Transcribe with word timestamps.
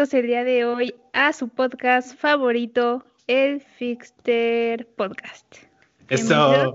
bienvenidos 0.00 0.14
el 0.14 0.26
día 0.26 0.44
de 0.44 0.64
hoy 0.64 0.94
a 1.12 1.30
su 1.34 1.48
podcast 1.50 2.18
favorito, 2.18 3.04
el 3.26 3.60
Fixter 3.60 4.86
Podcast. 4.96 5.56
Eso. 6.08 6.74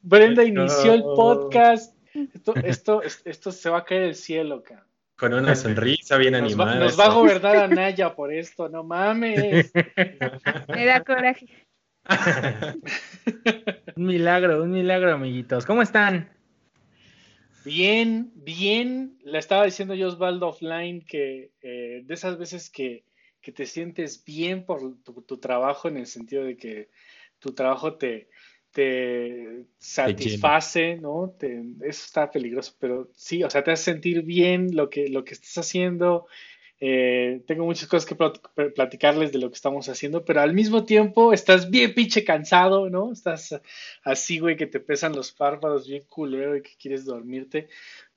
Brenda 0.00 0.44
inició 0.44 0.94
el 0.94 1.02
podcast. 1.02 1.94
Esto, 2.14 2.54
esto, 2.56 3.02
esto 3.02 3.52
se 3.52 3.68
va 3.68 3.78
a 3.78 3.84
caer 3.84 4.02
del 4.02 4.14
cielo, 4.14 4.62
cara. 4.62 4.86
Con 5.18 5.34
una 5.34 5.54
sonrisa 5.54 6.16
bien 6.16 6.32
Nos 6.32 6.58
va, 6.58 6.70
animada. 6.70 6.84
nos 6.86 6.98
va 6.98 7.04
a 7.04 7.12
gobernar 7.12 7.56
a 7.56 7.68
Naya 7.68 8.14
por 8.14 8.32
esto, 8.32 8.70
no 8.70 8.82
mames. 8.82 9.70
Me 10.68 10.86
da 10.86 11.04
coraje. 11.04 11.48
Un 13.96 14.06
milagro, 14.06 14.62
un 14.62 14.70
milagro, 14.70 15.12
amiguitos. 15.12 15.66
¿Cómo 15.66 15.82
están? 15.82 16.37
Bien, 17.68 18.32
bien. 18.34 19.18
Le 19.22 19.38
estaba 19.38 19.64
diciendo 19.66 19.94
yo 19.94 20.08
Osvaldo 20.08 20.48
offline 20.48 21.04
que 21.04 21.52
eh, 21.60 22.00
de 22.02 22.14
esas 22.14 22.38
veces 22.38 22.70
que, 22.70 23.04
que 23.42 23.52
te 23.52 23.66
sientes 23.66 24.24
bien 24.24 24.64
por 24.64 25.02
tu, 25.02 25.20
tu 25.22 25.38
trabajo, 25.38 25.88
en 25.88 25.98
el 25.98 26.06
sentido 26.06 26.44
de 26.44 26.56
que 26.56 26.88
tu 27.38 27.52
trabajo 27.54 27.96
te, 27.96 28.30
te 28.72 29.66
satisface, 29.76 30.96
¿no? 30.96 31.34
Te- 31.38 31.60
eso 31.82 32.04
está 32.06 32.30
peligroso, 32.30 32.74
pero 32.80 33.10
sí, 33.14 33.44
o 33.44 33.50
sea, 33.50 33.62
te 33.62 33.70
hace 33.72 33.84
sentir 33.92 34.22
bien 34.22 34.74
lo 34.74 34.88
que, 34.88 35.08
lo 35.08 35.22
que 35.24 35.34
estás 35.34 35.58
haciendo. 35.58 36.26
Eh, 36.80 37.42
tengo 37.46 37.64
muchas 37.64 37.88
cosas 37.88 38.08
que 38.08 38.16
plat- 38.16 38.40
platicarles 38.74 39.32
de 39.32 39.38
lo 39.38 39.48
que 39.50 39.56
estamos 39.56 39.88
haciendo, 39.88 40.24
pero 40.24 40.40
al 40.40 40.54
mismo 40.54 40.84
tiempo 40.84 41.32
estás 41.32 41.70
bien 41.70 41.92
pinche 41.92 42.24
cansado, 42.24 42.88
¿no? 42.88 43.10
Estás 43.12 43.60
así, 44.04 44.38
güey, 44.38 44.56
que 44.56 44.66
te 44.66 44.78
pesan 44.78 45.16
los 45.16 45.32
párpados 45.32 45.88
bien 45.88 46.04
culero 46.08 46.56
y 46.56 46.62
que 46.62 46.76
quieres 46.80 47.04
dormirte, 47.04 47.68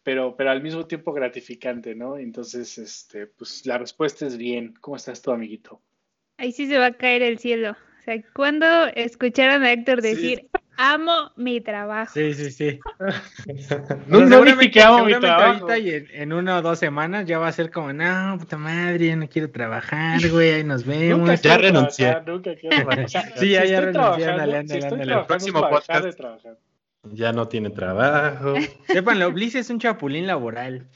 pero, 0.03 0.35
pero 0.35 0.51
al 0.51 0.61
mismo 0.61 0.85
tiempo 0.85 1.11
gratificante, 1.11 1.95
¿no? 1.95 2.17
Entonces, 2.17 2.77
este, 2.77 3.25
pues 3.27 3.65
la 3.65 3.79
respuesta 3.79 4.27
es 4.27 4.37
bien. 4.37 4.75
¿Cómo 4.79 4.95
estás 4.95 5.21
tú, 5.21 5.31
amiguito? 5.31 5.81
Ahí 6.37 6.51
sí 6.51 6.67
se 6.67 6.77
va 6.77 6.87
a 6.87 6.93
caer 6.93 7.23
el 7.23 7.39
cielo. 7.39 7.71
O 7.71 8.03
sea, 8.03 8.15
cuando 8.33 8.65
escucharon 8.95 9.63
a 9.63 9.71
Héctor 9.71 10.01
decir, 10.01 10.49
amo 10.81 11.31
mi 11.35 11.61
trabajo. 11.61 12.11
Sí, 12.13 12.33
sí, 12.33 12.51
sí. 12.51 12.79
No, 14.07 14.21
no 14.25 14.41
dije 14.43 14.71
que 14.71 14.81
amo 14.81 15.05
mi 15.05 15.13
trabajo. 15.19 15.65
ahorita 15.65 15.77
y 15.77 15.89
en, 15.91 16.07
en 16.11 16.33
una 16.33 16.57
o 16.57 16.61
dos 16.61 16.79
semanas 16.79 17.25
ya 17.25 17.37
va 17.39 17.47
a 17.47 17.51
ser 17.51 17.71
como, 17.71 17.93
no, 17.93 18.37
puta 18.39 18.57
madre, 18.57 19.07
ya 19.07 19.15
no 19.15 19.27
quiero 19.29 19.49
trabajar, 19.51 20.19
güey, 20.29 20.51
ahí 20.51 20.63
nos 20.63 20.85
vemos. 20.85 21.19
Nunca 21.19 21.35
Ya 21.35 21.57
renuncié. 21.57 22.05
trabajar, 22.07 22.27
nunca 22.33 22.55
quiero 22.55 22.75
trabajar. 22.85 23.05
O 23.05 23.07
sea, 23.07 23.21
Sí, 23.37 23.49
ya- 23.51 23.61
si 23.63 23.69
ya 23.69 23.81
renuncié, 23.81 23.91
trabajando- 23.93 24.31
ándale, 24.31 24.57
ándale, 24.57 24.79
trabajando 24.81 25.27
Próximo 25.27 25.69
podcast. 25.69 26.05
de 26.05 26.13
trabajar. 26.13 26.57
Ya 27.13 27.33
no 27.33 27.47
tiene 27.47 27.71
trabajo. 27.71 28.53
Sépanlo, 28.87 29.31
Bliss 29.31 29.55
es 29.55 29.69
un 29.71 29.79
chapulín 29.79 30.27
laboral. 30.27 30.87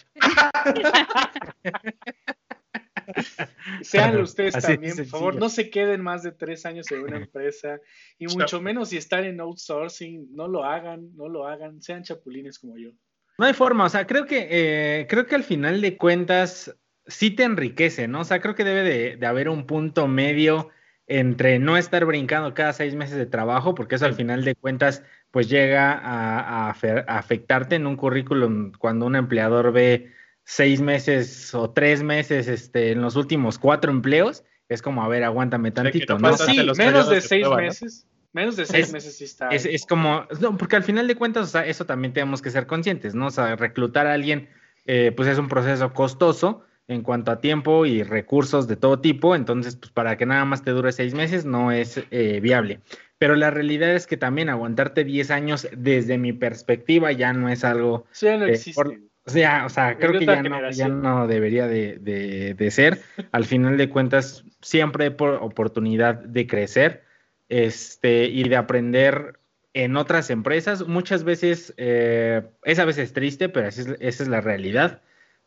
Sean 3.81 4.20
ustedes 4.22 4.56
Así 4.56 4.73
también, 4.73 4.95
por 4.98 5.06
favor, 5.06 5.36
no 5.36 5.50
se 5.50 5.70
queden 5.70 6.02
más 6.02 6.23
de 6.23 6.31
tres 6.31 6.66
años 6.66 6.92
en 6.92 7.02
una 7.02 7.17
empresa 7.17 7.80
y 8.17 8.28
mucho 8.28 8.61
menos 8.61 8.89
si 8.89 8.98
están 8.98 9.23
en 9.25 9.39
outsourcing, 9.39 10.28
no 10.36 10.48
lo 10.48 10.64
hagan, 10.64 11.16
no 11.16 11.28
lo 11.30 11.48
hagan, 11.48 11.81
sean 11.81 12.03
chapulines 12.03 12.59
como 12.59 12.78
yo. 12.78 12.92
No 13.38 13.45
hay 13.45 13.53
forma, 13.53 13.86
o 13.86 13.89
sea, 13.89 14.08
creo 14.08 14.26
que, 14.26 14.48
eh, 14.50 15.08
creo 15.09 15.26
que 15.28 15.36
al 15.36 15.44
final 15.44 15.81
de 15.81 15.98
cuentas 15.98 16.76
sí 17.06 17.31
te 17.31 17.44
enriquece, 17.44 18.08
¿no? 18.08 18.22
O 18.22 18.23
sea, 18.23 18.39
creo 18.39 18.56
que 18.56 18.64
debe 18.64 18.83
de, 18.83 19.17
de 19.17 19.26
haber 19.28 19.50
un 19.50 19.65
punto 19.67 20.08
medio 20.08 20.70
entre 21.08 21.60
no 21.60 21.77
estar 21.77 22.04
brincando 22.05 22.54
cada 22.54 22.73
seis 22.73 22.95
meses 22.95 23.17
de 23.17 23.26
trabajo, 23.27 23.76
porque 23.76 23.95
eso 23.95 24.05
al 24.05 24.15
final 24.15 24.44
de 24.44 24.55
cuentas 24.55 25.04
pues 25.30 25.49
llega 25.49 25.92
a, 25.92 26.67
a 26.70 26.73
afe- 26.73 27.04
a 27.08 27.17
afectarte 27.20 27.76
en 27.76 27.86
un 27.86 27.95
currículum 27.98 28.71
cuando 28.80 29.05
un 29.05 29.15
empleador 29.15 29.71
ve 29.71 30.11
seis 30.45 30.80
meses 30.80 31.54
o 31.54 31.72
tres 31.72 32.04
meses 32.04 32.48
este, 32.48 32.92
en 32.92 33.02
los 33.02 33.16
últimos 33.17 33.60
cuatro 33.60 33.92
empleos, 33.92 34.44
es 34.70 34.82
como, 34.82 35.04
a 35.04 35.08
ver, 35.08 35.23
aguántame 35.23 35.72
tantito, 35.72 36.17
¿no? 36.17 36.38
Sí, 36.38 36.56
menos 36.78 37.10
de 37.10 37.20
seis 37.22 37.42
prueba, 37.42 37.58
¿no? 37.58 37.67
meses, 37.67 38.08
menos 38.32 38.56
de 38.56 38.66
seis 38.66 38.86
Es- 38.88 38.94
meses 38.94 39.17
sí 39.17 39.23
está. 39.26 39.50
Es, 39.50 39.66
es 39.66 39.86
como, 39.86 40.26
no, 40.39 40.56
porque 40.58 40.76
al 40.76 40.83
final 40.83 41.08
de 41.08 41.16
cuentas, 41.16 41.44
o 41.48 41.52
sea, 41.52 41.66
eso 41.66 41.86
también 41.86 42.14
tenemos 42.14 42.42
que 42.42 42.52
ser 42.52 42.66
conscientes, 42.67 43.14
¿no? 43.16 43.28
O 43.28 43.32
sea, 43.32 43.56
reclutar 43.56 44.08
a 44.08 44.14
alguien, 44.14 44.48
eh, 44.86 45.11
pues 45.16 45.28
es 45.28 45.38
un 45.38 45.48
proceso 45.50 45.94
costoso 45.94 46.64
en 46.88 47.02
cuanto 47.02 47.32
a 47.32 47.42
tiempo 47.42 47.88
y 47.88 48.04
recursos 48.04 48.67
de 48.67 48.76
todo 48.76 49.00
tipo, 49.02 49.36
entonces, 49.36 49.76
pues 49.76 49.92
para 49.92 50.17
que 50.17 50.27
nada 50.27 50.45
más 50.45 50.64
te 50.64 50.70
dure 50.72 50.92
seis 50.92 51.16
meses 51.16 51.44
no 51.44 51.72
es 51.72 52.00
eh, 52.12 52.39
viable. 52.39 52.82
Pero 53.17 53.36
la 53.36 53.50
realidad 53.50 53.95
es 53.95 54.06
que 54.06 54.17
también 54.17 54.50
aguantarte 54.50 55.04
10 55.04 55.32
años, 55.32 55.67
desde 55.76 56.20
mi 56.20 56.33
perspectiva, 56.33 57.12
ya 57.12 57.33
no 57.33 57.50
es 57.50 57.64
algo 57.64 58.06
ya 58.20 58.38
no 58.38 58.45
eh, 58.45 58.52
existe. 58.52 58.76
por- 58.83 59.00
o 59.25 59.30
sea, 59.30 59.65
o 59.65 59.69
sea, 59.69 59.97
creo 59.97 60.11
que 60.19 60.25
ya 60.25 60.43
no, 60.49 60.55
ya 60.77 60.87
no 60.87 61.27
debería 61.27 61.67
de, 61.67 61.97
de- 61.99 62.53
de 62.53 62.71
ser. 62.71 63.02
Al 63.31 63.45
final 63.45 63.77
de 63.77 63.89
cuentas, 63.89 64.43
siempre 64.61 65.05
hay 65.05 65.09
por 65.11 65.36
oportunidad 65.41 66.15
de 66.15 66.47
crecer 66.47 67.03
este, 67.49 68.25
y 68.25 68.47
de 68.47 68.55
aprender 68.55 69.39
en 69.73 69.97
otras 69.97 70.30
empresas. 70.30 70.87
Muchas 70.87 71.23
veces, 71.23 71.73
eh, 71.77 72.43
es 72.64 72.80
a 72.80 72.85
veces 72.85 73.14
triste, 73.14 73.49
pero 73.49 73.67
así 73.67 73.81
es- 73.81 73.97
esa 73.99 74.23
es 74.23 74.30
la 74.30 74.41
realidad. 74.41 75.02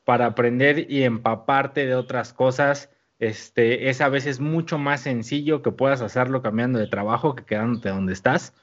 Para 0.05 0.27
aprender 0.27 0.91
y 0.91 1.03
empaparte 1.05 1.87
de 1.87 1.95
otras 1.95 2.33
cosas, 2.33 2.91
este, 3.21 3.89
es 3.91 4.01
a 4.01 4.09
veces 4.09 4.41
mucho 4.41 4.79
más 4.79 5.01
sencillo 5.03 5.61
que 5.63 5.71
puedas 5.73 6.01
hacerlo 6.03 6.41
cambiando 6.43 6.79
de 6.79 6.87
trabajo 6.87 7.35
que 7.35 7.45
quedándote 7.45 7.89
donde 7.91 8.13
estás. 8.13 8.55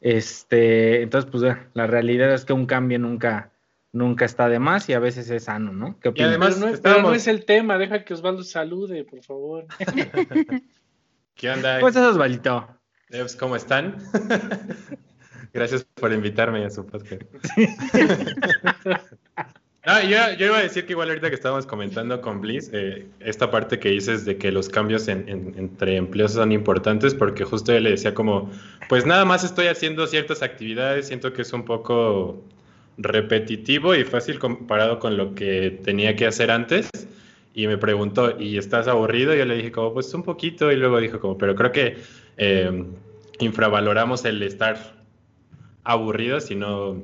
Este, 0.00 1.02
entonces, 1.02 1.30
pues 1.30 1.42
la 1.74 1.86
realidad 1.86 2.32
es 2.32 2.44
que 2.44 2.52
un 2.52 2.66
cambio 2.66 2.98
nunca, 2.98 3.50
nunca 3.94 4.24
está 4.26 4.48
de 4.50 4.58
más 4.58 4.88
y 4.88 4.92
a 4.92 4.98
veces 4.98 5.30
es 5.30 5.44
sano, 5.44 5.72
¿no? 5.72 5.98
¿Qué 6.00 6.12
Y 6.14 6.22
además- 6.22 6.56
pero, 6.60 6.72
no, 6.72 6.78
pero 6.82 7.02
no 7.02 7.14
es 7.14 7.26
el 7.26 7.44
tema, 7.46 7.78
deja 7.78 8.04
que 8.04 8.12
Osvaldo 8.12 8.42
salude, 8.42 9.04
por 9.04 9.22
favor. 9.22 9.66
¿Qué 11.34 11.50
onda? 11.50 11.76
¿Cómo 11.78 11.88
estás, 11.88 12.06
Osvaldito? 12.08 12.68
¿Cómo 13.38 13.56
están? 13.56 13.96
Gracias 15.54 15.84
por 15.84 16.12
invitarme 16.12 16.64
a 16.64 16.70
su 16.70 16.84
podcast. 16.84 17.22
No, 19.86 20.00
yo, 20.00 20.16
yo 20.38 20.46
iba 20.46 20.56
a 20.56 20.62
decir 20.62 20.86
que 20.86 20.92
igual 20.94 21.10
ahorita 21.10 21.28
que 21.28 21.34
estábamos 21.34 21.66
comentando 21.66 22.22
con 22.22 22.40
Bliss, 22.40 22.70
eh, 22.72 23.06
esta 23.20 23.50
parte 23.50 23.78
que 23.78 23.90
dices 23.90 24.24
de 24.24 24.38
que 24.38 24.50
los 24.50 24.70
cambios 24.70 25.08
en- 25.08 25.28
en- 25.28 25.52
entre 25.58 25.96
empleos 25.96 26.32
son 26.32 26.52
importantes, 26.52 27.14
porque 27.14 27.44
justo 27.44 27.70
yo 27.70 27.80
le 27.80 27.90
decía 27.90 28.14
como, 28.14 28.50
pues 28.88 29.04
nada 29.04 29.26
más 29.26 29.44
estoy 29.44 29.66
haciendo 29.66 30.06
ciertas 30.06 30.40
actividades, 30.42 31.08
siento 31.08 31.34
que 31.34 31.42
es 31.42 31.52
un 31.52 31.66
poco 31.66 32.42
repetitivo 32.96 33.94
y 33.94 34.04
fácil 34.04 34.38
comparado 34.38 34.98
con 34.98 35.16
lo 35.16 35.34
que 35.34 35.80
tenía 35.84 36.16
que 36.16 36.26
hacer 36.26 36.50
antes. 36.50 36.88
Y 37.54 37.66
me 37.66 37.78
preguntó, 37.78 38.38
¿y 38.40 38.58
estás 38.58 38.88
aburrido? 38.88 39.34
Y 39.34 39.38
yo 39.38 39.44
le 39.44 39.56
dije 39.56 39.70
como, 39.70 39.94
pues 39.94 40.12
un 40.12 40.24
poquito, 40.24 40.72
y 40.72 40.76
luego 40.76 40.98
dijo 41.00 41.20
como, 41.20 41.38
pero 41.38 41.54
creo 41.54 41.70
que 41.70 41.96
eh, 42.36 42.84
infravaloramos 43.38 44.24
el 44.24 44.42
estar 44.42 45.04
aburridos 45.84 46.50
y 46.50 46.56
no, 46.56 47.02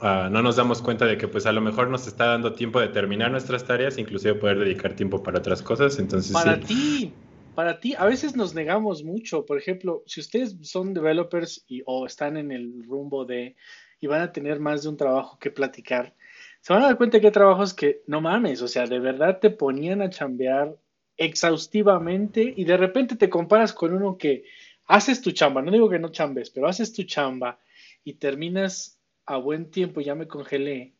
ah, 0.00 0.28
no 0.30 0.42
nos 0.42 0.56
damos 0.56 0.82
cuenta 0.82 1.06
de 1.06 1.16
que 1.16 1.28
pues 1.28 1.46
a 1.46 1.52
lo 1.52 1.60
mejor 1.60 1.88
nos 1.88 2.06
está 2.06 2.26
dando 2.26 2.52
tiempo 2.52 2.80
de 2.80 2.88
terminar 2.88 3.30
nuestras 3.30 3.64
tareas, 3.64 3.96
inclusive 3.96 4.34
poder 4.34 4.58
dedicar 4.58 4.94
tiempo 4.94 5.22
para 5.22 5.38
otras 5.38 5.62
cosas. 5.62 5.98
Entonces, 5.98 6.32
Para 6.32 6.56
sí. 6.56 6.60
ti, 6.62 7.12
para 7.54 7.80
ti, 7.80 7.94
a 7.96 8.04
veces 8.04 8.36
nos 8.36 8.54
negamos 8.54 9.04
mucho. 9.04 9.46
Por 9.46 9.56
ejemplo, 9.58 10.02
si 10.06 10.20
ustedes 10.20 10.56
son 10.62 10.92
developers 10.92 11.64
y, 11.66 11.82
o 11.86 12.06
están 12.06 12.36
en 12.36 12.52
el 12.52 12.84
rumbo 12.84 13.24
de 13.24 13.56
y 14.00 14.06
van 14.06 14.22
a 14.22 14.32
tener 14.32 14.60
más 14.60 14.82
de 14.82 14.88
un 14.88 14.96
trabajo 14.96 15.38
que 15.38 15.50
platicar, 15.50 16.14
se 16.60 16.72
van 16.72 16.82
a 16.82 16.86
dar 16.86 16.96
cuenta 16.96 17.20
que 17.20 17.26
hay 17.26 17.32
trabajos 17.32 17.74
que 17.74 18.02
no 18.06 18.20
mames, 18.20 18.62
o 18.62 18.68
sea, 18.68 18.86
de 18.86 18.98
verdad 18.98 19.38
te 19.38 19.50
ponían 19.50 20.02
a 20.02 20.10
chambear 20.10 20.76
exhaustivamente 21.16 22.54
y 22.56 22.64
de 22.64 22.76
repente 22.76 23.16
te 23.16 23.28
comparas 23.28 23.72
con 23.72 23.92
uno 23.92 24.16
que 24.18 24.44
haces 24.86 25.20
tu 25.20 25.32
chamba, 25.32 25.62
no 25.62 25.70
digo 25.70 25.88
que 25.88 25.98
no 25.98 26.10
chambes, 26.10 26.50
pero 26.50 26.68
haces 26.68 26.92
tu 26.92 27.02
chamba 27.04 27.58
y 28.04 28.14
terminas 28.14 29.00
a 29.26 29.36
buen 29.36 29.70
tiempo, 29.70 30.00
ya 30.00 30.14
me 30.14 30.26
congelé, 30.26 30.94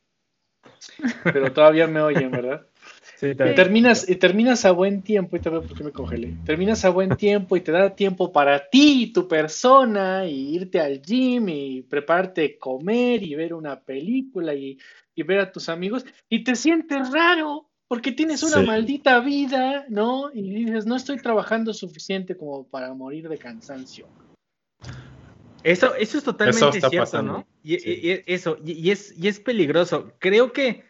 pero 1.25 1.53
todavía 1.53 1.87
me 1.87 2.01
oyen, 2.01 2.31
¿verdad? 2.31 2.67
Sí, 3.19 3.31
Y 3.31 3.35
terminas, 3.35 4.09
y 4.09 4.15
terminas 4.15 4.65
a 4.65 4.71
buen 4.71 5.03
tiempo, 5.03 5.37
y 5.37 5.41
te 5.41 5.51
veo 5.51 5.61
por 5.67 5.77
qué 5.77 5.83
me 5.83 5.91
congelé. 5.91 6.37
Terminas 6.45 6.85
a 6.85 6.91
buen 6.91 7.17
tiempo 7.17 7.57
y 7.57 7.61
te 7.63 7.73
da 7.73 7.97
tiempo 7.97 8.31
para 8.31 8.71
ti, 8.71 9.13
tu 9.13 9.27
persona, 9.27 10.25
y 10.25 10.55
irte 10.55 10.79
al 10.81 11.03
gym 11.03 11.49
y 11.49 11.83
prepararte 11.83 12.57
comer 12.59 13.25
y 13.25 13.35
ver 13.35 13.55
una 13.55 13.81
película 13.81 14.55
y, 14.55 14.79
y 15.17 15.23
ver 15.25 15.41
a 15.41 15.51
tus 15.51 15.69
amigos, 15.69 16.07
y 16.29 16.45
te 16.45 16.55
sientes 16.55 17.11
raro 17.11 17.69
porque 17.89 18.13
tienes 18.13 18.45
una 18.45 18.61
Sí. 18.61 18.67
maldita 18.67 19.19
vida, 19.19 19.87
¿no? 19.89 20.31
Y 20.33 20.65
dices, 20.67 20.87
no 20.87 20.95
estoy 20.95 21.17
trabajando 21.17 21.75
suficiente 21.75 22.37
como 22.37 22.69
para 22.69 22.95
morir 22.95 23.29
de 23.29 23.39
cansancio. 23.39 24.07
Eso, 25.65 25.95
eso 25.97 26.19
es 26.19 26.25
totalmente 26.25 26.61
Eso 26.61 26.71
está 26.71 26.91
cierto, 26.91 27.07
pasando, 27.07 27.33
¿no? 27.33 27.49
Y, 27.65 27.79
sí. 27.81 27.91
y- 27.91 28.13
y- 28.13 28.23
eso, 28.27 28.59
y, 28.65 28.73
y 28.75 28.91
es, 28.93 29.19
y 29.19 29.27
es 29.27 29.41
peligroso. 29.41 30.13
Creo 30.21 30.53
que, 30.53 30.85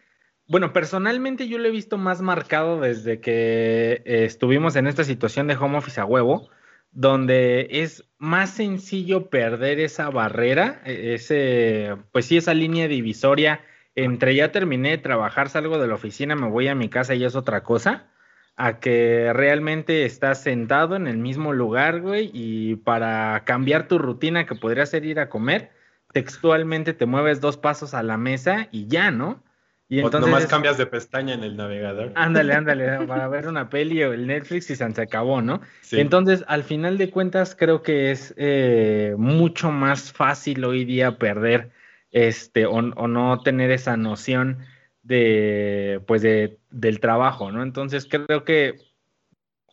bueno, 0.49 0.73
personalmente 0.73 1.47
yo 1.47 1.59
lo 1.59 1.67
he 1.67 1.71
visto 1.71 1.99
más 1.99 2.21
marcado 2.21 2.81
desde 2.81 3.21
que 3.21 4.01
eh, 4.03 4.25
estuvimos 4.25 4.75
en 4.75 4.87
esta 4.87 5.03
situación 5.03 5.45
de 5.45 5.55
home 5.55 5.77
office 5.77 6.01
a 6.01 6.05
huevo, 6.05 6.49
donde 6.91 7.67
es 7.69 8.03
más 8.17 8.49
sencillo 8.49 9.29
perder 9.29 9.79
esa 9.79 10.09
barrera, 10.09 10.81
e, 10.85 11.13
ese, 11.13 11.95
pues 12.11 12.25
sí, 12.25 12.37
esa 12.37 12.55
línea 12.55 12.87
divisoria 12.87 13.61
entre 13.93 14.33
ya 14.33 14.51
terminé 14.51 14.89
de 14.89 14.97
trabajar, 14.97 15.49
salgo 15.49 15.77
de 15.77 15.87
la 15.87 15.93
oficina, 15.95 16.35
me 16.35 16.49
voy 16.49 16.67
a 16.67 16.75
mi 16.75 16.89
casa 16.89 17.13
y 17.13 17.23
es 17.23 17.35
otra 17.35 17.61
cosa, 17.61 18.07
a 18.55 18.79
que 18.79 19.31
realmente 19.33 20.05
estás 20.05 20.41
sentado 20.41 20.95
en 20.95 21.05
el 21.05 21.17
mismo 21.17 21.53
lugar, 21.53 22.01
güey, 22.01 22.31
y 22.33 22.77
para 22.77 23.43
cambiar 23.45 23.87
tu 23.87 23.99
rutina 23.99 24.47
que 24.47 24.55
podría 24.55 24.87
ser 24.87 25.05
ir 25.05 25.19
a 25.19 25.29
comer, 25.29 25.71
textualmente 26.11 26.93
te 26.93 27.05
mueves 27.05 27.39
dos 27.39 27.57
pasos 27.57 27.93
a 27.93 28.01
la 28.01 28.17
mesa 28.17 28.67
y 28.71 28.87
ya, 28.87 29.11
¿no? 29.11 29.43
Y 29.91 29.97
entonces, 29.97 30.21
o 30.21 30.25
nomás 30.27 30.45
cambias 30.45 30.77
de 30.77 30.85
pestaña 30.85 31.33
en 31.33 31.43
el 31.43 31.57
navegador. 31.57 32.11
Ándale, 32.13 32.53
ándale, 32.53 32.85
para 33.07 33.27
ver 33.27 33.47
una 33.47 33.69
peli 33.69 34.03
o 34.03 34.13
el 34.13 34.27
Netflix 34.27 34.69
y 34.69 34.75
se 34.75 34.83
acabó, 34.83 35.41
¿no? 35.41 35.61
Entonces, 35.91 36.45
al 36.47 36.63
final 36.63 36.99
de 36.99 37.09
cuentas, 37.09 37.55
creo 37.55 37.81
que 37.81 38.11
es 38.11 38.35
eh, 38.37 39.15
mucho 39.17 39.71
más 39.71 40.13
fácil 40.13 40.63
hoy 40.63 40.85
día 40.85 41.17
perder 41.17 41.71
este, 42.11 42.67
o, 42.67 42.81
no 42.81 43.41
tener 43.41 43.71
esa 43.71 43.97
noción 43.97 44.59
de, 45.01 46.01
pues, 46.05 46.21
de, 46.21 46.59
del 46.69 46.99
trabajo, 46.99 47.51
¿no? 47.51 47.63
Entonces, 47.63 48.07
creo 48.07 48.43
que 48.43 48.75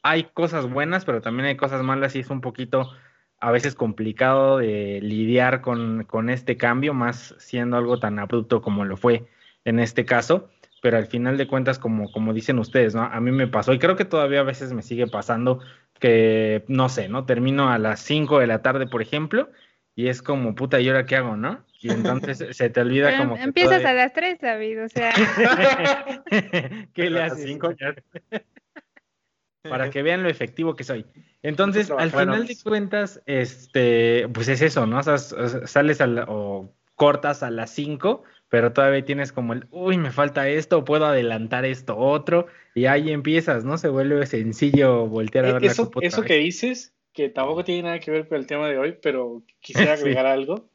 hay 0.02 0.24
cosas 0.32 0.66
buenas, 0.66 1.04
pero 1.04 1.20
también 1.20 1.46
hay 1.46 1.56
cosas 1.58 1.82
malas 1.82 2.16
y 2.16 2.20
es 2.20 2.30
un 2.30 2.40
poquito 2.40 2.90
a 3.38 3.50
veces 3.50 3.74
complicado 3.74 4.56
de 4.58 4.98
lidiar 5.02 5.60
con, 5.60 6.04
con 6.04 6.30
este 6.30 6.56
cambio, 6.56 6.94
más 6.94 7.34
siendo 7.36 7.76
algo 7.76 7.98
tan 7.98 8.18
abrupto 8.18 8.62
como 8.62 8.86
lo 8.86 8.96
fue 8.96 9.26
en 9.66 9.80
este 9.80 10.04
caso, 10.06 10.48
pero 10.80 10.96
al 10.96 11.06
final 11.06 11.36
de 11.36 11.48
cuentas, 11.48 11.78
como, 11.78 12.10
como 12.12 12.32
dicen 12.32 12.58
ustedes, 12.58 12.94
¿no? 12.94 13.02
A 13.02 13.20
mí 13.20 13.32
me 13.32 13.48
pasó 13.48 13.74
y 13.74 13.78
creo 13.78 13.96
que 13.96 14.04
todavía 14.04 14.40
a 14.40 14.44
veces 14.44 14.72
me 14.72 14.82
sigue 14.82 15.08
pasando 15.08 15.60
que, 15.98 16.64
no 16.68 16.88
sé, 16.88 17.08
¿no? 17.08 17.26
Termino 17.26 17.68
a 17.68 17.78
las 17.78 18.00
5 18.00 18.38
de 18.38 18.46
la 18.46 18.62
tarde, 18.62 18.86
por 18.86 19.02
ejemplo, 19.02 19.50
y 19.96 20.06
es 20.06 20.22
como, 20.22 20.54
puta, 20.54 20.80
¿y 20.80 20.88
ahora 20.88 21.04
qué 21.04 21.16
hago, 21.16 21.36
no? 21.36 21.64
Y 21.80 21.90
entonces 21.90 22.56
se 22.56 22.70
te 22.70 22.80
olvida 22.80 23.18
como... 23.18 23.36
empiezas 23.36 23.84
a 23.84 23.92
las 23.92 24.12
3, 24.12 24.38
David, 24.40 24.84
o 24.84 24.88
sea... 24.88 25.12
¿Qué 26.94 27.10
le 27.10 27.22
haces? 27.22 27.44
Cinco 27.44 27.74
Para 29.68 29.90
que 29.90 30.02
vean 30.02 30.22
lo 30.22 30.28
efectivo 30.28 30.76
que 30.76 30.84
soy. 30.84 31.04
Entonces, 31.42 31.90
al 31.90 32.12
final 32.12 32.46
de 32.46 32.56
cuentas, 32.62 33.20
este, 33.26 34.28
pues 34.32 34.46
es 34.46 34.62
eso, 34.62 34.86
¿no? 34.86 34.98
O 34.98 35.02
sea, 35.02 35.18
sales 35.18 36.00
a 36.00 36.06
o 36.28 36.72
cortas 36.94 37.42
a 37.42 37.50
las 37.50 37.70
5 37.70 38.22
pero 38.48 38.72
todavía 38.72 39.04
tienes 39.04 39.32
como 39.32 39.52
el, 39.52 39.66
uy, 39.70 39.98
me 39.98 40.10
falta 40.10 40.48
esto, 40.48 40.84
puedo 40.84 41.06
adelantar 41.06 41.64
esto 41.64 41.96
otro, 41.96 42.46
y 42.74 42.86
ahí 42.86 43.10
empiezas, 43.10 43.64
¿no? 43.64 43.78
Se 43.78 43.88
vuelve 43.88 44.24
sencillo 44.26 45.06
voltear 45.06 45.46
a 45.46 45.50
e, 45.50 45.52
ver 45.54 45.64
eso, 45.64 45.90
la 45.94 46.06
Eso 46.06 46.22
que 46.22 46.36
dices, 46.36 46.94
que 47.12 47.28
tampoco 47.28 47.64
tiene 47.64 47.82
nada 47.82 47.98
que 47.98 48.10
ver 48.10 48.28
con 48.28 48.38
el 48.38 48.46
tema 48.46 48.68
de 48.68 48.78
hoy, 48.78 48.96
pero 49.02 49.42
quisiera 49.60 49.94
agregar 49.94 50.26
algo. 50.26 50.68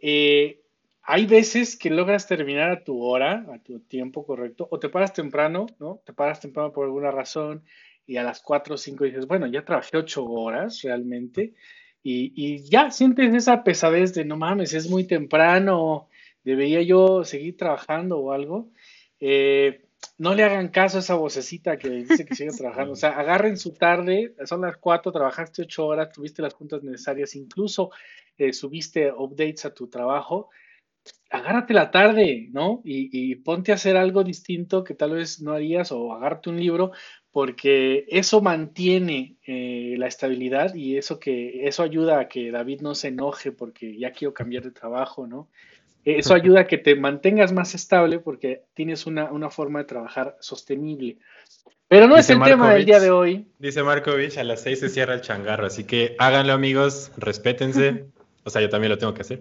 Eh, 0.00 0.60
hay 1.02 1.26
veces 1.26 1.76
que 1.76 1.90
logras 1.90 2.26
terminar 2.26 2.70
a 2.70 2.84
tu 2.84 3.02
hora, 3.02 3.44
a 3.52 3.58
tu 3.58 3.80
tiempo 3.80 4.24
correcto, 4.24 4.68
o 4.70 4.78
te 4.78 4.88
paras 4.88 5.12
temprano, 5.12 5.66
¿no? 5.78 6.00
Te 6.04 6.12
paras 6.12 6.40
temprano 6.40 6.72
por 6.72 6.84
alguna 6.84 7.10
razón 7.10 7.62
y 8.06 8.16
a 8.16 8.22
las 8.22 8.40
4 8.40 8.74
o 8.74 8.78
5 8.78 9.04
dices, 9.04 9.26
bueno, 9.26 9.46
ya 9.46 9.64
trabajé 9.64 9.96
8 9.96 10.24
horas 10.24 10.82
realmente, 10.82 11.54
y, 12.02 12.32
y 12.36 12.58
ya 12.68 12.90
sientes 12.90 13.34
esa 13.34 13.64
pesadez 13.64 14.12
de, 14.14 14.26
no 14.26 14.36
mames, 14.36 14.74
es 14.74 14.90
muy 14.90 15.04
temprano, 15.04 16.08
debería 16.44 16.82
yo 16.82 17.24
seguir 17.24 17.56
trabajando 17.56 18.18
o 18.18 18.32
algo. 18.32 18.70
Eh, 19.20 19.84
no 20.18 20.34
le 20.34 20.44
hagan 20.44 20.68
caso 20.68 20.98
a 20.98 21.00
esa 21.00 21.14
vocecita 21.14 21.76
que 21.76 21.90
dice 21.90 22.24
que 22.24 22.34
sigue 22.34 22.50
trabajando. 22.50 22.92
O 22.92 22.96
sea, 22.96 23.10
agarren 23.18 23.56
su 23.56 23.72
tarde, 23.72 24.34
son 24.44 24.60
las 24.60 24.76
cuatro, 24.76 25.12
trabajaste 25.12 25.62
ocho 25.62 25.86
horas, 25.86 26.12
tuviste 26.12 26.42
las 26.42 26.54
juntas 26.54 26.82
necesarias, 26.82 27.34
incluso 27.34 27.90
eh, 28.36 28.52
subiste 28.52 29.12
updates 29.12 29.64
a 29.64 29.74
tu 29.74 29.88
trabajo. 29.88 30.50
Agárrate 31.30 31.74
la 31.74 31.90
tarde, 31.90 32.48
¿no? 32.52 32.80
Y, 32.84 33.34
ponte 33.36 33.72
a 33.72 33.74
hacer 33.74 33.96
algo 33.96 34.24
distinto 34.24 34.84
que 34.84 34.94
tal 34.94 35.12
vez 35.12 35.42
no 35.42 35.52
harías 35.52 35.90
o 35.92 36.12
agárrate 36.12 36.50
un 36.50 36.60
libro, 36.60 36.92
porque 37.30 38.06
eso 38.08 38.40
mantiene 38.40 39.36
eh, 39.46 39.96
la 39.98 40.06
estabilidad 40.06 40.74
y 40.74 40.96
eso 40.96 41.18
que 41.18 41.66
eso 41.66 41.82
ayuda 41.82 42.20
a 42.20 42.28
que 42.28 42.50
David 42.52 42.80
no 42.82 42.94
se 42.94 43.08
enoje 43.08 43.52
porque 43.52 43.98
ya 43.98 44.12
quiero 44.12 44.32
cambiar 44.32 44.62
de 44.62 44.70
trabajo, 44.70 45.26
¿no? 45.26 45.48
Eso 46.04 46.34
ayuda 46.34 46.60
a 46.60 46.66
que 46.66 46.78
te 46.78 46.94
mantengas 46.96 47.52
más 47.52 47.74
estable 47.74 48.18
porque 48.18 48.64
tienes 48.74 49.06
una, 49.06 49.50
forma 49.50 49.80
de 49.80 49.84
trabajar 49.86 50.36
sostenible. 50.40 51.18
Pero 51.88 52.06
no 52.06 52.16
es 52.16 52.28
el 52.30 52.42
tema 52.42 52.74
del 52.74 52.84
día 52.84 53.00
de 53.00 53.10
hoy. 53.10 53.46
Dice 53.58 53.82
Markovich, 53.82 54.36
a 54.36 54.44
las 54.44 54.62
seis 54.62 54.80
se 54.80 54.88
cierra 54.88 55.14
el 55.14 55.20
changarro, 55.20 55.66
así 55.66 55.84
que 55.84 56.16
háganlo 56.18 56.52
amigos, 56.52 57.10
respétense. 57.16 58.06
O 58.46 58.50
sea, 58.50 58.60
yo 58.60 58.68
también 58.68 58.90
lo 58.90 58.98
tengo 58.98 59.14
que 59.14 59.22
hacer. 59.22 59.40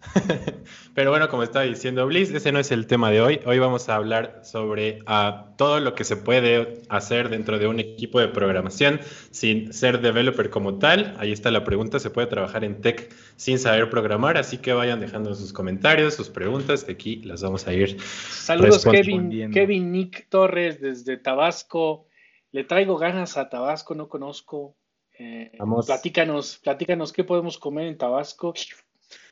Pero 0.94 1.10
bueno, 1.10 1.28
como 1.28 1.42
estaba 1.42 1.64
diciendo 1.64 2.06
Bliss, 2.06 2.30
ese 2.30 2.52
no 2.52 2.58
es 2.58 2.70
el 2.70 2.86
tema 2.86 3.10
de 3.10 3.20
hoy. 3.20 3.40
Hoy 3.46 3.58
vamos 3.58 3.88
a 3.88 3.96
hablar 3.96 4.40
sobre 4.44 5.00
uh, 5.02 5.54
todo 5.56 5.80
lo 5.80 5.94
que 5.94 6.04
se 6.04 6.16
puede 6.16 6.82
hacer 6.88 7.28
dentro 7.28 7.58
de 7.58 7.66
un 7.66 7.80
equipo 7.80 8.20
de 8.20 8.28
programación 8.28 9.00
sin 9.30 9.72
ser 9.72 10.00
developer 10.00 10.50
como 10.50 10.78
tal. 10.78 11.16
Ahí 11.18 11.32
está 11.32 11.50
la 11.50 11.64
pregunta, 11.64 11.98
¿se 11.98 12.10
puede 12.10 12.26
trabajar 12.26 12.64
en 12.64 12.80
tech 12.80 13.12
sin 13.36 13.58
saber 13.58 13.90
programar? 13.90 14.36
Así 14.36 14.58
que 14.58 14.72
vayan 14.72 15.00
dejando 15.00 15.34
sus 15.34 15.52
comentarios, 15.52 16.14
sus 16.14 16.30
preguntas, 16.30 16.84
que 16.84 16.92
aquí 16.92 17.16
las 17.22 17.42
vamos 17.42 17.66
a 17.66 17.72
ir. 17.72 18.00
Saludos 18.00 18.84
Kevin, 18.84 19.50
Kevin 19.52 19.92
Nick 19.92 20.28
Torres 20.28 20.80
desde 20.80 21.16
Tabasco. 21.16 22.06
Le 22.50 22.64
traigo 22.64 22.96
ganas 22.96 23.36
a 23.36 23.48
Tabasco, 23.48 23.94
no 23.94 24.08
conozco. 24.08 24.76
Eh, 25.18 25.50
platícanos, 25.84 26.60
platícanos 26.62 27.12
qué 27.12 27.24
podemos 27.24 27.58
comer 27.58 27.88
en 27.88 27.98
Tabasco. 27.98 28.54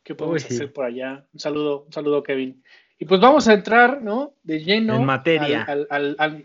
¿Qué 0.07 0.15
podemos 0.15 0.45
hacer 0.45 0.73
por 0.73 0.85
allá? 0.85 1.27
Un 1.33 1.41
saludo, 1.41 1.83
un 1.83 1.93
saludo, 1.93 2.23
Kevin. 2.23 2.63
Y 2.97 3.07
pues 3.07 3.21
vamos 3.21 3.49
a 3.49 3.55
entrar, 3.55 4.03
¿no? 4.03 4.35
De 4.45 4.63
lleno. 4.63 4.95
En 4.95 5.05
materia. 5.05 5.67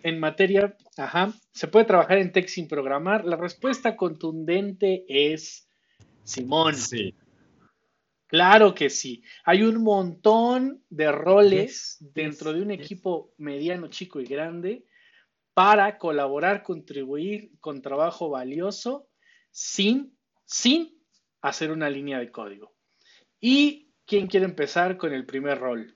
en 0.01 0.19
materia, 0.19 0.75
ajá. 0.97 1.31
¿Se 1.51 1.67
puede 1.67 1.85
trabajar 1.85 2.17
en 2.17 2.31
tech 2.31 2.47
sin 2.47 2.67
programar? 2.67 3.23
La 3.23 3.35
respuesta 3.35 3.95
contundente 3.95 5.05
es 5.07 5.69
Simón. 6.23 6.73
Sí. 6.73 7.13
Claro 8.25 8.73
que 8.73 8.89
sí. 8.89 9.21
Hay 9.45 9.61
un 9.61 9.83
montón 9.83 10.83
de 10.89 11.11
roles 11.11 11.97
dentro 11.99 12.53
de 12.53 12.63
un 12.63 12.71
equipo 12.71 13.35
mediano, 13.37 13.89
chico 13.89 14.19
y 14.19 14.25
grande 14.25 14.87
para 15.53 15.99
colaborar, 15.99 16.63
contribuir 16.63 17.51
con 17.59 17.83
trabajo 17.83 18.31
valioso 18.31 19.07
sin, 19.51 20.17
sin 20.45 20.97
hacer 21.43 21.69
una 21.69 21.91
línea 21.91 22.17
de 22.17 22.31
código. 22.31 22.73
¿Y 23.41 23.89
quién 24.05 24.27
quiere 24.27 24.45
empezar 24.45 24.97
con 24.97 25.13
el 25.13 25.25
primer 25.25 25.59
rol? 25.59 25.95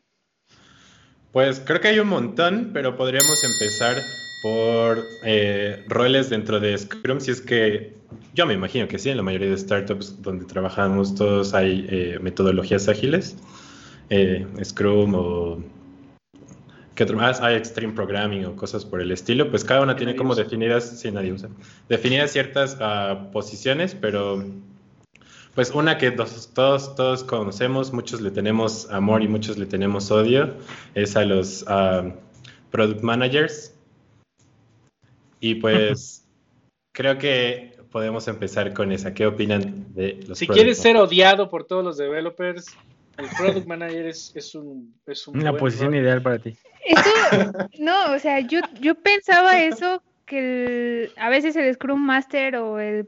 Pues 1.32 1.60
creo 1.60 1.80
que 1.80 1.90
hay 1.90 2.00
un 2.00 2.08
montón, 2.08 2.72
pero 2.74 2.98
podríamos 2.98 3.44
empezar 3.44 3.98
por 4.42 5.04
eh, 5.24 5.84
roles 5.88 6.30
dentro 6.30 6.60
de 6.60 6.78
Scrum, 6.78 7.20
si 7.20 7.32
es 7.32 7.42
que 7.42 7.94
yo 8.34 8.46
me 8.46 8.54
imagino 8.54 8.88
que 8.88 8.98
sí, 8.98 9.10
en 9.10 9.18
la 9.18 9.24
mayoría 9.24 9.50
de 9.50 9.58
startups 9.58 10.22
donde 10.22 10.46
trabajamos 10.46 11.16
todos 11.16 11.54
hay 11.54 11.86
eh, 11.90 12.20
metodologías 12.22 12.88
ágiles, 12.88 13.38
eh, 14.10 14.46
Scrum 14.64 15.14
o 15.16 15.64
¿qué 16.96 17.04
otro 17.04 17.18
más? 17.18 17.42
Hay 17.42 17.56
Extreme 17.56 17.94
Programming 17.94 18.46
o 18.46 18.56
cosas 18.56 18.86
por 18.86 19.02
el 19.02 19.12
estilo, 19.12 19.50
pues 19.50 19.64
cada 19.64 19.82
una 19.82 19.96
tiene 19.96 20.16
como 20.16 20.36
definidas, 20.36 21.00
sí, 21.00 21.12
nadie 21.12 21.34
usa, 21.34 21.50
definidas 21.90 22.32
ciertas 22.32 22.78
uh, 22.80 23.32
posiciones, 23.32 23.96
pero 23.96 24.44
pues 25.56 25.72
una 25.72 25.98
que 25.98 26.12
todos, 26.12 26.96
todos 26.96 27.24
conocemos, 27.24 27.94
muchos 27.94 28.20
le 28.20 28.30
tenemos 28.30 28.92
amor 28.92 29.24
y 29.24 29.30
muchos 29.30 29.58
le 29.58 29.66
tenemos 29.66 30.12
odio, 30.12 30.54
es 30.94 31.16
a 31.16 31.24
los 31.24 31.64
ah, 31.68 32.12
product 32.72 33.02
managers. 33.02 33.74
Y 35.40 35.56
pues 35.56 36.28
creo 36.94 37.18
que 37.18 37.78
podemos 37.90 38.28
empezar 38.28 38.74
con 38.74 38.92
esa. 38.92 39.14
¿Qué 39.14 39.26
opinan 39.26 39.94
de 39.94 40.20
los 40.28 40.40
Si 40.40 40.48
quieres 40.48 40.78
ser 40.78 40.98
odiado 40.98 41.50
por 41.50 41.64
todos 41.64 41.86
los 41.86 41.96
developers, 41.96 42.76
el 43.18 43.28
product 43.38 43.66
manager 43.66 44.08
es, 44.08 44.34
es 44.36 44.56
un, 44.56 44.94
es 45.06 45.26
una 45.26 45.56
posición 45.56 45.96
ideal 45.96 46.22
para 46.22 46.38
ti. 46.38 46.58
no, 47.80 48.14
o 48.14 48.20
sea, 48.20 48.42
yo, 48.42 48.60
yo 48.82 48.94
pensaba 48.96 49.64
eso 49.64 50.04
que 50.26 51.12
a 51.18 51.30
veces 51.30 51.56
el 51.56 51.74
Scrum 51.74 52.00
Master 52.00 52.56
o 52.58 52.80
el, 52.80 53.08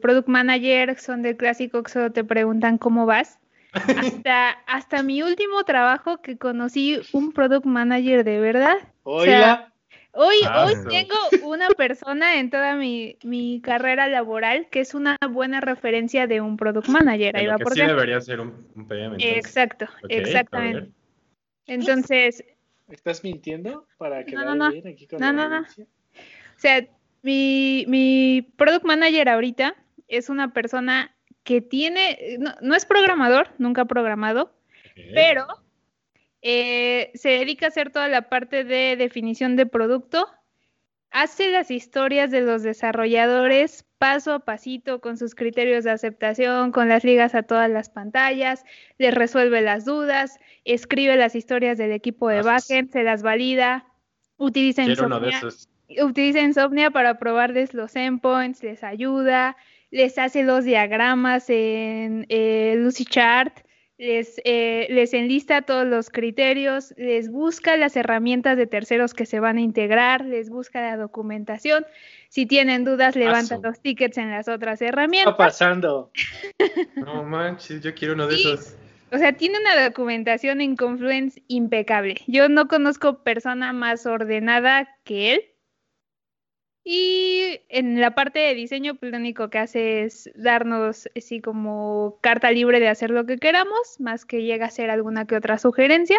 Product 0.00 0.28
Manager 0.28 0.98
son 0.98 1.22
del 1.22 1.36
clásico 1.36 1.82
que 1.82 1.90
solo 1.90 2.12
te 2.12 2.24
preguntan 2.24 2.78
cómo 2.78 3.06
vas. 3.06 3.38
Hasta, 3.74 4.50
hasta 4.68 5.02
mi 5.02 5.22
último 5.22 5.64
trabajo 5.64 6.22
que 6.22 6.38
conocí 6.38 7.00
un 7.12 7.32
Product 7.32 7.66
Manager 7.66 8.22
de 8.22 8.38
verdad. 8.38 8.76
hoy, 9.02 9.28
ah, 9.32 9.72
hoy 10.14 10.74
tengo 10.88 11.16
una 11.42 11.68
persona 11.70 12.38
en 12.38 12.50
toda 12.50 12.76
mi, 12.76 13.60
carrera 13.64 14.06
laboral 14.06 14.68
que 14.70 14.78
es 14.78 14.94
una 14.94 15.18
buena 15.28 15.60
referencia 15.60 16.28
de 16.28 16.40
un 16.40 16.56
Product 16.56 16.86
Manager. 16.86 17.36
Ahí 17.36 17.46
va 17.46 17.56
sí 17.58 17.80
debería 17.80 18.20
ser 18.20 18.38
un, 18.38 18.86
PM. 18.86 19.16
Exacto, 19.18 19.86
exactamente. 20.08 20.92
Entonces... 21.66 22.44
¿Estás 22.88 23.24
mintiendo 23.24 23.88
para 23.98 24.24
que 24.24 24.36
no, 24.36 24.44
no, 24.44 24.54
no, 24.54 25.32
no, 25.32 25.48
no. 25.48 25.66
O 26.56 26.60
sea, 26.60 26.86
mi, 27.22 27.84
mi 27.88 28.42
product 28.56 28.84
manager 28.84 29.28
ahorita 29.28 29.74
es 30.08 30.28
una 30.28 30.52
persona 30.52 31.14
que 31.42 31.60
tiene, 31.60 32.38
no, 32.60 32.74
es 32.74 32.86
programador, 32.86 33.48
nunca 33.58 33.82
ha 33.82 33.84
programado, 33.84 34.54
pero 35.12 35.46
eh, 36.42 37.10
se 37.14 37.30
dedica 37.30 37.66
a 37.66 37.68
hacer 37.68 37.90
toda 37.90 38.08
la 38.08 38.28
parte 38.28 38.64
de 38.64 38.96
definición 38.96 39.54
de 39.56 39.66
producto, 39.66 40.26
hace 41.10 41.50
las 41.50 41.70
historias 41.70 42.30
de 42.30 42.40
los 42.40 42.62
desarrolladores 42.62 43.84
paso 43.98 44.32
a 44.32 44.40
pasito 44.40 45.00
con 45.00 45.16
sus 45.16 45.34
criterios 45.34 45.84
de 45.84 45.90
aceptación, 45.90 46.72
con 46.72 46.88
las 46.88 47.04
ligas 47.04 47.34
a 47.34 47.42
todas 47.42 47.70
las 47.70 47.88
pantallas, 47.88 48.64
les 48.98 49.14
resuelve 49.14 49.60
las 49.60 49.84
dudas, 49.84 50.38
escribe 50.64 51.16
las 51.16 51.34
historias 51.34 51.78
del 51.78 51.92
equipo 51.92 52.28
de 52.28 52.42
backend, 52.42 52.90
se 52.90 53.02
las 53.02 53.22
valida, 53.22 53.86
utiliza 54.36 54.82
Insomnia, 54.82 55.40
utiliza 56.00 56.40
Insomnia 56.40 56.90
para 56.90 57.18
probarles 57.18 57.74
los 57.74 57.96
endpoints, 57.96 58.62
les 58.62 58.82
ayuda, 58.82 59.56
les 59.90 60.18
hace 60.18 60.42
los 60.42 60.64
diagramas 60.64 61.48
en 61.48 62.26
eh, 62.28 62.74
LucyChart, 62.78 63.64
les, 63.96 64.40
eh, 64.44 64.88
les 64.90 65.14
enlista 65.14 65.62
todos 65.62 65.86
los 65.86 66.10
criterios, 66.10 66.94
les 66.96 67.30
busca 67.30 67.76
las 67.76 67.96
herramientas 67.96 68.56
de 68.56 68.66
terceros 68.66 69.14
que 69.14 69.24
se 69.24 69.38
van 69.38 69.56
a 69.58 69.60
integrar, 69.60 70.24
les 70.24 70.50
busca 70.50 70.80
la 70.80 70.96
documentación. 70.96 71.86
Si 72.28 72.46
tienen 72.46 72.84
dudas, 72.84 73.14
levanta 73.14 73.58
los 73.62 73.80
tickets 73.80 74.18
en 74.18 74.30
las 74.30 74.48
otras 74.48 74.82
herramientas. 74.82 75.34
¿Qué 75.36 75.42
está 75.42 75.44
pasando? 75.44 76.10
no 76.96 77.22
manches, 77.22 77.80
yo 77.82 77.94
quiero 77.94 78.14
uno 78.14 78.26
de 78.26 78.34
esos. 78.34 78.76
O 79.12 79.18
sea, 79.18 79.32
tiene 79.32 79.60
una 79.60 79.84
documentación 79.84 80.60
en 80.60 80.74
Confluence 80.74 81.40
impecable. 81.46 82.16
Yo 82.26 82.48
no 82.48 82.66
conozco 82.66 83.22
persona 83.22 83.72
más 83.72 84.06
ordenada 84.06 84.88
que 85.04 85.34
él. 85.34 85.44
Y 86.86 87.60
en 87.70 87.98
la 87.98 88.14
parte 88.14 88.40
de 88.40 88.54
diseño, 88.54 88.94
pues 88.94 89.10
lo 89.10 89.16
único 89.16 89.48
que 89.48 89.58
hace 89.58 90.04
es 90.04 90.30
darnos 90.34 91.08
así 91.16 91.40
como 91.40 92.18
carta 92.20 92.50
libre 92.50 92.78
de 92.78 92.88
hacer 92.88 93.08
lo 93.10 93.24
que 93.24 93.38
queramos, 93.38 93.98
más 94.00 94.26
que 94.26 94.42
llega 94.42 94.66
a 94.66 94.70
ser 94.70 94.90
alguna 94.90 95.26
que 95.26 95.36
otra 95.36 95.58
sugerencia. 95.58 96.18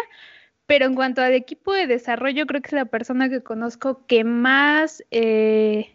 Pero 0.66 0.86
en 0.86 0.96
cuanto 0.96 1.22
al 1.22 1.34
equipo 1.34 1.72
de 1.72 1.86
desarrollo, 1.86 2.46
creo 2.46 2.60
que 2.60 2.68
es 2.68 2.72
la 2.72 2.86
persona 2.86 3.28
que 3.28 3.42
conozco 3.42 4.04
que 4.06 4.24
más, 4.24 5.04
eh, 5.12 5.94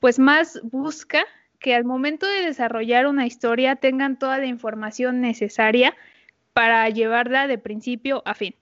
pues 0.00 0.18
más 0.18 0.60
busca 0.64 1.24
que 1.60 1.74
al 1.76 1.84
momento 1.84 2.26
de 2.26 2.42
desarrollar 2.42 3.06
una 3.06 3.26
historia 3.26 3.76
tengan 3.76 4.18
toda 4.18 4.38
la 4.38 4.46
información 4.46 5.20
necesaria 5.20 5.94
para 6.52 6.88
llevarla 6.88 7.46
de 7.46 7.58
principio 7.58 8.22
a 8.26 8.34
fin. 8.34 8.56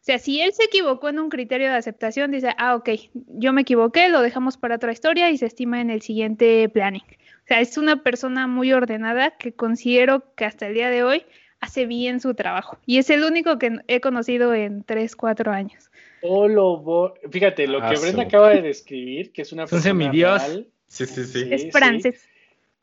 O 0.00 0.02
sea, 0.02 0.18
si 0.18 0.40
él 0.40 0.52
se 0.54 0.64
equivocó 0.64 1.10
en 1.10 1.18
un 1.18 1.28
criterio 1.28 1.68
de 1.68 1.76
aceptación, 1.76 2.30
dice, 2.30 2.54
ah, 2.56 2.74
ok, 2.74 2.88
yo 3.12 3.52
me 3.52 3.60
equivoqué, 3.60 4.08
lo 4.08 4.22
dejamos 4.22 4.56
para 4.56 4.76
otra 4.76 4.92
historia 4.92 5.30
y 5.30 5.36
se 5.36 5.44
estima 5.44 5.82
en 5.82 5.90
el 5.90 6.00
siguiente 6.00 6.70
planning. 6.70 7.02
O 7.02 7.46
sea, 7.46 7.60
es 7.60 7.76
una 7.76 8.02
persona 8.02 8.46
muy 8.46 8.72
ordenada 8.72 9.36
que 9.36 9.52
considero 9.52 10.34
que 10.36 10.46
hasta 10.46 10.68
el 10.68 10.74
día 10.74 10.88
de 10.88 11.02
hoy 11.02 11.24
hace 11.60 11.84
bien 11.84 12.20
su 12.20 12.34
trabajo. 12.34 12.78
Y 12.86 12.96
es 12.96 13.10
el 13.10 13.24
único 13.24 13.58
que 13.58 13.78
he 13.88 14.00
conocido 14.00 14.54
en 14.54 14.84
3, 14.84 15.14
4 15.16 15.52
años. 15.52 15.90
Oh, 16.22 16.48
lo 16.48 17.14
Fíjate, 17.30 17.66
lo 17.66 17.80
que 17.80 17.98
Brenda 17.98 18.22
acaba 18.22 18.50
de 18.50 18.62
describir, 18.62 19.32
que 19.32 19.42
es 19.42 19.52
una 19.52 19.66
persona 19.66 20.10
Dios. 20.10 20.42
Sí, 20.86 21.04
sí, 21.04 21.24
sí. 21.24 21.48
Es 21.50 21.70
francés. 21.70 22.26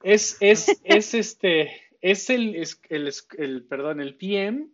Es, 0.04 0.38
es, 0.40 0.80
es 0.84 1.14
este, 1.16 1.72
es 2.02 2.30
el, 2.30 2.56
es 2.56 2.80
el, 2.90 3.12
el, 3.40 3.64
perdón, 3.64 4.00
el 4.00 4.16
PM 4.16 4.68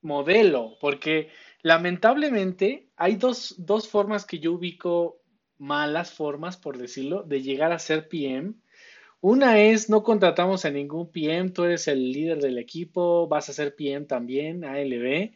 modelo, 0.00 0.76
porque 0.80 1.30
Lamentablemente, 1.62 2.88
hay 2.96 3.16
dos, 3.16 3.54
dos 3.58 3.88
formas 3.88 4.24
que 4.24 4.38
yo 4.38 4.52
ubico, 4.52 5.20
malas 5.58 6.12
formas, 6.12 6.56
por 6.56 6.78
decirlo, 6.78 7.24
de 7.24 7.42
llegar 7.42 7.72
a 7.72 7.78
ser 7.78 8.08
PM. 8.08 8.54
Una 9.20 9.60
es, 9.60 9.90
no 9.90 10.04
contratamos 10.04 10.64
a 10.64 10.70
ningún 10.70 11.10
PM, 11.10 11.50
tú 11.50 11.64
eres 11.64 11.88
el 11.88 12.12
líder 12.12 12.38
del 12.38 12.58
equipo, 12.58 13.26
vas 13.26 13.48
a 13.48 13.52
ser 13.52 13.74
PM 13.74 14.06
también, 14.06 14.64
ALB, 14.64 15.32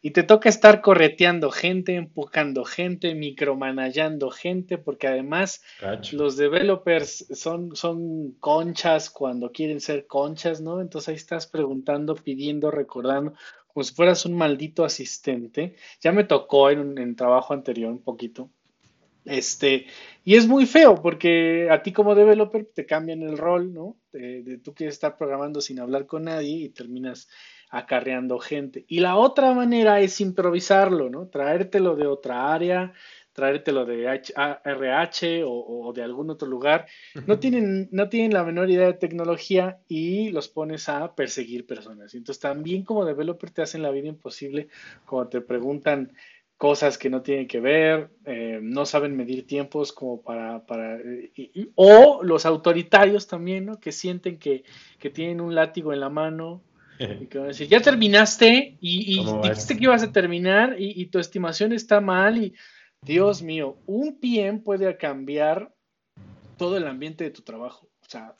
y 0.00 0.10
te 0.12 0.22
toca 0.22 0.48
estar 0.48 0.80
correteando 0.80 1.50
gente, 1.50 1.96
empujando 1.96 2.64
gente, 2.64 3.14
micromanayando 3.14 4.30
gente, 4.30 4.78
porque 4.78 5.08
además 5.08 5.62
los 6.12 6.36
developers 6.36 7.26
son, 7.34 7.74
son 7.76 8.32
conchas 8.40 9.10
cuando 9.10 9.52
quieren 9.52 9.80
ser 9.80 10.06
conchas, 10.06 10.60
¿no? 10.60 10.80
Entonces 10.80 11.08
ahí 11.08 11.14
estás 11.16 11.46
preguntando, 11.46 12.14
pidiendo, 12.14 12.70
recordando 12.70 13.34
como 13.76 13.84
si 13.84 13.92
fueras 13.92 14.24
un 14.24 14.32
maldito 14.32 14.86
asistente. 14.86 15.76
Ya 16.00 16.10
me 16.10 16.24
tocó 16.24 16.70
en 16.70 16.98
un 16.98 17.14
trabajo 17.14 17.52
anterior 17.52 17.92
un 17.92 18.02
poquito. 18.02 18.48
Este, 19.26 19.84
y 20.24 20.36
es 20.36 20.46
muy 20.46 20.64
feo 20.64 20.94
porque 21.02 21.68
a 21.70 21.82
ti 21.82 21.92
como 21.92 22.14
developer 22.14 22.64
te 22.74 22.86
cambian 22.86 23.20
el 23.20 23.36
rol, 23.36 23.74
¿no? 23.74 23.98
De, 24.12 24.58
tú 24.64 24.72
quieres 24.72 24.94
estar 24.94 25.18
programando 25.18 25.60
sin 25.60 25.78
hablar 25.78 26.06
con 26.06 26.24
nadie 26.24 26.56
y 26.56 26.68
terminas 26.70 27.28
acarreando 27.68 28.38
gente. 28.38 28.86
Y 28.88 29.00
la 29.00 29.16
otra 29.16 29.52
manera 29.52 30.00
es 30.00 30.22
improvisarlo, 30.22 31.10
¿no? 31.10 31.28
Traértelo 31.28 31.96
de 31.96 32.06
otra 32.06 32.54
área, 32.54 32.94
traértelo 33.36 33.84
de 33.84 34.06
RH 34.64 35.44
o, 35.44 35.92
de 35.94 36.02
algún 36.02 36.30
otro 36.30 36.48
lugar. 36.48 36.86
No 37.26 37.38
tienen, 37.38 37.88
no 37.92 38.08
tienen 38.08 38.32
la 38.32 38.42
menor 38.42 38.70
idea 38.70 38.86
de 38.86 38.94
tecnología 38.94 39.78
y 39.88 40.30
los 40.30 40.48
pones 40.48 40.88
a 40.88 41.14
perseguir 41.14 41.66
personas. 41.66 42.14
Entonces 42.14 42.40
también 42.40 42.82
como 42.82 43.04
developer 43.04 43.50
te 43.50 43.60
hacen 43.60 43.82
la 43.82 43.90
vida 43.90 44.08
imposible 44.08 44.68
cuando 45.04 45.28
te 45.28 45.40
preguntan 45.42 46.12
cosas 46.56 46.96
que 46.96 47.10
no 47.10 47.20
tienen 47.20 47.46
que 47.46 47.60
ver, 47.60 48.08
eh, 48.24 48.58
no 48.62 48.86
saben 48.86 49.14
medir 49.14 49.46
tiempos 49.46 49.92
como 49.92 50.22
para... 50.22 50.64
para 50.64 50.98
o 51.74 52.22
los 52.22 52.46
autoritarios 52.46 53.26
también, 53.26 53.66
¿no? 53.66 53.78
Que 53.78 53.92
sienten 53.92 54.38
que, 54.38 54.64
que 54.98 55.10
tienen 55.10 55.42
un 55.42 55.54
látigo 55.54 55.92
en 55.92 56.00
la 56.00 56.08
mano 56.08 56.62
y 56.98 57.26
que 57.26 57.36
van 57.36 57.46
a 57.46 57.48
decir, 57.48 57.68
ya 57.68 57.80
terminaste 57.80 58.78
y, 58.80 59.22
dijiste 59.42 59.76
que 59.76 59.84
ibas 59.84 60.02
a 60.02 60.10
terminar 60.10 60.76
y, 60.78 60.98
y, 61.02 61.06
tu 61.06 61.18
estimación 61.18 61.74
está 61.74 62.00
mal 62.00 62.38
y 62.38 62.54
Dios 63.06 63.40
mío, 63.40 63.78
un 63.86 64.18
PM 64.18 64.58
puede 64.58 64.96
cambiar 64.96 65.72
todo 66.58 66.76
el 66.76 66.88
ambiente 66.88 67.22
de 67.22 67.30
tu 67.30 67.42
trabajo. 67.42 67.88
O 68.02 68.08
sea, 68.08 68.34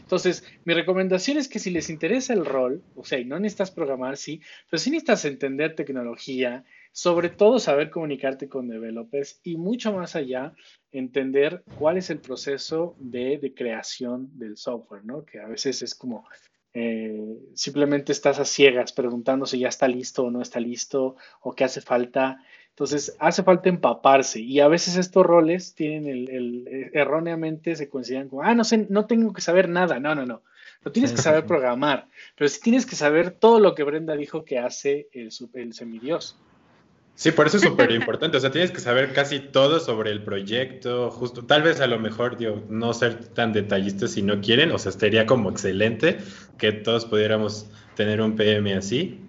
entonces, 0.00 0.44
mi 0.64 0.74
recomendación 0.74 1.38
es 1.38 1.48
que 1.48 1.60
si 1.60 1.70
les 1.70 1.88
interesa 1.90 2.34
el 2.34 2.44
rol, 2.44 2.82
o 2.96 3.04
sea, 3.04 3.20
y 3.20 3.24
no 3.24 3.38
necesitas 3.38 3.70
programar, 3.70 4.16
sí, 4.16 4.40
pero 4.68 4.80
sí 4.80 4.90
necesitas 4.90 5.24
entender 5.24 5.76
tecnología, 5.76 6.64
sobre 6.90 7.28
todo 7.28 7.60
saber 7.60 7.90
comunicarte 7.90 8.48
con 8.48 8.68
developers 8.68 9.40
y 9.44 9.56
mucho 9.56 9.92
más 9.92 10.16
allá, 10.16 10.54
entender 10.90 11.62
cuál 11.78 11.96
es 11.96 12.10
el 12.10 12.18
proceso 12.18 12.96
de, 12.98 13.52
creación 13.56 14.28
del 14.38 14.56
software, 14.56 15.04
¿no? 15.04 15.24
Que 15.24 15.38
a 15.38 15.46
veces 15.46 15.82
es 15.82 15.94
como, 15.94 16.26
eh, 16.74 17.38
simplemente 17.54 18.10
estás 18.10 18.40
a 18.40 18.44
ciegas 18.44 18.92
preguntando 18.92 19.46
si 19.46 19.60
ya 19.60 19.68
está 19.68 19.86
listo 19.86 20.24
o 20.24 20.30
no 20.32 20.42
está 20.42 20.58
listo 20.58 21.14
o 21.42 21.54
qué 21.54 21.62
hace 21.62 21.80
falta. 21.80 22.42
Entonces, 22.80 23.14
hace 23.18 23.42
falta 23.42 23.68
empaparse 23.68 24.40
y 24.40 24.58
a 24.60 24.66
veces 24.66 24.96
estos 24.96 25.26
roles 25.26 25.74
tienen 25.74 26.06
el, 26.06 26.66
eh, 26.66 26.90
erróneamente 26.94 27.76
se 27.76 27.90
consideran 27.90 28.30
como, 28.30 28.40
ah, 28.40 28.54
no 28.54 28.64
sé, 28.64 28.86
no 28.88 29.04
tengo 29.04 29.34
que 29.34 29.42
saber 29.42 29.68
nada. 29.68 30.00
No, 30.00 30.14
no, 30.14 30.24
no. 30.24 30.40
No 30.82 30.90
tienes 30.90 31.12
que 31.12 31.20
saber 31.20 31.44
programar, 31.44 32.08
pero 32.36 32.48
sí 32.48 32.58
tienes 32.62 32.86
que 32.86 32.96
saber 32.96 33.32
todo 33.32 33.60
lo 33.60 33.74
que 33.74 33.82
Brenda 33.82 34.16
dijo 34.16 34.46
que 34.46 34.58
hace 34.58 35.08
el, 35.12 35.28
el 35.52 35.74
semidios. 35.74 36.38
Sí, 37.16 37.32
por 37.32 37.48
eso 37.48 37.58
es 37.58 37.64
súper 37.64 37.90
importante. 37.90 38.38
O 38.38 38.40
sea, 38.40 38.50
tienes 38.50 38.70
que 38.70 38.80
saber 38.80 39.12
casi 39.12 39.40
todo 39.40 39.78
sobre 39.78 40.10
el 40.10 40.24
proyecto, 40.24 41.10
justo, 41.10 41.44
tal 41.44 41.60
vez 41.62 41.82
a 41.82 41.86
lo 41.86 41.98
mejor, 41.98 42.38
digo, 42.38 42.62
no 42.70 42.94
ser 42.94 43.26
tan 43.26 43.52
detallistas 43.52 44.12
si 44.12 44.22
no 44.22 44.40
quieren, 44.40 44.72
o 44.72 44.78
sea, 44.78 44.88
estaría 44.88 45.26
como 45.26 45.50
excelente 45.50 46.16
que 46.56 46.72
todos 46.72 47.04
pudiéramos 47.04 47.66
tener 47.94 48.22
un 48.22 48.36
PM 48.36 48.72
así, 48.72 49.20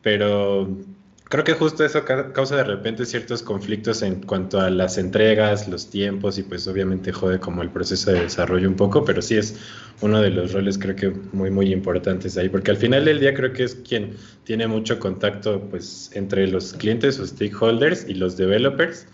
pero 0.00 0.74
creo 1.24 1.44
que 1.44 1.54
justo 1.54 1.84
eso 1.84 2.04
causa 2.04 2.56
de 2.56 2.64
repente 2.64 3.06
ciertos 3.06 3.42
conflictos 3.42 4.02
en 4.02 4.20
cuanto 4.22 4.60
a 4.60 4.70
las 4.70 4.98
entregas, 4.98 5.68
los 5.68 5.88
tiempos 5.88 6.38
y 6.38 6.42
pues 6.42 6.66
obviamente 6.68 7.12
jode 7.12 7.40
como 7.40 7.62
el 7.62 7.70
proceso 7.70 8.12
de 8.12 8.20
desarrollo 8.22 8.68
un 8.68 8.76
poco, 8.76 9.04
pero 9.04 9.22
sí 9.22 9.36
es 9.36 9.56
uno 10.00 10.20
de 10.20 10.30
los 10.30 10.52
roles 10.52 10.78
creo 10.78 10.96
que 10.96 11.10
muy 11.32 11.50
muy 11.50 11.72
importantes 11.72 12.36
ahí, 12.36 12.48
porque 12.48 12.70
al 12.70 12.76
final 12.76 13.04
del 13.04 13.20
día 13.20 13.34
creo 13.34 13.52
que 13.52 13.64
es 13.64 13.74
quien 13.74 14.16
tiene 14.44 14.66
mucho 14.66 14.98
contacto 14.98 15.60
pues 15.70 16.10
entre 16.14 16.46
los 16.46 16.74
clientes 16.74 17.18
o 17.18 17.26
stakeholders 17.26 18.06
y 18.08 18.14
los 18.14 18.36
developers 18.36 19.06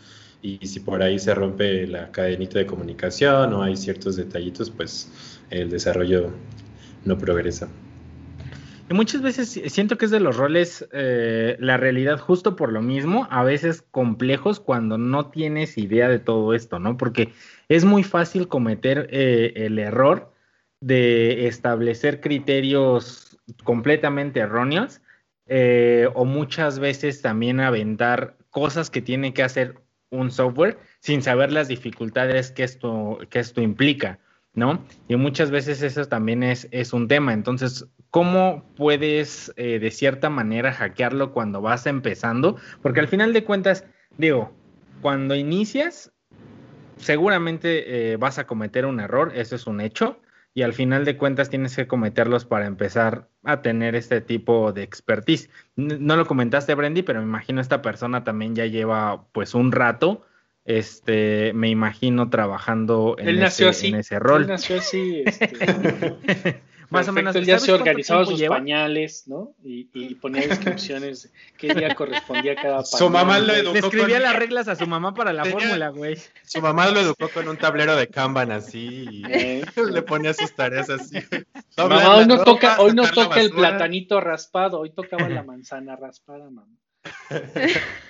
y 0.43 0.59
si 0.67 0.81
por 0.81 1.03
ahí 1.03 1.19
se 1.19 1.35
rompe 1.35 1.87
la 1.87 2.11
cadenita 2.11 2.59
de 2.59 2.67
comunicación 2.67 3.53
o 3.53 3.63
hay 3.63 3.77
ciertos 3.77 4.17
detallitos, 4.17 4.71
pues 4.71 5.09
el 5.51 5.71
desarrollo 5.71 6.31
no 7.05 7.19
progresa 7.19 7.69
muchas 8.95 9.23
veces 9.23 9.49
siento 9.73 9.97
que 9.99 10.07
es 10.07 10.11
de 10.11 10.21
los 10.21 10.37
roles 10.37 10.89
eh, 10.93 11.57
la 11.61 11.77
realidad 11.77 12.19
justo 12.19 12.57
por 12.57 12.73
lo 12.73 12.83
mismo, 12.83 13.29
a 13.31 13.45
veces 13.45 13.83
complejos 13.83 14.61
cuando 14.61 14.99
no 14.99 15.31
tienes 15.31 15.79
idea 15.79 16.09
de 16.09 16.19
todo 16.19 16.55
esto, 16.55 16.79
¿no? 16.79 16.97
Porque 16.97 17.33
es 17.69 17.85
muy 17.85 18.03
fácil 18.03 18.49
cometer 18.49 19.09
eh, 19.11 19.53
el 19.57 19.79
error 19.79 20.33
de 20.81 21.47
establecer 21.47 22.21
criterios 22.21 23.39
completamente 23.65 24.41
erróneos 24.41 25.01
eh, 25.47 26.09
o 26.15 26.25
muchas 26.25 26.79
veces 26.79 27.23
también 27.23 27.61
aventar 27.61 28.37
cosas 28.51 28.91
que 28.91 29.03
tiene 29.03 29.35
que 29.35 29.43
hacer 29.43 29.77
un 30.11 30.31
software 30.31 30.79
sin 31.01 31.23
saber 31.23 31.53
las 31.53 31.69
dificultades 31.69 32.51
que 32.51 32.65
esto, 32.65 33.19
que 33.29 33.39
esto 33.39 33.61
implica. 33.61 34.19
¿No? 34.55 34.85
Y 35.09 35.17
muchas 35.17 35.51
veces 35.51 35.83
eso 35.83 36.05
también 36.07 36.43
es, 36.43 36.93
un 36.93 37.09
tema. 37.09 37.33
Entonces, 37.33 37.87
¿cómo 38.11 38.65
puedes 38.77 39.53
eh, 39.57 39.79
de 39.79 39.91
cierta 39.91 40.31
manera 40.31 40.73
hackearlo 40.73 41.33
cuando 41.33 41.61
vas 41.61 41.87
empezando? 41.87 42.57
Porque 42.83 43.01
al 43.01 43.09
final 43.09 43.33
de 43.33 43.45
cuentas, 43.45 43.85
digo, 44.19 44.53
cuando 45.01 45.35
inicias, 45.35 46.13
seguramente 46.97 48.13
eh, 48.13 48.17
vas 48.17 48.39
a 48.39 48.47
cometer 48.47 48.87
un 48.87 49.01
error, 49.01 49.33
eso 49.35 49.55
es 49.57 49.67
un 49.67 49.81
hecho, 49.81 50.21
y 50.53 50.63
al 50.63 50.73
final 50.73 51.05
de 51.05 51.17
cuentas 51.17 51.49
tienes 51.49 51.77
que 51.77 51.87
cometerlos 51.87 52.45
para 52.45 52.67
empezar 52.67 53.29
a 53.45 53.63
tener 53.63 53.95
este 53.95 54.21
tipo 54.21 54.73
de 54.73 54.83
expertise. 54.83 55.49
No 55.77 56.17
lo 56.17 56.27
comentaste, 56.27 56.75
Brendy, 56.75 57.03
pero 57.03 57.21
me 57.21 57.27
imagino 57.27 57.61
esta 57.61 57.83
persona 57.83 58.25
también 58.25 58.57
ya 58.57 58.67
lleva 58.67 59.27
pues 59.33 59.55
un 59.55 59.71
rato 59.71 60.27
este, 60.65 61.53
me 61.55 61.69
imagino 61.69 62.31
trabajando 62.31 63.17
en, 63.19 63.43
ese, 63.43 63.71
en 63.89 63.97
ese 63.97 64.19
rol. 64.19 64.43
Él 64.43 64.49
nació 64.49 64.79
así, 64.79 65.23
este, 65.27 66.63
Más 66.91 67.07
o 67.07 67.13
menos. 67.13 67.35
Él 67.37 67.45
ya 67.47 67.59
se 67.59 67.73
organizaba 67.73 68.27
sus 68.27 68.43
pañales, 68.43 69.27
¿no? 69.27 69.55
Y, 69.63 69.89
y, 69.95 70.17
ponía 70.17 70.47
descripciones 70.47 71.33
qué 71.57 71.73
día 71.73 71.95
correspondía 71.95 72.57
cada 72.57 72.83
pañal. 72.83 72.85
Su 72.99 73.09
mamá 73.09 73.39
lo 73.39 73.55
educó. 73.55 73.73
Le 73.73 73.79
escribía 73.79 74.19
las 74.19 74.37
reglas 74.37 74.69
a 74.69 74.75
su 74.75 74.87
mamá 74.87 75.15
para 75.15 75.33
la 75.33 75.45
fórmula, 75.45 75.89
güey. 75.91 76.19
Su 76.43 76.61
mamá 76.61 76.91
lo 76.91 77.01
educó 77.01 77.29
con 77.29 77.49
un 77.49 77.57
tablero 77.57 77.95
de 77.95 78.09
Kanban 78.09 78.51
así 78.51 79.07
y 79.09 79.23
eh. 79.31 79.65
le 79.77 80.03
ponía 80.03 80.35
sus 80.35 80.53
tareas 80.55 80.91
así. 80.91 81.19
Mamá, 81.77 82.17
hoy 82.17 82.27
no 82.27 82.43
toca, 82.43 82.81
hoy 82.81 82.93
no 82.93 83.09
toca 83.09 83.41
el 83.41 83.51
platanito 83.51 84.21
raspado, 84.21 84.81
hoy 84.81 84.91
tocaba 84.91 85.29
la 85.29 85.45
manzana 85.45 85.95
raspada, 85.95 86.51
mamá. 86.51 86.67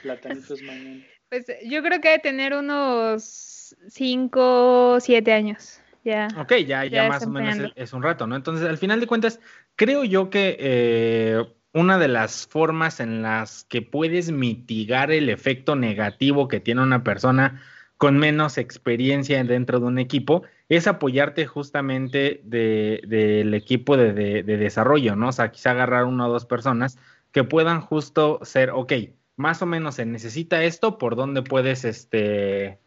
Platanitos 0.03 0.63
mañana. 0.63 1.05
Pues 1.31 1.47
yo 1.65 1.81
creo 1.83 2.01
que 2.01 2.09
debe 2.09 2.19
tener 2.21 2.55
unos 2.55 3.77
5, 3.89 4.99
7 5.01 5.33
años. 5.33 5.81
Ya. 6.05 6.27
Ok, 6.37 6.55
ya, 6.67 6.85
ya, 6.87 7.09
más 7.09 7.25
o 7.25 7.31
menos 7.31 7.73
es, 7.77 7.93
un 7.93 8.03
rato, 8.03 8.27
¿no? 8.27 8.35
Entonces, 8.35 8.69
al 8.69 8.79
final 8.79 9.01
de 9.01 9.07
cuentas, 9.07 9.39
creo 9.77 10.03
yo 10.03 10.29
que 10.29 10.57
eh, 10.59 11.45
una 11.73 11.99
de 11.99 12.09
las 12.09 12.47
formas 12.49 12.99
en 12.99 13.23
las 13.23 13.65
que 13.65 13.81
puedes 13.83 14.33
mitigar 14.33 15.13
el 15.13 15.29
efecto 15.29 15.77
negativo 15.77 16.49
que 16.49 16.59
tiene 16.59 16.83
una 16.83 17.05
persona 17.05 17.63
con 17.97 18.19
menos 18.19 18.59
experiencia 18.59 19.45
dentro 19.45 19.79
de 19.79 19.87
un 19.87 19.99
equipo 19.99 20.43
es 20.69 20.87
apoyarte 20.87 21.47
justamente 21.47 22.41
del 22.45 23.55
equipo 23.55 23.97
de, 23.97 24.15
de, 24.15 24.57
desarrollo, 24.57 25.17
¿no? 25.17 25.29
O 25.29 25.33
sea, 25.33 25.53
quizá 25.53 25.73
agarrar 25.73 26.07
una 26.07 26.27
o 26.27 26.33
dos 26.33 26.47
personas 26.47 26.99
que 27.31 27.45
puedan 27.45 27.83
justo 27.83 28.41
ser, 28.43 28.71
ok, 28.71 28.93
más 29.41 29.63
o 29.63 29.67
menos 29.67 29.97
se 29.97 30.05
necesita 30.05 30.63
esto, 30.63 30.99
por 30.99 31.17
dónde 31.17 31.43
puedes 31.43 31.85
este, 31.87 32.79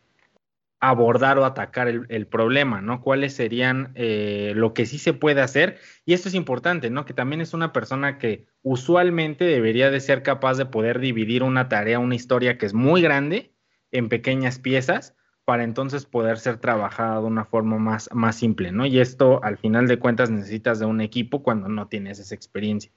abordar 0.79 1.39
o 1.39 1.45
atacar 1.45 1.87
el, 1.87 2.27
problema, 2.27 2.79
¿no? 2.79 3.01
¿Cuáles 3.01 3.33
serían 3.33 3.91
eh, 3.95 4.53
lo 4.55 4.73
que 4.73 4.85
sí 4.85 4.99
se 4.99 5.13
puede 5.13 5.41
hacer? 5.41 5.79
Y 6.05 6.13
esto 6.13 6.29
es 6.29 6.35
importante, 6.35 6.91
¿no? 6.91 7.05
Que 7.05 7.13
también 7.13 7.41
es 7.41 7.53
una 7.55 7.73
persona 7.73 8.19
que 8.19 8.45
usualmente 8.61 9.45
debería 9.45 9.89
de 9.89 9.99
ser 9.99 10.21
capaz 10.21 10.57
de 10.57 10.67
poder 10.67 10.99
dividir 10.99 11.41
una 11.41 11.69
tarea, 11.69 11.97
una 11.97 12.15
historia 12.15 12.57
que 12.57 12.67
es 12.67 12.75
muy 12.75 13.01
grande 13.01 13.51
en 13.91 14.07
pequeñas 14.07 14.59
piezas 14.59 15.15
para 15.45 15.63
entonces 15.63 16.05
poder 16.05 16.37
ser 16.37 16.57
trabajada 16.57 17.19
de 17.19 17.25
una 17.25 17.45
forma 17.45 17.79
más, 17.79 18.09
más 18.13 18.35
simple, 18.35 18.71
¿no? 18.71 18.85
Y 18.85 18.99
esto 18.99 19.43
al 19.43 19.57
final 19.57 19.87
de 19.87 19.97
cuentas 19.97 20.29
necesitas 20.29 20.79
de 20.79 20.85
un 20.85 21.01
equipo 21.01 21.41
cuando 21.41 21.67
no 21.67 21.87
tienes 21.87 22.19
esa 22.19 22.35
experiencia. 22.35 22.91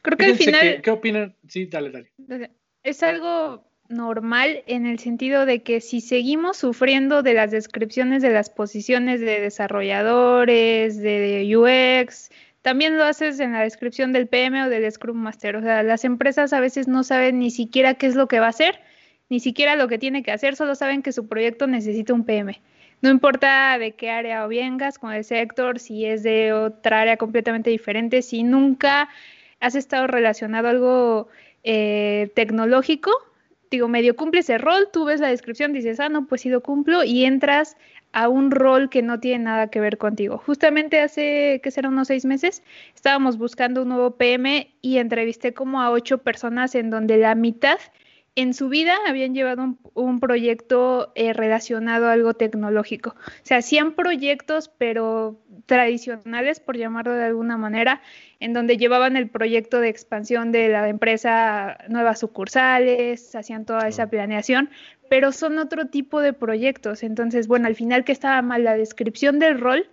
Creo 0.00 0.16
que 0.16 0.24
al 0.24 0.36
final... 0.36 0.80
¿Qué 0.82 0.90
opinan? 0.90 1.36
Sí, 1.46 1.66
dale, 1.66 2.08
dale 2.16 2.61
es 2.84 3.02
algo 3.02 3.64
normal 3.88 4.62
en 4.66 4.86
el 4.86 4.98
sentido 4.98 5.46
de 5.46 5.62
que 5.62 5.80
si 5.80 6.00
seguimos 6.00 6.56
sufriendo 6.56 7.22
de 7.22 7.34
las 7.34 7.50
descripciones 7.50 8.22
de 8.22 8.30
las 8.30 8.50
posiciones 8.50 9.20
de 9.20 9.40
desarrolladores, 9.40 10.96
de 11.00 11.56
UX, 11.56 12.30
también 12.62 12.96
lo 12.96 13.04
haces 13.04 13.40
en 13.40 13.52
la 13.52 13.62
descripción 13.62 14.12
del 14.12 14.28
PM 14.28 14.64
o 14.64 14.68
del 14.68 14.90
Scrum 14.90 15.16
Master. 15.16 15.56
O 15.56 15.62
sea, 15.62 15.82
las 15.82 16.04
empresas 16.04 16.52
a 16.52 16.60
veces 16.60 16.88
no 16.88 17.04
saben 17.04 17.38
ni 17.38 17.50
siquiera 17.50 17.94
qué 17.94 18.06
es 18.06 18.14
lo 18.14 18.28
que 18.28 18.40
va 18.40 18.46
a 18.46 18.50
hacer, 18.50 18.80
ni 19.28 19.40
siquiera 19.40 19.76
lo 19.76 19.88
que 19.88 19.98
tiene 19.98 20.22
que 20.22 20.32
hacer, 20.32 20.56
solo 20.56 20.74
saben 20.74 21.02
que 21.02 21.12
su 21.12 21.26
proyecto 21.28 21.66
necesita 21.66 22.14
un 22.14 22.24
PM. 22.24 22.60
No 23.00 23.10
importa 23.10 23.78
de 23.78 23.92
qué 23.92 24.10
área 24.10 24.44
o 24.44 24.48
vengas, 24.48 24.98
con 24.98 25.12
el 25.12 25.24
sector, 25.24 25.80
si 25.80 26.06
es 26.06 26.22
de 26.22 26.52
otra 26.52 27.00
área 27.00 27.16
completamente 27.16 27.70
diferente, 27.70 28.22
si 28.22 28.44
nunca 28.44 29.08
has 29.58 29.74
estado 29.74 30.06
relacionado 30.06 30.68
a 30.68 30.70
algo 30.70 31.28
eh, 31.64 32.30
tecnológico, 32.34 33.10
digo, 33.70 33.88
medio 33.88 34.16
cumple 34.16 34.40
ese 34.40 34.58
rol, 34.58 34.88
tú 34.92 35.04
ves 35.04 35.20
la 35.20 35.28
descripción, 35.28 35.72
dices, 35.72 35.98
ah, 36.00 36.08
no, 36.08 36.26
pues 36.26 36.42
sí 36.42 36.48
lo 36.48 36.62
cumplo, 36.62 37.04
y 37.04 37.24
entras 37.24 37.76
a 38.12 38.28
un 38.28 38.50
rol 38.50 38.90
que 38.90 39.02
no 39.02 39.18
tiene 39.20 39.44
nada 39.44 39.68
que 39.68 39.80
ver 39.80 39.96
contigo. 39.96 40.38
Justamente 40.38 41.00
hace, 41.00 41.60
que 41.62 41.70
será 41.70 41.88
unos 41.88 42.08
seis 42.08 42.24
meses, 42.24 42.62
estábamos 42.94 43.38
buscando 43.38 43.82
un 43.82 43.88
nuevo 43.88 44.12
PM 44.12 44.70
y 44.82 44.98
entrevisté 44.98 45.54
como 45.54 45.80
a 45.80 45.90
ocho 45.90 46.18
personas 46.18 46.74
en 46.74 46.90
donde 46.90 47.16
la 47.16 47.34
mitad 47.34 47.78
en 48.34 48.54
su 48.54 48.68
vida 48.68 48.96
habían 49.06 49.34
llevado 49.34 49.76
un, 49.94 50.20
proyecto 50.20 51.12
eh, 51.14 51.32
relacionado 51.34 52.06
a 52.06 52.12
algo 52.12 52.32
tecnológico. 52.34 53.10
O 53.10 53.44
sea, 53.44 53.58
hacían 53.58 53.92
proyectos, 53.92 54.70
pero 54.78 55.38
tradicionales, 55.66 56.58
por 56.58 56.78
llamarlo 56.78 57.12
de 57.12 57.24
alguna 57.24 57.58
manera, 57.58 58.00
en 58.40 58.54
donde 58.54 58.78
llevaban 58.78 59.16
el 59.16 59.28
proyecto 59.28 59.80
de 59.80 59.90
expansión 59.90 60.50
de 60.50 60.68
la 60.68 60.88
empresa 60.88 61.72
a 61.72 61.88
nuevas 61.88 62.20
sucursales, 62.20 63.34
hacían 63.34 63.66
toda 63.66 63.86
esa 63.86 64.08
planeación, 64.08 64.70
pero 65.10 65.30
son 65.32 65.58
otro 65.58 65.88
tipo 65.88 66.20
de 66.20 66.32
proyectos. 66.32 67.02
Entonces, 67.02 67.48
bueno, 67.48 67.66
al 67.66 67.74
final, 67.74 68.04
¿qué 68.04 68.12
estaba 68.12 68.40
mal? 68.40 68.64
La 68.64 68.76
descripción 68.76 69.38
del 69.40 69.60
rol 69.60 69.90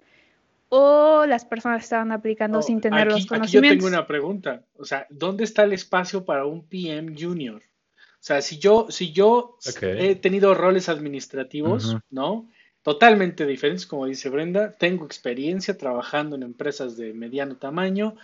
o 0.69 1.25
las 1.25 1.43
personas 1.43 1.83
estaban 1.83 2.13
aplicando 2.13 2.61
sin 2.61 2.79
tener 2.79 3.07
los 3.07 3.25
conocimientos. 3.25 3.47
Aquí 3.47 3.53
yo 3.53 3.61
tengo 3.61 3.87
una 3.87 4.07
pregunta. 4.07 4.61
O 4.77 4.85
sea, 4.85 5.07
¿dónde 5.09 5.43
está 5.43 5.63
el 5.63 5.73
espacio 5.73 6.23
para 6.23 6.45
un 6.45 6.63
PM 6.63 7.15
junior? 7.19 7.61
O 8.19 8.21
sea, 8.21 8.41
si 8.41 8.59
yo, 8.59 8.87
si 8.89 9.13
yo 9.13 9.57
he 9.81 10.15
tenido 10.15 10.53
roles 10.53 10.89
administrativos, 10.89 11.95
¿no? 12.09 12.49
Totalmente 12.81 13.45
diferentes, 13.45 13.87
como 13.87 14.07
dice 14.07 14.29
Brenda, 14.29 14.75
tengo 14.77 15.05
experiencia 15.05 15.77
trabajando 15.77 16.35
en 16.35 16.43
empresas 16.43 16.97
de 16.97 17.13
mediano 17.13 17.55
tamaño, 17.55 18.15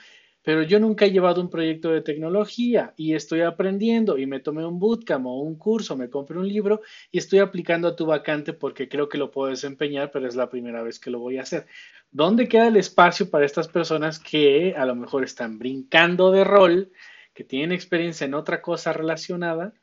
pero 0.41 0.63
yo 0.63 0.79
nunca 0.79 1.05
he 1.05 1.12
llevado 1.12 1.41
un 1.41 1.49
proyecto 1.49 1.91
de 1.91 2.01
tecnología 2.01 2.93
y 2.97 3.15
estoy 3.15 3.41
aprendiendo 3.41 4.17
y 4.17 4.27
me 4.27 4.41
tomé 4.41 4.65
un 4.65 4.79
bootcamp 4.79 5.25
o 5.25 5.41
un 5.41 5.55
curso, 5.58 5.95
me 5.95 6.10
compré 6.10 6.38
un 6.38 6.47
libro 6.47 6.81
y 7.10 7.17
estoy 7.17 7.39
aplicando 7.39 7.88
a 7.88 7.95
tu 7.95 8.05
vacante 8.05 8.53
porque 8.53 8.88
creo 8.88 9.10
que 9.10 9.17
lo 9.17 9.31
puedo 9.31 9.49
desempeñar, 9.49 10.12
pero 10.12 10.27
es 10.27 10.36
la 10.36 10.49
primera 10.49 10.84
vez 10.84 10.99
que 10.99 11.10
lo 11.10 11.19
voy 11.19 11.38
a 11.38 11.43
hacer. 11.43 11.65
¿Dónde 12.12 12.47
queda 12.47 12.67
el 12.67 12.77
espacio 12.77 13.29
para 13.29 13.45
estas 13.45 13.69
personas 13.69 14.19
que 14.19 14.75
a 14.77 14.86
lo 14.86 14.95
mejor 14.95 15.23
están 15.23 15.58
brincando 15.58 16.31
de 16.31 16.43
rol, 16.43 16.91
que 17.34 17.43
tienen 17.43 17.71
experiencia 17.71 18.25
en 18.25 18.36
otra 18.36 18.62
cosa 18.62 18.93
relacionada? 18.93 19.73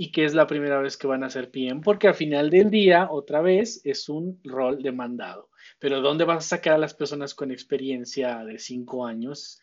Y 0.00 0.12
que 0.12 0.24
es 0.24 0.32
la 0.32 0.46
primera 0.46 0.80
vez 0.80 0.96
que 0.96 1.08
van 1.08 1.24
a 1.24 1.28
ser 1.28 1.50
PM, 1.50 1.80
porque 1.82 2.06
al 2.06 2.14
final 2.14 2.50
del 2.50 2.70
día, 2.70 3.08
otra 3.10 3.42
vez, 3.42 3.80
es 3.84 4.08
un 4.08 4.40
rol 4.44 4.80
demandado. 4.80 5.50
Pero 5.80 6.00
¿dónde 6.00 6.24
vas 6.24 6.46
a 6.46 6.56
sacar 6.56 6.74
a 6.74 6.78
las 6.78 6.94
personas 6.94 7.34
con 7.34 7.50
experiencia 7.50 8.44
de 8.44 8.60
cinco 8.60 9.04
años 9.04 9.60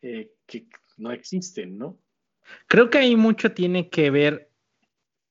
eh, 0.00 0.32
que 0.46 0.68
no 0.96 1.12
existen, 1.12 1.76
no? 1.76 1.98
Creo 2.66 2.88
que 2.88 2.96
ahí 2.96 3.14
mucho 3.14 3.52
tiene 3.52 3.90
que 3.90 4.10
ver, 4.10 4.50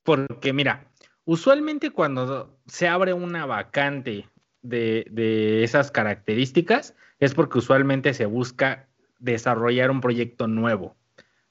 porque 0.03 0.53
mira, 0.53 0.87
usualmente 1.25 1.89
cuando 1.89 2.59
se 2.67 2.87
abre 2.87 3.13
una 3.13 3.47
vacante 3.47 4.29
de, 4.61 5.07
de 5.09 5.63
esas 5.63 5.89
características, 5.89 6.95
es 7.19 7.33
porque 7.33 7.57
usualmente 7.57 8.13
se 8.13 8.27
busca 8.27 8.87
desarrollar 9.17 9.89
un 9.89 9.99
proyecto 9.99 10.47
nuevo, 10.47 10.95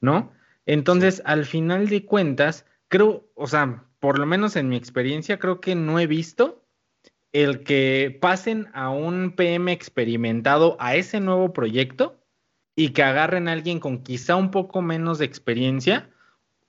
¿no? 0.01 0.33
Entonces, 0.67 1.21
al 1.25 1.47
final 1.47 1.89
de 1.89 2.05
cuentas, 2.05 2.65
creo, 2.93 3.27
o 3.35 3.47
sea, 3.47 3.85
por 4.01 4.19
lo 4.19 4.27
menos 4.27 4.55
en 4.55 4.69
mi 4.69 4.77
experiencia, 4.77 5.39
creo 5.39 5.63
que 5.63 5.75
no 5.75 5.99
he 5.99 6.07
visto 6.07 6.63
el 7.33 7.65
que 7.65 8.19
pasen 8.21 8.69
a 8.75 8.91
un 8.91 9.33
PM 9.35 9.73
experimentado 9.73 10.77
a 10.79 10.95
ese 10.95 11.19
nuevo 11.19 11.55
proyecto 11.55 12.21
y 12.77 12.91
que 12.91 13.03
agarren 13.03 13.49
a 13.49 13.53
alguien 13.53 13.81
con 13.81 14.03
quizá 14.03 14.37
un 14.37 14.51
poco 14.51 14.83
menos 14.83 15.19
de 15.19 15.25
experiencia 15.25 16.11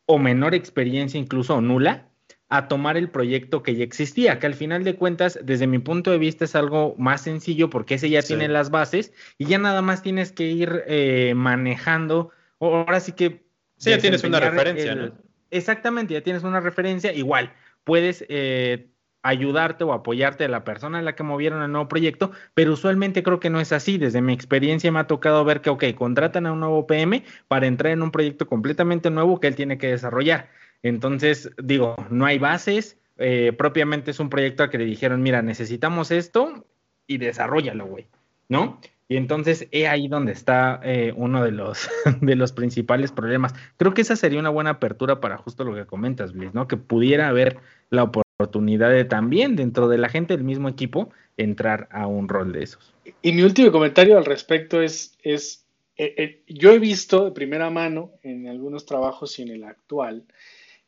o 0.06 0.18
menor 0.18 0.56
experiencia 0.56 1.20
incluso 1.20 1.56
o 1.56 1.62
nula 1.62 2.08
a 2.48 2.70
tomar 2.70 2.96
el 2.96 3.10
proyecto 3.10 3.62
que 3.62 3.76
ya 3.76 3.84
existía, 3.84 4.40
que 4.40 4.48
al 4.48 4.54
final 4.54 4.86
de 4.86 4.96
cuentas, 4.96 5.38
desde 5.44 5.68
mi 5.68 5.80
punto 5.80 6.12
de 6.12 6.20
vista, 6.20 6.46
es 6.46 6.56
algo 6.56 6.96
más 6.98 7.22
sencillo 7.22 7.70
porque 7.70 7.96
ese 7.96 8.10
ya 8.10 8.22
tiene 8.22 8.48
las 8.48 8.70
bases 8.70 9.12
y 9.38 9.46
ya 9.46 9.58
nada 9.58 9.82
más 9.82 10.02
tienes 10.02 10.32
que 10.32 10.46
ir 10.46 10.84
eh, 10.88 11.34
manejando. 11.36 12.30
Ahora 12.60 13.02
sí 13.02 13.12
que... 13.12 13.44
Sí, 13.76 13.90
ya 13.90 13.98
tienes 13.98 14.24
una 14.24 14.40
referencia, 14.40 14.96
¿no? 14.96 15.33
Exactamente, 15.54 16.14
ya 16.14 16.22
tienes 16.22 16.44
una 16.44 16.60
referencia, 16.60 17.14
igual 17.14 17.54
puedes 17.84 18.26
eh, 18.30 18.90
ayudarte 19.22 19.84
o 19.84 19.94
apoyarte 19.94 20.46
a 20.46 20.50
la 20.50 20.64
persona 20.64 21.00
a 21.00 21.02
la 21.02 21.16
que 21.16 21.24
movieron 21.24 21.62
el 21.62 21.72
nuevo 21.72 21.88
proyecto, 21.88 22.32
pero 22.54 22.74
usualmente 22.74 23.24
creo 23.24 23.40
que 23.40 23.50
no 23.50 23.60
es 23.60 23.72
así. 23.72 23.98
Desde 23.98 24.22
mi 24.22 24.34
experiencia 24.34 24.92
me 24.92 25.00
ha 25.00 25.08
tocado 25.08 25.44
ver 25.46 25.62
que, 25.62 25.70
ok, 25.70 25.84
contratan 25.96 26.46
a 26.46 26.52
un 26.52 26.60
nuevo 26.60 26.88
PM 26.88 27.24
para 27.48 27.68
entrar 27.68 27.94
en 27.94 28.02
un 28.02 28.12
proyecto 28.12 28.48
completamente 28.48 29.10
nuevo 29.10 29.40
que 29.40 29.48
él 29.48 29.56
tiene 29.56 29.78
que 29.78 29.88
desarrollar. 29.88 30.50
Entonces, 30.82 31.52
digo, 31.62 31.96
no 32.10 32.26
hay 32.26 32.40
bases, 32.40 32.98
eh, 33.18 33.54
propiamente 33.58 34.12
es 34.12 34.20
un 34.20 34.30
proyecto 34.30 34.64
al 34.64 34.70
que 34.70 34.78
le 34.78 34.86
dijeron, 34.86 35.22
mira, 35.22 35.42
necesitamos 35.42 36.12
esto, 36.12 36.66
y 37.08 37.18
desarrollalo, 37.18 37.86
güey, 37.86 38.08
¿no? 38.50 38.80
Y 39.08 39.18
entonces 39.18 39.68
es 39.72 39.88
ahí 39.88 40.08
donde 40.08 40.32
está 40.32 40.80
eh, 40.84 41.14
uno 41.16 41.44
de 41.44 41.52
los, 41.52 41.90
de 42.22 42.36
los 42.36 42.52
principales 42.52 43.12
problemas. 43.12 43.54
Creo 43.78 43.94
que 43.94 44.02
esa 44.02 44.16
sería 44.16 44.40
una 44.40 44.50
buena 44.50 44.72
apertura 44.72 45.20
para 45.20 45.38
justo 45.38 45.64
lo 45.64 45.76
que 45.76 45.86
comentas, 45.86 46.34
Bliss, 46.34 46.54
¿no? 46.54 46.68
Que 46.68 46.78
pudiera 46.78 47.28
haber 47.28 47.58
la 47.90 48.04
oportunidad 48.04 48.90
de 48.90 49.06
también 49.06 49.56
dentro 49.56 49.88
de 49.88 49.98
la 49.98 50.10
gente 50.10 50.36
del 50.36 50.46
mismo 50.46 50.70
equipo 50.70 51.12
entrar 51.38 51.88
a 51.92 52.08
un 52.08 52.28
rol 52.28 52.54
de 52.54 52.64
esos. 52.64 52.94
Y 53.22 53.34
mi 53.34 53.44
último 53.44 53.72
comentario 53.72 54.18
al 54.18 54.26
respecto 54.26 54.82
es, 54.82 55.18
es 55.22 55.66
eh, 55.98 56.14
eh, 56.18 56.44
yo 56.48 56.72
he 56.72 56.80
visto 56.80 57.26
de 57.26 57.32
primera 57.32 57.70
mano 57.70 58.12
en 58.24 58.48
algunos 58.48 58.86
trabajos 58.86 59.38
y 59.40 59.44
en 59.44 59.50
el 59.50 59.64
actual, 59.64 60.26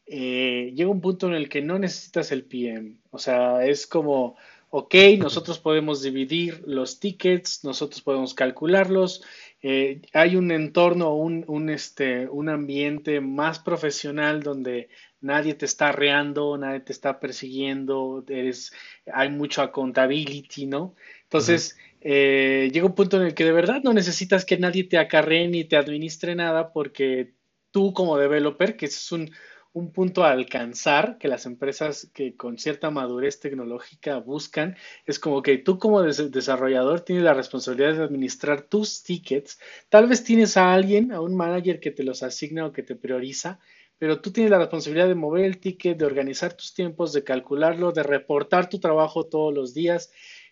llega 0.08 0.88
un 0.88 1.01
punto 1.01 1.28
en 1.28 1.34
el 1.34 1.49
que 1.49 1.63
no 1.63 1.80
necesitas 1.80 2.32
el 2.32 2.43
PM, 2.43 2.97
o 3.10 3.17
sea, 3.17 3.65
es 3.65 3.88
como 3.88 4.36
ok, 4.78 4.94
nosotros 5.20 5.58
podemos 5.58 6.02
dividir 6.02 6.62
los 6.68 7.00
tickets, 7.00 7.64
nosotros 7.64 8.02
podemos 8.02 8.34
calcularlos, 8.34 9.24
eh, 9.62 10.02
hay 10.12 10.36
un 10.36 10.52
entorno, 10.52 11.16
un, 11.16 11.46
un, 11.48 11.70
este, 11.70 12.28
un 12.28 12.50
ambiente 12.50 13.22
más 13.22 13.60
profesional 13.60 14.44
donde 14.44 14.90
nadie 15.22 15.54
te 15.54 15.64
está 15.66 15.94
reando, 15.94 16.58
nadie 16.58 16.82
te 16.82 16.92
está 16.92 17.22
persiguiendo, 17.22 18.26
eres, 18.28 18.74
hay 19.14 19.30
mucho 19.30 19.62
accountability, 19.62 20.66
¿no? 20.66 20.94
Entonces, 21.24 21.78
eh, 22.02 22.70
llega 22.74 22.86
un 22.86 22.96
punto 22.96 23.16
en 23.16 23.28
el 23.28 23.34
que 23.34 23.46
de 23.46 23.54
verdad 23.54 23.82
no 23.82 23.94
necesitas 23.94 24.44
que 24.44 24.58
nadie 24.58 24.84
te 24.84 24.98
acarree 24.98 25.48
ni 25.48 25.64
te 25.64 25.78
administre 25.78 26.36
nada 26.36 26.74
porque 26.74 27.32
tú 27.72 27.94
como 27.94 28.18
developer, 28.18 28.76
que 28.76 28.88
es 28.88 29.12
un, 29.14 29.32
un 29.76 29.92
punto 29.92 30.24
a 30.24 30.32
alcanzar 30.32 31.18
que 31.18 31.28
las 31.28 31.46
empresas 31.46 32.10
que 32.14 32.38
con 32.38 32.58
cierta 32.58 32.92
madurez 32.92 33.42
tecnológica 33.42 34.20
buscan 34.20 34.78
es 35.06 35.20
como 35.20 35.42
que 35.42 35.58
tú 35.58 35.80
como 35.80 36.02
desarrollador 36.02 37.02
tienes 37.02 37.26
la 37.26 37.34
responsabilidad 37.34 37.96
de 37.96 38.04
administrar 38.06 38.62
tus 38.62 39.04
tickets. 39.04 39.60
Tal 39.90 40.08
vez 40.08 40.24
tienes 40.24 40.56
a 40.56 40.74
alguien, 40.74 41.12
a 41.12 41.20
un 41.20 41.36
manager 41.36 41.82
que 41.82 41.92
te 41.92 42.04
los 42.04 42.24
asigna 42.24 42.66
o 42.66 42.72
que 42.72 42.84
te 42.84 42.96
prioriza, 42.96 43.60
pero 43.98 44.22
tú 44.22 44.32
tienes 44.32 44.50
la 44.52 44.60
responsabilidad 44.60 45.10
de 45.10 45.16
mover 45.16 45.44
el 45.44 45.60
ticket, 45.60 45.98
de 45.98 46.06
organizar 46.06 46.54
tus 46.54 46.74
tiempos, 46.74 47.12
de 47.12 47.26
calcularlo, 47.26 47.92
de 47.92 48.04
reportar 48.04 48.70
tu 48.70 48.80
trabajo 48.80 49.26
todos 49.26 49.54
los 49.54 49.74
días. 49.74 50.10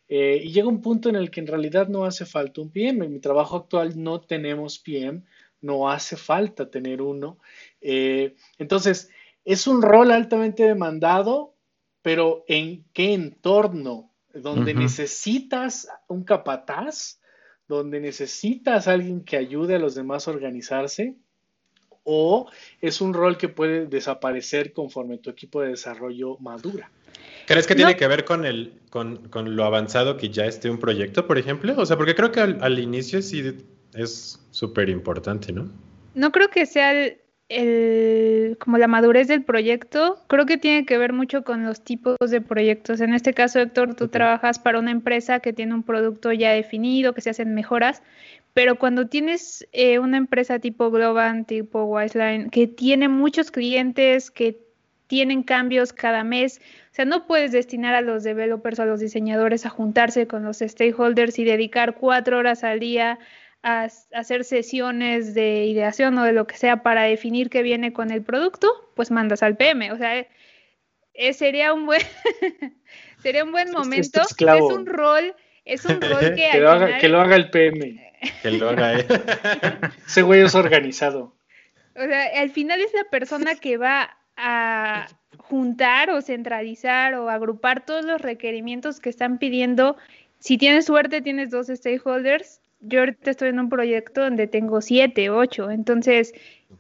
Eh, 0.10 0.42
y 0.44 0.52
llega 0.52 0.68
un 0.68 0.82
punto 0.82 1.08
en 1.08 1.16
el 1.16 1.32
que 1.32 1.40
en 1.40 1.48
realidad 1.48 1.88
no 1.88 2.04
hace 2.04 2.26
falta 2.26 2.60
un 2.60 2.72
PM. 2.72 3.06
En 3.06 3.14
mi 3.14 3.20
trabajo 3.22 3.56
actual 3.56 3.94
no 3.96 4.20
tenemos 4.20 4.80
PM, 4.80 5.24
no 5.64 5.90
hace 5.90 6.16
falta 6.18 6.70
tener 6.70 7.02
uno. 7.02 7.40
Eh, 7.82 8.36
entonces, 8.60 9.10
es 9.46 9.66
un 9.66 9.82
rol 9.82 10.12
altamente 10.12 10.64
demandado, 10.64 11.56
pero 12.02 12.44
¿en 12.48 12.86
qué 12.94 13.14
entorno? 13.14 14.12
Donde 14.34 14.74
necesitas 14.74 15.88
un 16.08 16.24
capataz, 16.24 17.20
donde 17.68 18.00
necesitas 18.00 18.88
alguien 18.88 19.24
que 19.24 19.38
ayude 19.38 19.76
a 19.76 19.80
los 19.80 19.96
demás 19.96 20.28
a 20.28 20.32
organizarse, 20.32 21.16
o 22.04 22.50
es 22.82 23.00
un 23.00 23.14
rol 23.14 23.38
que 23.38 23.48
puede 23.48 23.86
desaparecer 23.86 24.74
conforme 24.74 25.18
tu 25.18 25.30
equipo 25.30 25.62
de 25.62 25.70
desarrollo 25.70 26.38
madura. 26.40 26.92
¿Crees 27.46 27.68
que 27.68 27.76
tiene 27.76 27.96
que 27.96 28.08
ver 28.08 28.26
con, 28.26 28.46
el, 28.46 28.74
con, 28.90 29.30
con, 29.30 29.56
lo 29.56 29.66
avanzado 29.66 30.18
que 30.18 30.30
ya 30.30 30.46
esté 30.46 30.70
un 30.70 30.80
proyecto, 30.80 31.28
por 31.28 31.38
ejemplo? 31.38 31.74
O 31.78 31.86
sea, 31.86 31.98
porque 31.98 32.16
creo 32.16 32.32
que 32.32 32.40
al, 32.40 32.58
al 32.62 32.80
inicio 32.80 33.22
sí 33.22 33.42
es 33.96 34.40
súper 34.52 34.90
importante, 34.90 35.52
¿no? 35.52 35.70
No 36.16 36.32
creo 36.32 36.50
que 36.50 36.66
sea 36.66 36.92
el, 36.92 37.18
el, 37.50 38.58
como 38.60 38.78
la 38.78 38.88
madurez 38.88 39.28
del 39.28 39.44
proyecto, 39.44 40.24
creo 40.28 40.46
que 40.46 40.58
tiene 40.58 40.86
que 40.86 40.98
ver 40.98 41.14
mucho 41.14 41.44
con 41.44 41.64
los 41.66 41.84
tipos 41.84 42.18
de 42.20 42.42
proyectos. 42.42 43.02
En 43.02 43.14
este 43.14 43.34
caso, 43.34 43.60
Héctor, 43.60 43.96
tú 43.96 44.08
trabajas 44.08 44.60
para 44.60 44.80
una 44.80 44.92
empresa 44.92 45.40
que 45.40 45.54
tiene 45.54 45.74
un 45.74 45.84
producto 45.84 46.32
ya 46.32 46.52
definido, 46.52 47.14
que 47.14 47.22
se 47.22 47.32
hacen 47.32 47.54
mejoras, 47.54 48.02
pero 48.54 48.78
cuando 48.78 49.08
tienes 49.08 49.68
eh, 49.72 50.00
una 50.00 50.18
empresa 50.18 50.60
tipo 50.60 50.92
Global, 50.92 51.46
tipo 51.46 51.84
Wiseline, 51.86 52.50
que 52.50 52.68
tiene 52.68 53.08
muchos 53.08 53.52
clientes, 53.52 54.30
que 54.30 54.60
tienen 55.08 55.44
cambios 55.44 55.94
cada 55.94 56.24
mes, 56.24 56.60
o 56.92 56.96
sea, 56.96 57.06
no 57.06 57.26
puedes 57.26 57.52
destinar 57.52 57.96
a 57.96 58.02
los 58.02 58.24
developers 58.24 58.80
o 58.80 58.84
a 58.84 58.86
los 58.86 59.00
diseñadores 59.00 59.66
a 59.66 59.70
juntarse 59.70 60.28
con 60.28 60.44
los 60.44 60.60
stakeholders 60.60 61.40
y 61.40 61.44
dedicar 61.44 61.96
cuatro 61.96 62.38
horas 62.38 62.64
al 62.64 62.80
día 62.80 63.20
a, 63.64 63.88
hacer 64.14 64.44
sesiones 64.44 65.34
de 65.34 65.66
ideación 65.66 66.18
o 66.18 66.24
de 66.24 66.34
lo 66.34 66.46
que 66.46 66.58
sea 66.58 66.84
para 66.84 67.04
definir 67.04 67.50
qué 67.50 67.64
viene 67.64 67.94
con 67.94 68.12
el 68.12 68.22
producto, 68.22 68.70
pues 68.96 69.10
mandas 69.10 69.42
al 69.42 69.56
PM. 69.56 69.92
O 69.92 69.98
sea, 69.98 70.28
eh, 71.14 71.34
sería 71.34 71.74
un 71.74 71.86
buen 71.86 72.02
sería 73.24 73.44
un 73.44 73.52
buen 73.52 73.72
momento. 73.72 74.22
Es, 74.22 74.62
un 74.62 74.86
rol, 74.86 75.34
es 75.66 75.86
un 75.86 76.02
rol 76.02 76.20
que, 76.36 76.50
que, 76.52 76.60
lo 76.60 76.72
haga, 76.72 76.98
que 77.00 77.10
lo 77.10 77.22
haga 77.22 77.36
el 77.36 77.50
PM. 77.50 78.14
que 78.42 78.52
lo 78.52 78.70
haga 78.70 78.94
él. 78.94 79.06
Ese 80.06 80.22
güey 80.22 80.42
es 80.42 80.54
organizado. 80.56 81.34
O 81.96 82.06
sea, 82.06 82.42
al 82.42 82.50
final 82.50 82.82
es 82.82 82.94
la 82.94 83.06
persona 83.10 83.56
que 83.56 83.78
va 83.78 84.18
a 84.36 85.08
juntar 85.38 86.10
o 86.10 86.22
centralizar 86.22 87.14
o 87.16 87.30
agrupar 87.30 87.86
todos 87.86 88.04
los 88.04 88.20
requerimientos 88.20 89.00
que 89.00 89.10
están 89.10 89.38
pidiendo. 89.38 89.96
Si 90.40 90.58
tienes 90.58 90.86
suerte, 90.86 91.22
tienes 91.22 91.52
dos 91.52 91.68
stakeholders 91.68 92.63
yo 92.84 93.00
ahorita 93.00 93.32
estoy 93.32 93.50
en 93.50 93.60
un 93.60 93.70
proyecto 93.70 94.22
donde 94.22 94.48
tengo 94.48 94.82
siete, 94.82 95.30
ocho, 95.30 95.72
entonces 95.72 96.34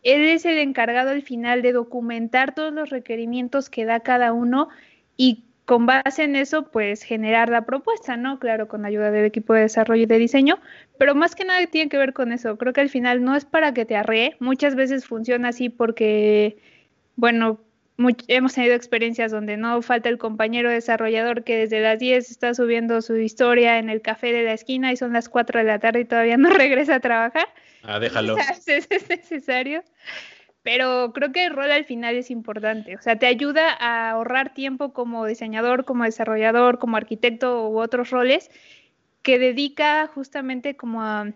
él 0.04 0.22
es 0.24 0.46
el 0.46 0.58
encargado 0.60 1.12
al 1.12 1.22
final 1.22 1.62
de 1.62 1.72
documentar 1.72 2.54
todos 2.54 2.74
los 2.74 2.89
requerimientos 2.89 3.70
que 3.70 3.86
da 3.86 4.02
cada 4.02 4.34
uno 4.34 4.70
y 5.18 5.46
con 5.66 5.86
base 5.86 6.24
en 6.24 6.36
eso, 6.36 6.63
pues 6.72 7.04
generar 7.04 7.50
la 7.50 7.66
propuesta, 7.66 8.18
¿no? 8.18 8.38
Claro, 8.38 8.68
con 8.68 8.86
ayuda 8.86 9.12
del 9.12 9.26
equipo 9.26 9.54
de 9.54 9.62
desarrollo 9.62 10.04
y 10.04 10.08
de 10.08 10.18
diseño, 10.18 10.60
pero 10.98 11.16
más 11.16 11.36
que 11.36 11.46
nada 11.46 11.66
tiene 11.68 11.89
que 11.89 11.98
ver 11.98 12.13
con 12.13 12.34
eso. 12.34 12.58
Creo 12.58 12.74
que 12.74 12.82
al 12.82 12.89
final 12.89 13.24
no 13.24 13.36
es 13.36 13.46
para 13.46 13.74
que 13.74 13.86
te 13.86 13.96
arree, 13.96 14.36
muchas 14.39 14.76
veces 14.76 15.06
funciona 15.06 15.50
así 15.50 15.70
porque, 15.70 16.58
bueno, 17.16 17.62
hemos 18.28 18.54
tenido 18.54 18.74
experiencias 18.74 19.32
donde 19.32 19.58
no 19.58 19.82
falta 19.82 20.10
el 20.10 20.18
compañero 20.18 20.70
desarrollador 20.70 21.44
que 21.44 21.58
desde 21.58 21.80
las 21.80 22.00
10 22.00 22.32
está 22.32 22.54
subiendo 22.54 23.02
su 23.02 23.16
historia 23.16 23.78
en 23.78 23.90
el 23.90 24.02
café 24.02 24.32
de 24.32 24.44
la 24.44 24.54
esquina 24.54 24.92
y 24.92 24.98
son 24.98 25.14
las 25.14 25.30
4 25.30 25.60
de 25.60 25.66
la 25.66 25.80
tarde 25.80 26.02
y 26.02 26.06
todavía 26.06 26.38
no 26.38 26.50
regresa 26.50 26.96
a 26.96 27.00
trabajar. 27.00 27.48
Ah, 27.84 28.00
déjalo. 28.00 28.36
es, 28.68 28.90
necesario. 29.10 29.84
Pero 30.64 31.12
creo 31.14 31.32
que 31.34 31.44
el 31.46 31.54
rol 31.54 31.72
al 31.72 31.84
final 31.86 32.16
es 32.16 32.32
importante. 32.32 32.96
O 32.96 33.02
sea, 33.02 33.18
te 33.18 33.26
ayuda 33.26 33.76
a 33.80 34.12
ahorrar 34.12 34.54
tiempo 34.54 34.94
como 34.94 35.26
diseñador, 35.26 35.84
como 35.84 36.06
desarrollador, 36.06 36.80
como 36.80 36.96
arquitecto 36.96 37.70
u 37.70 37.80
otros 37.80 38.12
roles 38.12 38.50
que 39.24 39.40
dedica 39.40 40.08
justamente 40.08 40.76
como 40.76 41.02
a 41.02 41.32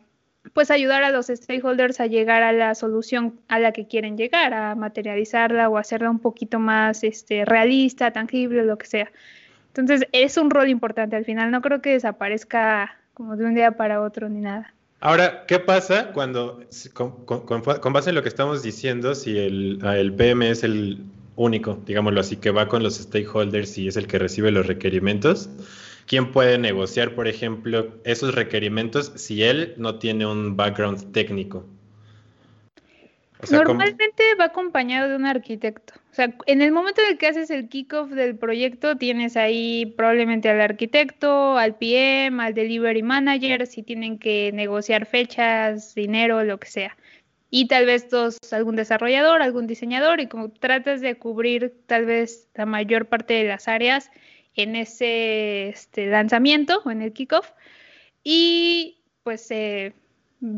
pues 0.54 0.72
ayudar 0.72 1.04
a 1.04 1.12
los 1.12 1.28
stakeholders 1.28 2.00
a 2.00 2.08
llegar 2.08 2.44
a 2.44 2.52
la 2.52 2.76
solución 2.76 3.40
a 3.48 3.60
la 3.60 3.72
que 3.72 3.88
quieren 3.88 4.18
llegar, 4.18 4.54
a 4.54 4.76
materializarla 4.76 5.70
o 5.70 5.78
hacerla 5.78 6.10
un 6.10 6.20
poquito 6.20 6.60
más 6.60 7.04
este, 7.04 7.46
realista, 7.46 8.12
tangible, 8.12 8.64
lo 8.64 8.78
que 8.78 8.88
sea. 8.88 9.12
Entonces 9.70 10.08
es 10.12 10.38
un 10.38 10.50
rol 10.50 10.70
importante 10.70 11.16
al 11.16 11.26
final, 11.26 11.52
no 11.52 11.62
creo 11.62 11.82
que 11.82 11.92
desaparezca 11.92 12.98
como 13.14 13.36
de 13.36 13.46
un 13.46 13.56
día 13.56 13.72
para 13.72 14.02
otro 14.02 14.30
ni 14.30 14.42
nada. 14.42 14.74
Ahora, 15.00 15.46
¿qué 15.46 15.60
pasa 15.60 16.12
cuando, 16.12 16.64
con, 16.94 17.94
base 17.94 18.10
en 18.10 18.16
lo 18.16 18.24
que 18.24 18.30
estamos 18.30 18.64
diciendo, 18.64 19.14
si 19.14 19.38
el, 19.38 19.80
el 19.86 20.14
PM 20.14 20.50
es 20.50 20.64
el 20.64 21.04
único, 21.36 21.80
digámoslo 21.86 22.20
así, 22.20 22.38
que 22.38 22.50
va 22.50 22.68
con 22.68 22.82
los 22.82 22.96
stakeholders 22.96 23.78
y 23.78 23.88
es 23.88 23.96
el 23.96 24.08
que 24.08 24.18
recibe 24.18 24.52
los 24.52 24.66
requerimientos? 24.66 25.50
¿Quién 26.08 26.32
puede 26.32 26.58
negociar, 26.58 27.16
por 27.16 27.28
ejemplo, 27.28 27.94
esos 28.06 28.34
requerimientos 28.34 29.12
si 29.18 29.44
él 29.44 29.74
no 29.78 30.00
tiene 30.00 30.26
un 30.26 30.56
background 30.56 31.12
técnico? 31.12 31.66
Normalmente 33.52 34.24
va 34.40 34.46
acompañado 34.46 35.10
de 35.10 35.16
un 35.18 35.26
arquitecto. 35.26 35.94
O 36.12 36.16
sea, 36.16 36.34
en 36.46 36.62
el 36.62 36.72
momento 36.72 37.02
en 37.02 37.12
el 37.12 37.18
que 37.18 37.28
haces 37.28 37.50
el 37.52 37.68
kickoff 37.68 38.10
del 38.10 38.38
proyecto, 38.38 38.96
tienes 38.96 39.36
ahí 39.36 39.94
probablemente 39.98 40.50
al 40.50 40.62
arquitecto, 40.62 41.58
al 41.58 41.76
PM, 41.76 42.42
al 42.42 42.54
delivery 42.54 43.04
manager, 43.04 43.68
si 43.68 43.84
tienen 43.84 44.18
que 44.18 44.52
negociar 44.54 45.06
fechas, 45.06 45.94
dinero, 45.94 46.42
lo 46.46 46.58
que 46.58 46.68
sea. 46.68 46.98
Y 47.50 47.68
tal 47.68 47.86
vez 47.86 48.10
dos, 48.10 48.38
algún 48.52 48.78
desarrollador, 48.78 49.42
algún 49.42 49.68
diseñador, 49.68 50.22
y 50.22 50.28
como 50.28 50.50
tratas 50.50 51.02
de 51.02 51.16
cubrir 51.16 51.74
tal 51.86 52.06
vez 52.06 52.48
la 52.56 52.66
mayor 52.66 53.08
parte 53.08 53.34
de 53.34 53.44
las 53.44 53.68
áreas, 53.68 54.10
en 54.58 54.76
ese 54.76 55.70
este, 55.70 56.08
lanzamiento 56.08 56.82
o 56.84 56.92
en 56.92 57.02
el 57.02 57.14
kickoff 57.14 57.52
y 58.24 58.98
pues 59.24 59.50
eh, 59.52 59.94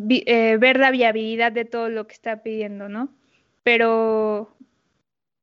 eh, 0.09 0.57
ver 0.59 0.79
la 0.79 0.89
viabilidad 0.89 1.51
de 1.51 1.65
todo 1.65 1.89
lo 1.89 2.07
que 2.07 2.13
está 2.13 2.41
pidiendo, 2.41 2.89
¿no? 2.89 3.13
Pero 3.63 4.55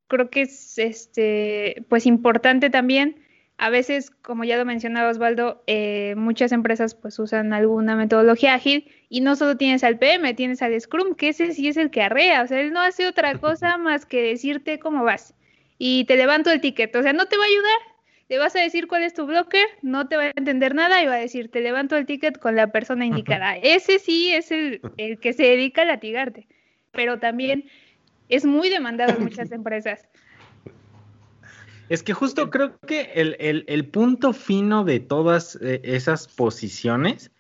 creo 0.09 0.31
que 0.31 0.43
es 0.43 0.79
este, 0.79 1.85
pues 1.89 2.07
importante 2.07 2.71
también. 2.71 3.23
A 3.59 3.71
veces, 3.71 4.11
como 4.11 4.45
ya 4.45 4.59
lo 4.59 4.67
mencionaba 4.67 5.11
Osvaldo, 5.11 5.63
eh, 5.67 6.15
muchas 6.17 6.53
empresas 6.53 6.95
pues 6.95 7.19
usan 7.19 7.53
alguna 7.53 7.97
metodología 7.97 8.55
ágil 8.55 8.91
y 9.09 9.23
no 9.23 9.35
solo 9.35 9.57
tienes 9.57 9.83
al 9.83 9.99
PM, 9.99 10.35
tienes 10.35 10.61
al 10.61 10.79
Scrum, 10.79 11.15
que 11.15 11.31
ese 11.31 11.53
sí 11.53 11.69
es 11.69 11.77
el 11.79 11.91
que 11.91 12.03
arrea, 12.03 12.43
o 12.43 12.47
sea, 12.47 12.61
él 12.61 12.73
no 12.73 12.81
hace 12.81 13.07
otra 13.07 13.39
cosa 13.41 13.79
más 13.79 14.05
que 14.05 14.23
decirte 14.23 14.79
cómo 14.79 15.05
vas 15.05 15.35
y 15.79 16.05
te 16.05 16.17
levanto 16.17 16.51
el 16.51 16.61
ticket, 16.61 16.95
o 16.97 17.03
sea, 17.03 17.13
no 17.13 17.27
te 17.27 17.37
va 17.37 17.45
a 17.45 17.47
ayudar, 17.47 17.96
le 18.29 18.39
vas 18.39 18.57
a 18.57 18.61
decir 18.61 18.89
cuál 18.89 19.03
es 19.03 19.15
tu 19.15 19.27
blocker, 19.27 19.67
no 19.83 20.09
te 20.09 20.17
va 20.17 20.25
a 20.25 20.33
entender 20.35 20.75
nada 20.75 21.03
y 21.03 21.07
va 21.07 21.15
a 21.15 21.19
decir, 21.19 21.51
te 21.51 21.61
levanto 21.61 21.97
el 21.97 22.07
ticket 22.07 22.39
con 22.39 22.57
la 22.57 22.73
persona 22.73 23.07
indicada. 23.07 23.57
Ese 23.57 23.99
sí 23.99 24.33
es 24.33 24.51
el, 24.51 24.81
el 24.97 25.19
que 25.19 25.33
se 25.33 25.45
dedica 25.45 25.83
a 25.83 25.87
latigarte, 25.87 26.47
pero 26.91 27.19
también 27.19 27.65
es 28.29 28.45
muy 28.45 28.69
demandado 28.69 29.15
en 29.17 29.23
muchas 29.23 29.51
empresas. 29.53 30.09
Es 31.89 32.03
que 32.03 32.13
justo 32.13 32.51
creo 32.51 32.79
que 32.81 33.13
el, 33.15 33.89
punto 33.89 34.33
fino 34.33 34.85
de 34.85 34.99
todas 34.99 35.57
eh, 35.63 35.81
esas 35.85 36.27
posiciones 36.27 37.31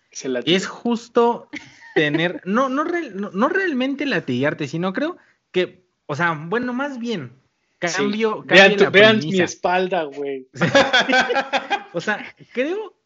es 0.44 0.66
justo 0.66 1.48
tener, 1.94 2.42
no, 2.44 2.68
no, 2.68 2.84
no, 2.84 3.48
realmente 3.48 4.06
latigarte, 4.06 4.68
sino 4.68 4.92
creo 4.92 5.16
que, 5.50 5.84
o 6.06 6.14
sea, 6.14 6.40
bueno, 6.46 6.72
más 6.72 6.98
bien, 6.98 7.32
cambio. 7.78 8.42
Vean, 8.42 9.18
mi 9.18 9.40
espalda, 9.40 10.04
güey. 10.04 10.48
o 11.92 12.00
sea, 12.00 12.34
creo 12.52 12.96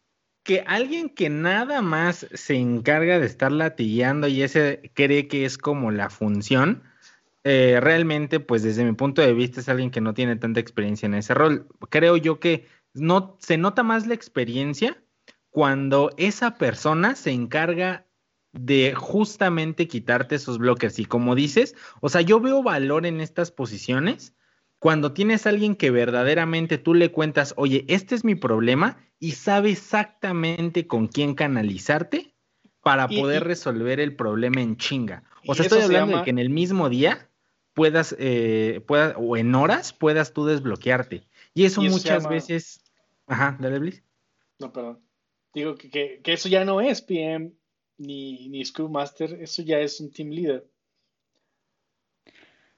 que 0.43 0.63
alguien 0.65 1.09
que 1.09 1.29
nada 1.29 1.81
más 1.81 2.27
se 2.33 2.55
encarga 2.55 3.19
de 3.19 3.25
estar 3.25 3.51
latigueando 3.51 4.27
y 4.27 4.41
ese 4.41 4.91
cree 4.93 5.27
que 5.27 5.45
es 5.45 5.57
como 5.57 5.91
la 5.91 6.09
función, 6.09 6.83
eh, 7.43 7.79
realmente, 7.81 8.39
pues 8.39 8.63
desde 8.63 8.85
mi 8.85 8.93
punto 8.93 9.21
de 9.21 9.33
vista, 9.33 9.59
es 9.59 9.69
alguien 9.69 9.91
que 9.91 10.01
no 10.01 10.13
tiene 10.13 10.35
tanta 10.35 10.59
experiencia 10.59 11.05
en 11.05 11.15
ese 11.15 11.33
rol. 11.33 11.67
Creo 11.89 12.17
yo 12.17 12.39
que 12.39 12.67
no, 12.93 13.37
se 13.39 13.57
nota 13.57 13.83
más 13.83 14.07
la 14.07 14.13
experiencia 14.13 15.03
cuando 15.49 16.11
esa 16.17 16.55
persona 16.55 17.15
se 17.15 17.31
encarga 17.31 18.07
de 18.53 18.93
justamente 18.95 19.87
quitarte 19.87 20.35
esos 20.35 20.57
bloques. 20.57 20.99
Y 20.99 21.05
como 21.05 21.35
dices, 21.35 21.75
o 22.01 22.09
sea, 22.09 22.21
yo 22.21 22.39
veo 22.39 22.63
valor 22.63 23.05
en 23.05 23.21
estas 23.21 23.51
posiciones 23.51 24.35
cuando 24.81 25.13
tienes 25.13 25.45
a 25.45 25.51
alguien 25.51 25.75
que 25.75 25.91
verdaderamente 25.91 26.79
tú 26.79 26.95
le 26.95 27.11
cuentas, 27.11 27.53
oye, 27.55 27.85
este 27.87 28.15
es 28.15 28.25
mi 28.25 28.33
problema 28.33 28.97
y 29.19 29.33
sabe 29.33 29.69
exactamente 29.69 30.87
con 30.87 31.07
quién 31.07 31.35
canalizarte 31.35 32.33
para 32.81 33.07
poder 33.07 33.43
resolver 33.43 33.99
el 33.99 34.15
problema 34.15 34.59
en 34.59 34.77
chinga. 34.77 35.23
O 35.45 35.53
sea, 35.53 35.65
estoy 35.65 35.83
hablando 35.83 36.17
de 36.17 36.23
que 36.23 36.31
en 36.31 36.39
el 36.39 36.49
mismo 36.49 36.89
día 36.89 37.29
puedas, 37.75 38.15
eh, 38.17 38.83
o 38.87 39.37
en 39.37 39.53
horas 39.53 39.93
puedas 39.93 40.33
tú 40.33 40.47
desbloquearte. 40.47 41.27
Y 41.53 41.65
eso, 41.65 41.83
muchas 41.83 42.27
veces... 42.27 42.81
Ajá, 43.27 43.55
dale, 43.61 43.77
Bliss. 43.77 44.01
No, 44.57 44.73
perdón. 44.73 44.99
Digo 45.53 45.75
que, 45.75 46.21
que, 46.23 46.33
eso 46.33 46.49
ya 46.49 46.65
no 46.65 46.81
es 46.81 47.03
PM 47.03 47.53
ni, 47.99 48.49
ni 48.49 48.65
Scrum 48.65 48.91
Master, 48.91 49.31
eso 49.43 49.61
ya 49.61 49.77
es 49.77 50.01
un 50.01 50.11
team 50.11 50.29
leader. 50.29 50.67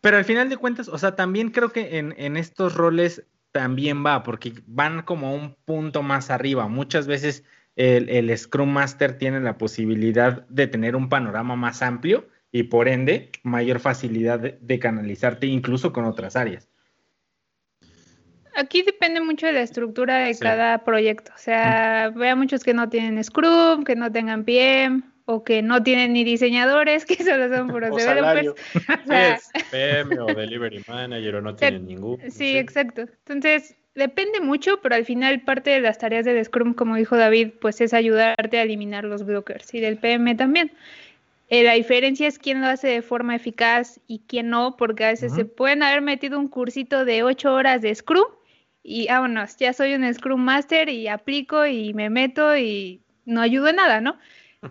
Pero 0.04 0.18
al 0.18 0.26
final 0.26 0.50
de 0.50 0.58
cuentas, 0.58 0.90
o 0.90 0.98
sea, 0.98 1.16
también 1.16 1.50
creo 1.50 1.72
que 1.72 1.98
en, 1.98 2.14
en 2.18 2.36
estos 2.36 2.76
roles 2.76 3.24
también 3.54 4.06
va, 4.06 4.22
porque 4.22 4.52
van 4.68 5.04
como 5.04 5.34
un 5.34 5.56
punto 5.64 6.04
más 6.04 6.30
arriba. 6.30 6.68
Muchas 6.68 7.08
veces 7.08 7.46
el, 7.78 8.10
el, 8.10 8.38
Scrum 8.38 8.70
Master 8.70 9.18
tiene 9.18 9.40
la 9.40 9.58
posibilidad 9.58 10.46
de 10.50 10.68
tener 10.68 10.98
un 10.98 11.08
panorama 11.08 11.56
más 11.56 11.82
amplio 11.82 12.28
y 12.52 12.64
por 12.64 12.90
ende 12.90 13.32
mayor 13.44 13.80
facilidad 13.80 14.40
de, 14.40 14.80
canalizarte 14.80 15.48
incluso 15.48 15.94
con 15.94 16.04
otras 16.04 16.36
áreas. 16.36 16.68
Aquí 18.58 18.82
depende 18.82 19.22
mucho 19.22 19.46
de 19.46 19.54
la 19.54 19.62
estructura 19.62 20.18
de 20.18 20.38
cada 20.38 20.84
proyecto. 20.84 21.32
O 21.34 21.40
sea, 21.40 22.12
veo 22.14 22.36
muchos 22.36 22.62
que 22.66 22.74
no 22.74 22.90
tienen 22.90 23.24
Scrum, 23.24 23.86
que 23.86 23.96
no 23.96 24.12
tengan 24.12 24.44
PM 24.44 25.13
o 25.26 25.44
que 25.44 25.62
no 25.62 25.84
tienen 25.84 26.14
ni 26.14 26.24
diseñadores, 26.24 27.06
que 27.06 27.24
solo 27.24 27.50
son 27.56 27.68
puros 27.68 27.96
developers. 27.96 28.54
O 29.04 29.08
sea, 29.08 29.40
PM 29.72 30.20
o 30.20 30.26
Delivery 30.36 30.84
Manager 30.88 31.36
o 31.36 31.42
no 31.42 31.56
tienen 31.56 31.88
ningún. 31.88 32.20
Sí, 32.32 32.58
exacto. 32.58 33.04
Entonces, 33.28 33.76
depende 33.96 34.40
mucho, 34.40 34.80
pero 34.82 34.96
al 34.96 35.06
final 35.06 35.42
parte 35.42 35.72
de 35.72 35.82
las 35.82 35.98
tareas 35.98 36.26
del 36.26 36.44
Scrum, 36.44 36.74
como 36.74 36.96
dijo 36.96 37.18
David, 37.18 37.52
pues 37.62 37.82
es 37.82 37.94
ayudarte 37.94 38.58
a 38.58 38.64
eliminar 38.64 39.04
los 39.04 39.26
blockers 39.26 39.74
y 39.74 39.80
del 39.80 39.98
PM 39.98 40.36
también. 40.36 40.72
Eh, 41.50 41.64
la 41.64 41.74
diferencia 41.74 42.28
es 42.28 42.40
quién 42.40 42.62
lo 42.62 42.68
hace 42.68 42.88
de 42.88 43.02
forma 43.02 43.36
eficaz 43.36 44.00
y 44.08 44.24
quién 44.28 44.50
no, 44.50 44.76
porque 44.76 45.06
a 45.06 45.10
veces 45.10 45.36
se 45.36 45.46
pueden 45.46 45.84
haber 45.84 46.02
metido 46.02 46.40
un 46.40 46.48
cursito 46.48 47.06
de 47.06 47.22
ocho 47.22 47.54
horas 47.54 47.82
de 47.82 47.94
Scrum 47.94 48.26
y 48.82 49.08
vámonos, 49.08 49.56
ya 49.58 49.72
soy 49.72 49.94
un 49.94 50.12
Scrum 50.12 50.42
Master 50.42 50.90
y 50.90 51.08
aplico 51.08 51.66
y 51.66 51.94
me 51.94 52.10
meto 52.10 52.58
y 52.58 53.02
no 53.26 53.42
ayudo 53.42 53.68
en 53.68 53.78
nada, 53.78 54.02
¿no? 54.02 54.18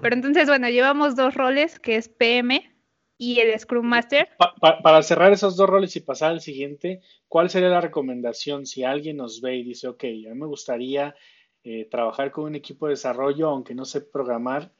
Pero 0.00 0.14
entonces, 0.14 0.46
bueno, 0.48 0.68
llevamos 0.68 1.16
dos 1.16 1.34
roles, 1.34 1.78
que 1.78 1.96
es 1.96 2.08
PM 2.08 2.72
y 3.18 3.38
el 3.40 3.58
Scrum 3.58 3.86
Master. 3.86 4.28
para 4.60 5.02
cerrar 5.02 5.32
esos 5.32 5.56
dos 5.56 5.68
roles 5.68 5.94
y 5.96 6.00
pasar 6.00 6.30
al 6.32 6.40
siguiente, 6.40 7.00
¿cuál 7.28 7.50
sería 7.50 7.68
la 7.68 7.80
recomendación 7.80 8.66
si 8.66 8.84
alguien 8.84 9.18
nos 9.18 9.40
ve 9.40 9.56
y 9.56 9.62
dice, 9.62 9.88
ok, 9.88 10.04
a 10.04 10.34
mí 10.34 10.34
me 10.34 10.46
gustaría 10.46 11.14
eh, 11.62 11.86
trabajar 11.90 12.32
con 12.32 12.44
un 12.44 12.54
equipo 12.54 12.86
de 12.86 12.94
desarrollo, 12.94 13.48
aunque 13.48 13.74
no 13.74 13.84
sé 13.84 14.00
programar? 14.00 14.72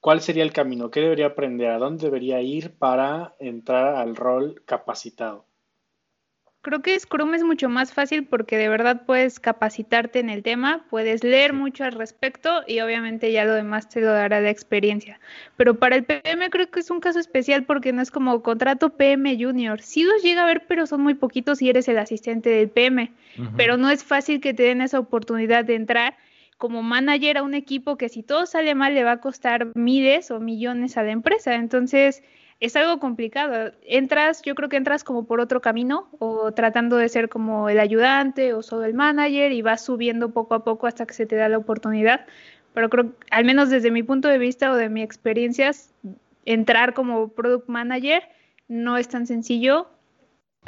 ¿Cuál 0.00 0.20
sería 0.20 0.42
el 0.44 0.52
camino? 0.52 0.90
¿Qué 0.90 1.00
debería 1.00 1.26
aprender? 1.26 1.70
¿A 1.70 1.78
dónde 1.78 2.04
debería 2.04 2.40
ir 2.42 2.76
para 2.76 3.34
entrar 3.38 3.94
al 3.94 4.14
rol 4.14 4.62
capacitado? 4.66 5.46
Creo 6.66 6.82
que 6.82 6.98
Scrum 6.98 7.32
es 7.32 7.44
mucho 7.44 7.68
más 7.68 7.92
fácil 7.92 8.24
porque 8.24 8.56
de 8.56 8.68
verdad 8.68 9.02
puedes 9.06 9.38
capacitarte 9.38 10.18
en 10.18 10.28
el 10.28 10.42
tema, 10.42 10.84
puedes 10.90 11.22
leer 11.22 11.52
mucho 11.52 11.84
al 11.84 11.92
respecto 11.92 12.64
y 12.66 12.80
obviamente 12.80 13.30
ya 13.30 13.44
lo 13.44 13.54
demás 13.54 13.88
te 13.88 14.00
lo 14.00 14.08
dará 14.08 14.40
la 14.40 14.50
experiencia. 14.50 15.20
Pero 15.56 15.78
para 15.78 15.94
el 15.94 16.02
PM 16.02 16.50
creo 16.50 16.68
que 16.68 16.80
es 16.80 16.90
un 16.90 16.98
caso 16.98 17.20
especial 17.20 17.62
porque 17.66 17.92
no 17.92 18.02
es 18.02 18.10
como 18.10 18.42
contrato 18.42 18.90
PM 18.96 19.40
Junior. 19.40 19.80
Sí 19.80 20.02
los 20.02 20.24
llega 20.24 20.42
a 20.42 20.46
ver, 20.46 20.64
pero 20.66 20.88
son 20.88 21.02
muy 21.02 21.14
poquitos 21.14 21.58
si 21.58 21.70
eres 21.70 21.86
el 21.86 21.98
asistente 21.98 22.50
del 22.50 22.68
PM. 22.68 23.12
Pero 23.56 23.76
no 23.76 23.88
es 23.88 24.02
fácil 24.02 24.40
que 24.40 24.52
te 24.52 24.64
den 24.64 24.80
esa 24.80 24.98
oportunidad 24.98 25.64
de 25.64 25.76
entrar 25.76 26.16
como 26.58 26.82
manager 26.82 27.38
a 27.38 27.44
un 27.44 27.54
equipo 27.54 27.96
que 27.96 28.08
si 28.08 28.24
todo 28.24 28.44
sale 28.44 28.74
mal 28.74 28.92
le 28.92 29.04
va 29.04 29.12
a 29.12 29.20
costar 29.20 29.68
miles 29.76 30.32
o 30.32 30.40
millones 30.40 30.96
a 30.96 31.04
la 31.04 31.12
empresa. 31.12 31.54
Entonces, 31.54 32.24
es 32.60 32.76
algo 32.76 32.98
complicado. 32.98 33.72
Entras, 33.82 34.42
yo 34.42 34.54
creo 34.54 34.68
que 34.68 34.76
entras 34.76 35.04
como 35.04 35.26
por 35.26 35.40
otro 35.40 35.60
camino 35.60 36.08
o 36.18 36.52
tratando 36.52 36.96
de 36.96 37.08
ser 37.08 37.28
como 37.28 37.68
el 37.68 37.78
ayudante 37.78 38.52
o 38.54 38.62
solo 38.62 38.84
el 38.84 38.94
manager 38.94 39.52
y 39.52 39.62
vas 39.62 39.84
subiendo 39.84 40.30
poco 40.30 40.54
a 40.54 40.64
poco 40.64 40.86
hasta 40.86 41.06
que 41.06 41.14
se 41.14 41.26
te 41.26 41.36
da 41.36 41.48
la 41.48 41.58
oportunidad. 41.58 42.26
Pero 42.74 42.88
creo, 42.90 43.12
al 43.30 43.44
menos 43.44 43.70
desde 43.70 43.90
mi 43.90 44.02
punto 44.02 44.28
de 44.28 44.38
vista 44.38 44.70
o 44.70 44.76
de 44.76 44.88
mi 44.88 45.02
experiencia, 45.02 45.70
entrar 46.44 46.94
como 46.94 47.28
product 47.28 47.68
manager 47.68 48.22
no 48.68 48.96
es 48.96 49.08
tan 49.08 49.26
sencillo 49.26 49.88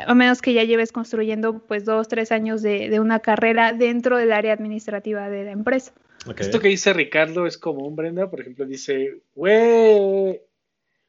a 0.07 0.15
menos 0.15 0.43
que 0.43 0.53
ya 0.53 0.65
lleves 0.65 0.93
construyendo 0.93 1.59
pues 1.59 1.85
dos, 1.85 2.09
tres 2.09 2.31
años 2.33 2.63
de, 2.63 3.01
una 3.01 3.21
carrera 3.21 3.73
dentro 3.73 4.17
del 4.17 4.33
área 4.33 4.53
administrativa 4.53 5.29
de 5.29 5.45
la 5.45 5.51
empresa. 5.53 5.93
Esto 6.37 6.61
que 6.61 6.69
dice 6.69 6.93
Ricardo 6.93 7.47
es 7.47 7.59
común, 7.59 7.97
Brenda, 7.97 8.29
por 8.31 8.41
ejemplo, 8.41 8.67
dice, 8.67 9.23
güey, 9.35 10.41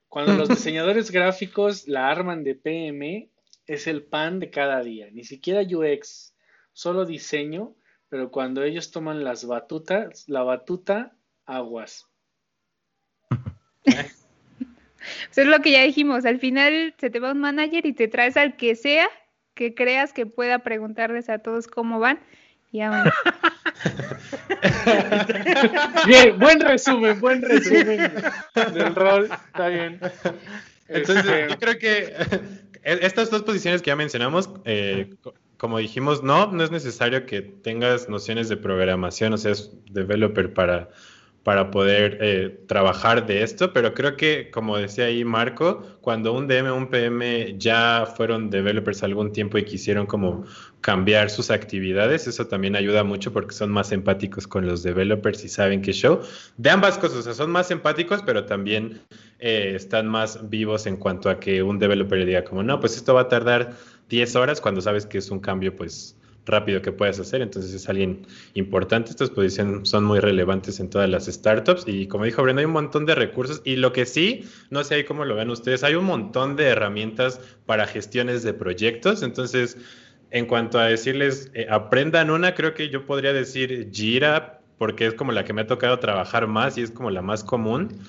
cuando 0.09 0.33
los 0.33 0.49
diseñadores 0.49 1.11
gráficos 1.11 1.87
la 1.87 2.09
arman 2.09 2.43
de 2.43 2.55
PM, 2.55 3.29
es 3.67 3.87
el 3.87 4.03
pan 4.03 4.39
de 4.39 4.49
cada 4.49 4.81
día, 4.81 5.09
ni 5.11 5.23
siquiera 5.23 5.61
UX, 5.61 6.35
solo 6.73 7.05
diseño, 7.05 7.75
pero 8.09 8.31
cuando 8.31 8.63
ellos 8.63 8.91
toman 8.91 9.23
las 9.23 9.45
batutas, 9.45 10.27
la 10.27 10.43
batuta, 10.43 11.15
aguas. 11.45 12.07
Eso 15.31 15.41
es 15.41 15.47
lo 15.47 15.59
que 15.59 15.71
ya 15.71 15.83
dijimos, 15.83 16.25
al 16.25 16.39
final 16.39 16.93
se 16.97 17.09
te 17.09 17.19
va 17.19 17.31
un 17.31 17.39
manager 17.39 17.85
y 17.85 17.93
te 17.93 18.07
traes 18.07 18.37
al 18.37 18.55
que 18.55 18.75
sea 18.75 19.09
que 19.53 19.73
creas 19.73 20.13
que 20.13 20.25
pueda 20.25 20.59
preguntarles 20.59 21.29
a 21.29 21.39
todos 21.39 21.67
cómo 21.67 21.99
van. 21.99 22.19
Y 22.71 22.81
bien, 26.05 26.39
buen 26.39 26.59
resumen, 26.59 27.19
buen 27.19 27.41
resumen 27.41 28.11
del 28.73 28.95
rol, 28.95 29.29
está 29.47 29.69
bien. 29.69 29.99
Entonces, 30.87 31.25
este, 31.25 31.49
yo 31.49 31.59
creo 31.59 31.79
que 31.79 32.13
estas 32.83 33.29
dos 33.29 33.43
posiciones 33.43 33.81
que 33.81 33.87
ya 33.87 33.95
mencionamos, 33.95 34.49
eh, 34.65 35.15
como 35.57 35.77
dijimos, 35.77 36.23
no, 36.23 36.51
no 36.51 36.63
es 36.63 36.71
necesario 36.71 37.25
que 37.25 37.41
tengas 37.41 38.09
nociones 38.09 38.49
de 38.49 38.57
programación, 38.57 39.33
o 39.33 39.37
seas 39.37 39.71
developer 39.91 40.53
para 40.53 40.89
para 41.43 41.71
poder 41.71 42.17
eh, 42.21 42.59
trabajar 42.67 43.25
de 43.25 43.43
esto, 43.43 43.71
pero 43.71 43.93
creo 43.93 44.17
que, 44.17 44.51
como 44.51 44.77
decía 44.77 45.05
ahí 45.05 45.23
Marco, 45.23 45.81
cuando 46.01 46.33
un 46.33 46.47
DM 46.47 46.71
un 46.71 46.87
PM 46.87 47.57
ya 47.57 48.05
fueron 48.05 48.49
developers 48.49 49.03
algún 49.03 49.31
tiempo 49.31 49.57
y 49.57 49.63
quisieron 49.63 50.05
como 50.05 50.43
cambiar 50.81 51.29
sus 51.29 51.49
actividades, 51.49 52.27
eso 52.27 52.47
también 52.47 52.75
ayuda 52.75 53.03
mucho 53.03 53.31
porque 53.31 53.53
son 53.53 53.71
más 53.71 53.91
empáticos 53.91 54.47
con 54.47 54.67
los 54.67 54.83
developers 54.83 55.43
y 55.45 55.49
saben 55.49 55.81
que 55.81 55.93
show. 55.93 56.19
De 56.57 56.69
ambas 56.69 56.97
cosas, 56.97 57.19
o 57.19 57.21
sea, 57.23 57.33
son 57.33 57.51
más 57.51 57.71
empáticos, 57.71 58.21
pero 58.25 58.45
también 58.45 59.01
eh, 59.39 59.73
están 59.75 60.07
más 60.07 60.49
vivos 60.49 60.85
en 60.87 60.97
cuanto 60.97 61.29
a 61.29 61.39
que 61.39 61.63
un 61.63 61.79
developer 61.79 62.25
diga 62.25 62.43
como, 62.43 62.63
no, 62.63 62.79
pues 62.79 62.95
esto 62.97 63.13
va 63.13 63.21
a 63.21 63.27
tardar 63.29 63.73
10 64.09 64.35
horas 64.35 64.59
cuando 64.59 64.81
sabes 64.81 65.05
que 65.05 65.17
es 65.17 65.31
un 65.31 65.39
cambio, 65.39 65.75
pues 65.75 66.15
rápido 66.49 66.81
que 66.81 66.91
puedas 66.91 67.19
hacer, 67.19 67.41
entonces 67.41 67.73
es 67.73 67.87
alguien 67.87 68.25
importante. 68.53 69.11
Estas 69.11 69.29
posiciones 69.29 69.89
son 69.89 70.03
muy 70.03 70.19
relevantes 70.19 70.79
en 70.79 70.89
todas 70.89 71.09
las 71.09 71.25
startups 71.25 71.83
y 71.87 72.07
como 72.07 72.25
dijo 72.25 72.43
Brenda, 72.43 72.61
hay 72.61 72.65
un 72.65 72.73
montón 72.73 73.05
de 73.05 73.15
recursos 73.15 73.61
y 73.63 73.75
lo 73.75 73.93
que 73.93 74.05
sí, 74.05 74.43
no 74.69 74.83
sé 74.83 74.95
ahí 74.95 75.03
cómo 75.03 75.25
lo 75.25 75.35
ven 75.35 75.49
ustedes, 75.49 75.83
hay 75.83 75.95
un 75.95 76.05
montón 76.05 76.55
de 76.55 76.65
herramientas 76.65 77.39
para 77.65 77.87
gestiones 77.87 78.43
de 78.43 78.53
proyectos, 78.53 79.23
entonces 79.23 79.77
en 80.31 80.45
cuanto 80.45 80.79
a 80.79 80.85
decirles, 80.85 81.51
eh, 81.53 81.67
aprendan 81.69 82.29
una, 82.29 82.53
creo 82.53 82.73
que 82.73 82.89
yo 82.89 83.05
podría 83.05 83.33
decir 83.33 83.89
Jira, 83.91 84.61
porque 84.77 85.07
es 85.07 85.13
como 85.13 85.31
la 85.31 85.43
que 85.43 85.53
me 85.53 85.61
ha 85.61 85.67
tocado 85.67 85.99
trabajar 85.99 86.47
más 86.47 86.77
y 86.77 86.81
es 86.81 86.91
como 86.91 87.09
la 87.09 87.21
más 87.21 87.43
común. 87.43 87.99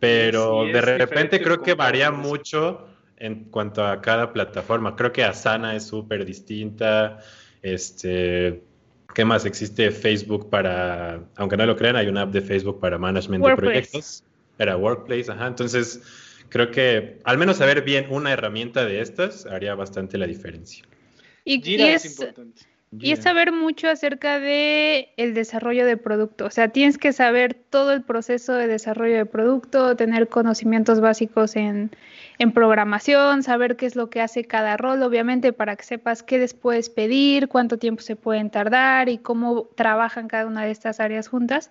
Pero 0.00 0.64
de 0.64 0.80
repente 0.80 1.42
creo 1.42 1.62
que 1.62 1.74
varía 1.74 2.10
mucho 2.10 2.86
en 3.16 3.44
cuanto 3.44 3.84
a 3.84 4.00
cada 4.00 4.32
plataforma. 4.32 4.96
Creo 4.96 5.12
que 5.12 5.22
Asana 5.22 5.76
es 5.76 5.86
súper 5.86 6.24
distinta. 6.24 7.18
Este, 7.62 8.62
¿Qué 9.14 9.24
más? 9.24 9.44
Existe 9.44 9.90
Facebook 9.90 10.48
para, 10.50 11.20
aunque 11.36 11.56
no 11.56 11.66
lo 11.66 11.76
crean, 11.76 11.96
hay 11.96 12.06
una 12.06 12.22
app 12.22 12.32
de 12.32 12.40
Facebook 12.40 12.80
para 12.80 12.98
management 12.98 13.44
de 13.44 13.56
proyectos. 13.56 14.24
Era 14.58 14.76
Workplace, 14.76 15.30
ajá. 15.30 15.46
Entonces, 15.46 16.00
creo 16.48 16.70
que 16.70 17.18
al 17.24 17.38
menos 17.38 17.56
saber 17.56 17.82
bien 17.82 18.06
una 18.10 18.32
herramienta 18.32 18.84
de 18.84 19.00
estas 19.00 19.46
haría 19.46 19.74
bastante 19.74 20.18
la 20.18 20.26
diferencia. 20.26 20.84
Y, 21.44 21.80
es, 21.80 22.04
importante. 22.04 22.62
Y 22.98 23.12
es 23.12 23.20
saber 23.20 23.52
mucho 23.52 23.88
acerca 23.88 24.38
de 24.38 25.08
el 25.16 25.34
desarrollo 25.34 25.86
de 25.86 25.96
producto. 25.96 26.46
O 26.46 26.50
sea, 26.50 26.68
tienes 26.68 26.98
que 26.98 27.12
saber 27.12 27.54
todo 27.54 27.92
el 27.92 28.02
proceso 28.02 28.52
de 28.52 28.66
desarrollo 28.66 29.16
de 29.16 29.26
producto, 29.26 29.96
tener 29.96 30.28
conocimientos 30.28 31.00
básicos 31.00 31.56
en, 31.56 31.90
en 32.40 32.52
programación, 32.52 33.42
saber 33.42 33.76
qué 33.76 33.84
es 33.84 33.96
lo 33.96 34.08
que 34.08 34.22
hace 34.22 34.46
cada 34.46 34.78
rol, 34.78 35.02
obviamente, 35.02 35.52
para 35.52 35.76
que 35.76 35.84
sepas 35.84 36.22
qué 36.22 36.38
les 36.38 36.54
puedes 36.54 36.88
pedir, 36.88 37.48
cuánto 37.48 37.76
tiempo 37.76 38.00
se 38.00 38.16
pueden 38.16 38.48
tardar 38.48 39.10
y 39.10 39.18
cómo 39.18 39.64
trabajan 39.76 40.26
cada 40.26 40.46
una 40.46 40.64
de 40.64 40.70
estas 40.70 41.00
áreas 41.00 41.28
juntas. 41.28 41.70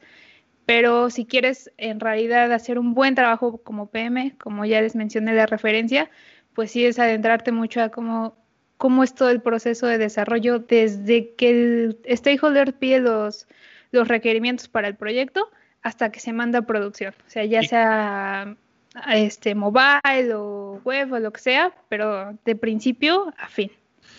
Pero 0.68 1.10
si 1.10 1.26
quieres 1.26 1.72
en 1.78 2.00
realidad 2.00 2.52
hacer 2.52 2.78
un 2.78 2.94
buen 2.94 3.16
trabajo 3.16 3.58
como 3.64 3.88
PM, 3.88 4.36
como 4.38 4.64
ya 4.64 4.80
les 4.80 4.96
mencioné 4.96 5.34
la 5.34 5.48
referencia, 5.48 6.12
pues 6.54 6.70
sí 6.70 6.86
es 6.86 7.00
adentrarte 7.00 7.52
mucho 7.52 7.82
a 7.82 7.90
cómo, 7.90 8.38
cómo 8.78 9.04
es 9.04 9.16
todo 9.16 9.32
el 9.32 9.42
proceso 9.42 9.88
de 9.88 9.98
desarrollo 9.98 10.60
desde 10.60 11.34
que 11.34 11.50
el 11.50 12.00
stakeholder 12.16 12.74
pide 12.74 13.00
los, 13.00 13.48
los 13.90 14.08
requerimientos 14.08 14.68
para 14.68 14.88
el 14.88 14.96
proyecto 14.96 15.50
hasta 15.82 16.12
que 16.12 16.20
se 16.20 16.32
manda 16.32 16.60
a 16.60 16.62
producción. 16.62 17.16
O 17.26 17.30
sea, 17.32 17.44
ya 17.44 17.64
sea 17.64 18.56
este 19.08 19.56
mobile 19.56 20.34
o 20.34 20.82
web 20.84 21.14
o 21.14 21.20
lo 21.20 21.32
que 21.32 21.42
sea, 21.42 21.74
pero 21.90 22.38
de 22.46 22.56
principio 22.56 23.34
a 23.38 23.48
fin. 23.48 23.72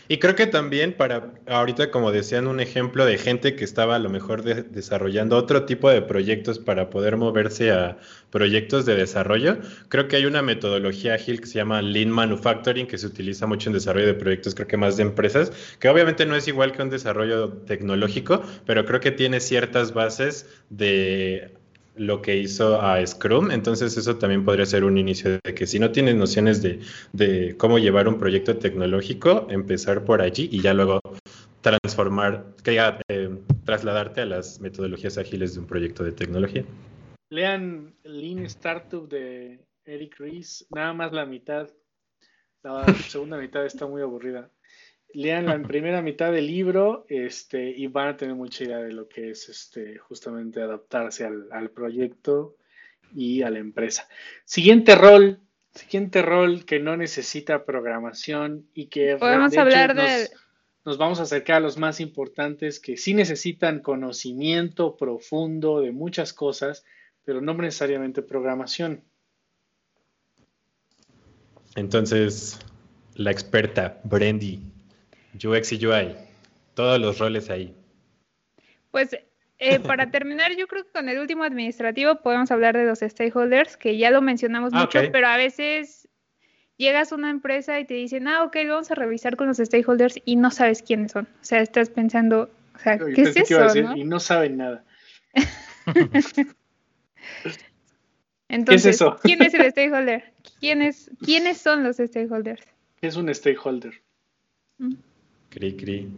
Y 0.09 0.19
creo 0.19 0.35
que 0.35 0.49
también 0.49 0.93
para 0.93 1.33
ahorita, 1.47 1.93
como 1.93 2.11
decían, 2.11 2.49
un 2.49 2.59
ejemplo 2.59 3.07
de 3.07 3.17
gente 3.17 3.55
que 3.55 3.63
estaba 3.63 3.95
a 3.95 3.99
lo 4.01 4.11
mejor 4.11 4.43
desarrollando 4.43 5.37
otro 5.37 5.67
tipo 5.67 5.89
de 5.89 6.03
proyectos 6.03 6.59
para 6.59 6.91
poder 6.91 7.17
moverse 7.17 7.71
a 7.71 7.97
proyectos 8.31 8.87
de 8.87 8.97
desarrollo, 8.97 9.59
creo 9.89 10.09
que 10.09 10.17
hay 10.17 10.27
una 10.27 10.43
metodología 10.43 11.15
ágil 11.15 11.41
que 11.41 11.47
se 11.47 11.55
llama 11.55 11.81
Lean 11.81 12.11
Manufacturing, 12.11 12.89
que 12.89 12.99
se 12.99 13.07
utiliza 13.07 13.47
mucho 13.47 13.69
en 13.69 13.75
desarrollo 13.75 14.09
de 14.09 14.15
proyectos, 14.15 14.57
creo 14.57 14.67
que 14.67 14.77
más 14.77 14.97
de 14.97 15.05
empresas, 15.05 15.53
que 15.79 15.89
obviamente 15.89 16.27
no 16.27 16.35
es 16.35 16.49
igual 16.49 16.73
que 16.73 16.83
un 16.83 16.91
desarrollo 16.91 17.53
tecnológico, 17.67 18.43
pero 18.67 18.85
creo 18.85 18.99
que 18.99 19.13
tiene 19.13 19.39
ciertas 19.39 19.95
bases 19.95 20.49
de 20.71 21.60
lo 21.97 22.23
que 22.23 22.37
hizo 22.37 22.81
a 22.81 23.05
Scrum, 23.07 23.51
entonces 23.51 23.97
eso 23.97 24.17
también 24.17 24.45
podría 24.45 24.67
ser 24.67 24.85
un 24.85 24.97
inicio 24.99 25.39
de 25.45 25.55
que 25.55 25.67
si 25.67 25.79
no 25.79 25.91
tienes 25.91 26.15
nociones 26.15 26.63
de, 26.63 27.57
cómo 27.59 27.79
llevar 27.79 28.09
un 28.09 28.19
proyecto 28.19 28.57
tecnológico, 28.57 29.47
empezar 29.51 30.05
por 30.05 30.23
allí 30.23 30.49
y 30.51 30.63
ya 30.63 30.73
luego 30.75 31.01
transformar, 31.61 32.47
eh, 32.65 33.31
trasladarte 33.65 34.23
a 34.23 34.27
las 34.27 34.61
metodologías 34.61 35.19
ágiles 35.19 35.55
de 35.55 35.61
un 35.61 35.67
proyecto 35.67 36.05
de 36.05 36.13
tecnología. 36.13 36.65
Lean 37.31 37.95
Lean 38.05 38.45
Startup 38.47 39.09
de 39.09 39.61
Eric 39.85 40.17
Ries, 40.19 40.67
nada 40.71 40.93
más 40.95 41.13
la 41.13 41.27
mitad, 41.27 41.69
la 42.63 42.87
segunda 43.09 43.37
mitad 43.37 43.65
está 43.65 43.87
muy 43.87 44.03
aburrida 44.03 44.51
lean 45.15 45.47
la 45.47 45.61
primera 45.67 46.03
mitad 46.03 46.33
del 46.33 46.47
libro 46.47 47.07
este, 47.09 47.71
y 47.71 47.87
van 47.87 48.09
a 48.09 48.17
tener 48.17 48.35
mucha 48.35 48.65
idea 48.65 48.79
de 48.79 48.93
lo 48.93 49.09
que 49.09 49.31
es 49.31 49.49
este, 49.49 49.99
justamente 49.99 50.61
adaptarse 50.61 51.25
al, 51.25 51.71
proyecto 51.71 52.57
y 53.15 53.43
a 53.43 53.51
la 53.51 53.59
empresa. 53.59 54.09
Siguiente 54.45 54.95
rol, 54.95 55.41
siguiente 55.75 56.23
rol 56.23 56.65
que 56.65 56.81
no 56.81 56.97
necesita 56.97 57.65
programación 57.65 58.67
y 58.75 58.87
que 58.87 59.17
podemos 59.17 59.57
hablar 59.57 59.95
de... 59.95 60.03
Nos, 60.03 60.31
nos 60.85 60.99
vamos 60.99 61.21
a 61.21 61.25
acercar 61.25 61.57
a 61.57 61.61
los 61.61 61.77
más 61.77 62.01
importantes 62.01 62.81
que 62.81 62.97
sí 62.97 63.15
necesitan 63.15 63.81
conocimiento 63.81 64.97
profundo 64.97 65.81
de 65.81 65.93
muchas 65.93 66.33
cosas, 66.33 66.85
pero 67.25 67.41
no 67.41 67.55
necesariamente 67.55 68.23
programación. 68.23 69.05
Entonces, 71.77 72.59
la 73.15 73.31
experta 73.31 74.01
Brandy 74.05 74.61
UX 75.35 75.73
y 75.73 75.87
UI, 75.87 76.17
todos 76.75 77.01
los 77.01 77.19
roles 77.19 77.51
ahí. 77.51 77.75
Pues 78.91 79.17
eh, 79.59 79.81
para 79.81 80.11
terminar, 80.11 80.57
yo 80.57 80.67
creo 80.67 80.85
que 80.85 80.91
con 80.91 81.09
el 81.09 81.19
último 81.19 81.45
administrativo 81.45 82.17
podemos 82.17 82.51
hablar 82.51 82.77
de 82.77 82.85
los 82.85 83.01
stakeholders, 83.01 83.77
que 83.77 83.97
ya 83.99 84.11
lo 84.11 84.23
mencionamos 84.23 84.73
ah, 84.75 84.81
mucho, 84.81 85.01
pero 85.13 85.29
a 85.29 85.37
veces 85.37 86.09
llegas 86.81 87.13
a 87.13 87.15
una 87.15 87.31
empresa 87.31 87.79
y 87.79 87.85
te 87.85 87.95
dicen, 87.95 88.27
ah, 88.27 88.45
ok, 88.45 88.57
lo 88.65 88.73
vamos 88.73 88.91
a 88.91 88.95
revisar 88.95 89.37
con 89.37 89.49
los 89.49 89.59
stakeholders 89.59 90.21
y 90.25 90.37
no 90.37 90.51
sabes 90.51 90.83
quiénes 90.83 91.13
son. 91.13 91.29
O 91.41 91.45
sea, 91.45 91.61
estás 91.61 91.91
pensando, 91.91 92.51
o 92.75 92.79
sea, 92.79 92.99
¿qué 92.99 93.23
es 93.23 93.37
eso? 93.37 93.77
Y 93.95 94.05
no 94.05 94.19
saben 94.19 94.57
nada. 94.57 94.83
Entonces, 95.85 96.45
¿Qué 98.49 98.75
es 98.75 98.87
eso? 98.87 99.17
¿quién 99.23 99.43
es 99.43 99.53
el 99.53 99.71
stakeholder? 99.71 100.33
¿Quiénes, 100.59 101.11
¿Quiénes 101.23 101.59
son 101.59 101.85
los 101.85 101.97
stakeholders? 101.97 102.67
¿Qué 103.01 103.09
es 103.09 103.17
un 103.17 103.33
stakeholder? 103.35 104.01
Mm. 104.79 104.95
Cri, 105.51 105.77
cri. 105.77 106.09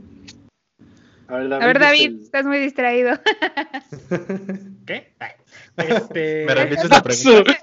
A 1.27 1.39
ver, 1.39 1.79
David, 1.79 2.21
estás 2.21 2.45
muy 2.45 2.59
distraído. 2.59 3.13
¿Qué? 4.87 5.15
Este... 5.79 6.45
¿Me 6.47 6.55
repites 6.55 6.91
la 6.91 7.03
pregunta? 7.03 7.59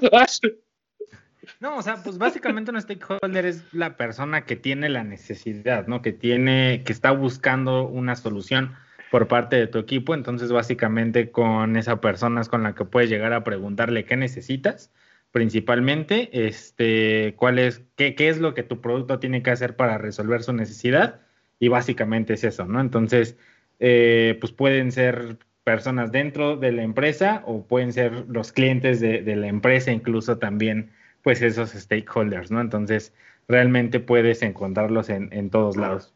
No, 1.59 1.77
o 1.77 1.81
sea, 1.83 2.01
pues 2.03 2.17
básicamente 2.17 2.71
un 2.71 2.81
stakeholder 2.81 3.45
es 3.45 3.63
la 3.71 3.95
persona 3.95 4.45
que 4.45 4.55
tiene 4.55 4.89
la 4.89 5.03
necesidad, 5.03 5.85
¿no? 5.85 6.01
Que 6.01 6.11
tiene, 6.11 6.81
que 6.83 6.91
está 6.91 7.11
buscando 7.11 7.87
una 7.87 8.15
solución 8.15 8.73
por 9.11 9.27
parte 9.27 9.57
de 9.57 9.67
tu 9.67 9.77
equipo. 9.77 10.15
Entonces, 10.15 10.51
básicamente 10.51 11.29
con 11.29 11.75
esa 11.75 12.01
persona 12.01 12.41
es 12.41 12.49
con 12.49 12.63
la 12.63 12.73
que 12.73 12.85
puedes 12.85 13.11
llegar 13.11 13.33
a 13.33 13.43
preguntarle 13.43 14.05
qué 14.05 14.17
necesitas, 14.17 14.91
principalmente, 15.31 16.47
este, 16.47 17.35
cuál 17.37 17.59
es, 17.59 17.83
qué, 17.95 18.15
qué 18.15 18.29
es 18.29 18.39
lo 18.39 18.55
que 18.55 18.63
tu 18.63 18.81
producto 18.81 19.19
tiene 19.19 19.43
que 19.43 19.51
hacer 19.51 19.75
para 19.75 19.99
resolver 19.99 20.41
su 20.41 20.53
necesidad 20.53 21.21
y 21.59 21.67
básicamente 21.67 22.33
es 22.33 22.43
eso, 22.43 22.65
¿no? 22.65 22.79
Entonces, 22.79 23.37
eh, 23.79 24.37
pues 24.39 24.51
pueden 24.51 24.91
ser 24.91 25.37
personas 25.63 26.11
dentro 26.11 26.57
de 26.57 26.71
la 26.71 26.83
empresa 26.83 27.43
o 27.45 27.63
pueden 27.63 27.93
ser 27.93 28.25
los 28.27 28.51
clientes 28.51 28.99
de, 28.99 29.35
la 29.35 29.47
empresa, 29.47 29.91
incluso 29.91 30.37
también, 30.37 30.91
pues 31.21 31.41
esos 31.41 31.71
stakeholders, 31.71 32.49
¿no? 32.49 32.61
Entonces, 32.61 33.13
realmente 33.47 33.99
puedes 33.99 34.41
encontrarlos 34.41 35.09
en, 35.09 35.31
en 35.33 35.49
todos 35.49 35.77
lados. 35.77 36.13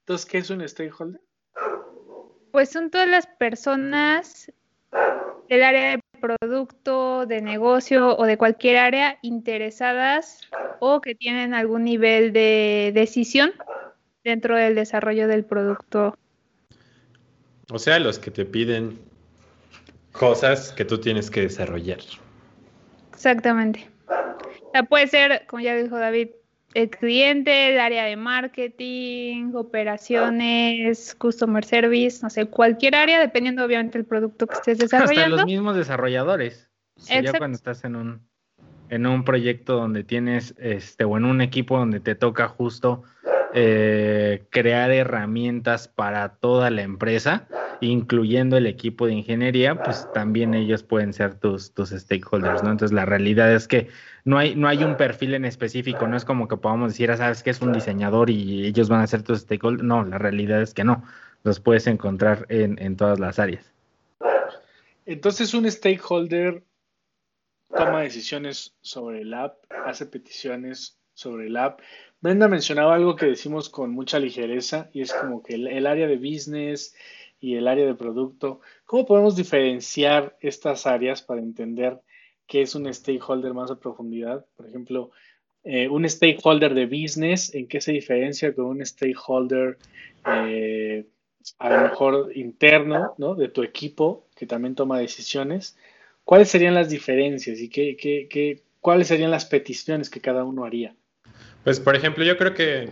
Entonces, 0.00 0.26
¿qué 0.26 0.38
es 0.38 0.50
un 0.50 0.66
stakeholder? 0.66 1.20
Pues 2.50 2.70
son 2.70 2.90
todas 2.90 3.08
las 3.08 3.26
personas 3.26 4.52
del 5.48 5.62
área 5.62 5.90
de 5.92 6.00
producto, 6.20 7.26
de 7.26 7.42
negocio 7.42 8.16
o 8.16 8.24
de 8.24 8.38
cualquier 8.38 8.78
área 8.78 9.18
interesadas 9.22 10.40
o 10.80 11.00
que 11.00 11.14
tienen 11.14 11.52
algún 11.52 11.84
nivel 11.84 12.32
de 12.32 12.92
decisión 12.94 13.52
dentro 14.24 14.56
del 14.56 14.74
desarrollo 14.74 15.28
del 15.28 15.44
producto. 15.44 16.16
O 17.70 17.78
sea, 17.78 17.98
los 17.98 18.18
que 18.18 18.30
te 18.30 18.44
piden 18.44 18.98
cosas 20.12 20.72
que 20.72 20.84
tú 20.84 20.98
tienes 20.98 21.30
que 21.30 21.42
desarrollar. 21.42 21.98
Exactamente. 23.12 23.88
O 24.08 24.70
sea, 24.72 24.82
puede 24.84 25.06
ser, 25.06 25.46
como 25.46 25.60
ya 25.62 25.76
dijo 25.76 25.98
David, 25.98 26.28
el 26.74 26.90
cliente, 26.90 27.72
el 27.72 27.80
área 27.80 28.04
de 28.04 28.16
marketing, 28.16 29.52
operaciones, 29.54 31.14
customer 31.14 31.64
service, 31.64 32.20
no 32.22 32.30
sé, 32.30 32.46
cualquier 32.46 32.96
área, 32.96 33.20
dependiendo 33.20 33.64
obviamente 33.64 33.98
del 33.98 34.06
producto 34.06 34.46
que 34.46 34.54
estés 34.54 34.78
desarrollando. 34.78 35.36
Hasta 35.36 35.36
los 35.36 35.46
mismos 35.46 35.76
desarrolladores. 35.76 36.70
ya 36.96 37.32
cuando 37.38 37.54
estás 37.56 37.84
en 37.84 37.94
un, 37.96 38.28
en 38.88 39.06
un 39.06 39.24
proyecto 39.24 39.76
donde 39.76 40.02
tienes, 40.02 40.54
este, 40.58 41.04
o 41.04 41.16
en 41.16 41.24
un 41.24 41.40
equipo 41.40 41.78
donde 41.78 42.00
te 42.00 42.16
toca 42.16 42.48
justo 42.48 43.04
eh, 43.56 44.46
crear 44.50 44.90
herramientas 44.90 45.86
para 45.86 46.36
toda 46.36 46.70
la 46.70 46.82
empresa, 46.82 47.46
incluyendo 47.80 48.56
el 48.56 48.66
equipo 48.66 49.06
de 49.06 49.12
ingeniería, 49.12 49.80
pues 49.80 50.08
también 50.12 50.54
ellos 50.54 50.82
pueden 50.82 51.12
ser 51.12 51.36
tus, 51.36 51.72
tus 51.72 51.90
stakeholders, 51.90 52.64
¿no? 52.64 52.72
Entonces 52.72 52.92
la 52.92 53.04
realidad 53.04 53.54
es 53.54 53.68
que 53.68 53.88
no 54.24 54.38
hay, 54.38 54.56
no 54.56 54.66
hay 54.66 54.82
un 54.82 54.96
perfil 54.96 55.34
en 55.34 55.44
específico, 55.44 56.08
no 56.08 56.16
es 56.16 56.24
como 56.24 56.48
que 56.48 56.56
podamos 56.56 56.92
decir, 56.92 57.12
ah, 57.12 57.16
sabes 57.16 57.44
que 57.44 57.50
es 57.50 57.60
un 57.60 57.72
diseñador 57.72 58.28
y 58.28 58.66
ellos 58.66 58.88
van 58.88 59.02
a 59.02 59.06
ser 59.06 59.22
tus 59.22 59.42
stakeholders. 59.42 59.84
No, 59.84 60.04
la 60.04 60.18
realidad 60.18 60.60
es 60.60 60.74
que 60.74 60.82
no, 60.82 61.04
los 61.44 61.60
puedes 61.60 61.86
encontrar 61.86 62.46
en, 62.48 62.76
en 62.82 62.96
todas 62.96 63.20
las 63.20 63.38
áreas. 63.38 63.72
Entonces 65.06 65.54
un 65.54 65.70
stakeholder 65.70 66.64
toma 67.68 68.00
decisiones 68.00 68.74
sobre 68.80 69.20
el 69.20 69.32
app, 69.32 69.58
hace 69.86 70.06
peticiones 70.06 70.98
sobre 71.14 71.46
el 71.46 71.56
app. 71.56 71.80
Brenda 72.24 72.48
mencionaba 72.48 72.94
algo 72.94 73.16
que 73.16 73.26
decimos 73.26 73.68
con 73.68 73.90
mucha 73.90 74.18
ligereza 74.18 74.88
y 74.94 75.02
es 75.02 75.12
como 75.12 75.42
que 75.42 75.56
el, 75.56 75.86
área 75.86 76.06
de 76.06 76.16
business 76.16 76.96
y 77.38 77.56
el 77.56 77.68
área 77.68 77.84
de 77.84 77.94
producto, 77.94 78.62
¿cómo 78.86 79.04
podemos 79.04 79.36
diferenciar 79.36 80.34
estas 80.40 80.86
áreas 80.86 81.20
para 81.20 81.42
entender 81.42 82.00
qué 82.46 82.62
es 82.62 82.74
un 82.74 82.90
stakeholder 82.94 83.52
más 83.52 83.70
a 83.70 83.78
profundidad? 83.78 84.46
Por 84.56 84.66
ejemplo, 84.66 85.10
eh, 85.64 85.86
un 85.90 86.08
stakeholder 86.08 86.72
de 86.72 86.86
business, 86.86 87.54
¿en 87.54 87.68
qué 87.68 87.82
se 87.82 87.92
diferencia 87.92 88.54
con 88.54 88.64
un 88.64 88.86
stakeholder 88.86 89.76
eh, 90.26 91.04
a 91.58 91.68
lo 91.68 91.82
mejor 91.82 92.32
interno, 92.34 93.12
¿no? 93.18 93.34
De 93.34 93.48
tu 93.48 93.62
equipo 93.62 94.28
que 94.34 94.46
también 94.46 94.74
toma 94.74 94.98
decisiones. 94.98 95.76
¿Cuáles 96.24 96.48
serían 96.48 96.72
las 96.72 96.88
diferencias 96.88 97.60
y 97.60 97.68
qué, 97.68 97.98
qué, 97.98 98.28
qué, 98.30 98.62
cuáles 98.80 99.08
serían 99.08 99.30
las 99.30 99.44
peticiones 99.44 100.08
que 100.08 100.22
cada 100.22 100.44
uno 100.44 100.64
haría? 100.64 100.96
Pues, 101.64 101.80
por 101.80 101.96
ejemplo, 101.96 102.24
yo 102.24 102.36
creo 102.36 102.54
que 102.54 102.90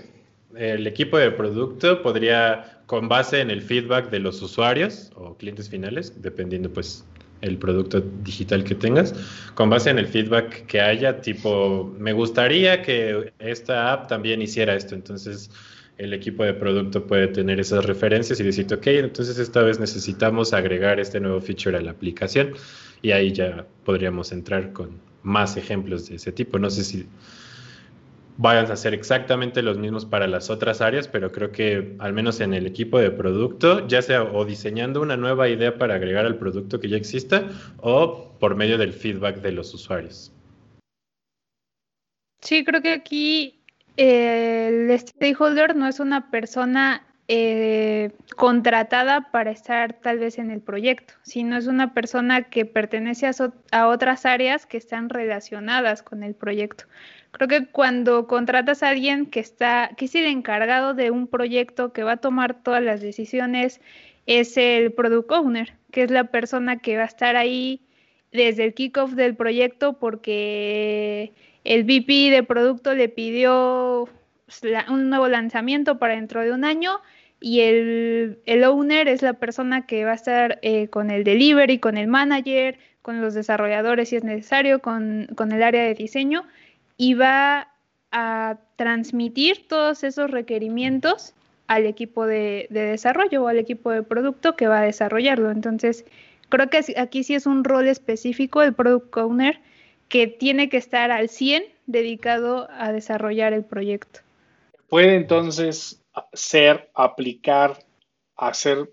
el 0.57 0.87
equipo 0.87 1.19
de 1.19 1.31
producto 1.31 2.03
podría, 2.03 2.81
con 2.87 3.09
base 3.09 3.41
en 3.41 3.51
el 3.51 3.63
feedback 3.63 4.11
de 4.11 4.19
los 4.19 4.43
usuarios 4.43 5.11
o 5.15 5.37
clientes 5.37 5.69
finales, 5.69 6.21
dependiendo 6.21 6.71
pues 6.71 7.05
el 7.41 7.59
producto 7.59 8.01
digital 8.23 8.65
que 8.65 8.75
tengas, 8.75 9.15
con 9.55 9.69
base 9.69 9.91
en 9.91 9.99
el 9.99 10.07
feedback 10.07 10.67
que 10.67 10.81
haya, 10.81 11.21
tipo, 11.21 11.93
me 11.99 12.13
gustaría 12.13 12.83
que 12.83 13.33
esta 13.39 13.93
app 13.93 14.09
también 14.09 14.41
hiciera 14.41 14.75
esto, 14.75 14.95
entonces 14.95 15.51
el 15.99 16.15
equipo 16.15 16.45
de 16.45 16.55
producto 16.55 17.07
puede 17.07 17.29
tener 17.29 17.61
esas 17.61 17.85
referencias 17.85 18.39
y 18.41 18.45
decirte, 18.45 18.75
ok, 18.77 18.87
entonces 18.89 19.39
esta 19.39 19.63
vez 19.63 19.79
necesitamos 19.81 20.53
agregar 20.53 21.01
este 21.01 21.21
nuevo 21.21 21.41
feature 21.41 21.77
a 21.77 21.81
la 21.81 21.91
aplicación 21.91 22.55
y 23.03 23.11
ahí 23.11 23.33
ya 23.33 23.67
podríamos 23.85 24.33
entrar 24.33 24.73
con 24.73 25.01
más 25.23 25.57
ejemplos 25.57 26.09
de 26.09 26.17
ese 26.17 26.33
tipo. 26.33 26.59
No 26.59 26.71
sé 26.71 26.85
si 26.85 27.07
vayan 28.37 28.71
a 28.71 28.77
ser 28.77 28.95
exactamente 28.95 29.63
los 29.63 29.79
mismos 29.79 30.07
para 30.07 30.27
las 30.27 30.51
otras 30.51 30.81
áreas, 30.81 31.09
pero 31.09 31.33
creo 31.33 31.53
que 31.53 31.97
al 31.99 32.13
menos 32.13 32.41
en 32.41 32.55
el 32.55 32.67
equipo 32.67 32.99
de 32.99 33.11
producto, 33.11 33.87
ya 33.87 34.03
sea 34.03 34.23
o 34.23 34.45
diseñando 34.45 35.01
una 35.01 35.17
nueva 35.17 35.49
idea 35.49 35.79
para 35.79 35.95
agregar 35.95 36.27
al 36.27 36.37
producto 36.37 36.81
que 36.81 36.89
ya 36.89 36.97
exista 36.97 37.49
o 37.79 38.33
por 38.39 38.55
medio 38.57 38.79
del 38.79 38.93
feedback 38.93 39.41
de 39.41 39.53
los 39.53 39.73
usuarios. 39.75 40.33
Sí, 42.41 42.65
creo 42.65 42.83
que 42.83 42.93
aquí 42.93 43.61
eh, 43.97 44.89
el 44.91 44.99
stakeholder 44.99 45.77
no 45.77 45.87
es 45.87 46.01
una 46.01 46.31
persona 46.31 47.07
eh, 47.29 48.11
contratada 48.37 49.31
para 49.31 49.53
estar 49.53 49.95
tal 50.01 50.19
vez 50.19 50.39
en 50.39 50.51
el 50.51 50.61
proyecto, 50.61 51.15
sino 51.23 51.57
es 51.57 51.67
una 51.67 51.95
persona 51.95 52.43
que 52.43 52.67
pertenece 52.67 53.31
a, 53.71 53.87
otras 53.87 54.27
áreas 54.27 54.67
que 54.67 54.77
están 54.77 55.09
relacionadas 55.09 56.03
con 56.03 56.25
el 56.25 56.35
proyecto. 56.35 56.85
Creo 57.33 57.49
que 57.49 57.67
cuando 57.67 58.27
contratas 58.27 58.83
a 58.83 58.91
alguien 58.91 59.27
que 59.27 59.41
está, 59.41 59.91
que 59.97 60.05
es 60.05 60.15
el 60.15 60.27
encargado 60.27 60.95
de 60.95 61.11
un 61.11 61.27
proyecto 61.27 61.93
que 61.93 62.05
va 62.05 62.13
a 62.13 62.17
tomar 62.19 62.63
todas 62.63 62.83
las 62.83 63.01
decisiones, 63.01 63.81
es 64.27 64.57
el 64.57 64.93
product 64.93 65.31
owner, 65.33 65.75
que 65.91 66.05
es 66.05 66.11
la 66.11 66.25
persona 66.25 66.79
que 66.79 66.97
va 66.97 67.03
a 67.05 67.07
estar 67.07 67.37
ahí 67.37 67.81
desde 68.33 68.65
el 68.65 68.75
kickoff 68.75 69.13
del 69.13 69.35
proyecto 69.37 69.99
porque 69.99 71.33
el 71.65 71.85
VP 71.85 72.31
de 72.31 72.43
producto 72.43 72.95
le 72.95 73.09
pidió 73.09 74.09
un 74.89 75.11
nuevo 75.11 75.29
lanzamiento 75.29 75.99
para 75.99 76.15
dentro 76.15 76.43
de 76.43 76.53
un 76.53 76.65
año 76.65 77.01
y 77.41 77.61
el, 77.61 78.65
owner 78.65 79.09
es 79.09 79.23
la 79.23 79.35
persona 79.35 79.87
que 79.87 80.05
va 80.05 80.13
a 80.13 80.15
estar 80.15 80.59
eh, 80.63 80.89
con 80.89 81.11
el 81.11 81.25
delivery, 81.25 81.79
con 81.79 81.97
el 81.97 82.07
manager, 82.07 82.79
con 83.03 83.21
los 83.21 83.35
desarrolladores 83.35 84.11
si 84.11 84.17
es 84.17 84.25
necesario, 84.25 84.81
con, 84.81 85.29
el 85.29 85.63
área 85.63 85.83
de 85.83 85.95
diseño 85.95 86.45
y 87.03 87.15
va 87.15 87.67
a 88.13 88.61
transmitir 88.77 89.67
todos 89.67 90.05
esos 90.05 90.31
requerimientos 90.31 91.35
al 91.67 91.85
equipo 91.85 92.27
de, 92.27 92.69
de, 92.71 92.83
desarrollo 92.83 93.43
o 93.43 93.49
al 93.49 93.59
equipo 93.59 93.91
de 93.91 94.05
producto 94.05 94.55
que 94.55 94.69
va 94.69 94.79
a 94.79 94.85
desarrollarlo. 94.85 95.51
Entonces, 95.51 96.05
creo 96.49 96.71
que 96.71 96.85
aquí 96.97 97.25
sí 97.25 97.35
es 97.35 97.47
un 97.47 97.65
rol 97.65 97.89
específico 97.89 98.63
el 98.63 98.73
product 98.73 99.17
owner 99.17 99.61
que 100.09 100.29
tiene 100.29 100.69
que 100.69 100.77
estar 100.77 101.11
al 101.11 101.29
100 101.29 101.65
dedicado 101.87 102.69
a 102.71 102.93
desarrollar 102.93 103.53
el 103.53 103.65
proyecto. 103.65 104.21
Puede 104.89 105.17
entonces 105.17 106.05
ser, 106.33 106.89
aplicar, 106.95 107.85
hacer 108.37 108.89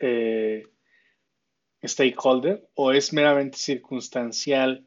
eh, 0.00 0.66
stakeholder 1.82 2.68
o 2.74 2.92
es 2.92 3.14
meramente 3.14 3.56
circunstancial 3.56 4.84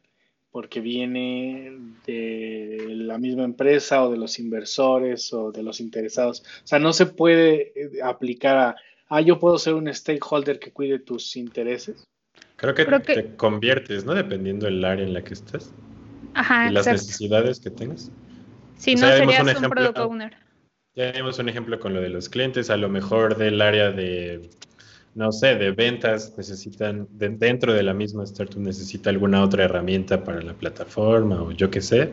porque 0.50 0.80
viene 0.80 1.76
de 2.06 2.86
la 2.90 3.18
misma 3.18 3.44
empresa 3.44 4.02
o 4.04 4.10
de 4.10 4.16
los 4.16 4.38
inversores 4.38 5.32
o 5.32 5.52
de 5.52 5.62
los 5.62 5.80
interesados. 5.80 6.40
O 6.40 6.66
sea, 6.66 6.78
no 6.78 6.92
se 6.92 7.06
puede 7.06 7.72
eh, 7.74 8.02
aplicar 8.02 8.56
a, 8.56 8.76
ah, 9.08 9.20
yo 9.20 9.38
puedo 9.38 9.58
ser 9.58 9.74
un 9.74 9.92
stakeholder 9.92 10.58
que 10.58 10.72
cuide 10.72 10.98
tus 10.98 11.36
intereses. 11.36 12.06
Creo 12.56 12.74
que, 12.74 12.84
te 12.84 13.36
conviertes, 13.36 14.04
¿no? 14.04 14.14
Dependiendo 14.14 14.66
del 14.66 14.84
área 14.84 15.04
en 15.04 15.14
la 15.14 15.22
que 15.22 15.34
estés. 15.34 15.72
Ajá, 16.34 16.68
y 16.68 16.72
las 16.72 16.86
necesidades 16.86 17.60
que 17.60 17.70
tengas. 17.70 18.10
Si 18.76 18.94
no, 18.94 19.06
serías 19.08 19.42
un, 19.42 19.64
un 19.64 19.70
product 19.70 19.98
owner. 19.98 20.36
Ya 20.94 21.12
vimos 21.12 21.38
un 21.38 21.48
ejemplo 21.48 21.78
con 21.78 21.94
lo 21.94 22.00
de 22.00 22.08
los 22.08 22.28
clientes, 22.28 22.70
a 22.70 22.76
lo 22.76 22.88
mejor 22.88 23.36
del 23.36 23.60
área 23.60 23.92
de, 23.92 24.50
no 25.14 25.32
sé, 25.32 25.56
de 25.56 25.72
ventas, 25.72 26.34
necesitan, 26.36 27.08
dentro 27.10 27.72
de 27.72 27.82
la 27.82 27.94
misma 27.94 28.24
startup 28.24 28.60
necesita 28.60 29.10
alguna 29.10 29.42
otra 29.42 29.64
herramienta 29.64 30.22
para 30.22 30.40
la 30.42 30.54
plataforma 30.54 31.42
o 31.42 31.50
yo 31.52 31.70
qué 31.70 31.80
sé, 31.80 32.12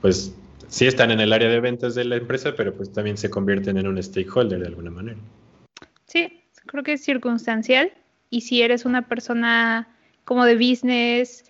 pues 0.00 0.34
sí 0.68 0.86
están 0.86 1.10
en 1.10 1.20
el 1.20 1.32
área 1.32 1.48
de 1.48 1.60
ventas 1.60 1.94
de 1.94 2.04
la 2.04 2.16
empresa, 2.16 2.54
pero 2.56 2.74
pues 2.74 2.92
también 2.92 3.16
se 3.16 3.30
convierten 3.30 3.78
en 3.78 3.86
un 3.86 4.02
stakeholder 4.02 4.60
de 4.60 4.66
alguna 4.66 4.90
manera. 4.90 5.18
Sí, 6.06 6.44
creo 6.66 6.82
que 6.82 6.94
es 6.94 7.04
circunstancial 7.04 7.92
y 8.30 8.42
si 8.42 8.62
eres 8.62 8.84
una 8.84 9.08
persona 9.08 9.88
como 10.24 10.44
de 10.44 10.54
business, 10.54 11.44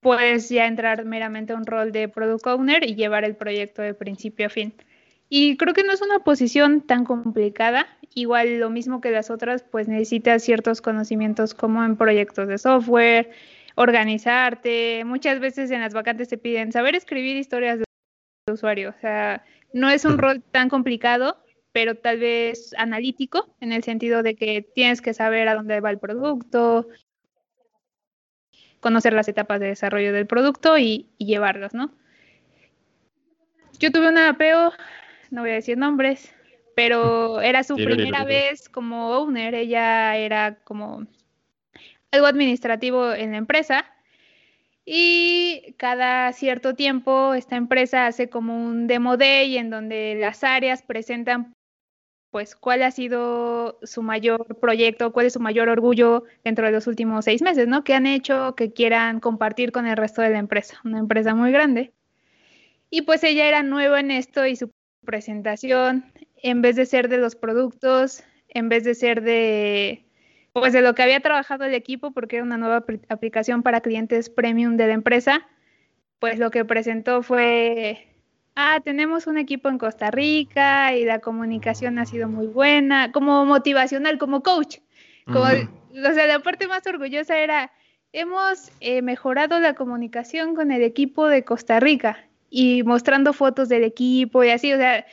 puedes 0.00 0.48
ya 0.48 0.66
entrar 0.66 1.04
meramente 1.04 1.52
a 1.52 1.56
un 1.56 1.66
rol 1.66 1.92
de 1.92 2.08
product 2.08 2.46
owner 2.46 2.88
y 2.88 2.94
llevar 2.94 3.24
el 3.24 3.36
proyecto 3.36 3.82
de 3.82 3.94
principio 3.94 4.46
a 4.46 4.50
fin. 4.50 4.74
Y 5.32 5.56
creo 5.56 5.74
que 5.74 5.84
no 5.84 5.92
es 5.92 6.02
una 6.02 6.18
posición 6.18 6.80
tan 6.80 7.04
complicada. 7.04 7.86
Igual 8.14 8.58
lo 8.58 8.68
mismo 8.68 9.00
que 9.00 9.12
las 9.12 9.30
otras, 9.30 9.62
pues 9.62 9.86
necesitas 9.86 10.42
ciertos 10.42 10.82
conocimientos 10.82 11.54
como 11.54 11.84
en 11.84 11.96
proyectos 11.96 12.48
de 12.48 12.58
software, 12.58 13.30
organizarte. 13.76 15.04
Muchas 15.04 15.38
veces 15.38 15.70
en 15.70 15.82
las 15.82 15.94
vacantes 15.94 16.28
te 16.28 16.36
piden 16.36 16.72
saber 16.72 16.96
escribir 16.96 17.36
historias 17.36 17.78
de 17.78 17.84
usuario. 18.52 18.90
O 18.90 19.00
sea, 19.00 19.44
no 19.72 19.88
es 19.88 20.04
un 20.04 20.18
rol 20.18 20.42
tan 20.42 20.68
complicado, 20.68 21.38
pero 21.70 21.94
tal 21.94 22.18
vez 22.18 22.74
analítico, 22.76 23.54
en 23.60 23.72
el 23.72 23.84
sentido 23.84 24.24
de 24.24 24.34
que 24.34 24.62
tienes 24.74 25.00
que 25.00 25.14
saber 25.14 25.46
a 25.46 25.54
dónde 25.54 25.78
va 25.78 25.90
el 25.90 26.00
producto, 26.00 26.88
conocer 28.80 29.12
las 29.12 29.28
etapas 29.28 29.60
de 29.60 29.68
desarrollo 29.68 30.12
del 30.12 30.26
producto 30.26 30.76
y, 30.76 31.08
y 31.18 31.26
llevarlas, 31.26 31.72
¿no? 31.72 31.94
Yo 33.78 33.92
tuve 33.92 34.08
una 34.08 34.30
APO 34.30 34.74
no 35.30 35.42
voy 35.42 35.50
a 35.50 35.54
decir 35.54 35.78
nombres, 35.78 36.34
pero 36.74 37.40
era 37.42 37.62
su 37.62 37.76
primera 37.76 38.24
vez 38.24 38.68
como 38.68 39.10
owner, 39.16 39.54
ella 39.54 40.16
era 40.16 40.56
como 40.64 41.06
algo 42.10 42.26
administrativo 42.26 43.12
en 43.12 43.32
la 43.32 43.38
empresa 43.38 43.86
y 44.84 45.74
cada 45.76 46.32
cierto 46.32 46.74
tiempo 46.74 47.34
esta 47.34 47.56
empresa 47.56 48.06
hace 48.06 48.28
como 48.28 48.56
un 48.56 48.86
demo 48.86 49.16
day 49.16 49.56
en 49.58 49.70
donde 49.70 50.16
las 50.18 50.42
áreas 50.42 50.82
presentan 50.82 51.54
pues 52.30 52.54
cuál 52.54 52.82
ha 52.82 52.90
sido 52.90 53.78
su 53.82 54.02
mayor 54.02 54.58
proyecto, 54.60 55.12
cuál 55.12 55.26
es 55.26 55.32
su 55.32 55.40
mayor 55.40 55.68
orgullo 55.68 56.24
dentro 56.44 56.66
de 56.66 56.72
los 56.72 56.86
últimos 56.86 57.24
seis 57.24 57.42
meses, 57.42 57.66
¿no? 57.66 57.82
¿Qué 57.82 57.94
han 57.94 58.06
hecho 58.06 58.54
que 58.54 58.72
quieran 58.72 59.20
compartir 59.20 59.72
con 59.72 59.86
el 59.86 59.96
resto 59.96 60.22
de 60.22 60.30
la 60.30 60.38
empresa? 60.38 60.80
Una 60.84 61.00
empresa 61.00 61.34
muy 61.34 61.50
grande. 61.50 61.92
Y 62.88 63.02
pues 63.02 63.24
ella 63.24 63.46
era 63.46 63.62
nueva 63.62 64.00
en 64.00 64.10
esto 64.10 64.46
y 64.46 64.56
su 64.56 64.70
presentación, 65.04 66.04
en 66.42 66.62
vez 66.62 66.76
de 66.76 66.86
ser 66.86 67.08
de 67.08 67.18
los 67.18 67.36
productos, 67.36 68.22
en 68.48 68.68
vez 68.68 68.84
de 68.84 68.94
ser 68.94 69.22
de 69.22 70.04
pues 70.52 70.72
de 70.72 70.82
lo 70.82 70.94
que 70.94 71.02
había 71.02 71.20
trabajado 71.20 71.64
el 71.64 71.74
equipo 71.74 72.10
porque 72.10 72.36
era 72.36 72.44
una 72.44 72.56
nueva 72.56 72.84
aplicación 73.08 73.62
para 73.62 73.80
clientes 73.80 74.30
premium 74.30 74.76
de 74.76 74.88
la 74.88 74.94
empresa, 74.94 75.46
pues 76.18 76.38
lo 76.38 76.50
que 76.50 76.64
presentó 76.64 77.22
fue 77.22 78.08
ah, 78.56 78.80
tenemos 78.84 79.26
un 79.26 79.38
equipo 79.38 79.68
en 79.68 79.78
Costa 79.78 80.10
Rica 80.10 80.94
y 80.94 81.04
la 81.04 81.20
comunicación 81.20 81.98
ha 81.98 82.06
sido 82.06 82.28
muy 82.28 82.46
buena, 82.46 83.12
como 83.12 83.44
motivacional, 83.44 84.18
como 84.18 84.42
coach. 84.42 84.78
Como, 85.24 85.44
O 85.44 86.14
sea, 86.14 86.26
la 86.26 86.40
parte 86.40 86.66
más 86.66 86.86
orgullosa 86.86 87.38
era, 87.38 87.72
hemos 88.12 88.70
eh, 88.80 89.02
mejorado 89.02 89.60
la 89.60 89.74
comunicación 89.74 90.54
con 90.54 90.72
el 90.72 90.82
equipo 90.82 91.28
de 91.28 91.44
Costa 91.44 91.78
Rica 91.80 92.29
y 92.50 92.82
mostrando 92.82 93.32
fotos 93.32 93.68
del 93.68 93.84
equipo 93.84 94.42
y 94.42 94.50
así, 94.50 94.72
o 94.72 94.76
sea, 94.76 95.06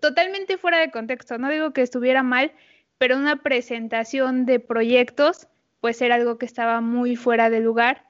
totalmente 0.00 0.58
fuera 0.58 0.78
de 0.78 0.90
contexto. 0.90 1.38
No 1.38 1.48
digo 1.50 1.72
que 1.72 1.82
estuviera 1.82 2.22
mal, 2.22 2.52
pero 2.98 3.16
una 3.16 3.42
presentación 3.42 4.44
de 4.44 4.60
proyectos, 4.60 5.48
pues 5.80 6.00
era 6.02 6.14
algo 6.14 6.38
que 6.38 6.46
estaba 6.46 6.80
muy 6.80 7.16
fuera 7.16 7.50
de 7.50 7.60
lugar 7.60 8.04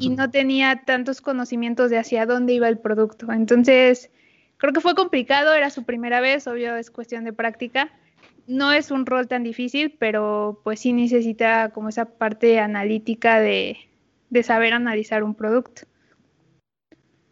y 0.00 0.10
no 0.10 0.30
tenía 0.30 0.82
tantos 0.84 1.20
conocimientos 1.20 1.90
de 1.90 1.98
hacia 1.98 2.26
dónde 2.26 2.54
iba 2.54 2.68
el 2.68 2.78
producto. 2.78 3.32
Entonces, 3.32 4.10
creo 4.56 4.72
que 4.72 4.80
fue 4.80 4.94
complicado, 4.94 5.54
era 5.54 5.70
su 5.70 5.84
primera 5.84 6.20
vez, 6.20 6.46
obvio 6.46 6.76
es 6.76 6.90
cuestión 6.90 7.24
de 7.24 7.32
práctica. 7.32 7.92
No 8.48 8.72
es 8.72 8.90
un 8.90 9.06
rol 9.06 9.26
tan 9.26 9.42
difícil, 9.42 9.96
pero 9.98 10.60
pues 10.62 10.80
sí 10.80 10.92
necesita 10.92 11.70
como 11.70 11.88
esa 11.88 12.04
parte 12.04 12.60
analítica 12.60 13.40
de, 13.40 13.76
de 14.30 14.42
saber 14.42 14.72
analizar 14.72 15.24
un 15.24 15.34
producto. 15.34 15.82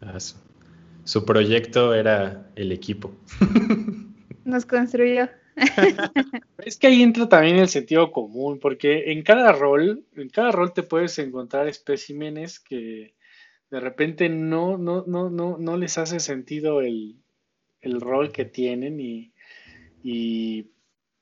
Ah, 0.00 0.18
su, 1.04 1.24
proyecto 1.24 1.94
era 1.94 2.50
el 2.56 2.72
equipo. 2.72 3.14
Nos 4.44 4.66
construyó. 4.66 5.28
Es 6.58 6.78
que 6.78 6.86
ahí 6.86 7.02
entra 7.02 7.28
también 7.28 7.58
el 7.58 7.68
sentido 7.68 8.10
común, 8.10 8.58
porque 8.58 9.12
en 9.12 9.22
cada 9.22 9.52
rol, 9.52 10.04
en 10.16 10.28
cada 10.28 10.50
rol 10.50 10.72
te 10.72 10.82
puedes 10.82 11.18
encontrar 11.18 11.68
especímenes 11.68 12.58
que 12.58 13.14
de 13.70 13.80
repente 13.80 14.28
no, 14.28 14.78
no, 14.78 15.04
no, 15.06 15.30
no, 15.30 15.58
no 15.58 15.76
les 15.76 15.98
hace 15.98 16.20
sentido 16.20 16.80
el, 16.80 17.16
el 17.82 18.00
rol 18.00 18.32
que 18.32 18.44
tienen 18.44 19.00
y, 19.00 19.32
y, 20.02 20.70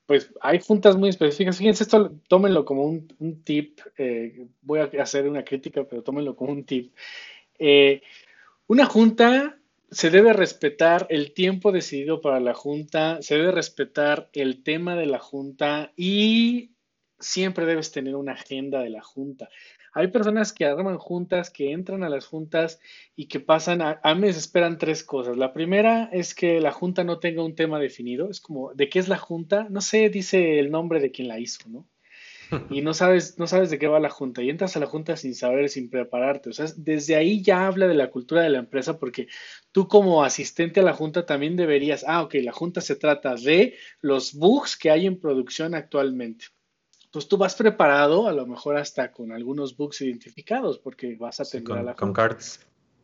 pues 0.05 0.31
hay 0.41 0.59
juntas 0.59 0.97
muy 0.97 1.09
específicas. 1.09 1.57
Fíjense, 1.57 1.83
esto 1.83 2.13
tómenlo 2.27 2.65
como 2.65 2.83
un, 2.83 3.07
un 3.19 3.43
tip. 3.43 3.79
eh, 3.97 4.47
voy 4.61 4.79
a 4.79 4.89
hacer 5.01 5.27
una 5.27 5.43
crítica, 5.43 5.83
pero 5.85 6.03
tómenlo 6.03 6.35
como 6.35 6.51
un 6.51 6.65
tip. 6.65 6.93
Eh, 7.57 8.01
una 8.67 8.85
junta 8.85 9.57
se 9.93 10.09
debe 10.09 10.33
respetar 10.33 11.07
el 11.09 11.33
tiempo 11.33 11.71
decidido 11.71 12.21
para 12.21 12.39
la 12.39 12.53
junta, 12.53 13.21
se 13.21 13.35
debe 13.35 13.51
respetar 13.51 14.29
el 14.33 14.63
tema 14.63 14.95
de 14.95 15.05
la 15.05 15.19
junta 15.19 15.93
y 15.95 16.75
siempre 17.19 17.65
debes 17.65 17.91
tener 17.91 18.15
una 18.15 18.33
agenda 18.33 18.81
de 18.81 18.89
la 18.89 19.01
junta. 19.01 19.49
Hay 19.93 20.07
personas 20.07 20.53
que 20.53 20.65
arman 20.65 20.97
juntas, 20.97 21.51
que 21.51 21.71
entran 21.71 22.03
a 22.03 22.09
las 22.09 22.25
juntas 22.25 22.79
y 23.15 23.27
que 23.27 23.39
pasan 23.39 23.81
a, 23.83 23.99
a 24.03 24.15
mí 24.15 24.21
me 24.21 24.27
desesperan 24.27 24.79
tres 24.79 25.03
cosas. 25.03 25.37
La 25.37 25.53
primera 25.53 26.09
es 26.11 26.33
que 26.33 26.59
la 26.59 26.71
junta 26.71 27.03
no 27.03 27.19
tenga 27.19 27.43
un 27.43 27.55
tema 27.55 27.79
definido. 27.79 28.29
Es 28.29 28.41
como, 28.41 28.73
¿de 28.73 28.89
qué 28.89 28.97
es 28.97 29.07
la 29.07 29.17
junta? 29.17 29.67
No 29.69 29.81
sé, 29.81 30.09
dice 30.09 30.59
el 30.59 30.71
nombre 30.71 30.99
de 30.99 31.11
quien 31.11 31.27
la 31.27 31.39
hizo, 31.39 31.69
¿no? 31.69 31.87
Y 32.69 32.81
no 32.81 32.93
sabes, 32.93 33.37
no 33.39 33.47
sabes 33.47 33.69
de 33.69 33.79
qué 33.79 33.87
va 33.87 33.99
la 33.99 34.09
junta 34.09 34.41
y 34.41 34.49
entras 34.49 34.75
a 34.75 34.79
la 34.79 34.87
junta 34.87 35.15
sin 35.17 35.35
saber, 35.35 35.69
sin 35.69 35.89
prepararte. 35.89 36.49
O 36.49 36.53
sea, 36.53 36.65
desde 36.75 37.15
ahí 37.15 37.41
ya 37.41 37.67
habla 37.67 37.87
de 37.87 37.93
la 37.95 38.09
cultura 38.09 38.41
de 38.41 38.49
la 38.49 38.59
empresa 38.59 38.99
porque 38.99 39.27
tú 39.71 39.87
como 39.87 40.23
asistente 40.23 40.79
a 40.79 40.83
la 40.83 40.93
junta 40.93 41.25
también 41.25 41.55
deberías, 41.55 42.03
ah, 42.07 42.23
ok, 42.23 42.35
la 42.43 42.51
junta 42.51 42.81
se 42.81 42.95
trata 42.95 43.35
de 43.35 43.75
los 44.01 44.33
bugs 44.33 44.77
que 44.77 44.91
hay 44.91 45.05
en 45.07 45.19
producción 45.19 45.75
actualmente. 45.75 46.45
Pues 47.11 47.27
tú 47.27 47.37
vas 47.37 47.55
preparado, 47.55 48.27
a 48.27 48.33
lo 48.33 48.45
mejor 48.47 48.77
hasta 48.77 49.11
con 49.11 49.31
algunos 49.31 49.77
bugs 49.77 50.01
identificados, 50.01 50.79
porque 50.79 51.15
vas 51.15 51.39
a 51.39 51.45
Sí, 51.45 51.57
atender 51.57 51.77
a 51.77 51.83
con, 51.83 51.85
la 51.85 51.95
con 51.95 52.07
junta. 52.09 52.13
cards. 52.13 52.59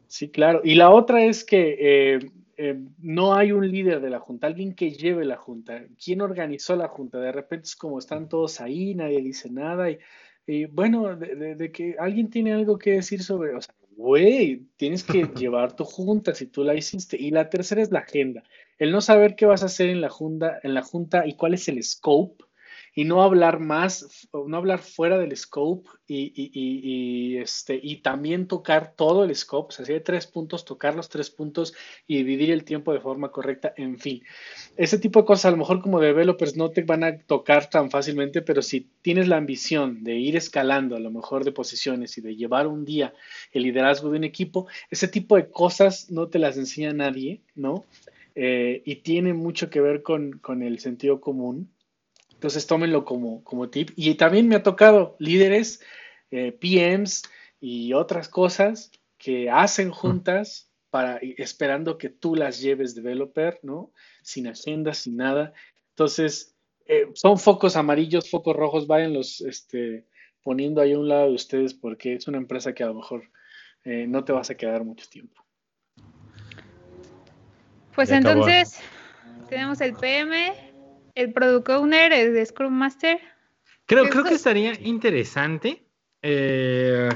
Sí, 0.08 0.30
claro. 0.32 0.62
Y 0.64 0.76
la 0.76 0.90
otra 0.90 1.24
es 1.24 1.44
que 1.46 1.78
eh, 2.16 2.32
eh, 2.60 2.78
no 3.00 3.34
hay 3.36 3.52
un 3.52 3.70
líder 3.72 4.02
de 4.02 4.10
la 4.10 4.20
junta, 4.20 4.48
alguien 4.48 4.74
que 4.76 4.92
lleve 4.92 5.26
la 5.26 5.38
junta. 5.38 5.86
¿Quién 6.04 6.22
organizó 6.22 6.76
la 6.76 6.88
junta? 6.90 7.20
De 7.20 7.32
repente 7.32 7.66
es 7.68 7.76
como 7.76 8.00
están 8.00 8.30
todos 8.30 8.62
ahí, 8.62 8.96
nadie 8.96 9.22
dice 9.22 9.50
nada. 9.50 9.90
Y, 9.90 10.00
y 10.48 10.66
bueno, 10.66 11.16
de, 11.16 11.36
de- 11.36 11.56
de 11.56 11.72
que 11.72 11.96
alguien 12.00 12.30
tiene 12.30 12.54
algo 12.54 12.78
que 12.78 12.92
decir 12.92 13.24
sobre, 13.24 13.56
o 13.56 13.62
sea, 13.62 13.74
güey, 13.96 14.68
tienes 14.78 15.04
que 15.04 15.24
llevar 15.36 15.76
tu 15.76 15.86
junta 15.86 16.34
si 16.36 16.48
tú 16.48 16.64
la 16.64 16.76
hiciste. 16.76 17.18
Y 17.20 17.32
la 17.32 17.50
tercera 17.50 17.82
es 17.82 17.92
la 17.92 18.00
agenda. 18.00 18.44
El 18.78 18.92
no 18.92 19.02
saber 19.02 19.36
qué 19.36 19.46
vas 19.46 19.64
a 19.64 19.68
hacer 19.68 19.90
en 19.90 20.02
la 20.02 20.10
junta, 20.10 20.60
en 20.64 20.74
la 20.74 20.82
junta 20.84 21.26
y 21.28 21.34
cuál 21.36 21.54
es 21.54 21.68
el 21.70 21.82
scope 21.84 22.44
y 22.96 23.06
no 23.06 23.22
hablar 23.24 23.60
más, 23.60 24.28
no 24.34 24.58
hablar 24.58 24.80
fuera 24.80 25.18
del 25.18 25.36
scope 25.38 25.90
y, 26.08 26.32
y- 26.36 27.38
este, 27.38 27.80
y 27.82 27.98
también 28.02 28.48
tocar 28.48 28.94
todo 28.96 29.24
el 29.24 29.36
scope, 29.36 29.70
o 29.70 29.72
sea, 29.72 29.86
si 29.86 29.94
hay 29.94 30.02
tres 30.02 30.28
puntos, 30.28 30.66
tocar 30.66 30.96
los 30.96 31.10
tres 31.10 31.30
puntos 31.30 31.74
y 32.08 32.18
dividir 32.18 32.52
el 32.52 32.64
tiempo 32.64 32.94
de 32.94 33.00
forma 33.00 33.32
correcta, 33.32 33.74
en 33.78 33.98
fin. 34.00 34.22
Ese 34.78 34.98
tipo 35.00 35.20
de 35.20 35.26
cosas 35.26 35.46
a 35.46 35.52
lo 35.52 35.58
mejor 35.58 35.82
como 35.82 36.00
developers 36.00 36.56
no 36.56 36.72
te 36.72 36.82
van 36.84 37.04
a 37.04 37.18
tocar 37.20 37.70
tan 37.70 37.90
fácilmente, 37.92 38.42
pero 38.42 38.62
si 38.62 38.90
tienes 39.02 39.28
la 39.28 39.38
ambición 39.38 40.04
de 40.04 40.16
ir 40.18 40.36
escalando 40.36 40.96
a 40.96 41.00
lo 41.00 41.12
mejor 41.12 41.44
de 41.46 41.52
posiciones 41.52 42.18
y 42.18 42.22
de 42.22 42.36
llevar 42.36 42.68
un 42.68 42.86
día 42.86 43.14
el 43.52 43.64
liderazgo 43.64 44.10
de 44.10 44.18
un 44.18 44.24
equipo, 44.24 44.68
ese 44.90 45.08
tipo 45.08 45.36
de 45.36 45.50
cosas 45.50 46.10
no 46.12 46.28
te 46.30 46.40
las 46.40 46.58
enseña 46.58 46.94
nadie, 46.94 47.42
¿no? 47.56 47.86
Eh, 48.36 48.82
y 48.86 48.98
tiene 48.98 49.34
mucho 49.34 49.70
que 49.70 49.82
ver 49.82 50.02
con, 50.04 50.40
con 50.40 50.64
el 50.64 50.80
sentido 50.80 51.20
común. 51.20 51.70
Entonces 52.40 52.68
tómenlo 52.68 53.04
como, 53.04 53.44
como 53.44 53.70
tip. 53.70 53.90
Y 53.98 54.16
también 54.16 54.48
me 54.48 54.56
ha 54.56 54.64
tocado 54.64 55.18
líderes, 55.20 55.82
eh, 56.32 56.54
PMs 56.54 57.24
y 57.60 57.92
otras 57.92 58.30
cosas 58.30 58.94
que 59.18 59.50
hacen 59.50 59.92
juntas 59.92 60.72
para 60.90 61.20
esperando 61.22 61.98
que 61.98 62.08
tú 62.08 62.36
las 62.36 62.62
lleves 62.62 62.96
developer, 62.96 63.60
¿no? 63.62 63.92
Sin 64.24 64.48
agenda, 64.48 64.94
sin 64.94 65.18
nada. 65.18 65.52
Entonces, 65.90 66.56
eh, 66.86 67.08
son 67.14 67.38
focos 67.38 67.76
amarillos, 67.76 68.30
focos 68.30 68.56
rojos, 68.56 68.88
váyanlos 68.88 69.42
este, 69.42 70.06
poniendo 70.42 70.80
ahí 70.80 70.94
a 70.94 71.00
un 71.00 71.10
lado 71.10 71.28
de 71.28 71.36
ustedes 71.36 71.74
porque 71.74 72.14
es 72.14 72.26
una 72.30 72.38
empresa 72.38 72.74
que 72.74 72.84
a 72.84 72.88
lo 72.88 72.94
mejor 72.94 73.30
eh, 73.84 74.08
no 74.08 74.24
te 74.24 74.32
vas 74.32 74.50
a 74.50 74.56
quedar 74.56 74.86
mucho 74.86 75.10
tiempo. 75.10 75.44
Pues 77.94 78.08
Ya 78.08 78.20
acabó. 78.20 78.48
entonces 78.48 78.80
tenemos 79.50 79.82
el 79.82 79.94
PM, 79.94 80.69
el 81.16 81.34
Product 81.34 81.70
Owner, 81.70 82.14
el 82.14 82.46
Scrum 82.46 82.74
Master. 82.74 83.20
Creo, 83.86 84.10
creo 84.10 84.24
que 84.24 84.36
estaría 84.36 84.80
interesante 84.80 85.84
eh, 86.22 87.10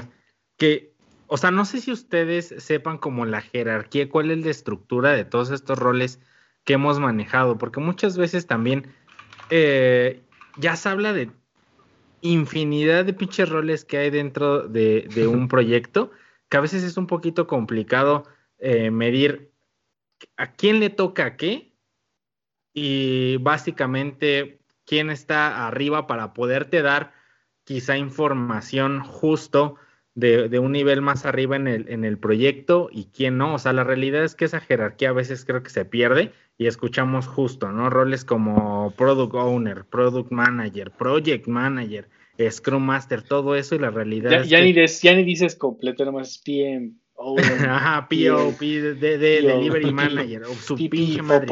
que, 0.56 0.92
o 1.26 1.36
sea, 1.36 1.50
no 1.50 1.64
sé 1.64 1.80
si 1.80 1.92
ustedes 1.92 2.54
sepan 2.58 2.98
como 2.98 3.26
la 3.26 3.42
jerarquía, 3.42 4.08
cuál 4.08 4.30
es 4.30 4.44
la 4.44 4.50
estructura 4.50 5.12
de 5.12 5.24
todos 5.24 5.50
estos 5.50 5.78
roles 5.78 6.20
que 6.64 6.74
hemos 6.74 6.98
manejado, 6.98 7.58
porque 7.58 7.80
muchas 7.80 8.16
veces 8.16 8.46
también 8.46 8.88
eh, 9.50 10.22
ya 10.56 10.76
se 10.76 10.88
habla 10.88 11.12
de 11.12 11.30
infinidad 12.22 13.04
de 13.04 13.12
pinches 13.12 13.48
roles 13.48 13.84
que 13.84 13.98
hay 13.98 14.10
dentro 14.10 14.66
de, 14.66 15.08
de 15.14 15.26
un 15.28 15.48
proyecto, 15.48 16.10
que 16.48 16.56
a 16.56 16.60
veces 16.60 16.82
es 16.82 16.96
un 16.96 17.06
poquito 17.06 17.46
complicado 17.46 18.24
eh, 18.58 18.90
medir 18.90 19.52
a 20.36 20.52
quién 20.52 20.80
le 20.80 20.90
toca 20.90 21.36
qué 21.36 21.73
y 22.74 23.38
básicamente 23.38 24.58
quién 24.84 25.10
está 25.10 25.66
arriba 25.66 26.06
para 26.06 26.34
poderte 26.34 26.82
dar 26.82 27.12
quizá 27.64 27.96
información 27.96 29.00
justo 29.02 29.76
de, 30.14 30.48
de 30.48 30.58
un 30.58 30.72
nivel 30.72 31.00
más 31.02 31.24
arriba 31.24 31.56
en 31.56 31.66
el, 31.66 31.88
en 31.88 32.04
el 32.04 32.18
proyecto 32.18 32.88
y 32.92 33.06
quién 33.06 33.38
no. 33.38 33.54
O 33.54 33.58
sea, 33.58 33.72
la 33.72 33.84
realidad 33.84 34.24
es 34.24 34.34
que 34.34 34.44
esa 34.44 34.60
jerarquía 34.60 35.10
a 35.10 35.12
veces 35.12 35.44
creo 35.44 35.62
que 35.62 35.70
se 35.70 35.84
pierde 35.84 36.32
y 36.58 36.66
escuchamos 36.66 37.26
justo, 37.26 37.72
¿no? 37.72 37.90
Roles 37.90 38.24
como 38.24 38.92
Product 38.96 39.34
Owner, 39.34 39.84
Product 39.86 40.30
Manager, 40.30 40.90
Project 40.92 41.46
Manager, 41.48 42.08
Scrum 42.50 42.82
Master, 42.84 43.22
todo 43.22 43.56
eso 43.56 43.74
y 43.74 43.78
la 43.78 43.90
realidad 43.90 44.30
Ya, 44.30 44.40
es 44.40 44.48
ya 44.48 44.58
que... 44.58 44.64
ni, 44.64 44.72
des- 44.72 45.02
ya 45.02 45.14
ni 45.14 45.24
dices 45.24 45.56
completo, 45.56 46.04
nomás 46.04 46.30
es 46.30 46.38
PM. 46.38 46.92
owner, 47.24 47.68
Ajá, 47.68 48.08
PO, 48.08 48.56
P 48.58 48.66
de, 48.66 48.94
de- 48.94 49.18
de- 49.18 49.42
PO. 49.42 49.48
Delivery 49.48 49.92
Manager, 49.92 50.44
o 50.44 50.54
su 50.54 50.76
pinche 50.88 51.22
madre. 51.22 51.46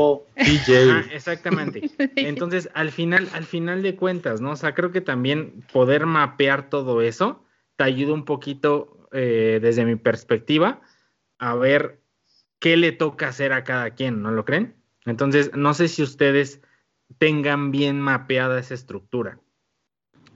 Ajá, 0.90 1.06
exactamente. 1.12 1.90
Entonces, 2.16 2.68
al 2.74 2.90
final, 2.90 3.28
al 3.32 3.44
final 3.44 3.82
de 3.82 3.96
cuentas, 3.96 4.40
¿no? 4.40 4.52
O 4.52 4.56
sea, 4.56 4.74
creo 4.74 4.92
que 4.92 5.00
también 5.00 5.64
poder 5.72 6.06
mapear 6.06 6.68
todo 6.68 7.02
eso 7.02 7.44
te 7.76 7.84
ayuda 7.84 8.12
un 8.12 8.24
poquito, 8.24 9.08
eh, 9.12 9.58
desde 9.62 9.84
mi 9.84 9.96
perspectiva, 9.96 10.82
a 11.38 11.54
ver 11.54 12.00
qué 12.58 12.76
le 12.76 12.92
toca 12.92 13.28
hacer 13.28 13.52
a 13.52 13.64
cada 13.64 13.90
quien, 13.90 14.22
¿no 14.22 14.30
lo 14.30 14.44
creen? 14.44 14.76
Entonces, 15.04 15.50
no 15.54 15.74
sé 15.74 15.88
si 15.88 16.02
ustedes 16.02 16.60
tengan 17.18 17.70
bien 17.70 18.00
mapeada 18.00 18.58
esa 18.60 18.74
estructura. 18.74 19.40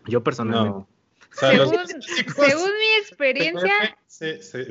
Yo 0.06 0.22
personalmente. 0.22 0.78
No. 0.80 0.95
O 1.36 1.38
sea, 1.38 1.52
los 1.52 1.68
Según, 1.68 2.02
según 2.02 2.70
mi 2.70 3.00
experiencia, 3.00 3.96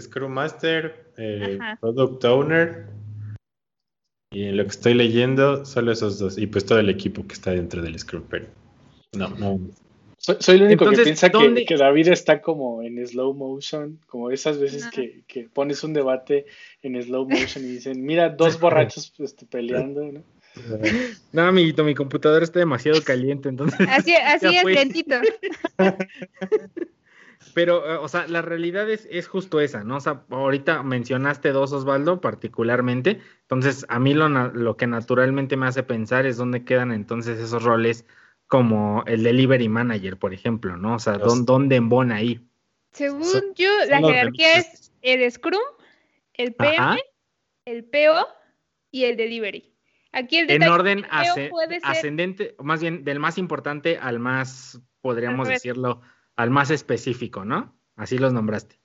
Scrum 0.01 0.31
Master, 0.31 1.11
eh. 1.17 1.59
Product 1.79 2.25
Owner. 2.25 2.87
Y 4.31 4.45
en 4.45 4.57
lo 4.57 4.63
que 4.63 4.69
estoy 4.69 4.95
leyendo, 4.95 5.63
solo 5.63 5.91
esos 5.91 6.17
dos. 6.17 6.37
Y 6.39 6.47
pues 6.47 6.65
todo 6.65 6.79
el 6.79 6.89
equipo 6.89 7.25
que 7.27 7.33
está 7.33 7.51
dentro 7.51 7.81
del 7.81 7.97
Scrum. 7.99 8.23
Pero 8.29 8.47
no, 9.13 9.29
no. 9.29 9.59
Soy, 10.17 10.37
soy 10.39 10.55
el 10.55 10.63
único 10.63 10.85
Entonces, 10.85 10.99
que 10.99 11.03
piensa 11.03 11.29
que, 11.29 11.37
¿dónde- 11.37 11.65
que 11.65 11.77
David 11.77 12.07
está 12.07 12.41
como 12.41 12.81
en 12.81 13.05
slow 13.05 13.33
motion, 13.35 13.99
como 14.07 14.31
esas 14.31 14.57
veces 14.57 14.87
que, 14.87 15.23
que 15.27 15.43
pones 15.43 15.83
un 15.83 15.93
debate 15.93 16.47
en 16.81 17.01
slow 17.01 17.29
motion 17.29 17.63
y 17.63 17.67
dicen, 17.67 18.03
mira, 18.03 18.29
dos 18.29 18.59
borrachos 18.59 19.13
este, 19.19 19.45
peleando, 19.45 20.11
¿no? 20.11 20.23
No, 21.31 21.43
amiguito, 21.43 21.83
mi 21.83 21.95
computadora 21.95 22.43
está 22.43 22.59
demasiado 22.59 23.01
caliente, 23.03 23.49
entonces. 23.49 23.79
así, 23.89 24.15
así 24.23 24.55
es 24.57 24.63
lentito. 24.63 25.15
Pero, 27.53 27.89
eh, 27.89 27.97
o 27.97 28.07
sea, 28.09 28.27
la 28.27 28.41
realidad 28.41 28.89
es, 28.89 29.07
es 29.09 29.27
justo 29.27 29.61
esa, 29.61 29.83
¿no? 29.83 29.97
O 29.97 29.99
sea, 30.01 30.23
ahorita 30.29 30.83
mencionaste 30.83 31.51
dos, 31.51 31.71
Osvaldo, 31.71 32.19
particularmente. 32.19 33.21
Entonces, 33.41 33.85
a 33.87 33.99
mí 33.99 34.13
lo, 34.13 34.27
lo 34.29 34.75
que 34.75 34.87
naturalmente 34.87 35.55
me 35.55 35.65
hace 35.67 35.83
pensar 35.83 36.25
es 36.25 36.37
dónde 36.37 36.65
quedan 36.65 36.91
entonces 36.91 37.39
esos 37.39 37.63
roles 37.63 38.05
como 38.47 39.03
el 39.07 39.23
delivery 39.23 39.69
manager, 39.69 40.17
por 40.17 40.33
ejemplo, 40.33 40.75
¿no? 40.75 40.95
O 40.95 40.99
sea, 40.99 41.13
Los- 41.17 41.39
¿dón- 41.39 41.45
¿dónde 41.45 41.75
embona 41.77 42.15
ahí? 42.15 42.41
Según 42.91 43.53
yo, 43.55 43.69
la 43.89 43.99
jerarquía 43.99 44.57
es 44.57 44.91
el 45.01 45.29
Scrum, 45.31 45.59
el 46.33 46.53
PM, 46.55 46.77
Ajá. 46.77 46.97
el 47.65 47.83
PO 47.85 48.27
y 48.91 49.03
el 49.05 49.17
delivery. 49.17 49.74
Aquí 50.15 50.37
el 50.39 50.49
En 50.49 50.63
orden 50.63 51.03
asce- 51.11 51.49
puede 51.49 51.79
ser 51.81 51.89
ascendente, 51.91 52.55
más 52.63 52.81
bien 52.81 53.03
del 53.03 53.19
más 53.19 53.37
importante 53.37 53.97
al 53.97 54.19
más, 54.19 54.79
podríamos 55.01 55.47
decirlo, 55.47 56.01
al 56.35 56.49
más 56.49 56.71
específico, 56.71 57.45
¿no? 57.45 57.75
Así 57.95 58.17
los 58.17 58.33
nombraste. 58.33 58.79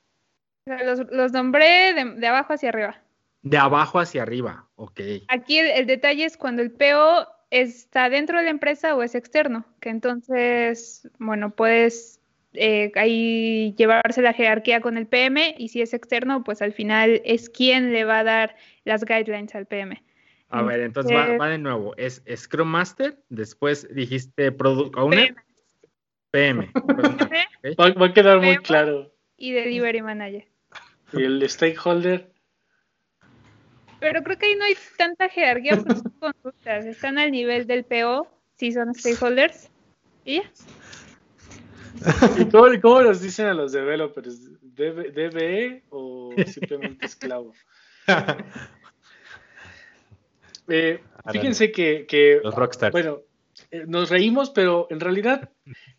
los 0.67 1.33
nombré 1.33 1.95
de, 1.95 2.05
de 2.17 2.27
abajo 2.27 2.53
hacia 2.53 2.69
arriba. 2.69 3.01
De 3.43 3.57
abajo 3.57 3.99
hacia 4.01 4.23
arriba, 4.23 4.69
ok. 4.75 5.01
Aquí 5.29 5.59
el, 5.59 5.69
el 5.69 5.87
detalle 5.87 6.25
es 6.25 6.37
cuando 6.37 6.63
el 6.63 6.71
PO 6.73 7.27
está 7.51 8.11
dentro 8.11 8.39
de 8.39 8.45
la 8.45 8.51
empresa 8.51 8.95
o 8.95 9.03
es 9.03 9.15
externo, 9.15 9.65
que 9.81 9.89
entonces, 9.89 11.09
bueno, 11.19 11.51
puedes 11.51 12.21
eh, 12.53 12.93
ahí 12.97 13.75
llevarse 13.79 14.21
la 14.23 14.33
jerarquía 14.33 14.81
con 14.81 14.99
el 14.99 15.07
PM 15.07 15.55
y 15.59 15.69
si 15.69 15.81
es 15.81 15.95
externo, 15.95 16.45
pues 16.45 16.61
al 16.63 16.73
final 16.73 17.23
es 17.25 17.49
quien 17.49 17.93
le 17.93 18.05
va 18.05 18.19
a 18.19 18.25
dar 18.25 18.57
las 18.85 19.05
guidelines 19.05 19.55
al 19.55 19.67
PM. 19.67 20.03
A 20.51 20.63
ver, 20.63 20.81
entonces 20.81 21.17
va, 21.17 21.37
va 21.37 21.49
de 21.49 21.59
nuevo. 21.59 21.95
Es 21.97 22.23
Scrum 22.35 22.69
Master, 22.69 23.17
después 23.29 23.87
dijiste 23.95 24.51
Product 24.51 24.97
Owner, 24.97 25.37
PM. 26.33 26.71
¿ok? 26.75 27.79
Va, 27.79 27.93
va 27.93 28.07
a 28.07 28.13
quedar 28.13 28.41
muy 28.41 28.57
claro. 28.59 29.13
Y 29.37 29.53
Delivery 29.53 30.03
Manager. 30.03 30.47
Y 31.13 31.25
el 31.25 31.49
stakeholder, 31.49 32.31
Pero 33.99 34.23
creo 34.23 34.39
que 34.39 34.47
ahí 34.47 34.55
no 34.55 34.65
hay 34.65 34.77
tanta 34.97 35.29
jerarquía 35.29 35.77
porque 35.77 35.97
son 35.97 36.13
conductas, 36.21 36.85
están 36.85 37.19
al 37.19 37.33
nivel 37.33 37.67
del 37.67 37.85
PO, 37.85 38.29
si 38.57 38.71
son 38.71 38.95
stakeholders. 38.95 39.71
Y 40.25 40.37
ya. 40.37 40.51
¿y 42.39 42.45
¿cómo, 42.49 42.67
cómo 42.81 43.03
nos 43.03 43.21
dicen 43.21 43.47
a 43.47 43.55
los 43.55 43.73
developers? 43.73 44.53
¿DB, 44.63 45.13
DBE 45.13 45.83
o 45.91 46.33
simplemente 46.47 47.07
esclavo? 47.07 47.53
Eh, 50.71 51.01
fíjense 51.31 51.73
que, 51.73 52.07
que 52.07 52.41
Los 52.43 52.55
rockstars. 52.55 52.93
Bueno, 52.93 53.23
eh, 53.71 53.85
nos 53.87 54.11
reímos, 54.11 54.51
pero 54.51 54.87
en 54.91 55.01
realidad 55.01 55.51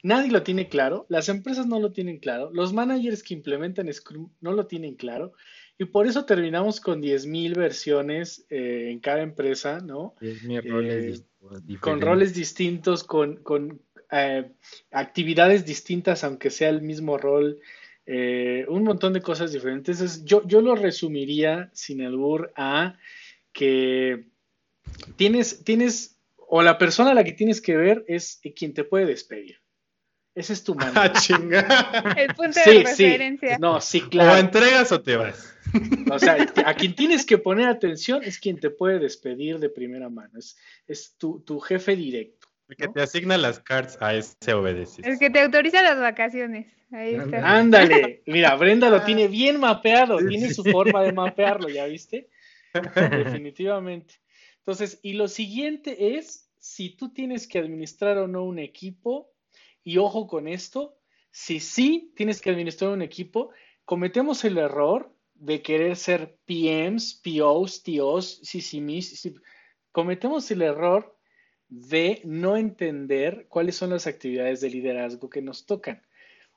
nadie 0.03 0.31
lo 0.31 0.43
tiene 0.43 0.69
claro. 0.69 1.05
Las 1.09 1.29
empresas 1.29 1.67
no 1.67 1.79
lo 1.79 1.91
tienen 1.91 2.19
claro. 2.19 2.49
Los 2.53 2.73
managers 2.73 3.23
que 3.23 3.33
implementan 3.33 3.91
Scrum 3.93 4.29
no 4.41 4.53
lo 4.53 4.65
tienen 4.65 4.95
claro. 4.95 5.33
Y 5.77 5.85
por 5.85 6.05
eso 6.05 6.25
terminamos 6.25 6.79
con 6.79 7.01
10.000 7.01 7.55
versiones 7.55 8.45
eh, 8.49 8.89
en 8.91 8.99
cada 8.99 9.21
empresa, 9.21 9.79
¿no? 9.79 10.15
Es 10.21 10.43
mi 10.43 10.59
roles 10.59 11.23
Eh. 11.69 11.77
Con 11.79 12.01
roles 12.01 12.35
distintos, 12.35 13.03
con, 13.03 13.37
con 13.37 13.81
actividades 14.91 15.65
distintas, 15.65 16.23
aunque 16.23 16.49
sea 16.49 16.69
el 16.69 16.81
mismo 16.81 17.17
rol. 17.17 17.59
eh, 18.05 18.65
un 18.67 18.83
montón 18.83 19.13
de 19.13 19.21
cosas 19.21 19.51
diferentes. 19.53 20.23
Yo, 20.25 20.45
yo 20.45 20.61
lo 20.61 20.75
resumiría 20.75 21.69
sin 21.73 22.01
albur 22.01 22.51
a 22.55 22.97
que 23.53 24.25
tienes, 25.15 25.63
tienes, 25.63 26.19
o 26.37 26.61
la 26.61 26.77
persona 26.77 27.11
a 27.11 27.13
la 27.13 27.23
que 27.23 27.33
tienes 27.33 27.61
que 27.61 27.75
ver 27.77 28.03
es 28.07 28.39
quien 28.55 28.73
te 28.73 28.83
puede 28.83 29.05
despedir. 29.05 29.57
Ese 30.33 30.53
es 30.53 30.63
tu 30.63 30.75
mano. 30.75 30.93
Ah, 30.95 31.11
chinga. 31.11 32.13
El 32.17 32.33
punto 32.35 32.59
Sí, 32.63 32.69
de 32.83 32.85
sí. 32.87 33.03
referencia. 33.05 33.57
No, 33.59 33.81
sí, 33.81 34.01
O 34.05 34.09
claro. 34.09 34.37
entregas 34.37 34.91
o 34.91 35.01
te 35.01 35.15
vas. 35.17 35.53
O 36.11 36.19
sea, 36.19 36.37
a 36.65 36.73
quien 36.73 36.95
tienes 36.95 37.25
que 37.25 37.37
poner 37.37 37.67
atención 37.67 38.23
es 38.23 38.39
quien 38.39 38.59
te 38.59 38.69
puede 38.69 38.99
despedir 38.99 39.59
de 39.59 39.69
primera 39.69 40.09
mano. 40.09 40.37
Es, 40.37 40.57
es 40.87 41.15
tu, 41.17 41.41
tu 41.41 41.59
jefe 41.59 41.95
directo. 41.95 42.47
El 42.67 42.75
que 42.77 42.87
¿no? 42.87 42.93
te 42.93 43.01
asigna 43.01 43.37
las 43.37 43.59
cards 43.59 43.97
a 44.01 44.13
ese 44.15 44.53
obedeces. 44.53 45.05
El 45.05 45.19
que 45.19 45.29
te 45.29 45.41
autoriza 45.41 45.81
las 45.81 45.99
vacaciones. 45.99 46.67
Ahí 46.91 47.15
está. 47.15 47.55
Ándale. 47.57 48.21
Mira, 48.25 48.55
Brenda 48.55 48.89
lo 48.89 49.01
tiene 49.03 49.27
bien 49.27 49.59
mapeado. 49.59 50.19
Sí, 50.19 50.27
Tiene 50.27 50.47
sí. 50.49 50.53
su 50.55 50.63
forma 50.65 51.03
de 51.03 51.13
mapearlo, 51.13 51.69
¿ya 51.69 51.85
viste? 51.85 52.29
Definitivamente. 52.73 54.15
Entonces, 54.61 54.99
y 55.01 55.13
lo 55.13 55.27
siguiente 55.27 56.17
es 56.17 56.49
si 56.57 56.95
tú 56.95 57.11
tienes 57.11 57.47
que 57.47 57.59
administrar 57.59 58.17
o 58.19 58.27
no 58.27 58.43
un 58.43 58.59
equipo, 58.59 59.31
y 59.83 59.97
ojo 59.97 60.27
con 60.27 60.47
esto, 60.47 60.97
si 61.31 61.59
sí 61.59 62.13
tienes 62.15 62.41
que 62.41 62.51
administrar 62.51 62.91
un 62.91 63.01
equipo, 63.01 63.51
cometemos 63.85 64.45
el 64.45 64.57
error 64.57 65.15
de 65.33 65.63
querer 65.63 65.95
ser 65.95 66.37
PMs, 66.45 67.19
POs, 67.23 67.81
TOs, 67.81 68.41
CCMs, 68.43 69.31
cometemos 69.91 70.51
el 70.51 70.61
error 70.61 71.17
de 71.67 72.21
no 72.25 72.57
entender 72.57 73.47
cuáles 73.49 73.75
son 73.75 73.89
las 73.89 74.05
actividades 74.05 74.61
de 74.61 74.69
liderazgo 74.69 75.29
que 75.29 75.41
nos 75.41 75.65
tocan. 75.65 76.03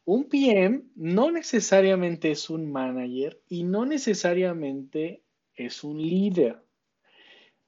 Un 0.04 0.28
PM 0.28 0.82
no 0.96 1.30
necesariamente 1.30 2.30
es 2.30 2.50
un 2.50 2.70
manager 2.70 3.40
y 3.48 3.62
no 3.62 3.86
necesariamente 3.86 5.22
es 5.54 5.82
un 5.82 6.02
líder. 6.02 6.62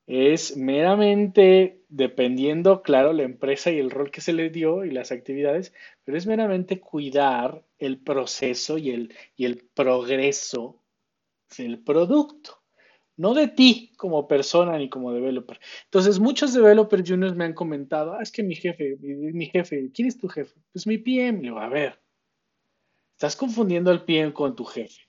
Es 0.06 0.56
meramente, 0.56 1.82
dependiendo, 1.88 2.82
claro, 2.82 3.12
la 3.12 3.24
empresa 3.24 3.72
y 3.72 3.78
el 3.78 3.90
rol 3.90 4.10
que 4.10 4.20
se 4.20 4.32
le 4.32 4.50
dio 4.50 4.84
y 4.84 4.90
las 4.92 5.10
actividades, 5.10 5.72
pero 6.04 6.16
es 6.16 6.26
meramente 6.26 6.80
cuidar 6.80 7.64
el 7.78 7.98
proceso 7.98 8.78
y 8.78 8.90
el, 8.90 9.14
y 9.36 9.46
el 9.46 9.58
progreso 9.74 10.80
del 11.58 11.80
producto, 11.80 12.62
no 13.16 13.34
de 13.34 13.48
ti 13.48 13.92
como 13.96 14.28
persona 14.28 14.78
ni 14.78 14.88
como 14.88 15.12
developer. 15.12 15.58
Entonces, 15.84 16.20
muchos 16.20 16.54
developers 16.54 17.08
juniors 17.08 17.34
me 17.34 17.44
han 17.44 17.54
comentado, 17.54 18.14
ah, 18.14 18.22
es 18.22 18.30
que 18.30 18.42
mi 18.42 18.54
jefe, 18.54 18.96
mi, 19.00 19.32
mi 19.32 19.46
jefe, 19.46 19.90
¿quién 19.92 20.06
es 20.06 20.18
tu 20.18 20.28
jefe? 20.28 20.54
Pues 20.72 20.86
mi 20.86 20.98
PM. 20.98 21.38
Le 21.38 21.44
digo, 21.44 21.58
a 21.58 21.68
ver, 21.68 21.98
estás 23.12 23.34
confundiendo 23.34 23.90
al 23.90 24.04
PM 24.04 24.32
con 24.32 24.54
tu 24.54 24.64
jefe. 24.64 25.00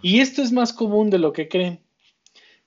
Y 0.00 0.20
esto 0.20 0.42
es 0.42 0.50
más 0.50 0.72
común 0.72 1.10
de 1.10 1.18
lo 1.18 1.32
que 1.32 1.48
creen. 1.48 1.84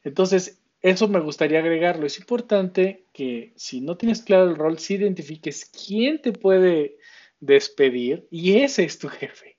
Entonces, 0.04 0.62
eso 0.86 1.08
me 1.08 1.20
gustaría 1.20 1.60
agregarlo. 1.60 2.06
Es 2.06 2.20
importante 2.20 3.06
que 3.12 3.54
si 3.56 3.82
no 3.82 3.98
tienes 3.98 4.22
claro 4.22 4.48
el 4.48 4.56
rol, 4.56 4.78
sí 4.78 4.94
identifiques 4.94 5.66
quién 5.66 6.22
te 6.22 6.32
puede 6.32 6.98
despedir 7.40 8.28
y 8.30 8.60
ese 8.60 8.84
es 8.84 9.00
tu 9.00 9.08
jefe. 9.08 9.58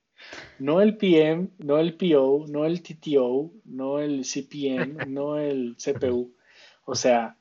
No 0.61 0.81
el 0.81 0.97
PM, 0.97 1.49
no 1.59 1.79
el 1.79 1.97
PO, 1.97 2.47
no 2.49 2.64
el 2.64 2.81
TTO, 2.81 3.53
no 3.64 3.99
el 3.99 4.24
CPM, 4.24 4.99
no 5.09 5.37
el 5.37 5.74
CPU. 5.77 6.33
O 6.85 6.95
sea, 6.95 7.37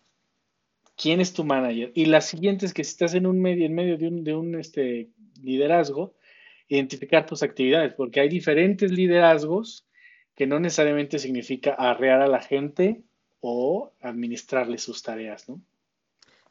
¿quién 0.98 1.22
es 1.22 1.34
tu 1.34 1.44
manager? 1.44 1.92
Y 1.94 2.06
la 2.06 2.22
siguiente 2.22 2.66
es 2.66 2.74
que 2.74 2.84
si 2.84 2.90
estás 2.90 3.14
en 3.14 3.28
un 3.28 3.40
medio, 3.40 3.68
en 3.68 3.76
medio 3.76 4.00
de 4.00 4.08
un, 4.08 4.24
de 4.24 4.34
un 4.34 4.56
este, 4.56 5.12
liderazgo, 5.44 6.16
identificar 6.68 7.28
tus 7.28 7.44
actividades, 7.44 7.94
porque 7.94 8.20
hay 8.20 8.30
diferentes 8.30 8.92
liderazgos 8.92 9.86
que 10.34 10.48
no 10.48 10.60
necesariamente 10.60 11.20
significa 11.20 11.76
arrear 11.76 12.24
a 12.24 12.28
la 12.28 12.42
gente 12.42 13.04
o 13.48 13.93
administrarle 14.02 14.80
sus 14.80 15.04
tareas, 15.04 15.48
¿no? 15.48 15.62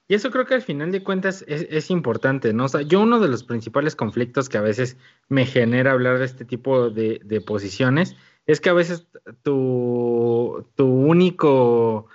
Y 0.07 0.15
eso 0.15 0.31
creo 0.31 0.45
que 0.45 0.55
al 0.55 0.63
final 0.63 0.93
de 0.93 1.03
cuentas 1.03 1.45
es, 1.49 1.91
importante, 1.91 2.53
¿no? 2.53 2.67
O 2.67 2.69
sea, 2.69 2.83
yo 2.83 3.01
uno 3.01 3.21
de 3.21 3.29
los 3.29 3.43
principales 3.43 3.97
conflictos 3.97 4.51
que 4.51 4.59
a 4.59 4.61
veces 4.61 4.99
me 5.29 5.47
genera 5.47 5.93
hablar 5.93 6.19
de 6.19 6.27
este 6.27 6.45
tipo 6.45 6.91
de, 6.91 7.21
de 7.25 7.41
posiciones 7.41 8.15
es 8.47 8.61
que 8.61 8.69
a 8.69 8.75
veces 8.75 9.09
tu, 9.43 10.69
tu, 10.75 10.87
único 10.87 12.07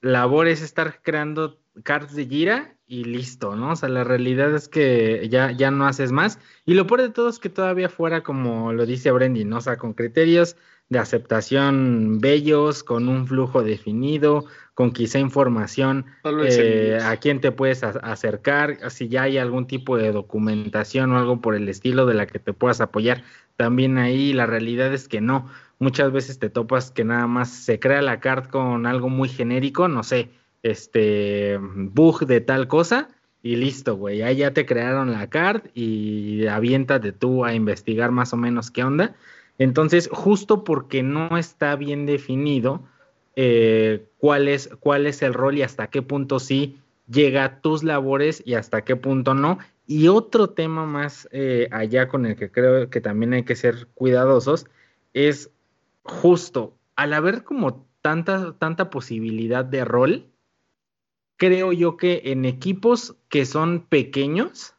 labor 0.00 0.48
es 0.48 0.62
estar 0.62 1.02
creando 1.02 1.60
cards 1.82 2.14
de 2.14 2.26
gira 2.26 2.74
y 2.86 3.04
listo, 3.04 3.54
¿no? 3.54 3.72
O 3.72 3.76
sea, 3.76 3.90
la 3.90 4.02
realidad 4.02 4.54
es 4.54 4.68
que 4.68 5.28
ya, 5.28 5.52
ya 5.52 5.70
no 5.70 5.86
haces 5.86 6.12
más. 6.12 6.38
Y 6.64 6.72
lo 6.72 6.86
peor 6.86 7.02
de 7.02 7.10
todo 7.10 7.28
es 7.28 7.38
que 7.38 7.50
todavía 7.50 7.90
fuera, 7.90 8.22
como 8.22 8.72
lo 8.72 8.86
dice 8.86 9.10
Brendy, 9.10 9.44
¿no? 9.44 9.58
O 9.58 9.76
con 9.78 9.92
criterios 9.92 10.56
de 10.88 10.98
aceptación 10.98 12.20
bellos, 12.20 12.84
con 12.84 13.08
un 13.08 13.26
flujo 13.26 13.62
definido, 13.62 14.44
con 14.74 14.92
quizá 14.92 15.18
información 15.18 16.06
eh, 16.24 16.98
a 17.02 17.16
quién 17.16 17.40
te 17.40 17.50
puedes 17.50 17.82
acercar, 17.82 18.90
si 18.90 19.08
ya 19.08 19.22
hay 19.22 19.38
algún 19.38 19.66
tipo 19.66 19.96
de 19.96 20.12
documentación 20.12 21.12
o 21.12 21.18
algo 21.18 21.40
por 21.40 21.54
el 21.54 21.68
estilo 21.68 22.06
de 22.06 22.14
la 22.14 22.26
que 22.26 22.38
te 22.38 22.52
puedas 22.52 22.80
apoyar. 22.80 23.24
También 23.56 23.98
ahí 23.98 24.32
la 24.32 24.46
realidad 24.46 24.92
es 24.92 25.08
que 25.08 25.20
no. 25.20 25.48
Muchas 25.78 26.12
veces 26.12 26.38
te 26.38 26.50
topas 26.50 26.90
que 26.90 27.04
nada 27.04 27.26
más 27.26 27.50
se 27.50 27.80
crea 27.80 28.02
la 28.02 28.20
card 28.20 28.48
con 28.48 28.86
algo 28.86 29.08
muy 29.08 29.28
genérico, 29.28 29.88
no 29.88 30.02
sé, 30.02 30.30
este 30.62 31.58
bug 31.60 32.26
de 32.26 32.40
tal 32.40 32.68
cosa 32.68 33.08
y 33.42 33.56
listo, 33.56 33.96
güey. 33.96 34.22
Ahí 34.22 34.36
ya 34.36 34.52
te 34.52 34.66
crearon 34.66 35.12
la 35.12 35.28
card 35.28 35.62
y 35.74 36.46
aviéntate 36.48 37.12
tú 37.12 37.44
a 37.44 37.54
investigar 37.54 38.10
más 38.10 38.32
o 38.32 38.36
menos 38.36 38.70
qué 38.70 38.84
onda. 38.84 39.16
Entonces, 39.58 40.08
justo 40.12 40.64
porque 40.64 41.02
no 41.02 41.38
está 41.38 41.76
bien 41.76 42.06
definido 42.06 42.82
eh, 43.36 44.06
cuál, 44.18 44.48
es, 44.48 44.68
cuál 44.80 45.06
es 45.06 45.22
el 45.22 45.34
rol 45.34 45.58
y 45.58 45.62
hasta 45.62 45.88
qué 45.88 46.02
punto 46.02 46.38
sí 46.38 46.78
llega 47.08 47.44
a 47.44 47.60
tus 47.60 47.82
labores 47.82 48.42
y 48.44 48.54
hasta 48.54 48.82
qué 48.84 48.96
punto 48.96 49.34
no. 49.34 49.58
Y 49.86 50.08
otro 50.08 50.50
tema 50.50 50.84
más 50.84 51.28
eh, 51.30 51.68
allá 51.70 52.08
con 52.08 52.26
el 52.26 52.36
que 52.36 52.50
creo 52.50 52.90
que 52.90 53.00
también 53.00 53.32
hay 53.32 53.44
que 53.44 53.56
ser 53.56 53.86
cuidadosos 53.94 54.66
es 55.12 55.50
justo 56.02 56.76
al 56.96 57.12
haber 57.12 57.44
como 57.44 57.86
tanta, 58.02 58.54
tanta 58.58 58.90
posibilidad 58.90 59.64
de 59.64 59.84
rol, 59.84 60.26
creo 61.36 61.72
yo 61.72 61.96
que 61.96 62.22
en 62.26 62.44
equipos 62.44 63.16
que 63.28 63.46
son 63.46 63.86
pequeños, 63.86 64.74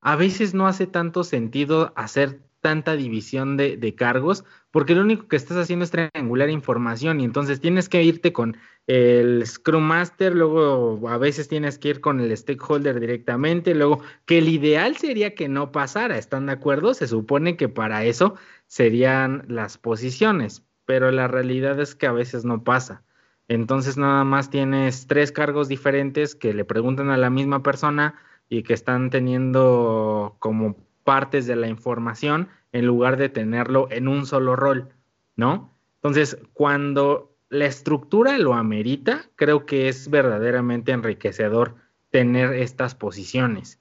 a 0.00 0.16
veces 0.16 0.54
no 0.54 0.66
hace 0.66 0.86
tanto 0.86 1.24
sentido 1.24 1.92
hacer 1.96 2.40
tanta 2.60 2.96
división 2.96 3.56
de, 3.56 3.94
cargos, 3.96 4.44
porque 4.70 4.94
lo 4.94 5.02
único 5.02 5.28
que 5.28 5.36
estás 5.36 5.56
haciendo 5.56 5.84
es 5.84 5.90
triangular 5.90 6.50
información 6.50 7.20
y 7.20 7.24
entonces 7.24 7.60
tienes 7.60 7.88
que 7.88 8.02
irte 8.02 8.32
con 8.32 8.56
el 8.86 9.46
Scrum 9.46 9.82
Master, 9.82 10.34
luego 10.34 11.08
a 11.08 11.18
veces 11.18 11.48
tienes 11.48 11.78
que 11.78 11.88
ir 11.88 12.00
con 12.00 12.20
el 12.20 12.36
stakeholder 12.36 13.00
directamente, 13.00 13.74
luego 13.74 14.00
que 14.24 14.38
el 14.38 14.48
ideal 14.48 14.96
sería 14.96 15.34
que 15.34 15.48
no 15.48 15.72
pasara, 15.72 16.18
¿están 16.18 16.46
de 16.46 16.52
acuerdo? 16.52 16.94
Se 16.94 17.06
supone 17.06 17.56
que 17.56 17.68
para 17.68 18.04
eso 18.04 18.34
serían 18.66 19.44
las 19.48 19.78
posiciones, 19.78 20.64
pero 20.84 21.10
la 21.10 21.28
realidad 21.28 21.78
es 21.80 21.94
que 21.94 22.06
a 22.06 22.12
veces 22.12 22.44
no 22.44 22.64
pasa. 22.64 23.02
Entonces 23.48 23.96
nada 23.96 24.24
más 24.24 24.50
tienes 24.50 25.06
tres 25.06 25.32
cargos 25.32 25.68
diferentes 25.68 26.34
que 26.34 26.52
le 26.52 26.64
preguntan 26.64 27.10
a 27.10 27.16
la 27.16 27.30
misma 27.30 27.62
persona 27.62 28.14
y 28.48 28.62
que 28.62 28.74
están 28.74 29.10
teniendo 29.10 30.36
como 30.38 30.76
partes 31.08 31.46
de 31.46 31.56
la 31.56 31.68
información 31.68 32.48
en 32.70 32.84
lugar 32.84 33.16
de 33.16 33.30
tenerlo 33.30 33.88
en 33.90 34.08
un 34.08 34.26
solo 34.26 34.56
rol, 34.56 34.90
¿no? 35.36 35.74
Entonces, 35.94 36.36
cuando 36.52 37.34
la 37.48 37.64
estructura 37.64 38.36
lo 38.36 38.52
amerita, 38.52 39.24
creo 39.34 39.64
que 39.64 39.88
es 39.88 40.10
verdaderamente 40.10 40.92
enriquecedor 40.92 41.76
tener 42.10 42.52
estas 42.52 42.94
posiciones. 42.94 43.80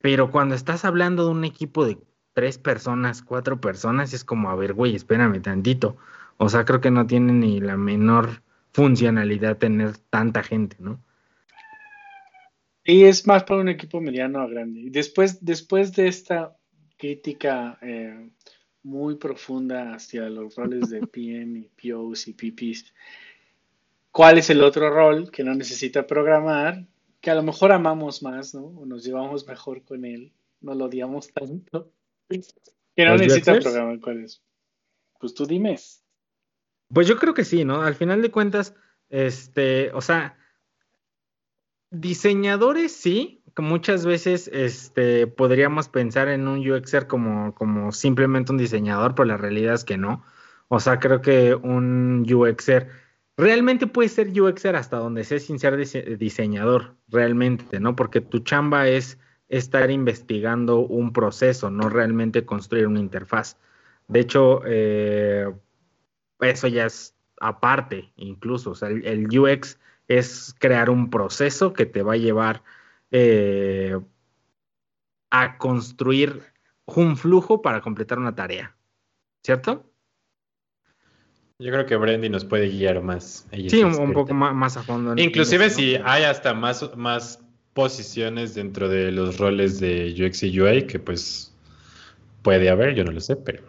Pero 0.00 0.30
cuando 0.30 0.54
estás 0.54 0.86
hablando 0.86 1.26
de 1.26 1.32
un 1.32 1.44
equipo 1.44 1.84
de 1.84 1.98
tres 2.32 2.56
personas, 2.56 3.20
cuatro 3.20 3.60
personas, 3.60 4.14
es 4.14 4.24
como, 4.24 4.48
a 4.48 4.56
ver, 4.56 4.72
güey, 4.72 4.96
espérame 4.96 5.42
tantito. 5.42 5.98
O 6.38 6.48
sea, 6.48 6.64
creo 6.64 6.80
que 6.80 6.90
no 6.90 7.06
tiene 7.06 7.34
ni 7.34 7.60
la 7.60 7.76
menor 7.76 8.40
funcionalidad 8.72 9.58
tener 9.58 9.98
tanta 10.08 10.42
gente, 10.42 10.78
¿no? 10.80 10.98
Y 12.82 13.04
es 13.04 13.26
más 13.26 13.44
para 13.44 13.60
un 13.60 13.68
equipo 13.68 14.00
mediano 14.00 14.40
a 14.40 14.46
grande. 14.46 14.88
Después, 14.90 15.44
después 15.44 15.92
de 15.92 16.08
esta 16.08 16.56
crítica 17.02 17.78
eh, 17.82 18.30
muy 18.84 19.16
profunda 19.16 19.92
hacia 19.92 20.30
los 20.30 20.54
roles 20.54 20.88
de 20.88 21.00
PM 21.08 21.58
y 21.58 21.90
POs 21.90 22.28
y 22.28 22.32
PPs, 22.32 22.94
¿cuál 24.12 24.38
es 24.38 24.50
el 24.50 24.62
otro 24.62 24.88
rol 24.88 25.32
que 25.32 25.42
no 25.42 25.52
necesita 25.52 26.06
programar? 26.06 26.86
Que 27.20 27.32
a 27.32 27.34
lo 27.34 27.42
mejor 27.42 27.72
amamos 27.72 28.22
más, 28.22 28.54
¿no? 28.54 28.66
O 28.66 28.86
nos 28.86 29.02
llevamos 29.02 29.48
mejor 29.48 29.82
con 29.82 30.04
él, 30.04 30.32
no 30.60 30.74
lo 30.74 30.84
odiamos 30.84 31.32
tanto. 31.32 31.90
Que 32.28 33.04
no 33.04 33.16
necesita 33.16 33.58
programar 33.58 33.98
cuál 33.98 34.22
es. 34.22 34.40
Pues 35.18 35.34
tú 35.34 35.44
dime. 35.44 35.76
Pues 36.88 37.08
yo 37.08 37.16
creo 37.16 37.34
que 37.34 37.44
sí, 37.44 37.64
¿no? 37.64 37.82
Al 37.82 37.96
final 37.96 38.22
de 38.22 38.30
cuentas, 38.30 38.76
este, 39.08 39.90
o 39.92 40.00
sea, 40.00 40.38
diseñadores 41.90 42.92
sí, 42.92 43.41
muchas 43.58 44.06
veces 44.06 44.48
este, 44.52 45.26
podríamos 45.26 45.88
pensar 45.88 46.28
en 46.28 46.48
un 46.48 46.58
UXer 46.68 47.06
como, 47.06 47.54
como 47.54 47.92
simplemente 47.92 48.52
un 48.52 48.58
diseñador, 48.58 49.14
pero 49.14 49.26
la 49.26 49.36
realidad 49.36 49.74
es 49.74 49.84
que 49.84 49.98
no. 49.98 50.24
O 50.68 50.80
sea, 50.80 50.98
creo 50.98 51.20
que 51.20 51.54
un 51.54 52.26
UXer 52.32 52.88
realmente 53.36 53.86
puede 53.86 54.08
ser 54.08 54.28
UXer 54.28 54.76
hasta 54.76 54.96
donde 54.96 55.24
sea 55.24 55.38
sin 55.38 55.58
ser 55.58 55.76
diseñador, 56.18 56.94
realmente, 57.08 57.80
¿no? 57.80 57.96
Porque 57.96 58.20
tu 58.20 58.38
chamba 58.40 58.88
es 58.88 59.18
estar 59.48 59.90
investigando 59.90 60.78
un 60.78 61.12
proceso, 61.12 61.70
no 61.70 61.90
realmente 61.90 62.46
construir 62.46 62.86
una 62.86 63.00
interfaz. 63.00 63.58
De 64.08 64.20
hecho, 64.20 64.62
eh, 64.64 65.52
eso 66.40 66.68
ya 66.68 66.86
es 66.86 67.14
aparte, 67.40 68.12
incluso. 68.16 68.70
O 68.70 68.74
sea, 68.74 68.88
el, 68.88 69.26
UX 69.38 69.78
es 70.08 70.54
crear 70.58 70.90
un 70.90 71.10
proceso 71.10 71.72
que 71.72 71.86
te 71.86 72.02
va 72.02 72.14
a 72.14 72.16
llevar 72.16 72.62
eh, 73.12 73.98
a 75.30 75.58
construir 75.58 76.42
un 76.86 77.16
flujo 77.16 77.62
para 77.62 77.80
completar 77.80 78.18
una 78.18 78.34
tarea. 78.34 78.74
¿Cierto? 79.42 79.88
Yo 81.58 81.70
creo 81.70 81.86
que 81.86 81.96
Brandy 81.96 82.28
nos 82.28 82.44
puede 82.44 82.68
guiar 82.68 83.00
más. 83.02 83.46
sí, 83.52 83.84
un, 83.84 84.12
poco 84.12 84.34
más, 84.34 84.76
a 84.76 84.82
fondo. 84.82 85.14
Inclusive 85.16 85.70
si 85.70 85.96
hay 86.04 86.24
hasta 86.24 86.54
más, 86.54 86.96
más 86.96 87.40
posiciones 87.72 88.54
dentro 88.54 88.88
de 88.88 89.12
los 89.12 89.38
roles 89.38 89.78
de 89.78 90.12
UX 90.18 90.42
y 90.42 90.60
UI, 90.60 90.86
que 90.86 90.98
pues 90.98 91.54
puede 92.42 92.68
haber, 92.68 92.94
yo 92.94 93.04
no 93.04 93.12
lo 93.12 93.20
sé, 93.20 93.36
pero 93.36 93.62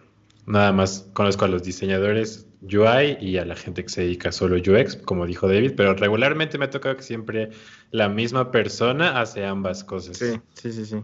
nada 0.46 0.72
más 0.72 1.10
conozco 1.14 1.46
a 1.46 1.48
los 1.48 1.64
diseñadores 1.64 2.48
UI 2.62 3.18
y 3.20 3.38
a 3.38 3.46
la 3.46 3.56
gente 3.56 3.84
que 3.84 3.89
se 3.89 4.02
dedica 4.02 4.32
solo 4.32 4.56
UX, 4.56 4.96
como 4.96 5.26
dijo 5.26 5.48
David, 5.48 5.74
pero 5.76 5.94
regularmente 5.94 6.58
me 6.58 6.66
ha 6.66 6.70
tocado 6.70 6.96
que 6.96 7.04
siempre 7.04 7.50
la 7.91 8.10
misma 8.10 8.52
persona 8.52 9.20
hace 9.20 9.46
ambas 9.46 9.84
cosas. 9.84 10.18
Sí, 10.18 10.39
sí, 10.54 10.72
sí, 10.72 10.86
sí. 10.86 11.04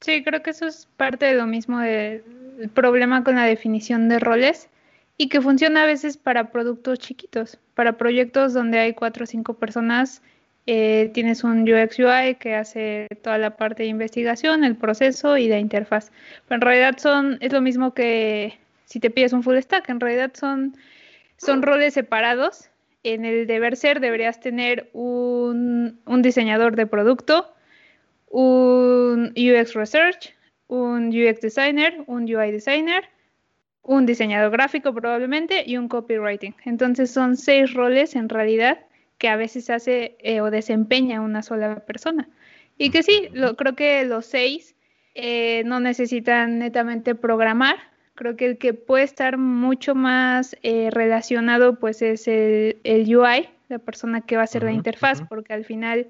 Sí, 0.00 0.22
creo 0.22 0.42
que 0.42 0.50
eso 0.50 0.66
es 0.66 0.88
parte 0.96 1.26
de 1.26 1.34
lo 1.34 1.46
mismo 1.46 1.80
del 1.80 2.22
problema 2.74 3.24
con 3.24 3.36
la 3.36 3.44
definición 3.44 4.08
de 4.08 4.18
roles 4.18 4.68
y 5.16 5.28
que 5.28 5.40
funciona 5.40 5.84
a 5.84 5.86
veces 5.86 6.16
para 6.16 6.50
productos 6.50 6.98
chiquitos, 6.98 7.58
para 7.74 7.96
proyectos 7.96 8.52
donde 8.52 8.78
hay 8.78 8.92
cuatro 8.92 9.24
o 9.24 9.26
cinco 9.26 9.54
personas. 9.54 10.22
Eh, 10.66 11.10
tienes 11.14 11.44
un 11.44 11.62
UX 11.62 11.98
UI 12.00 12.34
que 12.34 12.56
hace 12.56 13.06
toda 13.22 13.38
la 13.38 13.56
parte 13.56 13.84
de 13.84 13.88
investigación, 13.88 14.64
el 14.64 14.76
proceso 14.76 15.36
y 15.38 15.48
de 15.48 15.60
interfaz. 15.60 16.10
Pero 16.48 16.56
en 16.56 16.60
realidad 16.60 16.98
son, 16.98 17.38
es 17.40 17.52
lo 17.52 17.60
mismo 17.60 17.94
que 17.94 18.58
si 18.86 18.98
te 18.98 19.10
pides 19.10 19.34
un 19.34 19.42
full 19.42 19.58
stack, 19.58 19.88
en 19.90 20.00
realidad 20.00 20.32
son 20.34 20.76
son 21.36 21.62
roles 21.62 21.94
separados. 21.94 22.70
En 23.02 23.24
el 23.24 23.46
deber 23.46 23.76
ser 23.76 24.00
deberías 24.00 24.40
tener 24.40 24.90
un, 24.92 26.00
diseñador 26.22 26.74
de 26.74 26.86
producto, 26.86 27.54
un 28.28 29.32
UX 29.36 29.74
Research, 29.74 30.34
un 30.66 31.08
UX 31.08 31.40
Designer, 31.40 32.02
un 32.06 32.24
UI 32.24 32.50
Designer, 32.50 33.04
un 33.82 34.06
diseñador 34.06 34.50
gráfico 34.50 34.92
probablemente 34.92 35.62
y 35.64 35.76
un 35.76 35.88
copywriting. 35.88 36.56
Entonces 36.64 37.12
son 37.12 37.36
seis 37.36 37.72
roles 37.74 38.16
en 38.16 38.28
realidad 38.28 38.80
que 39.18 39.28
a 39.28 39.36
veces 39.36 39.70
hace 39.70 40.16
eh, 40.18 40.40
o 40.40 40.50
desempeña 40.50 41.20
una 41.20 41.42
sola 41.42 41.86
persona. 41.86 42.28
Y 42.76 42.90
que 42.90 43.04
sí, 43.04 43.28
lo, 43.32 43.56
creo 43.56 43.76
que 43.76 44.04
los 44.04 44.26
seis 44.26 44.74
eh, 45.14 45.62
no 45.64 45.78
necesitan 45.78 46.58
netamente 46.58 47.14
programar, 47.14 47.76
Creo 48.16 48.36
que 48.36 48.46
el 48.46 48.58
que 48.58 48.74
puede 48.74 49.04
estar 49.04 49.38
mucho 49.38 49.94
más 49.94 50.56
eh, 50.62 50.88
relacionado 50.90 51.78
pues 51.78 52.02
es 52.02 52.26
el, 52.26 52.76
UI, 52.84 53.48
la 53.68 53.78
persona 53.78 54.22
que 54.22 54.36
va 54.36 54.42
a 54.42 54.44
hacer 54.44 54.64
la 54.64 54.72
interfaz, 54.72 55.22
porque 55.28 55.52
al 55.52 55.64
final 55.64 56.08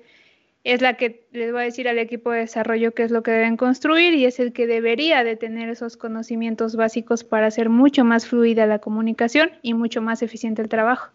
es 0.65 0.81
la 0.81 0.97
que 0.97 1.27
les 1.33 1.55
va 1.55 1.61
a 1.61 1.65
decir 1.65 1.89
al 1.89 1.99
equipo 1.99 2.31
de 2.31 2.41
desarrollo 2.41 2.93
qué 2.93 3.03
es 3.05 3.11
lo 3.11 3.23
que 3.23 3.31
deben 3.31 3.57
construir 3.57 4.15
y 4.15 4.25
es 4.25 4.41
el 4.41 4.53
que 4.53 4.67
debería 4.67 5.23
de 5.23 5.37
tener 5.37 5.69
esos 5.69 5.97
conocimientos 5.97 6.75
básicos 6.75 7.23
para 7.23 7.47
hacer 7.47 7.69
mucho 7.69 8.05
más 8.05 8.27
fluida 8.27 8.67
la 8.67 8.79
comunicación 8.81 9.51
y 9.63 9.75
mucho 9.75 10.01
más 10.01 10.23
eficiente 10.23 10.63
el 10.63 10.69
trabajo. 10.69 11.13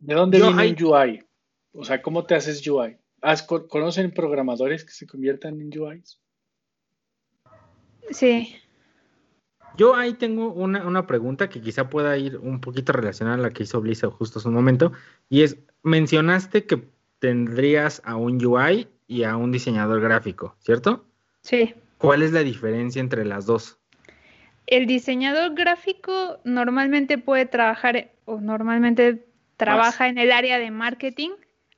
¿De 0.00 0.14
dónde 0.14 0.40
viene 0.40 0.64
el 0.64 0.84
UI? 0.84 1.24
O 1.72 1.84
sea, 1.84 2.02
¿cómo 2.02 2.24
te 2.24 2.34
haces 2.34 2.66
UI? 2.66 2.96
¿Conocen 3.68 4.12
programadores 4.12 4.84
que 4.84 4.92
se 4.92 5.06
conviertan 5.06 5.60
en 5.60 5.76
UIs? 5.78 6.20
Sí. 8.10 8.56
Yo 9.76 9.96
ahí 9.96 10.14
tengo 10.14 10.52
una, 10.52 11.06
pregunta 11.06 11.48
que 11.48 11.60
quizá 11.60 11.90
pueda 11.90 12.16
ir 12.16 12.38
un 12.38 12.60
poquito 12.60 12.92
relacionada 12.92 13.36
a 13.36 13.40
la 13.40 13.50
que 13.50 13.64
hizo 13.64 13.80
Blisa 13.80 14.08
justo 14.10 14.38
hace 14.38 14.48
un 14.48 14.54
momento, 14.54 14.92
y 15.28 15.42
es, 15.42 15.56
mencionaste 15.82 16.64
que 16.64 16.84
tendrías 17.18 18.00
a 18.04 18.16
un 18.16 18.44
UI 18.44 18.88
y 19.08 19.24
a 19.24 19.36
un 19.36 19.50
diseñador 19.50 20.00
gráfico, 20.00 20.56
¿cierto? 20.60 21.04
Sí. 21.40 21.74
¿Cuál 21.98 22.22
es 22.22 22.32
la 22.32 22.40
diferencia 22.40 23.00
entre 23.00 23.24
las 23.24 23.46
dos? 23.46 23.78
El 24.66 24.86
diseñador 24.86 25.54
gráfico 25.54 26.38
normalmente 26.44 27.18
puede 27.18 27.46
trabajar 27.46 28.10
o 28.24 28.40
normalmente 28.40 29.26
trabaja 29.56 30.08
en 30.08 30.18
el 30.18 30.32
área 30.32 30.58
de 30.58 30.70
marketing 30.70 31.30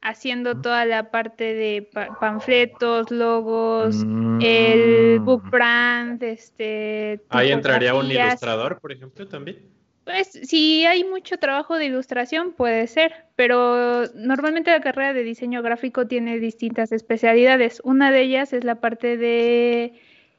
haciendo 0.07 0.61
toda 0.61 0.85
la 0.85 1.11
parte 1.11 1.55
de 1.55 1.89
panfletos, 2.21 3.11
logos, 3.11 4.03
el 4.41 5.21
mm. 5.21 5.25
book 5.25 5.51
brand, 5.51 6.23
este. 6.23 7.21
Ahí 7.29 7.51
entraría 7.51 7.95
un 7.95 8.11
ilustrador, 8.11 8.79
por 8.79 8.93
ejemplo, 8.93 9.27
también. 9.27 9.59
Pues 10.05 10.29
si 10.29 10.87
hay 10.87 11.03
mucho 11.03 11.37
trabajo 11.39 11.77
de 11.77 11.87
ilustración 11.87 12.53
puede 12.53 12.87
ser, 12.87 13.13
pero 13.35 14.07
normalmente 14.15 14.71
la 14.71 14.81
carrera 14.81 15.13
de 15.13 15.25
diseño 15.25 15.63
gráfico 15.63 16.07
tiene 16.07 16.39
distintas 16.39 16.93
especialidades. 16.93 17.81
Una 17.83 18.13
de 18.13 18.23
ellas 18.23 18.53
es 18.53 18.63
la 18.63 18.77
parte 18.77 19.17
de 19.17 19.95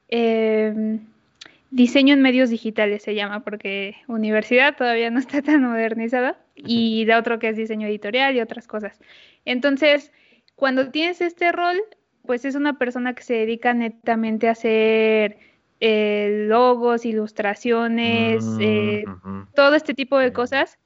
em, 0.07 1.01
diseño 1.71 2.13
en 2.13 2.21
medios 2.21 2.49
digitales, 2.49 3.03
se 3.03 3.15
llama, 3.15 3.41
porque 3.41 3.97
universidad 4.07 4.77
todavía 4.77 5.09
no 5.09 5.19
está 5.19 5.41
tan 5.41 5.61
modernizada, 5.63 6.37
y 6.57 7.05
la 7.05 7.19
otra 7.19 7.39
que 7.39 7.49
es 7.49 7.57
diseño 7.57 7.87
editorial 7.87 8.35
y 8.35 8.41
otras 8.41 8.67
cosas. 8.67 8.99
Entonces, 9.45 10.11
cuando 10.55 10.89
tienes 10.89 11.21
este 11.21 11.51
rol, 11.51 11.77
pues 12.25 12.45
es 12.45 12.55
una 12.55 12.77
persona 12.77 13.13
que 13.13 13.23
se 13.23 13.35
dedica 13.35 13.73
netamente 13.73 14.47
a 14.47 14.51
hacer 14.51 15.37
eh, 15.79 16.45
logos, 16.47 17.05
ilustraciones, 17.05 18.43
mm, 18.43 18.61
eh, 18.61 19.03
todo 19.55 19.75
este 19.75 19.93
tipo 19.93 20.17
de 20.17 20.33
cosas 20.33 20.79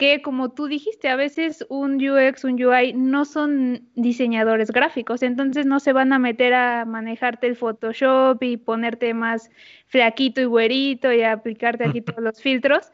que 0.00 0.22
como 0.22 0.50
tú 0.52 0.66
dijiste, 0.66 1.10
a 1.10 1.16
veces 1.16 1.66
un 1.68 1.96
UX, 1.96 2.44
un 2.44 2.54
UI 2.54 2.94
no 2.94 3.26
son 3.26 3.86
diseñadores 3.96 4.70
gráficos, 4.70 5.22
entonces 5.22 5.66
no 5.66 5.78
se 5.78 5.92
van 5.92 6.14
a 6.14 6.18
meter 6.18 6.54
a 6.54 6.86
manejarte 6.86 7.46
el 7.46 7.54
Photoshop 7.54 8.42
y 8.42 8.56
ponerte 8.56 9.12
más 9.12 9.50
flaquito 9.88 10.40
y 10.40 10.46
güerito 10.46 11.12
y 11.12 11.22
aplicarte 11.22 11.84
aquí 11.84 12.00
todos 12.00 12.22
los 12.22 12.40
filtros, 12.40 12.92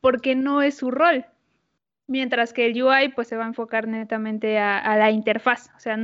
porque 0.00 0.34
no 0.34 0.62
es 0.62 0.78
su 0.78 0.90
rol. 0.90 1.26
Mientras 2.08 2.52
que 2.52 2.66
el 2.66 2.80
UI 2.80 3.08
pues 3.08 3.28
se 3.28 3.36
va 3.36 3.44
a 3.44 3.48
enfocar 3.48 3.88
netamente 3.88 4.58
a, 4.58 4.96
la 4.96 5.10
interfaz. 5.10 5.70
O 5.76 5.80
sea, 5.80 5.98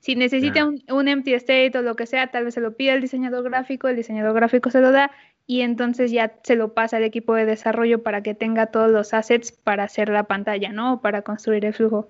si 0.00 0.16
necesita 0.16 0.64
un, 0.64 0.82
un, 0.88 1.08
empty 1.08 1.34
state 1.34 1.76
o 1.76 1.82
lo 1.82 1.94
que 1.94 2.06
sea, 2.06 2.28
tal 2.28 2.46
vez 2.46 2.54
se 2.54 2.60
lo 2.60 2.74
pida 2.74 2.94
el 2.94 3.02
diseñador 3.02 3.44
gráfico, 3.44 3.88
el 3.88 3.96
diseñador 3.96 4.34
gráfico 4.34 4.70
se 4.70 4.80
lo 4.80 4.92
da 4.92 5.10
y 5.46 5.60
entonces 5.60 6.10
ya 6.10 6.34
se 6.42 6.56
lo 6.56 6.72
pasa 6.72 6.96
al 6.96 7.04
equipo 7.04 7.34
de 7.34 7.44
desarrollo 7.44 8.02
para 8.02 8.22
que 8.22 8.34
tenga 8.34 8.66
todos 8.66 8.90
los 8.90 9.12
assets 9.12 9.52
para 9.52 9.84
hacer 9.84 10.08
la 10.08 10.24
pantalla, 10.24 10.72
¿no? 10.72 11.00
para 11.02 11.22
construir 11.22 11.64
el 11.64 11.74
flujo. 11.74 12.08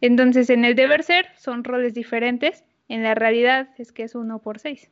Entonces, 0.00 0.50
en 0.50 0.64
el 0.64 0.74
deber 0.74 1.04
ser 1.04 1.26
son 1.38 1.64
roles 1.64 1.94
diferentes, 1.94 2.64
en 2.88 3.02
la 3.02 3.14
realidad 3.14 3.68
es 3.78 3.92
que 3.92 4.02
es 4.02 4.14
uno 4.14 4.40
por 4.40 4.58
seis. 4.58 4.90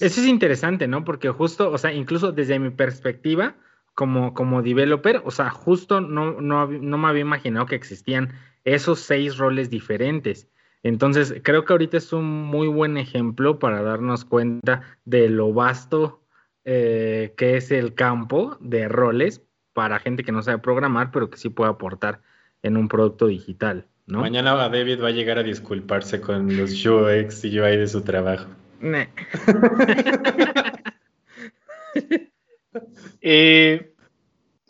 Eso 0.00 0.20
es 0.20 0.26
interesante, 0.26 0.88
¿no? 0.88 1.04
Porque 1.04 1.28
justo, 1.30 1.70
o 1.70 1.78
sea, 1.78 1.92
incluso 1.92 2.32
desde 2.32 2.58
mi 2.58 2.70
perspectiva, 2.70 3.54
como, 3.96 4.34
como 4.34 4.62
developer, 4.62 5.22
o 5.24 5.30
sea, 5.32 5.50
justo 5.50 6.00
no, 6.02 6.38
no, 6.40 6.66
no 6.68 6.98
me 6.98 7.08
había 7.08 7.22
imaginado 7.22 7.64
que 7.64 7.74
existían 7.74 8.34
esos 8.64 9.00
seis 9.00 9.38
roles 9.38 9.70
diferentes. 9.70 10.48
Entonces, 10.82 11.34
creo 11.42 11.64
que 11.64 11.72
ahorita 11.72 11.96
es 11.96 12.12
un 12.12 12.26
muy 12.26 12.68
buen 12.68 12.98
ejemplo 12.98 13.58
para 13.58 13.82
darnos 13.82 14.26
cuenta 14.26 14.82
de 15.06 15.30
lo 15.30 15.52
vasto 15.54 16.20
eh, 16.66 17.32
que 17.38 17.56
es 17.56 17.70
el 17.70 17.94
campo 17.94 18.58
de 18.60 18.86
roles 18.86 19.40
para 19.72 19.98
gente 19.98 20.24
que 20.24 20.32
no 20.32 20.42
sabe 20.42 20.58
programar, 20.58 21.10
pero 21.10 21.30
que 21.30 21.38
sí 21.38 21.48
puede 21.48 21.70
aportar 21.70 22.20
en 22.62 22.76
un 22.76 22.88
producto 22.88 23.28
digital. 23.28 23.86
¿no? 24.06 24.20
Mañana 24.20 24.54
David 24.54 25.02
va 25.02 25.08
a 25.08 25.12
llegar 25.12 25.38
a 25.38 25.42
disculparse 25.42 26.20
con 26.20 26.54
los 26.54 26.84
UX 26.84 27.46
y 27.46 27.58
UI 27.58 27.78
de 27.78 27.88
su 27.88 28.02
trabajo. 28.02 28.48
Eh, 33.20 33.94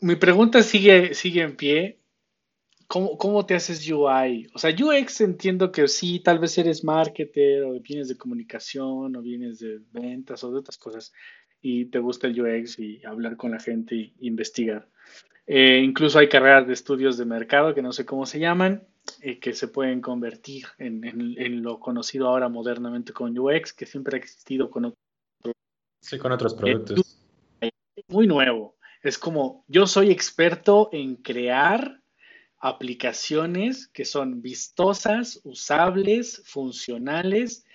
mi 0.01 0.17
pregunta 0.17 0.63
sigue, 0.63 1.15
sigue 1.15 1.43
en 1.43 1.57
pie. 1.57 2.01
¿Cómo, 2.87 3.19
¿Cómo, 3.19 3.45
te 3.45 3.55
haces 3.55 3.89
UI? 3.91 4.49
O 4.55 4.59
sea, 4.59 4.71
UX 4.71 5.21
entiendo 5.21 5.73
que 5.73 5.89
sí, 5.89 6.21
tal 6.21 6.39
vez 6.39 6.57
eres 6.57 6.85
marketer 6.85 7.65
o 7.65 7.81
vienes 7.81 8.09
de 8.09 8.17
comunicación 8.17 9.17
o 9.17 9.23
vienes 9.23 9.59
de 9.59 9.81
ventas 9.91 10.45
o 10.45 10.53
de 10.53 10.59
otras 10.59 10.79
cosas 10.79 11.13
y 11.61 11.87
te 11.87 11.99
gusta 11.99 12.29
el 12.29 12.41
UX 12.41 12.79
y 12.79 13.05
hablar 13.05 13.37
con 13.37 13.51
la 13.51 13.59
gente 13.59 13.97
y 13.97 14.15
investigar. 14.21 14.89
Eh, 15.47 15.81
incluso 15.85 16.19
hay 16.19 16.29
carreras 16.29 16.67
de 16.67 16.73
estudios 16.73 17.17
de 17.17 17.25
mercado 17.25 17.75
que 17.75 17.83
no 17.83 17.93
sé 17.93 18.05
cómo 18.05 18.27
se 18.27 18.39
llaman, 18.39 18.87
eh, 19.21 19.39
que 19.39 19.53
se 19.53 19.69
pueden 19.69 20.01
convertir 20.01 20.67
en, 20.79 21.05
en, 21.05 21.63
lo 21.63 21.79
conocido 21.79 22.29
ahora 22.29 22.49
modernamente 22.49 23.13
con 23.13 23.37
UX, 23.39 23.73
que 23.73 23.87
siempre 23.87 24.17
ha 24.17 24.21
existido 24.21 24.71
con 24.71 24.87
otros, 24.87 25.55
sí, 26.01 26.19
con 26.19 26.33
otros 26.33 26.55
productos. 26.55 27.16
Muy 28.17 28.27
nuevo. 28.27 28.77
Es 29.03 29.19
como 29.19 29.63
yo 29.69 29.87
soy 29.87 30.11
experto 30.11 30.89
en 30.91 31.17
crear 31.17 32.01
aplicaciones 32.59 33.89
que 33.89 34.07
son 34.07 34.41
vistosas, 34.41 35.39
usables, 35.45 36.43
funcionales 36.47 37.67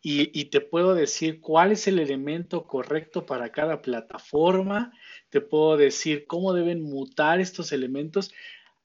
y, 0.00 0.46
te 0.46 0.62
puedo 0.62 0.94
decir 0.94 1.42
cuál 1.42 1.72
es 1.72 1.86
el 1.86 1.98
elemento 1.98 2.64
correcto 2.64 3.26
para 3.26 3.52
cada 3.52 3.82
plataforma, 3.82 4.90
te 5.28 5.42
puedo 5.42 5.76
decir 5.76 6.24
cómo 6.26 6.54
deben 6.54 6.80
mutar 6.80 7.38
estos 7.38 7.70
elementos. 7.70 8.32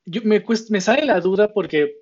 Me, 0.06 0.44
me 0.70 0.82
sale 0.82 1.06
la 1.06 1.22
duda 1.22 1.54
porque 1.54 1.96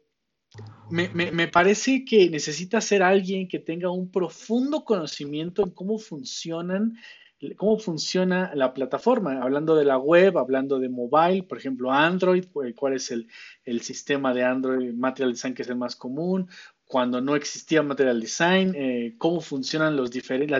me, 0.89 1.09
me, 1.09 1.47
parece 1.47 2.03
que 2.03 2.31
necesita 2.31 2.81
ser 2.81 3.03
alguien 3.03 3.47
que 3.47 3.59
tenga 3.59 3.91
un 3.91 4.09
profundo 4.09 4.83
conocimiento 4.83 5.61
en 5.61 5.69
cómo 5.69 5.99
funcionan 5.99 6.97
cómo 7.57 7.77
funciona 7.77 8.51
la 8.55 8.73
plataforma, 8.73 9.41
hablando 9.41 9.75
de 9.75 9.85
la 9.85 9.97
web, 9.97 10.37
hablando 10.37 10.79
de 10.79 10.89
mobile, 10.89 11.43
por 11.43 11.57
ejemplo, 11.57 11.91
Android, 11.91 12.45
cuál 12.75 12.93
es 12.93 13.11
el, 13.11 13.27
el 13.65 13.81
sistema 13.81 14.33
de 14.33 14.43
Android 14.43 14.93
Material 14.93 15.33
Design 15.33 15.53
que 15.53 15.63
es 15.63 15.69
el 15.69 15.75
más 15.75 15.95
común, 15.95 16.49
cuando 16.87 17.21
no 17.21 17.35
existía 17.35 17.81
Material 17.81 18.21
Design, 18.21 18.73
eh, 18.75 19.15
cómo 19.17 19.41
funcionan 19.41 19.95
las 19.95 20.11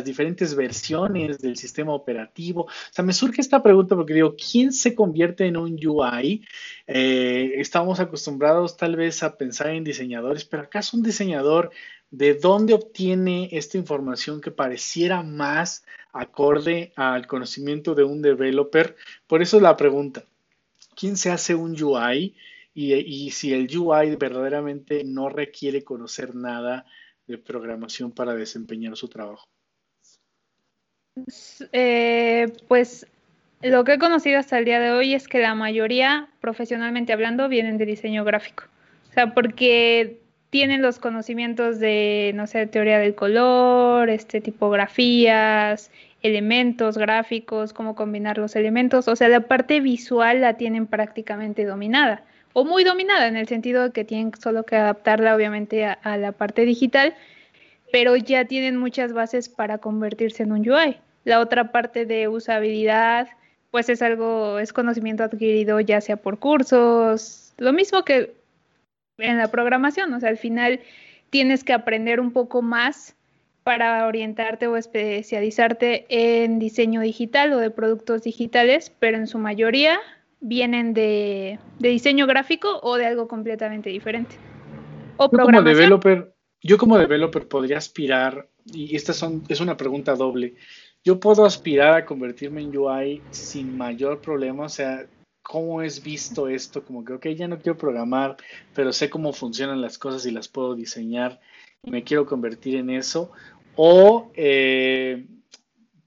diferentes 0.04 0.56
versiones 0.56 1.40
del 1.40 1.58
sistema 1.58 1.94
operativo. 1.94 2.62
O 2.64 2.70
sea, 2.92 3.06
me 3.06 3.14
surge 3.14 3.42
esta 3.42 3.62
pregunta 3.62 3.96
porque 3.96 4.16
digo, 4.16 4.36
¿quién 4.36 4.74
se 4.74 4.96
convierte 4.96 5.46
en 5.46 5.58
un 5.58 5.78
UI? 5.86 6.46
Eh, 6.88 7.54
estamos 7.58 8.00
acostumbrados 8.00 8.78
tal 8.78 8.96
vez 8.96 9.22
a 9.22 9.38
pensar 9.38 9.70
en 9.70 9.84
diseñadores, 9.84 10.46
pero 10.46 10.64
¿acaso 10.64 10.98
un 10.98 11.04
diseñador 11.04 11.72
de 12.10 12.36
dónde 12.36 12.74
obtiene 12.74 13.50
esta 13.52 13.78
información 13.78 14.42
que 14.42 14.52
pareciera 14.52 15.22
más 15.24 15.86
acorde 16.14 16.94
al 16.96 17.28
conocimiento 17.28 17.96
de 17.96 18.04
un 18.06 18.22
developer? 18.22 18.96
Por 19.28 19.42
eso 19.42 19.60
la 19.60 19.78
pregunta, 19.78 20.24
¿quién 20.96 21.18
se 21.18 21.32
hace 21.32 21.54
un 21.54 21.80
UI? 21.82 22.36
Y, 22.74 23.30
si 23.32 23.54
el 23.54 23.68
UI 23.76 24.16
verdaderamente 24.16 25.04
no 25.04 25.30
requiere 25.30 25.84
conocer 25.84 26.36
nada 26.36 26.86
de 27.28 27.38
programación 27.38 28.12
para 28.12 28.34
desempeñar 28.34 28.98
su 28.98 29.08
trabajo. 29.08 29.48
Eh, 31.72 32.52
pues 32.68 33.06
lo 33.62 33.84
que 33.84 33.94
he 33.94 34.00
conocido 34.00 34.40
hasta 34.40 34.58
el 34.58 34.66
día 34.66 34.80
de 34.80 34.92
hoy 34.92 35.14
es 35.14 35.28
que 35.28 35.40
la 35.40 35.54
mayoría, 35.54 36.30
profesionalmente 36.42 37.14
hablando, 37.14 37.48
vienen 37.48 37.78
de 37.78 37.86
diseño 37.86 38.24
gráfico. 38.24 38.64
O 39.10 39.14
sea, 39.14 39.34
porque 39.34 40.20
tienen 40.50 40.82
los 40.82 40.98
conocimientos 40.98 41.80
de, 41.80 42.32
no 42.34 42.48
sé, 42.48 42.66
teoría 42.66 42.98
del 42.98 43.14
color, 43.14 44.10
este, 44.10 44.42
tipografías, 44.42 45.92
elementos 46.24 46.98
gráficos, 46.98 47.74
cómo 47.74 47.96
combinar 47.96 48.40
los 48.40 48.56
elementos. 48.56 49.08
O 49.08 49.16
sea, 49.16 49.30
la 49.30 49.42
parte 49.42 49.80
visual 49.80 50.42
la 50.42 50.58
tienen 50.58 50.88
prácticamente 50.88 51.66
dominada 51.66 52.24
o 52.54 52.64
muy 52.64 52.84
dominada 52.84 53.28
en 53.28 53.36
el 53.36 53.48
sentido 53.48 53.84
de 53.84 53.92
que 53.92 54.06
tienen 54.06 54.32
solo 54.40 54.64
que 54.64 54.76
adaptarla 54.76 55.36
obviamente 55.36 55.86
a, 55.86 56.18
la 56.18 56.32
parte 56.32 56.66
digital, 56.66 57.16
pero 57.92 58.16
ya 58.16 58.46
tienen 58.46 58.78
muchas 58.78 59.14
bases 59.14 59.50
para 59.50 59.80
convertirse 59.80 60.44
en 60.44 60.52
un 60.52 60.70
UI. 60.70 60.98
La 61.26 61.40
otra 61.40 61.72
parte 61.72 62.06
de 62.06 62.28
usabilidad, 62.28 63.28
pues 63.72 63.90
es 63.90 64.02
algo, 64.02 64.60
es 64.60 64.74
conocimiento 64.74 65.24
adquirido 65.24 65.80
ya 65.80 66.02
sea 66.02 66.18
por 66.18 66.40
cursos, 66.40 67.54
lo 67.58 67.74
mismo 67.74 68.04
que 68.04 68.34
en 69.18 69.38
la 69.38 69.50
programación, 69.50 70.14
o 70.14 70.20
sea, 70.20 70.30
al 70.30 70.38
final 70.38 70.80
tienes 71.30 71.64
que 71.64 71.74
aprender 71.74 72.20
un 72.20 72.32
poco 72.32 72.62
más 72.62 73.16
para 73.64 74.06
orientarte 74.06 74.68
o 74.68 74.76
especializarte 74.76 76.06
en 76.10 76.60
diseño 76.60 77.02
digital 77.02 77.54
o 77.54 77.60
de 77.60 77.72
productos 77.72 78.24
digitales, 78.24 78.92
pero 79.00 79.18
en 79.18 79.28
su 79.28 79.38
mayoría 79.38 80.00
vienen 80.44 80.94
de, 80.94 81.58
diseño 81.80 82.28
gráfico 82.28 82.80
o 82.84 82.98
de 82.98 83.08
algo 83.08 83.28
completamente 83.28 83.90
diferente. 83.90 84.36
O 85.18 85.32
yo 85.32 85.38
como 85.38 85.62
developer, 85.62 86.36
yo 86.62 86.78
como 86.78 86.98
developer 86.98 87.48
podría 87.48 87.78
aspirar, 87.78 88.48
y 88.66 88.96
esta 88.96 89.14
son, 89.14 89.44
es 89.48 89.62
una 89.62 89.78
pregunta 89.78 90.16
doble, 90.16 90.56
yo 91.04 91.20
puedo 91.20 91.46
aspirar 91.46 91.94
a 91.94 92.06
convertirme 92.06 92.62
en 92.62 92.76
UI 92.78 93.22
sin 93.32 93.78
mayor 93.78 94.22
problema, 94.22 94.66
o 94.66 94.70
sea, 94.70 95.06
¿cómo 95.42 95.82
es 95.82 96.04
visto 96.04 96.48
esto? 96.50 96.84
Como 96.84 97.06
que, 97.06 97.14
ok, 97.14 97.28
ya 97.30 97.48
no 97.48 97.60
quiero 97.60 97.78
programar, 97.78 98.36
pero 98.76 98.92
sé 98.92 99.10
cómo 99.10 99.32
funcionan 99.34 99.82
las 99.82 99.98
cosas 99.98 100.26
y 100.26 100.32
las 100.32 100.48
puedo 100.50 100.76
diseñar 100.76 101.40
y 101.84 101.92
me 101.92 102.04
quiero 102.04 102.26
convertir 102.26 102.76
en 102.76 102.90
eso. 102.90 103.32
O 103.76 104.32
eh, 104.36 105.26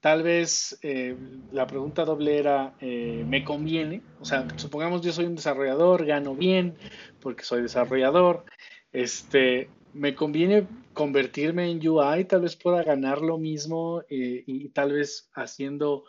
tal 0.01 0.23
vez 0.23 0.77
eh, 0.83 1.15
la 1.51 1.67
pregunta 1.67 2.05
doble 2.05 2.37
era, 2.37 2.75
eh, 2.79 3.23
¿me 3.27 3.43
conviene? 3.43 4.01
O 4.19 4.25
sea, 4.25 4.47
supongamos 4.55 5.01
yo 5.01 5.11
soy 5.11 5.25
un 5.25 5.35
desarrollador, 5.35 6.05
gano 6.05 6.35
bien 6.35 6.75
porque 7.19 7.43
soy 7.43 7.61
desarrollador, 7.61 8.45
este, 8.91 9.69
¿me 9.93 10.15
conviene 10.15 10.67
convertirme 10.93 11.69
en 11.69 11.87
UI? 11.87 12.25
Tal 12.25 12.41
vez 12.41 12.55
pueda 12.55 12.83
ganar 12.83 13.21
lo 13.21 13.37
mismo 13.37 14.03
eh, 14.09 14.43
y 14.45 14.69
tal 14.69 14.93
vez 14.93 15.29
haciendo 15.33 16.05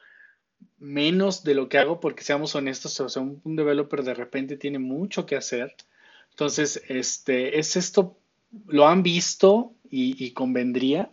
menos 0.78 1.44
de 1.44 1.54
lo 1.54 1.68
que 1.68 1.78
hago 1.78 2.00
porque 2.00 2.24
seamos 2.24 2.54
honestos, 2.54 2.98
o 3.00 3.08
sea, 3.08 3.22
un, 3.22 3.56
developer 3.56 4.02
de 4.02 4.14
repente 4.14 4.56
tiene 4.56 4.78
mucho 4.78 5.24
que 5.24 5.36
hacer. 5.36 5.74
Entonces, 6.30 6.82
este, 6.88 7.58
¿es 7.58 7.76
esto, 7.76 8.18
lo 8.66 8.86
han 8.86 9.02
visto 9.02 9.72
y 9.90 10.32
convendría? 10.32 11.10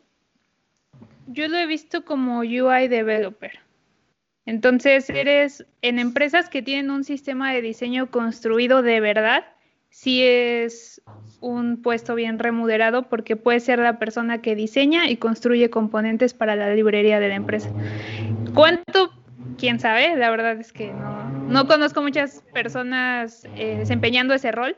Yo 1.28 1.48
lo 1.48 1.58
he 1.58 1.66
visto 1.66 2.06
como 2.06 2.40
UI 2.40 2.88
developer. 2.88 3.60
Entonces, 4.46 5.10
eres 5.10 5.66
en 5.82 5.98
empresas 5.98 6.50
que 6.50 6.62
tienen 6.62 6.92
un 6.92 7.04
sistema 7.04 7.52
de 7.52 7.62
diseño 7.62 8.12
construido 8.12 8.84
de 8.84 9.00
verdad, 9.00 9.44
sí 9.90 10.22
es 10.24 11.02
un 11.42 11.82
puesto 11.82 12.16
bien 12.16 12.38
remunerado 12.38 13.10
porque 13.10 13.36
puede 13.36 13.60
ser 13.60 13.80
la 13.80 13.98
persona 13.98 14.42
que 14.42 14.56
diseña 14.56 15.10
y 15.10 15.18
construye 15.18 15.70
componentes 15.70 16.34
para 16.34 16.56
la 16.56 16.74
librería 16.74 17.20
de 17.20 17.30
la 17.30 17.36
empresa. 17.36 17.70
¿Cuánto? 18.54 19.14
Quién 19.58 19.80
sabe, 19.80 20.16
la 20.16 20.30
verdad 20.30 20.60
es 20.60 20.72
que 20.74 20.92
no, 20.92 21.30
No 21.48 21.68
conozco 21.68 22.02
muchas 22.02 22.44
personas 22.54 23.48
eh, 23.56 23.78
desempeñando 23.78 24.34
ese 24.34 24.52
rol, 24.52 24.76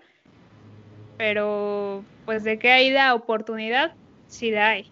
pero 1.18 2.04
pues 2.26 2.44
de 2.44 2.60
que 2.60 2.72
hay 2.72 2.92
la 2.92 3.16
oportunidad, 3.16 3.96
sí 4.28 4.52
la 4.52 4.70
hay. 4.70 4.92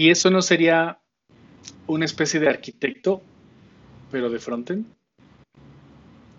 ¿Y 0.00 0.08
eso 0.08 0.30
no 0.30 0.40
sería 0.40 0.98
una 1.86 2.06
especie 2.06 2.40
de 2.40 2.48
arquitecto, 2.48 3.20
pero 4.10 4.30
de 4.30 4.38
frontend? 4.38 4.86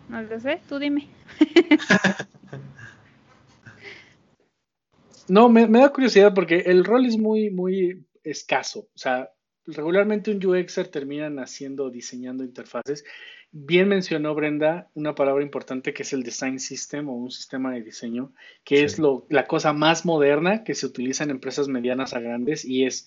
No 0.09 0.20
lo 0.24 0.39
sé, 0.39 0.59
tú 0.68 0.80
dime. 0.80 1.07
no, 5.28 5.47
me, 5.47 5.68
me, 5.68 5.78
da 5.78 5.89
curiosidad 5.89 6.34
porque 6.34 6.64
el 6.66 6.84
rol 6.84 7.05
es 7.05 7.20
muy, 7.20 7.51
muy 7.51 8.03
escaso. 8.24 8.88
O 8.95 8.97
sea, 8.97 9.30
regularmente 9.68 10.32
un 10.32 10.43
UXer 10.43 10.88
terminan 10.88 11.38
haciendo, 11.38 11.91
diseñando 11.91 12.43
interfaces. 12.43 13.05
Bien 13.51 13.88
mencionó 13.88 14.34
Brenda 14.34 14.89
una 14.95 15.14
palabra 15.14 15.43
importante 15.43 15.93
que 15.93 16.01
es 16.01 16.14
el 16.14 16.24
design 16.24 16.59
system 16.59 17.09
o 17.09 17.14
un 17.14 17.30
sistema 17.30 17.74
de 17.74 17.84
diseño, 17.84 18.34
que 18.64 18.78
sí. 18.78 18.86
es 18.86 18.97
lo, 18.97 19.28
la 19.30 19.45
cosa 19.45 19.72
más 19.72 20.03
moderna 20.03 20.64
que 20.64 20.74
se 20.74 20.88
utiliza 20.88 21.26
en 21.26 21.30
empresas 21.30 21.68
medianas 21.68 22.16
a 22.16 22.22
grandes 22.22 22.66
y 22.66 22.86
es 22.86 23.05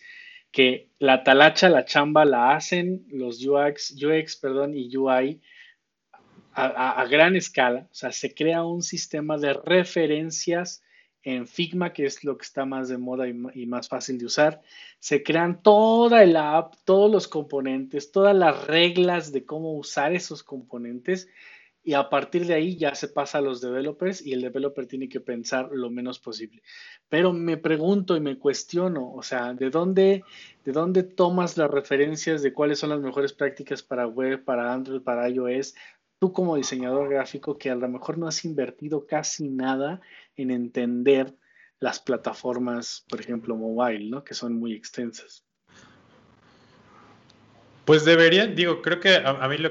que 0.54 0.88
la 1.00 1.24
talacha, 1.24 1.68
la 1.68 1.84
chamba 1.84 2.24
la 2.24 2.54
hacen 2.54 3.04
los 3.10 3.44
UX, 3.44 4.00
UX 4.00 4.36
perdón, 4.36 4.72
y 4.72 4.96
UI 4.96 5.42
a, 6.52 7.04
gran 7.10 7.34
escala. 7.34 7.88
O 7.90 7.94
sea, 7.94 8.12
se 8.12 8.32
crea 8.32 8.64
un 8.64 8.80
sistema 8.80 9.36
de 9.36 9.52
referencias 9.52 10.84
en 11.24 11.48
Figma, 11.48 11.92
que 11.92 12.06
es 12.06 12.22
lo 12.22 12.38
que 12.38 12.44
está 12.44 12.64
más 12.66 12.88
de 12.88 12.98
moda 12.98 13.26
y, 13.26 13.34
y, 13.54 13.66
más 13.66 13.88
fácil 13.88 14.16
de 14.16 14.26
usar. 14.26 14.62
Se 15.00 15.24
crean 15.24 15.60
toda 15.60 16.22
el 16.22 16.36
app, 16.36 16.74
todos 16.84 17.10
los 17.10 17.26
componentes, 17.26 18.12
todas 18.12 18.36
las 18.36 18.68
reglas 18.68 19.32
de 19.32 19.44
cómo 19.44 19.76
usar 19.76 20.14
esos 20.14 20.44
componentes 20.44 21.28
y 21.84 21.92
a 21.92 22.08
partir 22.08 22.46
de 22.46 22.54
ahí 22.54 22.76
ya 22.76 22.94
se 22.94 23.08
pasa 23.08 23.38
a 23.38 23.40
los 23.42 23.60
developers 23.60 24.24
y 24.24 24.32
el 24.32 24.40
developer 24.40 24.86
tiene 24.86 25.08
que 25.08 25.20
pensar 25.20 25.68
lo 25.70 25.90
menos 25.90 26.18
posible. 26.18 26.62
Pero 27.10 27.34
me 27.34 27.58
pregunto 27.58 28.16
y 28.16 28.20
me 28.20 28.38
cuestiono, 28.38 29.12
o 29.12 29.22
sea, 29.22 29.52
¿de 29.52 29.68
dónde, 29.68 30.24
de 30.64 30.72
dónde 30.72 31.02
tomas 31.02 31.58
las 31.58 31.70
referencias 31.70 32.42
de 32.42 32.54
cuáles 32.54 32.78
son 32.78 32.88
las 32.88 33.00
mejores 33.00 33.34
prácticas 33.34 33.82
para 33.82 34.06
web, 34.06 34.42
para 34.44 34.72
Android, 34.72 35.02
para 35.02 35.28
iOS? 35.28 35.74
Tú 36.18 36.32
como 36.32 36.56
diseñador 36.56 37.10
gráfico 37.10 37.58
que 37.58 37.70
a 37.70 37.74
lo 37.74 37.88
mejor 37.88 38.16
no 38.16 38.28
has 38.28 38.46
invertido 38.46 39.06
casi 39.06 39.50
nada 39.50 40.00
en 40.36 40.50
entender 40.50 41.34
las 41.80 42.00
plataformas, 42.00 43.04
por 43.10 43.20
ejemplo, 43.20 43.56
mobile, 43.56 44.08
¿no? 44.08 44.24
Que 44.24 44.32
son 44.32 44.54
muy 44.54 44.72
extensas. 44.72 45.44
Pues 47.84 48.06
deberían, 48.06 48.54
digo, 48.54 48.80
creo 48.80 49.00
que 49.00 49.16
a, 49.16 49.46
mí 49.48 49.58
lo 49.58 49.70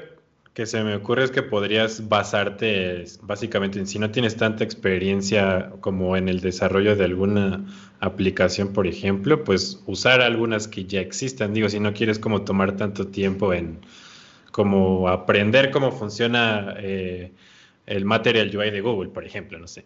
que 0.54 0.68
se 0.68 0.84
me 0.84 0.96
ocurre 0.96 1.24
es 1.24 1.32
que 1.32 1.42
podrías 1.42 2.08
basarte 2.08 3.06
básicamente 3.22 3.80
en 3.80 3.88
si 3.88 3.98
no 3.98 4.12
tienes 4.12 4.38
tanta 4.38 4.64
experiencia 4.64 5.72
como 5.82 6.16
en 6.16 6.30
el 6.30 6.42
desarrollo 6.42 6.96
de 6.96 7.06
alguna 7.06 7.66
aplicación, 8.00 8.72
por 8.72 8.86
ejemplo, 8.86 9.44
pues 9.44 9.82
usar 9.88 10.22
algunas 10.22 10.68
que 10.68 10.86
ya 10.86 11.02
existan. 11.02 11.54
Digo, 11.54 11.70
si 11.70 11.80
no 11.80 11.94
quieres 11.94 12.20
como 12.20 12.44
tomar 12.44 12.76
tanto 12.76 13.08
tiempo 13.08 13.54
en 13.54 13.80
como 14.52 15.10
aprender 15.10 15.72
cómo 15.72 15.92
funciona 15.92 16.76
eh, 16.78 17.32
el 17.88 18.06
Material 18.06 18.56
UI 18.56 18.70
de 18.70 18.82
Google, 18.82 19.10
por 19.10 19.26
ejemplo, 19.26 19.58
no 19.58 19.68
sé. 19.68 19.86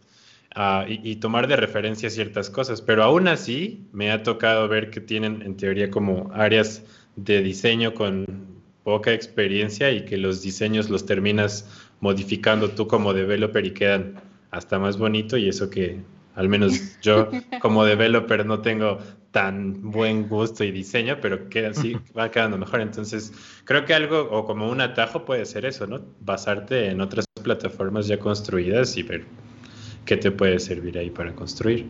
Uh, 0.55 0.89
y, 0.89 1.11
y, 1.11 1.15
tomar 1.17 1.47
de 1.47 1.55
referencia 1.55 2.09
ciertas 2.09 2.49
cosas, 2.49 2.81
pero 2.81 3.03
aún 3.03 3.27
así 3.27 3.85
me 3.91 4.11
ha 4.11 4.23
tocado 4.23 4.67
ver 4.67 4.89
que 4.89 5.01
tienen 5.01 5.43
en 5.43 5.55
teoría 5.55 5.91
como 5.91 6.31
áreas 6.33 6.83
de 7.15 7.43
diseño 7.43 7.93
con 7.93 8.56
poca 8.87 9.11
experiencia 9.11 9.91
y 9.91 10.05
que 10.05 10.15
los 10.15 10.41
diseños 10.41 10.89
los 10.89 11.05
terminas 11.05 11.67
modificando 11.99 12.69
tú 12.69 12.87
como 12.87 13.13
developer 13.13 13.65
y 13.65 13.71
quedan 13.71 14.15
hasta 14.49 14.79
más 14.79 14.97
bonito 14.97 15.35
y 15.35 15.49
eso 15.49 15.69
que 15.69 15.99
al 16.35 16.47
menos 16.47 16.97
yo 17.01 17.29
como 17.59 17.83
developer 17.83 18.45
no 18.45 18.61
tengo 18.61 18.99
tan 19.31 19.91
buen 19.91 20.29
gusto 20.29 20.63
y 20.63 20.71
diseño, 20.71 21.17
pero 21.21 21.49
queda 21.49 21.71
así, 21.71 21.97
va 22.17 22.31
quedando 22.31 22.57
mejor. 22.57 22.79
Entonces, 22.79 23.33
creo 23.65 23.83
que 23.83 23.93
algo 23.93 24.21
o 24.31 24.45
como 24.45 24.69
un 24.69 24.79
atajo 24.79 25.25
puede 25.25 25.45
ser 25.45 25.65
eso, 25.65 25.85
¿no? 25.85 25.99
Basarte 26.21 26.89
en 26.89 27.01
otras 27.01 27.25
plataformas 27.43 28.07
ya 28.07 28.17
construidas 28.17 28.95
y 28.95 29.03
ver 29.03 29.25
qué 30.05 30.15
te 30.15 30.31
puede 30.31 30.59
servir 30.59 30.97
ahí 30.97 31.09
para 31.09 31.35
construir. 31.35 31.87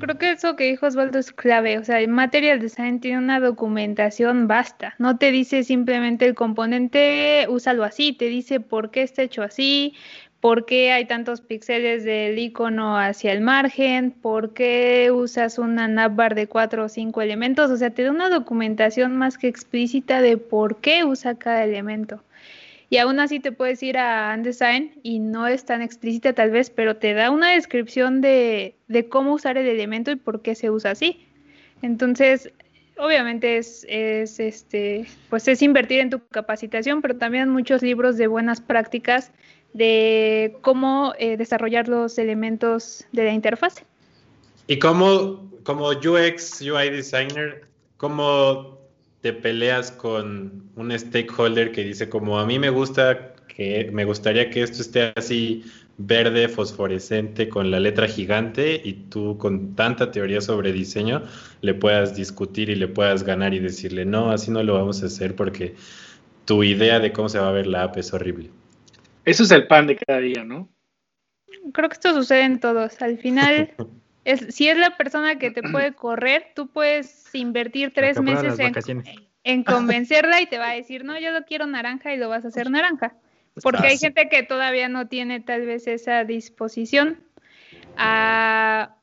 Creo 0.00 0.16
que 0.16 0.30
eso 0.30 0.54
que 0.54 0.64
dijo 0.64 0.86
Osvaldo 0.86 1.18
es 1.18 1.32
clave, 1.32 1.76
o 1.76 1.84
sea, 1.84 2.00
el 2.00 2.08
Material 2.08 2.60
Design 2.60 3.00
tiene 3.00 3.18
una 3.18 3.40
documentación 3.40 4.46
basta, 4.46 4.94
no 4.98 5.18
te 5.18 5.32
dice 5.32 5.64
simplemente 5.64 6.24
el 6.24 6.36
componente, 6.36 7.46
úsalo 7.48 7.82
así, 7.82 8.12
te 8.12 8.26
dice 8.26 8.60
por 8.60 8.92
qué 8.92 9.02
está 9.02 9.22
hecho 9.22 9.42
así, 9.42 9.94
por 10.40 10.66
qué 10.66 10.92
hay 10.92 11.06
tantos 11.06 11.40
píxeles 11.40 12.04
del 12.04 12.38
icono 12.38 12.96
hacia 12.96 13.32
el 13.32 13.40
margen, 13.40 14.12
por 14.12 14.54
qué 14.54 15.10
usas 15.12 15.58
una 15.58 15.88
navbar 15.88 16.36
de 16.36 16.46
cuatro 16.46 16.84
o 16.84 16.88
cinco 16.88 17.20
elementos, 17.20 17.68
o 17.70 17.76
sea, 17.76 17.90
te 17.90 18.04
da 18.04 18.12
una 18.12 18.30
documentación 18.30 19.16
más 19.16 19.36
que 19.36 19.48
explícita 19.48 20.22
de 20.22 20.36
por 20.36 20.76
qué 20.76 21.04
usa 21.04 21.34
cada 21.34 21.64
elemento. 21.64 22.22
Y 22.90 22.96
aún 22.96 23.20
así 23.20 23.38
te 23.38 23.52
puedes 23.52 23.82
ir 23.82 23.98
a 23.98 24.34
Undesign 24.34 24.98
y 25.02 25.18
no 25.18 25.46
es 25.46 25.64
tan 25.64 25.82
explícita 25.82 26.32
tal 26.32 26.50
vez, 26.50 26.70
pero 26.70 26.96
te 26.96 27.12
da 27.12 27.30
una 27.30 27.50
descripción 27.50 28.20
de, 28.22 28.76
de 28.88 29.08
cómo 29.08 29.34
usar 29.34 29.58
el 29.58 29.66
elemento 29.66 30.10
y 30.10 30.16
por 30.16 30.40
qué 30.40 30.54
se 30.54 30.70
usa 30.70 30.92
así. 30.92 31.26
Entonces, 31.82 32.50
obviamente 32.98 33.58
es, 33.58 33.86
es, 33.88 34.40
este, 34.40 35.06
pues 35.28 35.46
es 35.48 35.60
invertir 35.62 36.00
en 36.00 36.10
tu 36.10 36.26
capacitación, 36.28 37.02
pero 37.02 37.16
también 37.16 37.50
muchos 37.50 37.82
libros 37.82 38.16
de 38.16 38.26
buenas 38.26 38.60
prácticas 38.60 39.32
de 39.72 40.56
cómo 40.62 41.12
eh, 41.18 41.36
desarrollar 41.36 41.88
los 41.88 42.18
elementos 42.18 43.04
de 43.12 43.24
la 43.24 43.32
interfaz. 43.32 43.84
Y 44.66 44.78
como, 44.78 45.50
como 45.62 45.88
UX, 45.88 46.60
UI 46.62 46.90
designer, 46.90 47.66
¿cómo 47.96 48.77
te 49.20 49.32
peleas 49.32 49.90
con 49.90 50.70
un 50.76 50.96
stakeholder 50.96 51.72
que 51.72 51.84
dice 51.84 52.08
como 52.08 52.38
a 52.38 52.46
mí 52.46 52.58
me 52.58 52.70
gusta 52.70 53.34
que 53.48 53.90
me 53.92 54.04
gustaría 54.04 54.50
que 54.50 54.62
esto 54.62 54.82
esté 54.82 55.12
así 55.16 55.64
verde 55.96 56.48
fosforescente 56.48 57.48
con 57.48 57.72
la 57.72 57.80
letra 57.80 58.06
gigante 58.06 58.80
y 58.84 58.92
tú 58.92 59.36
con 59.36 59.74
tanta 59.74 60.12
teoría 60.12 60.40
sobre 60.40 60.72
diseño 60.72 61.24
le 61.60 61.74
puedas 61.74 62.14
discutir 62.14 62.70
y 62.70 62.76
le 62.76 62.86
puedas 62.86 63.24
ganar 63.24 63.52
y 63.54 63.58
decirle 63.58 64.04
no, 64.04 64.30
así 64.30 64.52
no 64.52 64.62
lo 64.62 64.74
vamos 64.74 65.02
a 65.02 65.06
hacer 65.06 65.34
porque 65.34 65.74
tu 66.44 66.62
idea 66.62 67.00
de 67.00 67.12
cómo 67.12 67.28
se 67.28 67.40
va 67.40 67.48
a 67.48 67.52
ver 67.52 67.66
la 67.66 67.82
app 67.82 67.98
es 67.98 68.12
horrible. 68.14 68.50
Eso 69.24 69.42
es 69.42 69.50
el 69.50 69.66
pan 69.66 69.86
de 69.86 69.96
cada 69.96 70.20
día, 70.20 70.44
¿no? 70.44 70.70
Creo 71.74 71.88
que 71.90 71.94
esto 71.94 72.14
sucede 72.14 72.44
en 72.44 72.60
todos. 72.60 73.02
Al 73.02 73.18
final, 73.18 73.74
es, 74.28 74.54
si 74.54 74.68
es 74.68 74.76
la 74.76 74.96
persona 74.96 75.38
que 75.38 75.50
te 75.50 75.62
puede 75.72 75.94
correr, 75.94 76.52
tú 76.54 76.68
puedes 76.68 77.34
invertir 77.34 77.92
tres 77.94 78.20
meses 78.20 78.58
en, 78.58 79.02
en, 79.44 79.64
convencerla 79.64 80.42
y 80.42 80.46
te 80.46 80.58
va 80.58 80.70
a 80.70 80.74
decir, 80.74 81.04
no, 81.04 81.18
yo 81.18 81.30
lo 81.30 81.44
quiero 81.44 81.66
naranja 81.66 82.12
y 82.12 82.18
lo 82.18 82.28
vas 82.28 82.44
a 82.44 82.48
hacer 82.48 82.70
naranja. 82.70 83.14
Porque 83.62 83.88
hay 83.88 83.98
gente 83.98 84.28
que 84.28 84.42
todavía 84.44 84.88
no 84.88 85.08
tiene 85.08 85.40
tal 85.40 85.66
vez 85.66 85.88
esa 85.88 86.24
disposición 86.24 87.20
a 87.96 88.94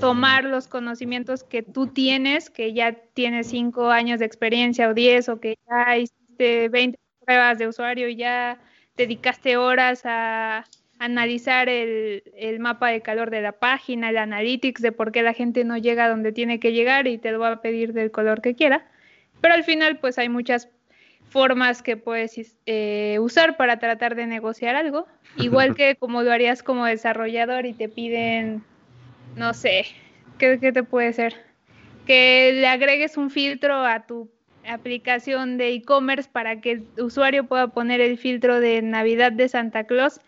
tomar 0.00 0.44
los 0.44 0.68
conocimientos 0.68 1.44
que 1.44 1.62
tú 1.62 1.88
tienes, 1.88 2.48
que 2.48 2.72
ya 2.72 2.92
tienes 2.92 3.48
cinco 3.48 3.90
años 3.90 4.20
de 4.20 4.24
experiencia 4.24 4.88
o 4.88 4.94
diez, 4.94 5.28
o 5.28 5.40
que 5.40 5.58
ya 5.68 5.98
hiciste 5.98 6.68
20 6.70 6.98
pruebas 7.24 7.58
de 7.58 7.68
usuario 7.68 8.08
y 8.08 8.16
ya 8.16 8.58
dedicaste 8.96 9.56
horas 9.56 10.02
a 10.04 10.64
analizar 11.00 11.70
el, 11.70 12.22
el, 12.36 12.60
mapa 12.60 12.90
de 12.90 13.00
calor 13.00 13.30
de 13.30 13.40
la 13.40 13.52
página, 13.52 14.10
el 14.10 14.18
analytics 14.18 14.82
de 14.82 14.92
por 14.92 15.12
qué 15.12 15.22
la 15.22 15.32
gente 15.32 15.64
no 15.64 15.78
llega 15.78 16.10
donde 16.10 16.30
tiene 16.30 16.60
que 16.60 16.72
llegar 16.72 17.08
y 17.08 17.16
te 17.16 17.32
lo 17.32 17.40
va 17.40 17.52
a 17.52 17.62
pedir 17.62 17.94
del 17.94 18.10
color 18.10 18.42
que 18.42 18.54
quiera. 18.54 18.86
Pero 19.40 19.54
al 19.54 19.64
final, 19.64 19.98
pues 19.98 20.18
hay 20.18 20.28
muchas 20.28 20.68
formas 21.30 21.82
que 21.82 21.96
puedes 21.96 22.54
eh, 22.66 23.16
usar 23.18 23.56
para 23.56 23.78
tratar 23.78 24.14
de 24.14 24.26
negociar 24.26 24.76
algo. 24.76 25.06
Igual 25.38 25.74
que 25.74 25.96
como 25.96 26.22
lo 26.22 26.32
harías 26.32 26.62
como 26.62 26.84
desarrollador 26.84 27.64
y 27.64 27.72
te 27.72 27.88
piden, 27.88 28.62
no 29.36 29.54
sé, 29.54 29.86
¿qué, 30.36 30.58
qué 30.60 30.70
te 30.70 30.82
puede 30.82 31.14
ser? 31.14 31.34
Que 32.06 32.52
le 32.52 32.66
agregues 32.66 33.16
un 33.16 33.30
filtro 33.30 33.86
a 33.86 34.04
tu 34.06 34.30
aplicación 34.68 35.56
de 35.56 35.72
e-commerce 35.72 36.28
para 36.30 36.60
que 36.60 36.72
el 36.72 36.86
usuario 36.98 37.46
pueda 37.46 37.68
poner 37.68 38.02
el 38.02 38.18
filtro 38.18 38.60
de 38.60 38.82
Navidad 38.82 39.32
de 39.32 39.48
Santa 39.48 39.84
Claus 39.84 40.20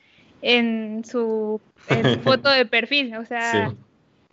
en 0.42 1.04
su, 1.04 1.60
en 1.88 2.14
su 2.14 2.20
foto 2.20 2.50
de 2.50 2.66
perfil. 2.66 3.16
O 3.16 3.24
sea, 3.24 3.70
sí. 3.70 3.76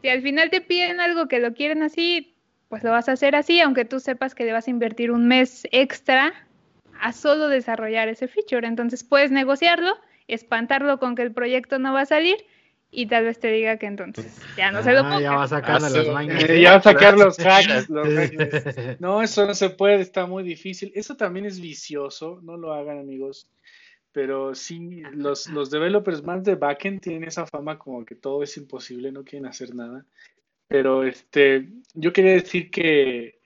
si 0.02 0.10
al 0.10 0.22
final 0.22 0.50
te 0.50 0.60
piden 0.62 1.00
algo 1.00 1.28
que 1.28 1.40
lo 1.40 1.54
quieren 1.54 1.84
así, 1.84 2.36
pues 2.68 2.84
lo 2.84 2.92
vas 2.92 3.08
a 3.10 3.14
hacer 3.14 3.36
así, 3.36 3.62
aunque 3.62 3.86
tú 3.86 4.00
sepas 4.00 4.36
que 4.36 4.44
le 4.46 4.52
vas 4.54 4.68
a 4.68 4.72
invertir 4.72 5.12
un 5.12 5.28
mes 5.28 5.68
extra 5.72 6.34
a 7.02 7.14
solo 7.14 7.48
desarrollar 7.48 8.10
ese 8.10 8.28
feature. 8.28 8.68
Entonces 8.68 9.04
puedes 9.04 9.32
negociarlo, 9.32 9.96
espantarlo 10.28 11.00
con 11.00 11.16
que 11.16 11.22
el 11.22 11.32
proyecto 11.32 11.80
no 11.80 11.94
va 11.94 12.02
a 12.02 12.06
salir 12.06 12.38
y 12.92 13.06
tal 13.06 13.24
vez 13.26 13.40
te 13.40 13.52
diga 13.52 13.78
que 13.78 13.86
entonces 13.86 14.36
ya 14.58 14.72
no 14.72 14.82
se 14.84 14.92
lo 14.94 15.02
Ah, 15.02 15.22
ya 15.22 15.34
va 15.36 15.48
sacando 15.48 15.86
Ah, 15.86 15.90
las 15.92 16.06
sí, 16.06 16.12
mangas. 16.12 16.44
eh, 16.50 16.62
ya 16.62 16.72
va 16.72 16.78
a 16.78 16.82
sacar 16.82 17.18
los 17.18 17.40
hacks, 17.40 17.90
los 17.90 18.08
hacks. 18.18 19.00
No, 19.00 19.22
eso 19.22 19.46
no 19.46 19.54
se 19.54 19.70
puede, 19.70 20.02
está 20.02 20.26
muy 20.26 20.44
difícil. 20.44 20.92
Eso 20.96 21.16
también 21.16 21.46
es 21.46 21.60
vicioso, 21.60 22.40
no 22.44 22.58
lo 22.58 22.74
hagan 22.74 23.00
amigos. 23.00 23.48
Pero 24.12 24.56
sí, 24.56 25.02
los, 25.14 25.48
los 25.48 25.70
developers 25.70 26.24
más 26.24 26.44
de 26.44 26.56
backend 26.56 27.02
tienen 27.02 27.26
esa 27.26 27.46
fama 27.46 27.78
como 27.78 28.06
que 28.06 28.16
todo 28.16 28.42
es 28.44 28.58
imposible, 28.58 29.12
no 29.12 29.24
quieren 29.24 29.46
hacer 29.46 29.76
nada. 29.76 30.06
Pero 30.68 31.04
este, 31.04 31.70
yo 31.94 32.14
quería 32.14 32.34
decir 32.34 32.72
que 32.72 33.40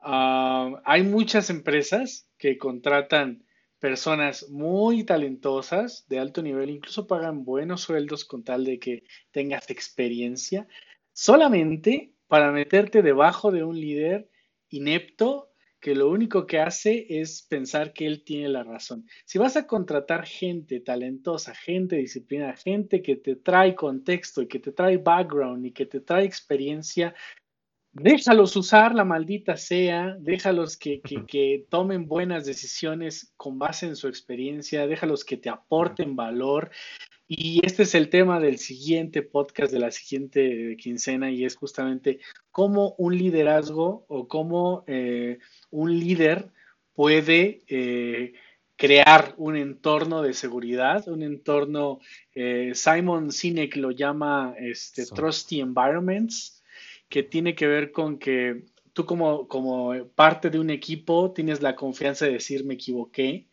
ah, 0.00 0.80
hay 0.84 1.02
muchas 1.02 1.50
empresas 1.50 2.28
que 2.38 2.58
contratan 2.58 3.44
personas 3.78 4.48
muy 4.48 5.04
talentosas, 5.04 6.06
de 6.08 6.18
alto 6.18 6.42
nivel, 6.42 6.70
incluso 6.70 7.06
pagan 7.06 7.44
buenos 7.44 7.82
sueldos 7.82 8.24
con 8.24 8.42
tal 8.42 8.64
de 8.64 8.78
que 8.78 9.04
tengas 9.30 9.70
experiencia, 9.70 10.66
solamente 11.12 12.12
para 12.26 12.52
meterte 12.52 13.02
debajo 13.02 13.50
de 13.52 13.64
un 13.64 13.80
líder 13.80 14.28
inepto 14.68 15.47
que 15.80 15.94
lo 15.94 16.08
único 16.10 16.46
que 16.46 16.58
hace 16.58 17.06
es 17.08 17.42
pensar 17.42 17.92
que 17.92 18.06
él 18.06 18.24
tiene 18.24 18.48
la 18.48 18.64
razón. 18.64 19.06
Si 19.24 19.38
vas 19.38 19.56
a 19.56 19.66
contratar 19.66 20.26
gente 20.26 20.80
talentosa, 20.80 21.54
gente 21.54 21.96
disciplinada, 21.96 22.56
gente 22.56 23.02
que 23.02 23.16
te 23.16 23.36
trae 23.36 23.74
contexto 23.74 24.42
y 24.42 24.48
que 24.48 24.58
te 24.58 24.72
trae 24.72 24.96
background 24.96 25.66
y 25.66 25.72
que 25.72 25.86
te 25.86 26.00
trae 26.00 26.24
experiencia, 26.24 27.14
déjalos 27.92 28.56
usar 28.56 28.94
la 28.94 29.04
maldita 29.04 29.56
sea, 29.56 30.16
déjalos 30.20 30.76
que, 30.76 31.00
que, 31.00 31.24
que 31.26 31.66
tomen 31.68 32.06
buenas 32.06 32.44
decisiones 32.44 33.32
con 33.36 33.58
base 33.58 33.86
en 33.86 33.96
su 33.96 34.08
experiencia, 34.08 34.86
déjalos 34.86 35.24
que 35.24 35.36
te 35.36 35.48
aporten 35.48 36.16
valor. 36.16 36.70
Y 37.30 37.60
este 37.62 37.82
es 37.82 37.94
el 37.94 38.08
tema 38.08 38.40
del 38.40 38.56
siguiente 38.56 39.20
podcast 39.20 39.70
de 39.70 39.78
la 39.78 39.90
siguiente 39.90 40.78
quincena 40.80 41.30
y 41.30 41.44
es 41.44 41.56
justamente 41.56 42.20
cómo 42.50 42.94
un 42.96 43.18
liderazgo 43.18 44.06
o 44.08 44.26
cómo 44.26 44.82
eh, 44.86 45.38
un 45.70 46.00
líder 46.00 46.50
puede 46.94 47.60
eh, 47.68 48.32
crear 48.76 49.34
un 49.36 49.56
entorno 49.56 50.22
de 50.22 50.32
seguridad, 50.32 51.06
un 51.08 51.22
entorno, 51.22 52.00
eh, 52.34 52.72
Simon 52.74 53.30
Sinek 53.30 53.76
lo 53.76 53.90
llama 53.90 54.54
este, 54.58 55.04
So. 55.04 55.14
trusty 55.14 55.60
environments, 55.60 56.62
que 57.10 57.22
tiene 57.22 57.54
que 57.54 57.66
ver 57.66 57.92
con 57.92 58.18
que 58.18 58.64
tú 58.94 59.04
como, 59.04 59.46
como 59.48 59.92
parte 60.14 60.48
de 60.48 60.58
un 60.58 60.70
equipo 60.70 61.30
tienes 61.32 61.60
la 61.60 61.76
confianza 61.76 62.24
de 62.24 62.32
decir 62.32 62.64
me 62.64 62.74
equivoqué, 62.74 63.48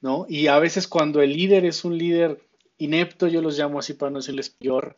¿no? 0.00 0.24
Y 0.30 0.46
a 0.46 0.58
veces 0.58 0.88
cuando 0.88 1.20
el 1.20 1.34
líder 1.34 1.66
es 1.66 1.84
un 1.84 1.98
líder 1.98 2.47
inepto, 2.78 3.26
yo 3.26 3.42
los 3.42 3.58
llamo 3.58 3.78
así 3.78 3.94
para 3.94 4.10
no 4.10 4.18
decirles 4.18 4.50
peor, 4.50 4.96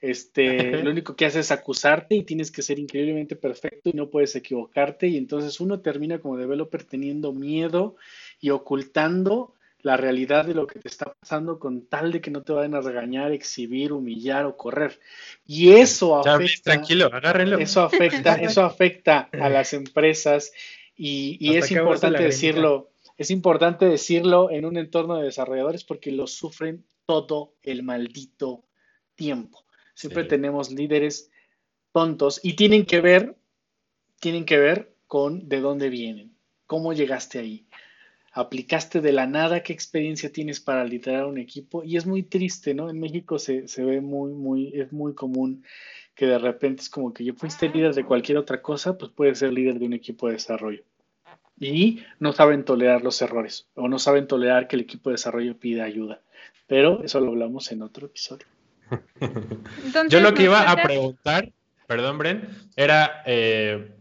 este, 0.00 0.42
lo 0.82 0.90
único 0.90 1.16
que 1.16 1.26
hace 1.26 1.40
es 1.40 1.50
acusarte 1.50 2.14
y 2.14 2.24
tienes 2.24 2.50
que 2.50 2.62
ser 2.62 2.78
increíblemente 2.78 3.36
perfecto 3.36 3.90
y 3.90 3.92
no 3.92 4.10
puedes 4.10 4.34
equivocarte 4.36 5.08
y 5.08 5.16
entonces 5.16 5.60
uno 5.60 5.80
termina 5.80 6.18
como 6.18 6.36
developer 6.36 6.84
teniendo 6.84 7.32
miedo 7.32 7.96
y 8.40 8.50
ocultando 8.50 9.54
la 9.82 9.96
realidad 9.96 10.44
de 10.44 10.54
lo 10.54 10.66
que 10.66 10.80
te 10.80 10.88
está 10.88 11.14
pasando 11.20 11.58
con 11.58 11.86
tal 11.86 12.10
de 12.10 12.20
que 12.20 12.32
no 12.32 12.42
te 12.42 12.52
vayan 12.52 12.74
a 12.74 12.80
regañar, 12.80 13.30
exhibir, 13.30 13.92
humillar 13.92 14.44
o 14.44 14.56
correr. 14.56 14.98
Y 15.46 15.72
eso 15.74 16.20
Ya, 16.24 16.34
afecta, 16.34 16.72
tranquilo, 16.72 17.06
agárrenlo. 17.12 17.58
eso 17.58 17.82
afecta, 17.82 18.34
eso 18.42 18.64
afecta 18.64 19.28
a 19.32 19.48
las 19.48 19.72
empresas 19.74 20.52
y, 20.96 21.56
es 21.56 21.70
importante 21.70 22.24
decirlo, 22.24 22.90
es 23.18 23.30
importante 23.30 23.84
decirlo 23.86 24.50
en 24.50 24.64
un 24.64 24.76
entorno 24.78 25.16
de 25.16 25.24
desarrolladores 25.24 25.84
porque 25.84 26.12
lo 26.12 26.26
sufren 26.26 26.86
todo 27.04 27.54
el 27.62 27.82
maldito 27.82 28.64
tiempo. 29.16 29.64
Siempre 29.94 30.22
Sí. 30.22 30.28
tenemos 30.30 30.70
líderes 30.70 31.30
tontos 31.92 32.40
y 32.42 32.54
tienen 32.54 32.86
que 32.86 33.00
ver, 33.00 33.36
tienen 34.20 34.44
que 34.44 34.58
ver 34.58 34.94
con 35.08 35.48
de 35.48 35.60
dónde 35.60 35.88
vienen, 35.90 36.36
cómo 36.66 36.92
llegaste 36.92 37.40
ahí. 37.40 37.66
Aplicaste 38.32 39.00
de 39.00 39.12
la 39.12 39.26
nada, 39.26 39.62
qué 39.62 39.72
experiencia 39.72 40.30
tienes 40.32 40.60
para 40.60 40.84
liderar 40.84 41.26
un 41.26 41.38
equipo 41.38 41.82
y 41.82 41.96
es 41.96 42.06
muy 42.06 42.22
triste, 42.22 42.74
¿no? 42.74 42.88
En 42.90 43.00
México 43.00 43.38
se, 43.38 43.66
se 43.68 43.84
ve 43.84 44.00
muy, 44.00 44.32
muy, 44.32 44.72
es 44.74 44.92
muy 44.92 45.14
común 45.14 45.64
que 46.14 46.26
de 46.26 46.38
repente 46.38 46.82
es 46.82 46.90
como 46.90 47.12
que 47.12 47.24
yo 47.24 47.34
fuiste 47.34 47.68
líder 47.68 47.94
de 47.94 48.04
cualquier 48.04 48.38
otra 48.38 48.62
cosa, 48.62 48.96
pues 48.98 49.10
puedes 49.12 49.38
ser 49.40 49.52
líder 49.52 49.78
de 49.80 49.86
un 49.86 49.94
equipo 49.94 50.28
de 50.28 50.34
desarrollo. 50.34 50.84
Y 51.60 52.02
no 52.20 52.32
saben 52.32 52.64
tolerar 52.64 53.02
los 53.02 53.20
errores 53.20 53.68
o 53.74 53.88
no 53.88 53.98
saben 53.98 54.26
tolerar 54.26 54.68
que 54.68 54.76
el 54.76 54.82
equipo 54.82 55.10
de 55.10 55.14
desarrollo 55.14 55.58
pida 55.58 55.84
ayuda. 55.84 56.20
Pero 56.66 57.02
eso 57.02 57.20
lo 57.20 57.28
hablamos 57.28 57.72
en 57.72 57.82
otro 57.82 58.06
episodio. 58.06 58.46
Entonces, 59.20 60.10
Yo 60.10 60.20
lo 60.20 60.34
que 60.34 60.44
iba 60.44 60.70
a 60.70 60.76
preguntar, 60.76 61.52
perdón, 61.86 62.18
Bren, 62.18 62.48
era, 62.76 63.22
eh, 63.26 63.92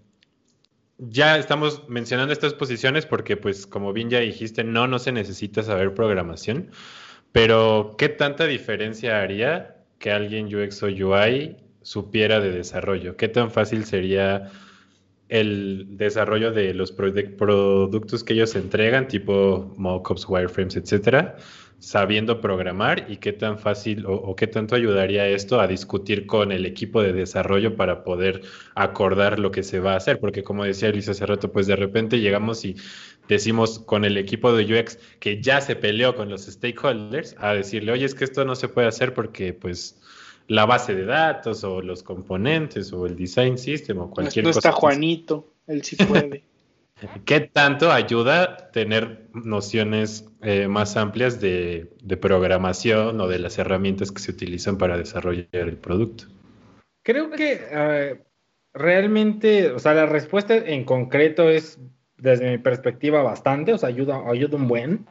ya 0.97 1.37
estamos 1.37 1.87
mencionando 1.87 2.33
estas 2.33 2.53
posiciones 2.53 3.05
porque, 3.05 3.37
pues, 3.37 3.65
como 3.67 3.93
bien 3.93 4.09
ya 4.09 4.19
dijiste, 4.19 4.63
no, 4.63 4.87
no 4.87 4.99
se 4.99 5.11
necesita 5.11 5.63
saber 5.63 5.93
programación, 5.93 6.71
pero 7.31 7.95
¿qué 7.97 8.09
tanta 8.09 8.45
diferencia 8.45 9.21
haría 9.21 9.77
que 9.99 10.11
alguien 10.11 10.53
UX 10.53 10.83
o 10.83 10.87
UI 10.87 11.57
supiera 11.81 12.39
de 12.39 12.51
desarrollo? 12.51 13.15
¿Qué 13.15 13.27
tan 13.27 13.51
fácil 13.51 13.85
sería 13.85 14.51
el 15.29 15.85
desarrollo 15.97 16.51
de 16.51 16.73
los 16.73 16.95
produ- 16.97 17.35
productos 17.35 18.23
que 18.23 18.33
ellos 18.33 18.55
entregan, 18.55 19.07
tipo 19.07 19.73
mockups, 19.77 20.27
wireframes, 20.27 20.77
etcétera, 20.77 21.37
sabiendo 21.79 22.41
programar 22.41 23.05
y 23.09 23.17
qué 23.17 23.33
tan 23.33 23.59
fácil 23.59 24.05
o, 24.05 24.13
o 24.13 24.35
qué 24.35 24.47
tanto 24.47 24.75
ayudaría 24.75 25.27
esto 25.27 25.59
a 25.59 25.67
discutir 25.67 26.25
con 26.25 26.51
el 26.51 26.65
equipo 26.65 27.01
de 27.03 27.13
desarrollo 27.13 27.75
para 27.75 28.03
poder 28.03 28.41
acordar 28.75 29.37
lo 29.39 29.51
que 29.51 29.63
se 29.63 29.79
va 29.79 29.93
a 29.93 29.97
hacer? 29.97 30.19
Porque 30.19 30.43
como 30.43 30.63
decía 30.63 30.89
Luis 30.91 31.09
hace 31.09 31.25
rato, 31.25 31.51
pues 31.51 31.67
de 31.67 31.75
repente 31.75 32.19
llegamos 32.19 32.65
y 32.65 32.75
decimos 33.27 33.79
con 33.79 34.05
el 34.05 34.17
equipo 34.17 34.53
de 34.53 34.63
UX 34.73 34.97
que 35.19 35.41
ya 35.41 35.61
se 35.61 35.75
peleó 35.75 36.15
con 36.15 36.29
los 36.29 36.45
stakeholders 36.45 37.35
a 37.39 37.53
decirle, 37.53 37.91
oye, 37.91 38.05
es 38.05 38.15
que 38.15 38.23
esto 38.23 38.45
no 38.45 38.55
se 38.55 38.69
puede 38.69 38.87
hacer 38.87 39.13
porque 39.13 39.53
pues 39.53 39.99
la 40.47 40.65
base 40.65 40.95
de 40.95 41.05
datos 41.05 41.63
o 41.63 41.81
los 41.81 42.03
componentes 42.03 42.91
o 42.93 43.05
el 43.05 43.15
design 43.15 43.57
system 43.57 43.99
o 43.99 44.09
cualquier 44.09 44.45
no 44.45 44.49
cosa. 44.49 44.59
está 44.59 44.71
Juanito, 44.71 45.53
él 45.67 45.83
sí 45.83 45.95
puede. 45.95 46.43
¿Qué 47.25 47.41
tanto 47.41 47.91
ayuda 47.91 48.71
tener 48.71 49.27
nociones 49.33 50.25
eh, 50.41 50.67
más 50.67 50.97
amplias 50.97 51.39
de, 51.39 51.91
de 52.01 52.17
programación 52.17 53.21
o 53.21 53.27
de 53.27 53.39
las 53.39 53.59
herramientas 53.59 54.11
que 54.11 54.19
se 54.19 54.31
utilizan 54.31 54.77
para 54.77 54.97
desarrollar 54.97 55.47
el 55.51 55.77
producto? 55.77 56.25
Creo 57.03 57.29
que 57.29 57.61
eh, 57.71 58.23
realmente, 58.73 59.71
o 59.71 59.79
sea, 59.79 59.93
la 59.93 60.07
respuesta 60.07 60.55
en 60.55 60.85
concreto 60.85 61.49
es, 61.49 61.79
desde 62.17 62.49
mi 62.49 62.57
perspectiva, 62.57 63.21
bastante, 63.21 63.73
o 63.73 63.77
sea, 63.77 63.89
ayuda, 63.89 64.23
ayuda 64.27 64.57
un 64.57 64.67
buen, 64.67 65.05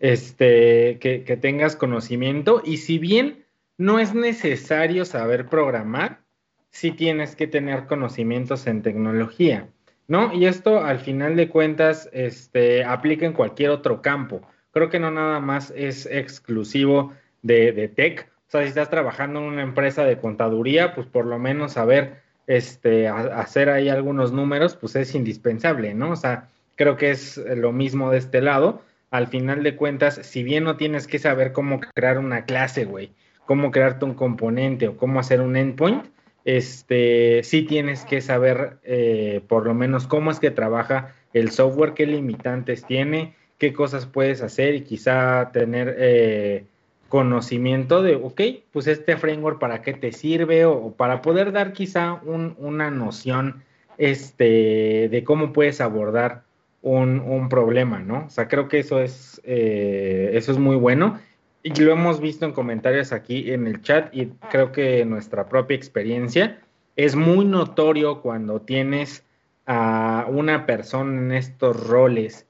este, 0.00 0.98
que, 0.98 1.22
que 1.24 1.36
tengas 1.36 1.76
conocimiento 1.76 2.60
y 2.64 2.78
si 2.78 2.98
bien 2.98 3.39
no 3.80 3.98
es 3.98 4.12
necesario 4.14 5.06
saber 5.06 5.46
programar, 5.46 6.20
sí 6.68 6.90
tienes 6.90 7.34
que 7.34 7.46
tener 7.46 7.86
conocimientos 7.86 8.66
en 8.66 8.82
tecnología, 8.82 9.70
¿no? 10.06 10.34
Y 10.34 10.44
esto 10.44 10.84
al 10.84 11.00
final 11.00 11.34
de 11.34 11.48
cuentas, 11.48 12.10
este, 12.12 12.84
aplica 12.84 13.24
en 13.24 13.32
cualquier 13.32 13.70
otro 13.70 14.02
campo. 14.02 14.42
Creo 14.72 14.90
que 14.90 14.98
no 14.98 15.10
nada 15.10 15.40
más 15.40 15.72
es 15.74 16.04
exclusivo 16.04 17.14
de, 17.40 17.90
tech. 17.96 18.30
O 18.48 18.50
sea, 18.50 18.64
si 18.64 18.68
estás 18.68 18.90
trabajando 18.90 19.40
en 19.40 19.46
una 19.46 19.62
empresa 19.62 20.04
de 20.04 20.18
contaduría, 20.18 20.94
pues 20.94 21.06
por 21.06 21.24
lo 21.24 21.38
menos 21.38 21.72
saber 21.72 22.20
este, 22.46 23.08
hacer 23.08 23.70
ahí 23.70 23.88
algunos 23.88 24.30
números, 24.30 24.76
pues 24.76 24.94
es 24.94 25.14
indispensable, 25.14 25.94
¿no? 25.94 26.10
O 26.10 26.16
sea, 26.16 26.48
creo 26.76 26.98
que 26.98 27.12
es 27.12 27.38
lo 27.38 27.72
mismo 27.72 28.10
de 28.10 28.18
este 28.18 28.42
lado. 28.42 28.82
Al 29.10 29.28
final 29.28 29.62
de 29.62 29.74
cuentas, 29.74 30.20
si 30.22 30.42
bien 30.42 30.64
no 30.64 30.76
tienes 30.76 31.06
que 31.06 31.18
saber 31.18 31.52
cómo 31.52 31.80
crear 31.80 32.18
una 32.18 32.44
clase, 32.44 32.84
güey, 32.84 33.14
cómo 33.50 33.72
crearte 33.72 34.04
un 34.04 34.14
componente 34.14 34.86
o 34.86 34.96
cómo 34.96 35.18
hacer 35.18 35.40
un 35.40 35.56
endpoint, 35.56 36.04
este, 36.44 37.42
sí 37.42 37.62
tienes 37.62 38.04
que 38.04 38.20
saber 38.20 38.78
eh, 38.84 39.40
por 39.48 39.66
lo 39.66 39.74
menos 39.74 40.06
cómo 40.06 40.30
es 40.30 40.38
que 40.38 40.52
trabaja 40.52 41.16
el 41.32 41.50
software, 41.50 41.94
qué 41.94 42.06
limitantes 42.06 42.84
tiene, 42.84 43.34
qué 43.58 43.72
cosas 43.72 44.06
puedes 44.06 44.40
hacer 44.40 44.76
y 44.76 44.82
quizá 44.82 45.50
tener 45.52 45.96
eh, 45.98 46.64
conocimiento 47.08 48.04
de, 48.04 48.14
ok, 48.14 48.40
pues 48.70 48.86
este 48.86 49.16
framework 49.16 49.58
para 49.58 49.82
qué 49.82 49.94
te 49.94 50.12
sirve 50.12 50.64
o, 50.64 50.92
para 50.92 51.20
poder 51.20 51.50
dar 51.50 51.72
quizá 51.72 52.20
un- 52.24 52.54
una 52.56 52.92
noción 52.92 53.64
este, 53.98 55.08
de 55.10 55.24
cómo 55.24 55.52
puedes 55.52 55.80
abordar 55.80 56.44
un, 56.82 57.18
un 57.18 57.48
problema, 57.48 57.98
¿no? 57.98 58.26
O 58.26 58.30
sea, 58.30 58.46
creo 58.46 58.68
que 58.68 58.78
eso 58.78 59.00
es, 59.00 59.40
eh, 59.42 60.30
eso 60.34 60.52
es 60.52 60.58
muy 60.58 60.76
bueno 60.76 61.18
y 61.62 61.74
lo 61.74 61.92
hemos 61.92 62.20
visto 62.20 62.44
en 62.44 62.52
comentarios 62.52 63.12
aquí 63.12 63.52
en 63.52 63.66
el 63.66 63.82
chat 63.82 64.14
y 64.14 64.26
creo 64.50 64.72
que 64.72 65.04
nuestra 65.04 65.48
propia 65.48 65.76
experiencia 65.76 66.60
es 66.96 67.16
muy 67.16 67.44
notorio 67.44 68.22
cuando 68.22 68.60
tienes 68.60 69.24
a 69.66 70.26
una 70.28 70.66
persona 70.66 71.18
en 71.18 71.32
estos 71.32 71.86
roles 71.86 72.46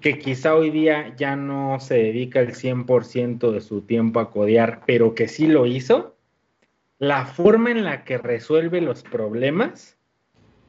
que 0.00 0.18
quizá 0.18 0.54
hoy 0.54 0.70
día 0.70 1.14
ya 1.16 1.36
no 1.36 1.78
se 1.80 1.94
dedica 1.94 2.40
el 2.40 2.54
100% 2.54 3.52
de 3.52 3.60
su 3.60 3.82
tiempo 3.82 4.20
a 4.20 4.30
codear, 4.30 4.82
pero 4.84 5.14
que 5.14 5.28
sí 5.28 5.46
lo 5.46 5.64
hizo, 5.64 6.16
la 6.98 7.24
forma 7.24 7.70
en 7.70 7.84
la 7.84 8.04
que 8.04 8.18
resuelve 8.18 8.80
los 8.80 9.02
problemas 9.04 9.96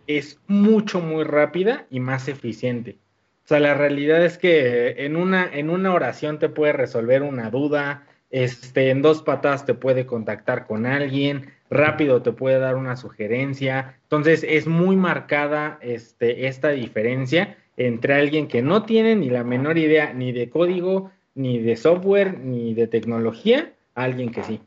es 0.06 0.40
mucho, 0.48 1.00
muy 1.00 1.24
rápida 1.24 1.88
y 1.90 2.00
más 2.00 2.28
eficiente. 2.28 2.98
O 3.44 3.48
sea, 3.48 3.60
la 3.60 3.74
realidad 3.74 4.24
es 4.24 4.38
que 4.38 5.06
en 5.06 5.16
una, 5.18 5.50
en 5.52 5.70
una 5.70 5.94
oración 5.94 6.40
te 6.40 6.48
puede 6.48 6.72
resolver 6.72 7.24
una 7.24 7.50
duda, 7.50 8.08
este, 8.32 8.90
en 8.90 9.02
dos 9.02 9.22
patadas 9.22 9.66
te 9.66 9.74
puede 9.74 10.06
contactar 10.06 10.66
con 10.66 10.86
alguien, 10.86 11.52
rápido 11.70 12.22
te 12.22 12.32
puede 12.32 12.58
dar 12.60 12.76
una 12.76 12.96
sugerencia. 12.96 13.98
Entonces 14.04 14.46
es 14.48 14.66
muy 14.66 14.96
marcada 14.96 15.78
este, 15.82 16.48
esta 16.48 16.70
diferencia 16.70 17.58
entre 17.76 18.14
alguien 18.14 18.48
que 18.48 18.62
no 18.62 18.84
tiene 18.84 19.16
ni 19.16 19.30
la 19.30 19.44
menor 19.44 19.78
idea 19.78 20.14
ni 20.14 20.32
de 20.32 20.50
código, 20.50 21.12
ni 21.36 21.60
de 21.60 21.76
software, 21.76 22.40
ni 22.40 22.74
de 22.74 22.88
tecnología, 22.88 23.74
a 23.96 24.04
alguien 24.04 24.32
que 24.32 24.44
sí. 24.44 24.62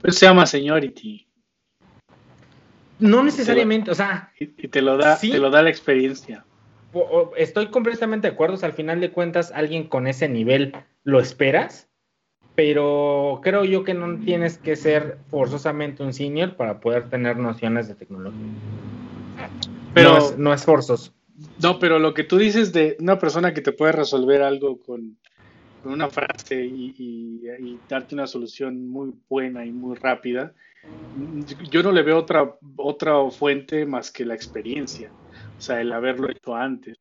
Pues 0.00 0.16
se 0.16 0.26
llama 0.26 0.46
seniority. 0.46 1.26
No 2.98 3.22
necesariamente, 3.22 3.90
o 3.90 3.94
sea. 3.94 4.32
Y, 4.38 4.46
te 4.46 4.82
lo 4.82 4.96
da, 4.96 5.18
te 5.18 5.38
lo 5.38 5.50
da 5.50 5.62
la 5.62 5.70
experiencia. 5.70 6.44
Estoy 7.36 7.68
completamente 7.68 8.28
de 8.28 8.34
acuerdo. 8.34 8.58
al 8.64 8.72
final 8.72 9.00
de 9.00 9.10
cuentas, 9.10 9.52
alguien 9.54 9.88
con 9.88 10.06
ese 10.06 10.28
nivel 10.28 10.74
lo 11.04 11.20
esperas, 11.20 11.88
pero 12.54 13.40
creo 13.42 13.64
yo 13.64 13.84
que 13.84 13.94
no 13.94 14.18
tienes 14.18 14.58
que 14.58 14.74
ser 14.74 15.18
forzosamente 15.30 16.02
un 16.02 16.12
senior 16.12 16.56
para 16.56 16.80
poder 16.80 17.08
tener 17.08 17.36
nociones 17.36 17.88
de 17.88 17.94
tecnología. 17.94 18.40
Pero 19.94 20.34
no 20.36 20.52
es, 20.52 20.64
forzoso. 20.64 21.12
No, 21.62 21.78
pero 21.78 21.98
lo 21.98 22.14
que 22.14 22.24
tú 22.24 22.36
dices 22.36 22.72
de 22.72 22.96
una 23.00 23.18
persona 23.18 23.54
que 23.54 23.60
te 23.60 23.72
puede 23.72 23.92
resolver 23.92 24.42
algo 24.42 24.80
con, 24.80 25.16
una 25.84 26.08
frase 26.08 26.64
y, 26.64 27.78
darte 27.88 28.14
una 28.14 28.26
solución 28.26 28.88
muy 28.88 29.12
buena 29.28 29.64
y 29.64 29.70
muy 29.70 29.96
rápida, 29.96 30.52
yo 31.70 31.82
no 31.82 31.92
le 31.92 32.02
veo 32.02 32.18
otra, 32.18 32.56
otra 32.76 33.30
fuente 33.30 33.86
más 33.86 34.10
que 34.10 34.24
la 34.24 34.34
experiencia, 34.34 35.10
o 35.58 35.60
sea, 35.60 35.80
el 35.80 35.92
haberlo 35.92 36.30
hecho 36.30 36.54
antes. 36.54 36.96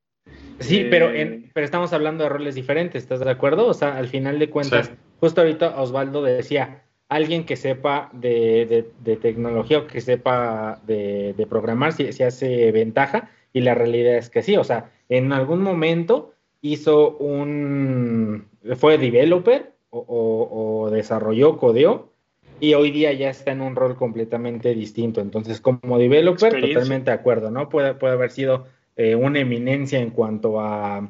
Sí, 0.59 0.87
pero, 0.89 1.11
eh, 1.11 1.49
pero 1.53 1.65
estamos 1.65 1.93
hablando 1.93 2.23
de 2.23 2.29
roles 2.29 2.55
diferentes, 2.55 3.03
¿estás 3.03 3.19
de 3.19 3.29
acuerdo? 3.29 3.67
O 3.67 3.73
sea, 3.73 3.97
al 3.97 4.07
final 4.07 4.39
de 4.39 4.49
cuentas, 4.49 4.91
justo 5.19 5.41
ahorita 5.41 5.79
Osvaldo 5.79 6.23
decía, 6.23 6.83
alguien 7.09 7.45
que 7.45 7.55
sepa 7.55 8.09
de, 8.13 8.89
tecnología 9.21 9.79
o 9.79 9.87
que 9.87 10.01
sepa 10.01 10.81
de, 10.85 11.47
programar 11.49 11.93
si, 11.93 12.11
si, 12.11 12.23
hace 12.23 12.71
ventaja, 12.71 13.29
y 13.53 13.61
la 13.61 13.75
realidad 13.75 14.15
es 14.15 14.29
que 14.29 14.41
sí, 14.41 14.57
o 14.57 14.63
sea, 14.63 14.91
en 15.09 15.31
algún 15.31 15.61
momento 15.61 16.33
hizo 16.61 17.15
un, 17.17 18.47
fue 18.75 18.97
developer 18.97 19.73
o, 19.91 20.83
o 20.83 20.89
desarrolló, 20.89 21.57
codeó, 21.57 22.11
y 22.59 22.73
hoy 22.73 22.91
día 22.91 23.13
ya 23.13 23.29
está 23.29 23.51
en 23.51 23.61
un 23.61 23.75
rol 23.75 23.95
completamente 23.95 24.73
distinto. 24.73 25.21
Entonces, 25.21 25.61
como 25.61 25.97
developer, 25.97 26.59
totalmente 26.59 27.11
de 27.11 27.15
acuerdo, 27.15 27.51
¿no? 27.51 27.69
Puede, 27.69 27.93
puede 27.93 28.13
haber 28.13 28.31
sido 28.31 28.65
eh, 28.95 29.15
una 29.15 29.39
eminencia 29.39 29.99
en 29.99 30.09
cuanto 30.09 30.59
a 30.59 31.07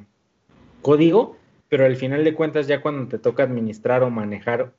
código, 0.82 1.38
pero 1.70 1.86
al 1.86 1.96
final 1.96 2.24
de 2.24 2.34
cuentas, 2.34 2.68
ya 2.68 2.82
cuando 2.82 3.08
te 3.08 3.18
toca 3.18 3.44
administrar 3.44 4.04
o 4.04 4.10
manejar, 4.10 4.74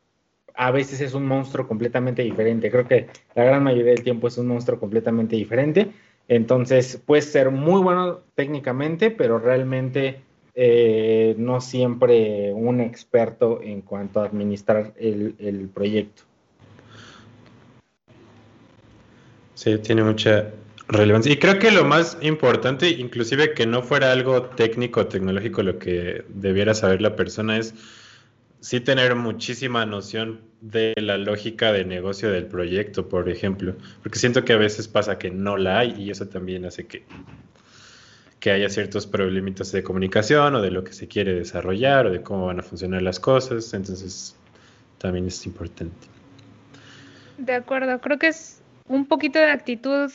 a 0.54 0.70
veces 0.70 1.00
es 1.00 1.14
un 1.14 1.26
monstruo 1.26 1.66
completamente 1.66 2.22
diferente. 2.22 2.70
Creo 2.70 2.86
que 2.86 3.06
la 3.34 3.44
gran 3.44 3.62
mayoría 3.62 3.92
del 3.92 4.02
tiempo 4.02 4.28
es 4.28 4.36
un 4.38 4.48
monstruo 4.48 4.78
completamente 4.78 5.36
diferente. 5.36 5.88
Entonces, 6.26 7.00
puede 7.04 7.22
ser 7.22 7.50
muy 7.50 7.80
bueno 7.80 8.20
técnicamente, 8.34 9.10
pero 9.10 9.38
realmente 9.38 10.20
eh, 10.54 11.34
no 11.38 11.60
siempre 11.60 12.52
un 12.52 12.80
experto 12.80 13.60
en 13.62 13.80
cuanto 13.80 14.20
a 14.20 14.26
administrar 14.26 14.92
el 14.98 15.70
proyecto. 15.72 16.28
Sí, 19.58 19.76
tiene 19.78 20.04
mucha 20.04 20.52
relevancia. 20.86 21.32
Y 21.32 21.36
creo 21.36 21.58
que 21.58 21.72
lo 21.72 21.84
más 21.84 22.16
importante, 22.20 22.90
inclusive 22.90 23.54
que 23.54 23.66
no 23.66 23.82
fuera 23.82 24.12
algo 24.12 24.42
técnico 24.42 25.00
o 25.00 25.06
tecnológico 25.08 25.64
lo 25.64 25.80
que 25.80 26.24
debiera 26.28 26.74
saber 26.74 27.02
la 27.02 27.16
persona, 27.16 27.58
es 27.58 27.74
sí 28.60 28.78
tener 28.78 29.16
muchísima 29.16 29.84
noción 29.84 30.42
de 30.60 30.94
la 30.96 31.18
lógica 31.18 31.72
de 31.72 31.84
negocio 31.84 32.30
del 32.30 32.46
proyecto, 32.46 33.08
por 33.08 33.28
ejemplo. 33.28 33.74
Porque 34.00 34.20
siento 34.20 34.44
que 34.44 34.52
a 34.52 34.58
veces 34.58 34.86
pasa 34.86 35.18
que 35.18 35.32
no 35.32 35.56
la 35.56 35.80
hay 35.80 35.92
y 35.98 36.12
eso 36.12 36.28
también 36.28 36.64
hace 36.64 36.86
que, 36.86 37.02
que 38.38 38.52
haya 38.52 38.70
ciertos 38.70 39.08
problemitas 39.08 39.72
de 39.72 39.82
comunicación 39.82 40.54
o 40.54 40.62
de 40.62 40.70
lo 40.70 40.84
que 40.84 40.92
se 40.92 41.08
quiere 41.08 41.34
desarrollar 41.34 42.06
o 42.06 42.10
de 42.12 42.22
cómo 42.22 42.46
van 42.46 42.60
a 42.60 42.62
funcionar 42.62 43.02
las 43.02 43.18
cosas. 43.18 43.74
Entonces, 43.74 44.36
también 44.98 45.26
es 45.26 45.44
importante. 45.46 46.06
De 47.38 47.54
acuerdo, 47.54 48.00
creo 48.00 48.20
que 48.20 48.28
es 48.28 48.58
un 48.88 49.06
poquito 49.06 49.38
de 49.38 49.50
actitud 49.50 50.10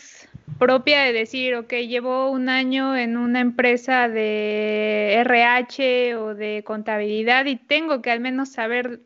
propia 0.60 1.02
de 1.02 1.14
decir, 1.14 1.56
ok, 1.56 1.74
llevo 1.74 2.30
un 2.30 2.50
año 2.50 2.96
en 2.96 3.18
una 3.18 3.40
empresa 3.40 4.08
de 4.08 5.16
RH 5.22 6.16
o 6.18 6.36
de 6.36 6.64
contabilidad 6.64 7.46
y 7.46 7.56
tengo 7.56 8.02
que 8.02 8.12
al 8.12 8.20
menos 8.20 8.50
saber 8.50 9.00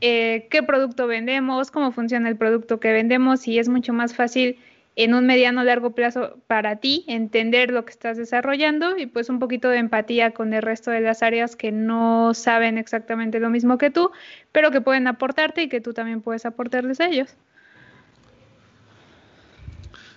eh, 0.00 0.46
qué 0.50 0.62
producto 0.62 1.06
vendemos, 1.06 1.70
cómo 1.70 1.92
funciona 1.92 2.28
el 2.28 2.36
producto 2.36 2.80
que 2.80 2.92
vendemos 2.92 3.46
y 3.48 3.58
es 3.58 3.68
mucho 3.68 3.92
más 3.92 4.14
fácil 4.14 4.58
en 4.94 5.14
un 5.14 5.26
mediano 5.26 5.64
largo 5.64 5.94
plazo 5.94 6.36
para 6.46 6.76
ti 6.76 7.04
entender 7.08 7.70
lo 7.70 7.84
que 7.84 7.92
estás 7.92 8.16
desarrollando 8.16 8.98
y 8.98 9.06
pues 9.06 9.30
un 9.30 9.38
poquito 9.38 9.68
de 9.70 9.78
empatía 9.78 10.32
con 10.32 10.52
el 10.52 10.62
resto 10.62 10.90
de 10.90 11.00
las 11.00 11.22
áreas 11.22 11.56
que 11.56 11.72
no 11.72 12.34
saben 12.34 12.76
exactamente 12.76 13.40
lo 13.40 13.48
mismo 13.48 13.78
que 13.78 13.90
tú, 13.90 14.10
pero 14.52 14.70
que 14.70 14.80
pueden 14.80 15.06
aportarte 15.06 15.62
y 15.62 15.68
que 15.68 15.80
tú 15.80 15.94
también 15.94 16.20
puedes 16.20 16.44
aportarles 16.44 17.00
a 17.00 17.06
ellos. 17.06 17.36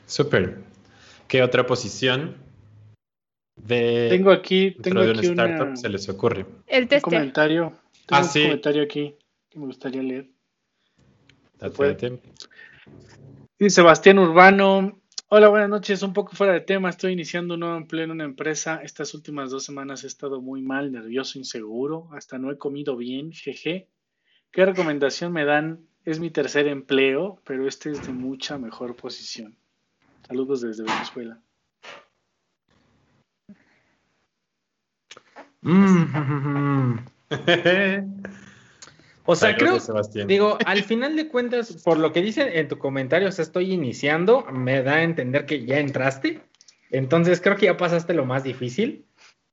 Súper. 0.05 0.63
¿Qué 1.27 1.41
otra 1.41 1.65
posición 1.65 2.35
de 3.55 4.07
tengo 4.09 4.31
aquí 4.31 4.71
tengo 4.81 5.01
de 5.01 5.11
aquí 5.11 5.27
una 5.27 5.45
startup 5.45 5.77
se 5.77 5.89
les 5.89 6.07
ocurre? 6.09 6.45
El 6.67 6.87
tester. 6.87 7.13
Un 7.13 7.19
comentario. 7.19 7.73
Tengo 8.05 8.21
ah, 8.21 8.25
un 8.25 8.43
comentario 8.43 8.83
aquí 8.83 9.15
que 9.49 9.59
me 9.59 9.65
gustaría 9.65 10.03
leer. 10.03 10.29
Dice 13.57 13.75
Sebastián 13.75 14.19
Urbano. 14.19 15.01
Hola, 15.29 15.47
buenas 15.47 15.69
noches. 15.69 16.03
Un 16.03 16.13
poco 16.13 16.35
fuera 16.35 16.53
de 16.53 16.61
tema. 16.61 16.89
Estoy 16.89 17.13
iniciando 17.13 17.55
un 17.55 17.61
nuevo 17.61 17.77
empleo 17.77 18.03
en 18.03 18.11
una 18.11 18.25
empresa. 18.25 18.81
Estas 18.83 19.15
últimas 19.15 19.49
dos 19.49 19.63
semanas 19.63 20.03
he 20.03 20.07
estado 20.07 20.39
muy 20.39 20.61
mal, 20.61 20.91
nervioso, 20.91 21.39
inseguro. 21.39 22.09
Hasta 22.11 22.37
no 22.37 22.51
he 22.51 22.57
comido 22.59 22.95
bien. 22.95 23.31
Jeje. 23.31 23.89
¿Qué 24.51 24.65
recomendación 24.65 25.33
me 25.33 25.45
dan? 25.45 25.87
Es 26.03 26.19
mi 26.19 26.29
tercer 26.29 26.67
empleo, 26.67 27.41
pero 27.43 27.67
este 27.67 27.89
es 27.89 28.05
de 28.05 28.13
mucha 28.13 28.59
mejor 28.59 28.95
posición. 28.95 29.57
Saludos 30.27 30.61
desde 30.61 30.83
Venezuela. 30.83 31.39
Mm. 35.61 36.99
o 39.25 39.35
sea, 39.35 39.57
creo, 39.57 39.79
digo, 40.27 40.57
al 40.65 40.83
final 40.83 41.15
de 41.15 41.27
cuentas, 41.27 41.81
por 41.83 41.97
lo 41.97 42.13
que 42.13 42.21
dicen 42.21 42.49
en 42.51 42.67
tu 42.67 42.77
comentario, 42.77 43.29
o 43.29 43.31
sea, 43.31 43.43
estoy 43.43 43.73
iniciando, 43.73 44.45
me 44.51 44.83
da 44.83 44.95
a 44.95 45.03
entender 45.03 45.45
que 45.45 45.65
ya 45.65 45.79
entraste, 45.79 46.41
entonces 46.91 47.41
creo 47.41 47.57
que 47.57 47.65
ya 47.65 47.77
pasaste 47.77 48.13
lo 48.13 48.25
más 48.25 48.43
difícil, 48.43 49.05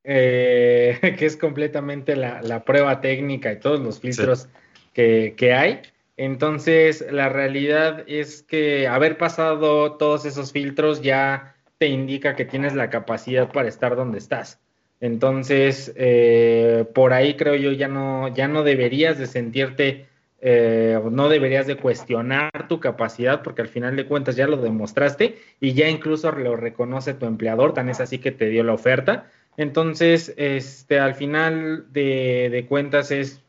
eh, 0.05 0.99
que 1.19 1.27
es 1.27 1.37
completamente 1.37 2.15
la, 2.17 2.65
prueba 2.65 3.01
técnica 3.01 3.53
y 3.53 3.61
todos 3.61 3.81
los 3.81 4.01
filtros 4.01 4.49
que, 4.93 5.35
que, 5.37 5.55
hay. 5.55 5.81
Entonces, 6.17 7.05
la 7.11 7.29
realidad 7.29 8.05
es 8.07 8.43
que 8.43 8.87
haber 8.87 9.17
pasado 9.17 9.97
todos 9.97 10.25
esos 10.27 10.53
filtros 10.53 11.03
ya 11.03 11.57
te 11.79 11.87
indica 11.89 12.37
que 12.37 12.45
tienes 12.45 12.75
la 12.75 12.91
capacidad 12.91 13.51
para 13.51 13.69
estar 13.69 13.97
donde 13.97 14.19
estás. 14.19 14.61
Entonces, 15.01 15.93
eh, 15.97 16.85
por 16.95 17.13
ahí 17.13 17.35
creo 17.35 17.57
yo 17.57 17.73
ya 17.73 17.89
no, 17.89 18.29
ya 18.29 18.47
no 18.47 18.63
deberías 18.63 19.19
de 19.19 19.27
sentirte, 19.27 20.07
eh, 20.41 21.01
no 21.11 21.29
deberías 21.29 21.67
de 21.67 21.77
cuestionar 21.77 22.69
tu 22.69 22.79
capacidad, 22.79 23.43
porque 23.43 23.63
al 23.63 23.69
final 23.69 23.97
de 23.97 24.07
cuentas 24.07 24.37
ya 24.37 24.47
lo 24.47 24.59
demostraste 24.59 25.39
y 25.61 25.73
ya 25.73 25.89
incluso 25.89 26.31
lo 26.31 26.57
reconoce 26.57 27.15
tu 27.15 27.27
empleador, 27.27 27.75
tan 27.75 27.89
es 27.89 28.01
así 28.01 28.19
que 28.19 28.31
te 28.31 28.49
dio 28.49 28.63
la 28.63 28.75
oferta. 28.75 29.29
Entonces, 29.57 30.33
este, 30.37 31.01
al 31.01 31.15
final 31.15 31.87
de, 31.93 32.49
de 32.53 32.67
cuentas 32.67 33.11
es 33.11 33.43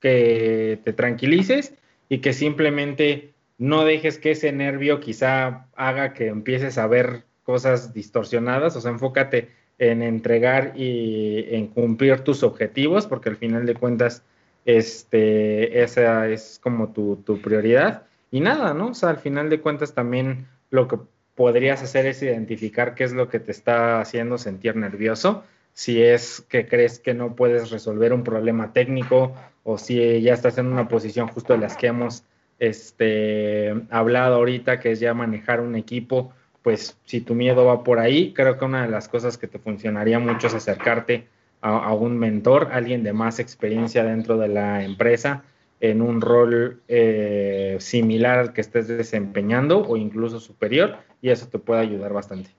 que 0.00 0.80
te 0.84 0.92
tranquilices 0.92 1.74
y 2.08 2.18
que 2.18 2.32
simplemente 2.32 3.32
no 3.58 3.84
dejes 3.84 4.18
que 4.18 4.32
ese 4.32 4.52
nervio 4.52 5.00
quizá 5.00 5.66
haga 5.74 6.12
que 6.14 6.28
empieces 6.28 6.78
a 6.78 6.86
ver 6.86 7.24
cosas 7.42 7.92
distorsionadas, 7.92 8.76
o 8.76 8.80
sea, 8.80 8.90
enfócate 8.90 9.50
en 9.78 10.02
entregar 10.02 10.72
y 10.76 11.44
en 11.54 11.68
cumplir 11.68 12.20
tus 12.20 12.42
objetivos, 12.42 13.06
porque 13.06 13.30
al 13.30 13.36
final 13.36 13.66
de 13.66 13.74
cuentas, 13.74 14.22
este, 14.64 15.82
esa 15.82 16.28
es 16.28 16.60
como 16.62 16.92
tu, 16.92 17.16
tu 17.24 17.40
prioridad. 17.40 18.02
Y 18.30 18.40
nada, 18.40 18.74
¿no? 18.74 18.88
O 18.88 18.94
sea, 18.94 19.10
al 19.10 19.18
final 19.18 19.48
de 19.50 19.60
cuentas 19.60 19.94
también 19.94 20.46
lo 20.70 20.88
que 20.88 20.98
podrías 21.34 21.82
hacer 21.82 22.06
es 22.06 22.22
identificar 22.22 22.94
qué 22.94 23.04
es 23.04 23.12
lo 23.12 23.28
que 23.28 23.40
te 23.40 23.52
está 23.52 24.00
haciendo 24.00 24.38
sentir 24.38 24.76
nervioso, 24.76 25.44
si 25.72 26.02
es 26.02 26.44
que 26.48 26.66
crees 26.66 26.98
que 26.98 27.14
no 27.14 27.36
puedes 27.36 27.70
resolver 27.70 28.12
un 28.12 28.24
problema 28.24 28.72
técnico 28.72 29.34
o 29.64 29.78
si 29.78 30.20
ya 30.20 30.34
estás 30.34 30.58
en 30.58 30.66
una 30.66 30.88
posición 30.88 31.28
justo 31.28 31.52
de 31.52 31.58
las 31.58 31.76
que 31.76 31.88
hemos 31.88 32.24
este, 32.58 33.74
hablado 33.90 34.36
ahorita, 34.36 34.80
que 34.80 34.92
es 34.92 35.00
ya 35.00 35.14
manejar 35.14 35.60
un 35.60 35.76
equipo, 35.76 36.32
pues 36.62 36.96
si 37.04 37.20
tu 37.20 37.34
miedo 37.34 37.64
va 37.64 37.84
por 37.84 37.98
ahí, 37.98 38.32
creo 38.32 38.58
que 38.58 38.64
una 38.64 38.82
de 38.82 38.90
las 38.90 39.08
cosas 39.08 39.38
que 39.38 39.46
te 39.46 39.58
funcionaría 39.58 40.18
mucho 40.18 40.48
es 40.48 40.54
acercarte 40.54 41.26
a, 41.60 41.92
un 41.92 42.18
mentor, 42.18 42.68
alguien 42.72 43.02
de 43.02 43.12
más 43.12 43.40
experiencia 43.40 44.04
dentro 44.04 44.38
de 44.38 44.48
la 44.48 44.84
empresa, 44.84 45.42
en 45.80 46.02
un 46.02 46.20
rol 46.20 46.80
eh, 46.88 47.76
similar 47.80 48.38
al 48.38 48.52
que 48.52 48.60
estés 48.60 48.88
desempeñando 48.88 49.80
o 49.86 49.96
incluso 49.96 50.40
superior, 50.40 50.96
y 51.20 51.30
eso 51.30 51.48
te 51.48 51.58
puede 51.58 51.80
ayudar 51.80 52.12
bastante. 52.12 52.50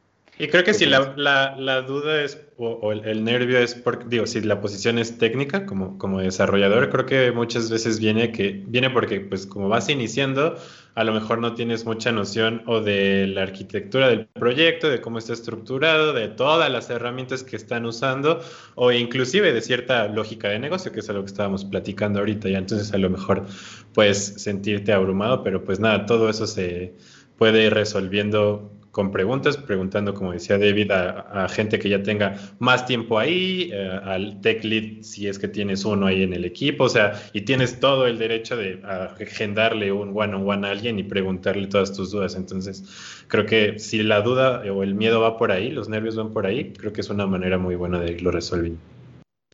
Y 0.41 0.47
creo 0.47 0.63
que 0.63 0.73
si 0.73 0.85
la, 0.85 1.13
la, 1.17 1.81
duda 1.81 2.23
es, 2.23 2.41
o, 2.55 2.93
el, 2.93 3.25
nervio 3.25 3.59
es, 3.59 3.75
porque, 3.75 4.05
digo, 4.07 4.25
si 4.25 4.39
la 4.39 4.61
posición 4.61 4.97
es 4.97 5.17
técnica 5.17 5.65
como, 5.65 5.97
como 5.97 6.21
desarrollador, 6.21 6.89
creo 6.89 7.05
que 7.05 7.31
muchas 7.33 7.69
veces 7.69 7.99
viene, 7.99 8.31
que, 8.31 8.63
viene 8.65 8.89
porque, 8.89 9.19
pues, 9.19 9.45
como 9.45 9.67
vas 9.67 9.89
iniciando, 9.89 10.55
a 10.95 11.03
lo 11.03 11.11
mejor 11.11 11.39
no 11.39 11.55
tienes 11.55 11.85
mucha 11.85 12.13
noción 12.13 12.63
o 12.67 12.79
de 12.79 13.27
la 13.27 13.43
arquitectura 13.43 14.07
del 14.07 14.27
proyecto, 14.27 14.89
de 14.89 15.01
cómo 15.01 15.17
está 15.17 15.33
estructurado, 15.33 16.13
de 16.13 16.29
todas 16.29 16.71
las 16.71 16.89
herramientas 16.89 17.43
que 17.43 17.57
están 17.57 17.85
usando, 17.85 18.41
o 18.75 18.93
inclusive 18.93 19.51
de 19.51 19.61
cierta 19.61 20.07
lógica 20.07 20.47
de 20.47 20.59
negocio, 20.59 20.93
que 20.93 21.01
es 21.01 21.09
algo 21.09 21.23
que 21.23 21.31
estábamos 21.31 21.65
platicando 21.65 22.19
ahorita, 22.19 22.47
y 22.47 22.55
entonces 22.55 22.93
a 22.93 22.97
lo 22.97 23.09
mejor 23.09 23.45
puedes 23.93 24.41
sentirte 24.41 24.93
abrumado, 24.93 25.43
pero 25.43 25.65
pues 25.65 25.81
nada, 25.81 26.05
todo 26.05 26.29
eso 26.29 26.47
se 26.47 26.93
puede 27.37 27.65
ir 27.65 27.73
resolviendo 27.73 28.78
con 28.99 29.11
preguntas, 29.13 29.55
preguntando, 29.55 30.13
como 30.13 30.33
decía 30.33 30.57
David, 30.57 30.91
a, 30.91 31.47
gente 31.47 31.79
que 31.79 31.87
ya 31.87 32.03
tenga 32.03 32.35
más 32.59 32.85
tiempo 32.85 33.17
ahí, 33.17 33.69
eh, 33.71 33.97
al 34.03 34.41
tech 34.41 34.61
lead 34.65 35.03
si 35.03 35.25
es 35.25 35.39
que 35.39 35.47
tienes 35.47 35.85
uno 35.85 36.07
ahí 36.07 36.21
en 36.21 36.33
el 36.33 36.43
equipo, 36.43 36.83
o 36.83 36.89
sea, 36.89 37.13
y 37.31 37.43
tienes 37.43 37.79
todo 37.79 38.07
el 38.07 38.17
derecho 38.17 38.57
de 38.57 38.81
agendarle 38.83 39.93
un 39.93 40.11
one-on-one 40.13 40.67
a 40.67 40.71
alguien 40.71 40.99
y 40.99 41.03
preguntarle 41.03 41.67
todas 41.67 41.93
tus 41.93 42.11
dudas. 42.11 42.35
Entonces, 42.35 43.23
creo 43.29 43.45
que 43.45 43.79
si 43.79 44.03
la 44.03 44.19
duda 44.19 44.63
o 44.69 44.83
el 44.83 44.95
miedo 44.95 45.21
va 45.21 45.37
por 45.37 45.53
ahí, 45.53 45.71
los 45.71 45.87
nervios 45.87 46.17
van 46.17 46.33
por 46.33 46.45
ahí, 46.45 46.73
creo 46.73 46.91
que 46.91 46.99
es 46.99 47.09
una 47.09 47.25
manera 47.25 47.57
muy 47.57 47.75
buena 47.77 48.01
de 48.01 48.11
irlo 48.11 48.31
resolviendo. 48.31 48.81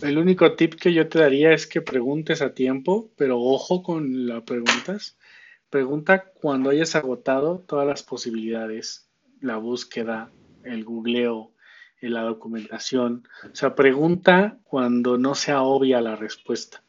El 0.01 0.17
único 0.17 0.55
tip 0.55 0.73
que 0.73 0.91
yo 0.91 1.07
te 1.07 1.19
daría 1.19 1.53
es 1.53 1.67
que 1.67 1.83
preguntes 1.83 2.41
a 2.41 2.55
tiempo, 2.55 3.11
pero 3.15 3.39
ojo 3.39 3.83
con 3.83 4.25
las 4.25 4.41
preguntas. 4.41 5.19
Pregunta 5.69 6.31
cuando 6.33 6.71
hayas 6.71 6.95
agotado 6.95 7.59
todas 7.59 7.85
las 7.85 8.01
posibilidades 8.01 9.04
la 9.41 9.57
búsqueda, 9.57 10.31
el 10.63 10.83
googleo, 10.83 11.51
la 12.09 12.21
documentación. 12.21 13.27
O 13.51 13.55
sea, 13.55 13.75
pregunta 13.75 14.57
cuando 14.63 15.17
no 15.17 15.35
sea 15.35 15.63
obvia 15.63 16.01
la 16.01 16.15
respuesta. 16.15 16.83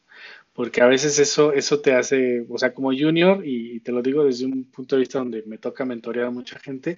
Porque 0.53 0.81
a 0.81 0.87
veces 0.87 1.19
eso, 1.19 1.53
eso 1.53 1.81
te 1.81 1.93
hace, 1.93 2.45
o 2.49 2.57
sea, 2.57 2.73
como 2.73 2.89
junior, 2.89 3.45
y 3.45 3.79
te 3.81 3.91
lo 3.91 4.01
digo 4.01 4.23
desde 4.23 4.45
un 4.45 4.63
punto 4.65 4.95
de 4.95 5.01
vista 5.01 5.19
donde 5.19 5.43
me 5.45 5.59
toca 5.59 5.85
mentorear 5.85 6.27
a 6.27 6.31
mucha 6.31 6.57
gente, 6.57 6.97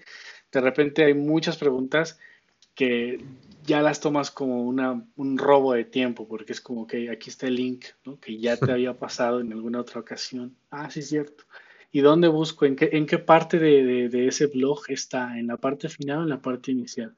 de 0.49 0.61
repente 0.61 1.03
hay 1.03 1.13
muchas 1.13 1.57
preguntas 1.57 2.17
que 2.73 3.21
ya 3.65 3.81
las 3.81 3.99
tomas 3.99 4.31
como 4.31 4.63
una, 4.63 5.05
un 5.17 5.37
robo 5.37 5.73
de 5.73 5.83
tiempo, 5.83 6.25
porque 6.25 6.53
es 6.53 6.61
como 6.61 6.87
que 6.87 7.09
aquí 7.09 7.29
está 7.29 7.47
el 7.47 7.55
link, 7.55 7.85
que 8.21 8.37
ya 8.37 8.55
te 8.55 8.71
había 8.71 8.97
pasado 8.97 9.41
en 9.41 9.51
alguna 9.51 9.81
otra 9.81 9.99
ocasión. 9.99 10.55
Ah, 10.71 10.89
sí, 10.89 11.01
es 11.01 11.09
cierto. 11.09 11.43
¿Y 11.91 12.01
dónde 12.01 12.27
busco? 12.27 12.65
¿En 12.65 12.75
qué, 12.75 12.89
en 12.93 13.05
qué 13.05 13.17
parte 13.17 13.57
de, 13.59 14.09
de, 14.09 14.27
ese 14.27 14.47
blog 14.47 14.81
está? 14.89 15.39
¿En 15.39 15.47
la 15.47 15.57
parte 15.57 15.89
final 15.89 16.19
o 16.19 16.23
en 16.23 16.29
la 16.29 16.41
parte 16.41 16.71
inicial? 16.71 17.15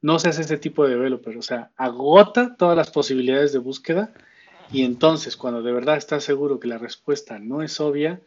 No 0.00 0.18
se 0.18 0.28
hace 0.28 0.42
ese 0.42 0.58
tipo 0.58 0.86
de 0.86 0.96
velo, 0.96 1.20
pero 1.20 1.40
o 1.40 1.42
sea, 1.42 1.70
agota 1.76 2.56
todas 2.56 2.76
las 2.76 2.90
posibilidades 2.90 3.52
de 3.52 3.58
búsqueda 3.58 4.12
y 4.72 4.82
entonces 4.82 5.36
cuando 5.36 5.62
de 5.62 5.72
verdad 5.72 5.96
estás 5.96 6.24
seguro 6.24 6.58
que 6.58 6.68
la 6.68 6.78
respuesta 6.78 7.38
no 7.38 7.62
es 7.62 7.80
obvia, 7.80 8.20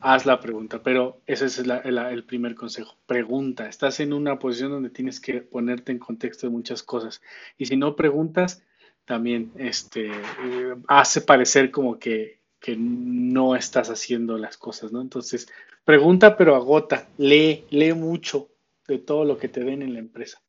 haz 0.00 0.26
la 0.26 0.40
pregunta. 0.40 0.82
Pero 0.82 1.20
ese 1.26 1.46
es 1.46 1.58
el 1.58 2.24
primer 2.24 2.54
consejo. 2.54 2.96
Pregunta. 3.06 3.68
Estás 3.68 4.00
en 4.00 4.12
una 4.12 4.38
posición 4.38 4.72
donde 4.72 4.90
tienes 4.90 5.20
que 5.20 5.40
ponerte 5.42 5.92
en 5.92 5.98
contexto 5.98 6.46
de 6.46 6.52
muchas 6.52 6.82
cosas. 6.82 7.22
Y 7.58 7.66
si 7.66 7.76
no 7.76 7.96
preguntas, 7.96 8.62
también 9.04 9.52
este, 9.56 10.08
eh, 10.08 10.74
hace 10.88 11.20
parecer 11.20 11.70
como 11.70 11.98
que 11.98 12.40
que 12.60 12.76
no 12.76 13.56
estás 13.56 13.90
haciendo 13.90 14.38
las 14.38 14.56
cosas, 14.56 14.92
¿no? 14.92 15.00
Entonces, 15.00 15.48
pregunta 15.84 16.36
pero 16.36 16.54
agota, 16.54 17.08
lee, 17.18 17.64
lee 17.70 17.92
mucho 17.92 18.48
de 18.88 18.98
todo 18.98 19.24
lo 19.24 19.38
que 19.38 19.48
te 19.48 19.60
den 19.60 19.82
en 19.82 19.94
la 19.94 20.00
empresa. 20.00 20.40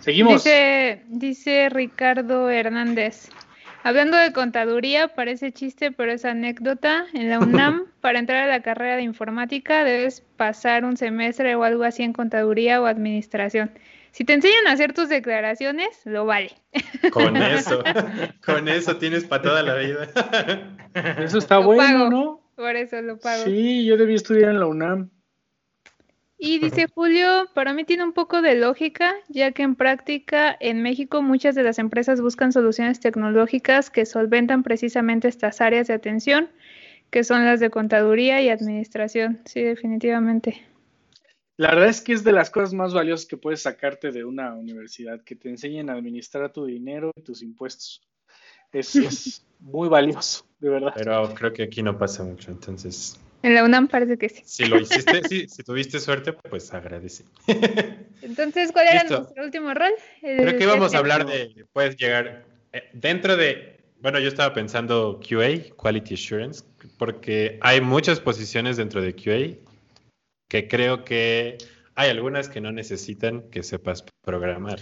Seguimos. 0.00 0.44
Dice, 0.44 1.02
dice 1.08 1.68
Ricardo 1.68 2.50
Hernández. 2.50 3.28
Hablando 3.82 4.16
de 4.16 4.32
contaduría, 4.32 5.14
parece 5.14 5.52
chiste, 5.52 5.92
pero 5.92 6.10
es 6.10 6.24
anécdota. 6.24 7.06
En 7.12 7.30
la 7.30 7.38
UNAM, 7.38 7.86
para 8.00 8.18
entrar 8.18 8.42
a 8.42 8.48
la 8.48 8.60
carrera 8.60 8.96
de 8.96 9.02
informática, 9.02 9.84
debes 9.84 10.22
pasar 10.36 10.84
un 10.84 10.96
semestre 10.96 11.54
o 11.54 11.62
algo 11.62 11.84
así 11.84 12.02
en 12.02 12.12
contaduría 12.12 12.82
o 12.82 12.86
administración. 12.86 13.70
Si 14.16 14.24
te 14.24 14.32
enseñan 14.32 14.66
a 14.66 14.72
hacer 14.72 14.94
tus 14.94 15.10
declaraciones, 15.10 16.00
lo 16.06 16.24
vale. 16.24 16.52
Con 17.12 17.36
eso, 17.36 17.84
con 18.42 18.66
eso 18.66 18.96
tienes 18.96 19.26
para 19.26 19.42
toda 19.42 19.62
la 19.62 19.74
vida. 19.74 20.08
Eso 21.18 21.36
está 21.36 21.58
bueno, 21.58 22.08
¿no? 22.08 22.40
Por 22.54 22.76
eso 22.76 23.02
lo 23.02 23.18
pago. 23.18 23.44
Sí, 23.44 23.84
yo 23.84 23.98
debí 23.98 24.14
estudiar 24.14 24.52
en 24.52 24.60
la 24.60 24.66
UNAM. 24.68 25.10
Y 26.38 26.58
dice 26.60 26.86
Julio, 26.94 27.50
para 27.52 27.74
mí 27.74 27.84
tiene 27.84 28.04
un 28.04 28.14
poco 28.14 28.40
de 28.40 28.54
lógica, 28.54 29.14
ya 29.28 29.52
que 29.52 29.64
en 29.64 29.74
práctica 29.74 30.56
en 30.60 30.80
México 30.80 31.20
muchas 31.20 31.54
de 31.54 31.64
las 31.64 31.78
empresas 31.78 32.22
buscan 32.22 32.52
soluciones 32.52 33.00
tecnológicas 33.00 33.90
que 33.90 34.06
solventan 34.06 34.62
precisamente 34.62 35.28
estas 35.28 35.60
áreas 35.60 35.88
de 35.88 35.94
atención, 35.94 36.48
que 37.10 37.22
son 37.22 37.44
las 37.44 37.60
de 37.60 37.68
contaduría 37.68 38.40
y 38.40 38.48
administración. 38.48 39.42
Sí, 39.44 39.60
definitivamente. 39.60 40.64
La 41.56 41.70
verdad 41.70 41.88
es 41.88 42.02
que 42.02 42.12
es 42.12 42.22
de 42.22 42.32
las 42.32 42.50
cosas 42.50 42.74
más 42.74 42.92
valiosas 42.92 43.26
que 43.26 43.38
puedes 43.38 43.62
sacarte 43.62 44.12
de 44.12 44.24
una 44.24 44.54
universidad, 44.54 45.22
que 45.22 45.36
te 45.36 45.48
enseñen 45.48 45.88
a 45.88 45.94
administrar 45.94 46.52
tu 46.52 46.66
dinero 46.66 47.10
y 47.16 47.22
tus 47.22 47.42
impuestos. 47.42 48.02
Es, 48.72 48.94
es 48.96 49.46
muy 49.60 49.88
valioso, 49.88 50.46
de 50.58 50.68
verdad. 50.68 50.92
Pero 50.94 51.34
creo 51.34 51.52
que 51.52 51.62
aquí 51.62 51.82
no 51.82 51.96
pasa 51.96 52.24
mucho, 52.24 52.50
entonces. 52.50 53.18
En 53.42 53.54
la 53.54 53.64
UNAM 53.64 53.88
parece 53.88 54.18
que 54.18 54.28
sí. 54.28 54.42
Si 54.44 54.66
lo 54.66 54.78
hiciste, 54.78 55.22
sí, 55.28 55.48
si 55.48 55.62
tuviste 55.62 55.98
suerte, 55.98 56.34
pues 56.34 56.74
agradece. 56.74 57.24
Entonces, 58.20 58.70
¿cuál 58.72 58.88
era 58.88 59.04
nuestro 59.04 59.44
último 59.44 59.72
rol? 59.72 59.92
creo 60.20 60.58
que 60.58 60.66
vamos 60.66 60.94
a 60.94 60.98
hablar 60.98 61.26
de, 61.26 61.64
puedes 61.72 61.96
llegar, 61.96 62.44
eh, 62.74 62.82
dentro 62.92 63.34
de, 63.36 63.80
bueno, 64.00 64.18
yo 64.18 64.28
estaba 64.28 64.52
pensando 64.52 65.20
QA, 65.26 65.74
Quality 65.74 66.14
Assurance, 66.14 66.64
porque 66.98 67.58
hay 67.62 67.80
muchas 67.80 68.20
posiciones 68.20 68.76
dentro 68.76 69.00
de 69.00 69.14
QA 69.14 69.65
que 70.48 70.68
creo 70.68 71.04
que 71.04 71.58
hay 71.94 72.10
algunas 72.10 72.48
que 72.48 72.60
no 72.60 72.72
necesitan 72.72 73.50
que 73.50 73.62
sepas 73.62 74.04
programar. 74.22 74.80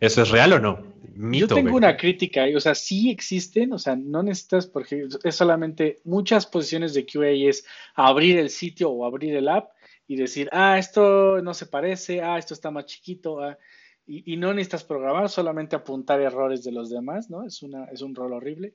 ¿Eso 0.00 0.22
es 0.22 0.30
real 0.30 0.52
o 0.54 0.58
no? 0.60 0.92
Yo 1.14 1.46
tengo 1.48 1.76
una 1.76 1.96
crítica, 1.96 2.44
o 2.56 2.60
sea, 2.60 2.74
sí 2.74 3.10
existen, 3.10 3.72
o 3.72 3.78
sea, 3.78 3.96
no 3.96 4.22
necesitas, 4.22 4.66
porque 4.66 5.08
es 5.22 5.34
solamente 5.34 5.98
muchas 6.04 6.46
posiciones 6.46 6.94
de 6.94 7.04
QA 7.04 7.48
es 7.48 7.66
abrir 7.94 8.38
el 8.38 8.48
sitio 8.48 8.90
o 8.90 9.04
abrir 9.04 9.36
el 9.36 9.48
app 9.48 9.70
y 10.06 10.16
decir, 10.16 10.48
ah, 10.52 10.78
esto 10.78 11.42
no 11.42 11.52
se 11.52 11.66
parece, 11.66 12.22
ah, 12.22 12.38
esto 12.38 12.54
está 12.54 12.70
más 12.70 12.86
chiquito, 12.86 13.40
ah", 13.40 13.58
y, 14.06 14.32
y, 14.32 14.36
no 14.36 14.52
necesitas 14.52 14.84
programar, 14.84 15.28
solamente 15.28 15.76
apuntar 15.76 16.20
errores 16.20 16.64
de 16.64 16.72
los 16.72 16.90
demás, 16.90 17.30
¿no? 17.30 17.46
Es, 17.46 17.62
una, 17.62 17.84
es 17.84 18.02
un 18.02 18.14
rol 18.14 18.32
horrible. 18.32 18.74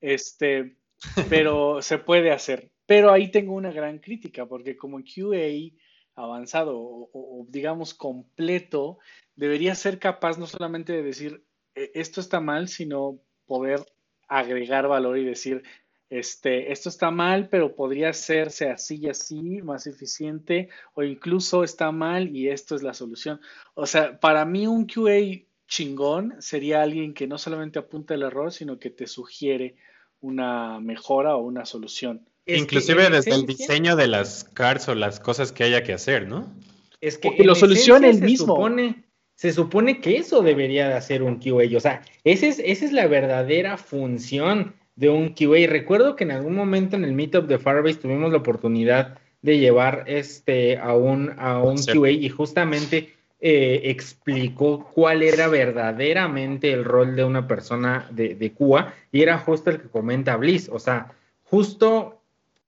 Este, 0.00 0.76
pero 1.30 1.80
se 1.82 1.98
puede 1.98 2.30
hacer. 2.30 2.70
Pero 2.88 3.12
ahí 3.12 3.30
tengo 3.30 3.52
una 3.52 3.70
gran 3.70 3.98
crítica, 3.98 4.46
porque 4.46 4.74
como 4.74 5.02
QA 5.02 5.76
avanzado 6.14 6.74
o, 6.80 7.46
digamos 7.50 7.92
completo, 7.92 8.98
debería 9.36 9.74
ser 9.74 9.98
capaz 9.98 10.38
no 10.38 10.46
solamente 10.46 10.94
de 10.94 11.02
decir 11.02 11.44
e, 11.74 11.90
esto 11.94 12.22
está 12.22 12.40
mal, 12.40 12.66
sino 12.68 13.20
poder 13.44 13.84
agregar 14.26 14.88
valor 14.88 15.18
y 15.18 15.24
decir 15.24 15.64
este, 16.08 16.72
esto 16.72 16.88
está 16.88 17.10
mal, 17.10 17.50
pero 17.50 17.76
podría 17.76 18.08
hacerse 18.08 18.70
así 18.70 18.96
y 19.02 19.10
así, 19.10 19.60
más 19.60 19.86
eficiente, 19.86 20.70
o 20.94 21.02
incluso 21.02 21.64
está 21.64 21.92
mal 21.92 22.34
y 22.34 22.48
esto 22.48 22.74
es 22.74 22.82
la 22.82 22.94
solución. 22.94 23.38
O 23.74 23.84
sea, 23.84 24.18
para 24.18 24.46
mí 24.46 24.66
un 24.66 24.86
QA 24.86 25.44
chingón 25.66 26.36
sería 26.40 26.80
alguien 26.80 27.12
que 27.12 27.26
no 27.26 27.36
solamente 27.36 27.78
apunta 27.78 28.14
el 28.14 28.22
error, 28.22 28.50
sino 28.50 28.78
que 28.78 28.88
te 28.88 29.06
sugiere 29.06 29.76
una 30.22 30.80
mejora 30.80 31.36
o 31.36 31.42
una 31.42 31.66
solución. 31.66 32.26
Inclusive 32.48 33.10
desde 33.10 33.34
el 33.34 33.46
diseño 33.46 33.94
de 33.94 34.08
las 34.08 34.44
cards 34.44 34.88
o 34.88 34.94
las 34.94 35.20
cosas 35.20 35.52
que 35.52 35.64
haya 35.64 35.82
que 35.82 35.92
hacer, 35.92 36.26
¿no? 36.26 36.52
Es 37.00 37.18
que, 37.18 37.30
lo 37.44 37.54
soluciona 37.54 38.08
el 38.08 38.20
mismo. 38.22 38.54
Supone, 38.54 39.04
se 39.34 39.52
supone 39.52 40.00
que 40.00 40.16
eso 40.16 40.42
debería 40.42 40.88
de 40.88 40.94
hacer 40.94 41.22
un 41.22 41.36
QA. 41.36 41.76
O 41.76 41.80
sea, 41.80 42.02
esa 42.24 42.46
es, 42.46 42.58
esa 42.64 42.84
es 42.84 42.92
la 42.92 43.06
verdadera 43.06 43.76
función 43.76 44.74
de 44.96 45.10
un 45.10 45.28
QA. 45.28 45.66
Recuerdo 45.68 46.16
que 46.16 46.24
en 46.24 46.32
algún 46.32 46.54
momento 46.54 46.96
en 46.96 47.04
el 47.04 47.12
Meetup 47.12 47.46
de 47.46 47.58
Firebase 47.58 48.00
tuvimos 48.00 48.32
la 48.32 48.38
oportunidad 48.38 49.18
de 49.42 49.58
llevar 49.58 50.04
este 50.06 50.78
a 50.78 50.94
un, 50.94 51.34
a 51.38 51.62
un 51.62 51.76
QA 51.76 52.10
y 52.10 52.28
justamente 52.28 53.14
eh, 53.40 53.82
explicó 53.84 54.90
cuál 54.92 55.22
era 55.22 55.46
verdaderamente 55.46 56.72
el 56.72 56.84
rol 56.84 57.14
de 57.14 57.22
una 57.22 57.46
persona 57.46 58.08
de, 58.10 58.34
de 58.34 58.52
QA 58.52 58.92
y 59.12 59.22
era 59.22 59.38
justo 59.38 59.70
el 59.70 59.80
que 59.80 59.88
comenta 59.88 60.36
Bliss. 60.36 60.68
O 60.72 60.80
sea, 60.80 61.12
justo 61.44 62.17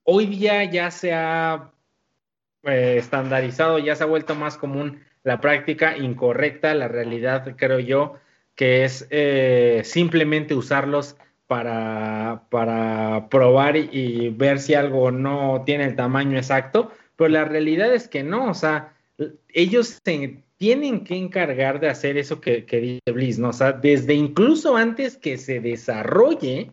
hoy 0.05 0.27
día 0.27 0.65
ya 0.65 0.91
se 0.91 1.13
ha 1.13 1.73
eh, 2.65 2.97
estandarizado, 2.99 3.79
ya 3.79 3.97
se 3.97 4.05
ha 4.05 4.07
vuelto 4.07 4.35
más 4.35 4.57
común 4.57 5.01
la 5.23 5.41
práctica 5.41 5.97
incorrecta, 5.97 6.75
la 6.75 6.89
realidad 6.89 7.55
creo 7.57 7.79
yo, 7.79 8.15
que 8.55 8.85
es 8.85 9.07
eh, 9.11 9.83
simplemente 9.85 10.55
usarlos 10.55 11.17
para, 11.47 12.45
para 12.51 13.29
probar 13.29 13.77
y, 13.77 14.29
ver 14.31 14.61
si 14.61 14.75
algo 14.75 15.11
no 15.11 15.63
tiene 15.67 15.85
el 15.85 15.97
tamaño 15.97 16.39
exacto, 16.39 16.93
pero 17.17 17.29
la 17.29 17.45
realidad 17.45 17.93
es 17.93 18.09
que 18.09 18.23
no, 18.23 18.51
o 18.51 18.55
sea, 18.55 18.95
ellos 19.49 20.01
se 20.05 20.43
tienen 20.57 21.05
que 21.05 21.17
encargar 21.17 21.81
de 21.81 21.89
hacer 21.89 22.17
eso 22.19 22.41
que, 22.41 22.65
que 22.67 22.81
dice 22.81 23.13
Bliss, 23.13 23.39
¿no? 23.39 23.49
O 23.49 23.53
sea, 23.53 23.73
desde 23.73 24.15
incluso 24.15 24.77
antes 24.77 25.17
que 25.17 25.39
se 25.39 25.61
desarrolle, 25.61 26.71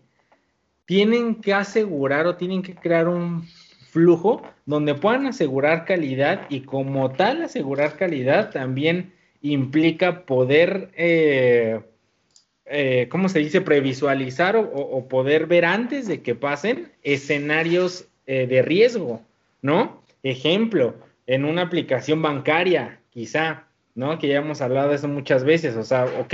tienen 0.88 1.36
que 1.36 1.54
asegurar 1.54 2.26
o 2.26 2.38
tienen 2.38 2.64
que 2.64 2.74
crear 2.74 3.08
un 3.10 3.46
flujo 3.92 4.42
donde 4.66 4.96
puedan 4.96 5.28
asegurar 5.28 5.86
calidad 5.86 6.48
y 6.50 6.62
como 6.62 7.12
tal 7.12 7.44
asegurar 7.44 7.98
calidad 7.98 8.52
también 8.52 9.14
implica 9.42 10.26
poder, 10.26 10.90
eh, 10.96 11.82
eh, 12.66 13.08
¿cómo 13.12 13.28
se 13.28 13.40
dice?, 13.40 13.60
previsualizar 13.62 14.56
o, 14.56 15.08
poder 15.10 15.46
ver 15.46 15.66
antes 15.66 16.08
de 16.08 16.22
que 16.22 16.36
pasen 16.36 16.90
escenarios 17.04 18.08
eh, 18.26 18.48
de 18.48 18.62
riesgo, 18.62 19.22
¿no? 19.62 20.02
Ejemplo, 20.24 20.96
en 21.28 21.44
una 21.44 21.64
aplicación 21.64 22.22
bancaria, 22.22 23.02
quizá, 23.10 23.68
¿no? 23.94 24.20
Que 24.20 24.30
ya 24.30 24.38
hemos 24.38 24.62
hablado 24.62 24.90
de 24.90 24.96
eso 24.96 25.10
muchas 25.10 25.44
veces, 25.44 25.76
o 25.76 25.84
sea, 25.84 26.06
ok, 26.06 26.34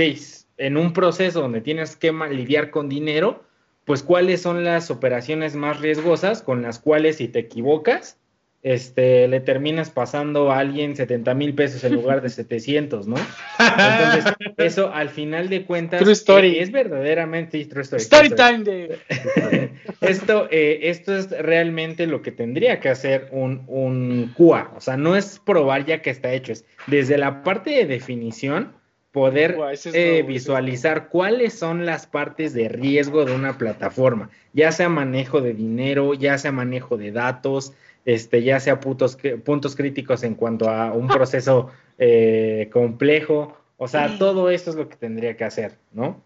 en 0.58 0.76
un 0.76 0.92
proceso 0.92 1.40
donde 1.40 1.60
tienes 1.60 1.96
que 1.96 2.12
lidiar 2.12 2.70
con 2.70 2.88
dinero, 2.88 3.42
pues 3.84 4.02
cuáles 4.02 4.42
son 4.42 4.64
las 4.64 4.90
operaciones 4.90 5.54
más 5.54 5.80
riesgosas 5.80 6.42
con 6.42 6.62
las 6.62 6.78
cuales 6.78 7.16
si 7.16 7.28
te 7.28 7.40
equivocas, 7.40 8.18
este, 8.64 9.28
le 9.28 9.40
terminas 9.40 9.90
pasando 9.90 10.50
a 10.50 10.58
alguien 10.58 10.96
70 10.96 11.34
mil 11.34 11.54
pesos 11.54 11.84
en 11.84 11.92
lugar 11.92 12.22
de 12.22 12.28
700, 12.30 13.06
¿no? 13.06 13.16
Entonces, 13.58 14.34
eso 14.56 14.90
al 14.90 15.10
final 15.10 15.50
de 15.50 15.66
cuentas 15.66 16.00
Es, 16.00 16.72
verdaderamente 16.72 17.62
true 17.66 17.82
story. 17.82 18.02
Story 18.02 18.30
time 18.30 18.64
de... 18.64 18.98
esto, 20.00 20.48
eh, 20.50 20.80
esto 20.84 21.14
es 21.14 21.30
realmente 21.30 22.06
lo 22.06 22.22
que 22.22 22.32
tendría 22.32 22.80
que 22.80 22.88
hacer 22.88 23.28
un, 23.32 23.64
un 23.66 24.32
QA, 24.34 24.72
o 24.74 24.80
sea, 24.80 24.96
no 24.96 25.14
es 25.14 25.38
probar 25.44 25.84
ya 25.84 26.00
que 26.00 26.08
está 26.08 26.32
hecho, 26.32 26.52
es 26.52 26.64
desde 26.86 27.18
la 27.18 27.42
parte 27.42 27.68
de 27.68 27.84
definición, 27.84 28.72
poder 29.14 29.56
eh, 29.92 30.24
visualizar 30.26 31.08
cuáles 31.08 31.54
son 31.54 31.86
las 31.86 32.04
partes 32.04 32.52
de 32.52 32.68
riesgo 32.68 33.24
de 33.24 33.32
una 33.32 33.56
plataforma, 33.58 34.28
ya 34.52 34.72
sea 34.72 34.88
manejo 34.88 35.40
de 35.40 35.54
dinero, 35.54 36.14
ya 36.14 36.36
sea 36.36 36.50
manejo 36.50 36.96
de 36.96 37.12
datos, 37.12 37.74
este, 38.04 38.42
ya 38.42 38.58
sea 38.58 38.80
puntos, 38.80 39.16
puntos 39.44 39.76
críticos 39.76 40.24
en 40.24 40.34
cuanto 40.34 40.68
a 40.68 40.92
un 40.92 41.06
proceso 41.06 41.70
eh, 41.98 42.68
complejo, 42.72 43.56
o 43.76 43.86
sea, 43.86 44.18
todo 44.18 44.50
esto 44.50 44.70
es 44.70 44.76
lo 44.76 44.88
que 44.88 44.96
tendría 44.96 45.36
que 45.36 45.44
hacer, 45.44 45.78
¿no? 45.92 46.20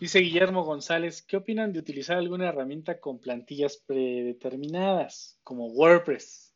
Dice 0.00 0.20
Guillermo 0.20 0.64
González, 0.64 1.20
¿qué 1.20 1.36
opinan 1.36 1.74
de 1.74 1.80
utilizar 1.80 2.16
alguna 2.16 2.48
herramienta 2.48 3.00
con 3.00 3.18
plantillas 3.18 3.76
predeterminadas, 3.86 5.38
como 5.44 5.66
WordPress? 5.66 6.54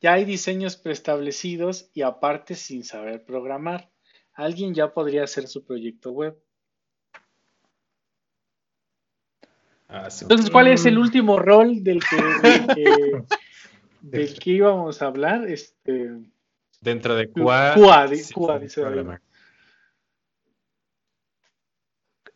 Ya 0.00 0.14
hay 0.14 0.24
diseños 0.24 0.76
preestablecidos 0.76 1.88
y 1.94 2.02
aparte 2.02 2.56
sin 2.56 2.82
saber 2.82 3.24
programar 3.24 3.90
alguien 4.36 4.74
ya 4.74 4.92
podría 4.92 5.24
hacer 5.24 5.48
su 5.48 5.64
proyecto 5.64 6.12
web. 6.12 6.38
Ah, 9.88 10.08
Entonces, 10.20 10.50
¿cuál 10.50 10.68
es 10.68 10.84
el 10.84 10.98
mm. 10.98 11.00
último 11.00 11.38
rol 11.38 11.82
del 11.82 12.00
que, 12.00 12.16
del 14.00 14.38
que, 14.38 14.50
íbamos 14.50 15.00
a 15.00 15.06
hablar? 15.06 15.48
Este, 15.48 16.12
Dentro 16.80 17.14
de 17.14 17.30
QA. 17.30 17.74
QA, 17.74 18.06
dice 18.06 18.34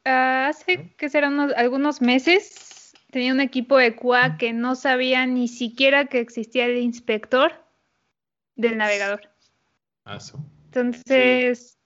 ah, 0.05 0.49
hace 0.49 0.95
que 0.97 1.09
serán 1.09 1.39
algunos 1.57 2.01
meses 2.01 2.95
tenía 3.11 3.33
un 3.33 3.41
equipo 3.41 3.77
de 3.77 3.97
QA 3.97 4.39
que 4.39 4.53
no 4.53 4.75
sabía 4.75 5.27
ni 5.27 5.49
siquiera 5.49 6.07
que 6.07 6.21
existía 6.21 6.67
el 6.67 6.79
inspector 6.79 7.53
del 8.57 8.79
navegador. 8.79 9.29
Ah, 10.05 10.19
Entonces, 10.67 11.80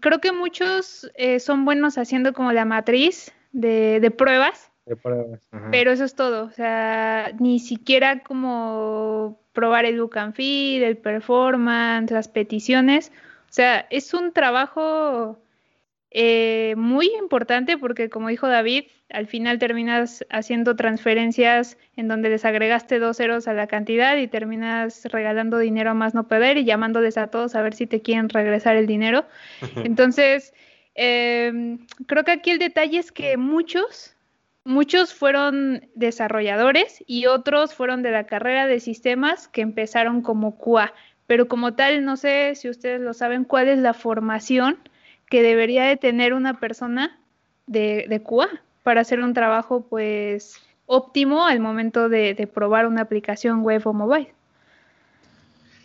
creo 0.00 0.20
que 0.20 0.32
muchos 0.32 1.10
eh, 1.14 1.40
son 1.40 1.64
buenos 1.64 1.98
haciendo 1.98 2.32
como 2.32 2.52
la 2.52 2.64
matriz 2.64 3.32
de, 3.52 4.12
pruebas. 4.16 4.70
De 4.86 4.96
pruebas. 4.96 5.40
Pero 5.70 5.92
eso 5.92 6.04
es 6.04 6.14
todo. 6.14 6.44
O 6.44 6.50
sea, 6.50 7.32
ni 7.38 7.58
siquiera 7.58 8.22
como 8.22 9.40
probar 9.52 9.84
el 9.84 9.96
look 9.96 10.18
and 10.18 10.34
feel, 10.34 10.82
el 10.82 10.96
performance, 10.96 12.10
las 12.10 12.28
peticiones. 12.28 13.12
O 13.48 13.52
sea, 13.52 13.86
es 13.90 14.14
un 14.14 14.32
trabajo 14.32 15.38
eh, 16.12 16.74
muy 16.76 17.08
importante 17.18 17.78
porque, 17.78 18.10
como 18.10 18.28
dijo 18.28 18.48
David, 18.48 18.84
al 19.10 19.28
final 19.28 19.60
terminas 19.60 20.24
haciendo 20.28 20.74
transferencias 20.74 21.78
en 21.94 22.08
donde 22.08 22.30
les 22.30 22.44
agregaste 22.44 22.98
dos 22.98 23.16
ceros 23.18 23.46
a 23.46 23.54
la 23.54 23.68
cantidad 23.68 24.16
y 24.16 24.26
terminas 24.26 25.04
regalando 25.04 25.58
dinero 25.58 25.90
a 25.90 25.94
más 25.94 26.14
no 26.14 26.26
poder 26.26 26.58
y 26.58 26.64
llamándoles 26.64 27.16
a 27.16 27.28
todos 27.28 27.54
a 27.54 27.62
ver 27.62 27.74
si 27.74 27.86
te 27.86 28.02
quieren 28.02 28.28
regresar 28.28 28.76
el 28.76 28.88
dinero. 28.88 29.24
Entonces, 29.76 30.52
em, 30.94 31.86
creo 32.06 32.24
que 32.24 32.32
aquí 32.32 32.50
el 32.50 32.58
detalle 32.58 32.98
es 32.98 33.12
que 33.12 33.36
muchos, 33.36 34.16
muchos 34.64 35.14
fueron 35.14 35.88
desarrolladores 35.94 37.04
y 37.06 37.26
otros 37.26 37.74
fueron 37.74 38.02
de 38.02 38.10
la 38.10 38.26
carrera 38.26 38.66
de 38.66 38.80
sistemas 38.80 39.46
que 39.46 39.60
empezaron 39.60 40.22
como 40.22 40.58
QA. 40.58 40.92
Pero 41.28 41.46
como 41.46 41.74
tal, 41.74 42.04
no 42.04 42.16
sé 42.16 42.56
si 42.56 42.68
ustedes 42.68 43.00
lo 43.00 43.14
saben, 43.14 43.44
cuál 43.44 43.68
es 43.68 43.78
la 43.78 43.94
formación 43.94 44.80
que 45.30 45.42
debería 45.42 45.84
de 45.84 45.96
tener 45.96 46.34
una 46.34 46.60
persona 46.60 47.18
de, 47.66 48.04
de 48.08 48.22
QA 48.22 48.48
para 48.82 49.00
hacer 49.00 49.20
un 49.20 49.32
trabajo 49.32 49.86
pues 49.88 50.60
óptimo 50.92 51.46
al 51.46 51.60
momento 51.60 52.08
de, 52.08 52.34
probar 52.52 52.86
una 52.86 53.02
aplicación 53.02 53.62
web 53.62 53.80
o 53.86 53.92
mobile. 53.92 54.34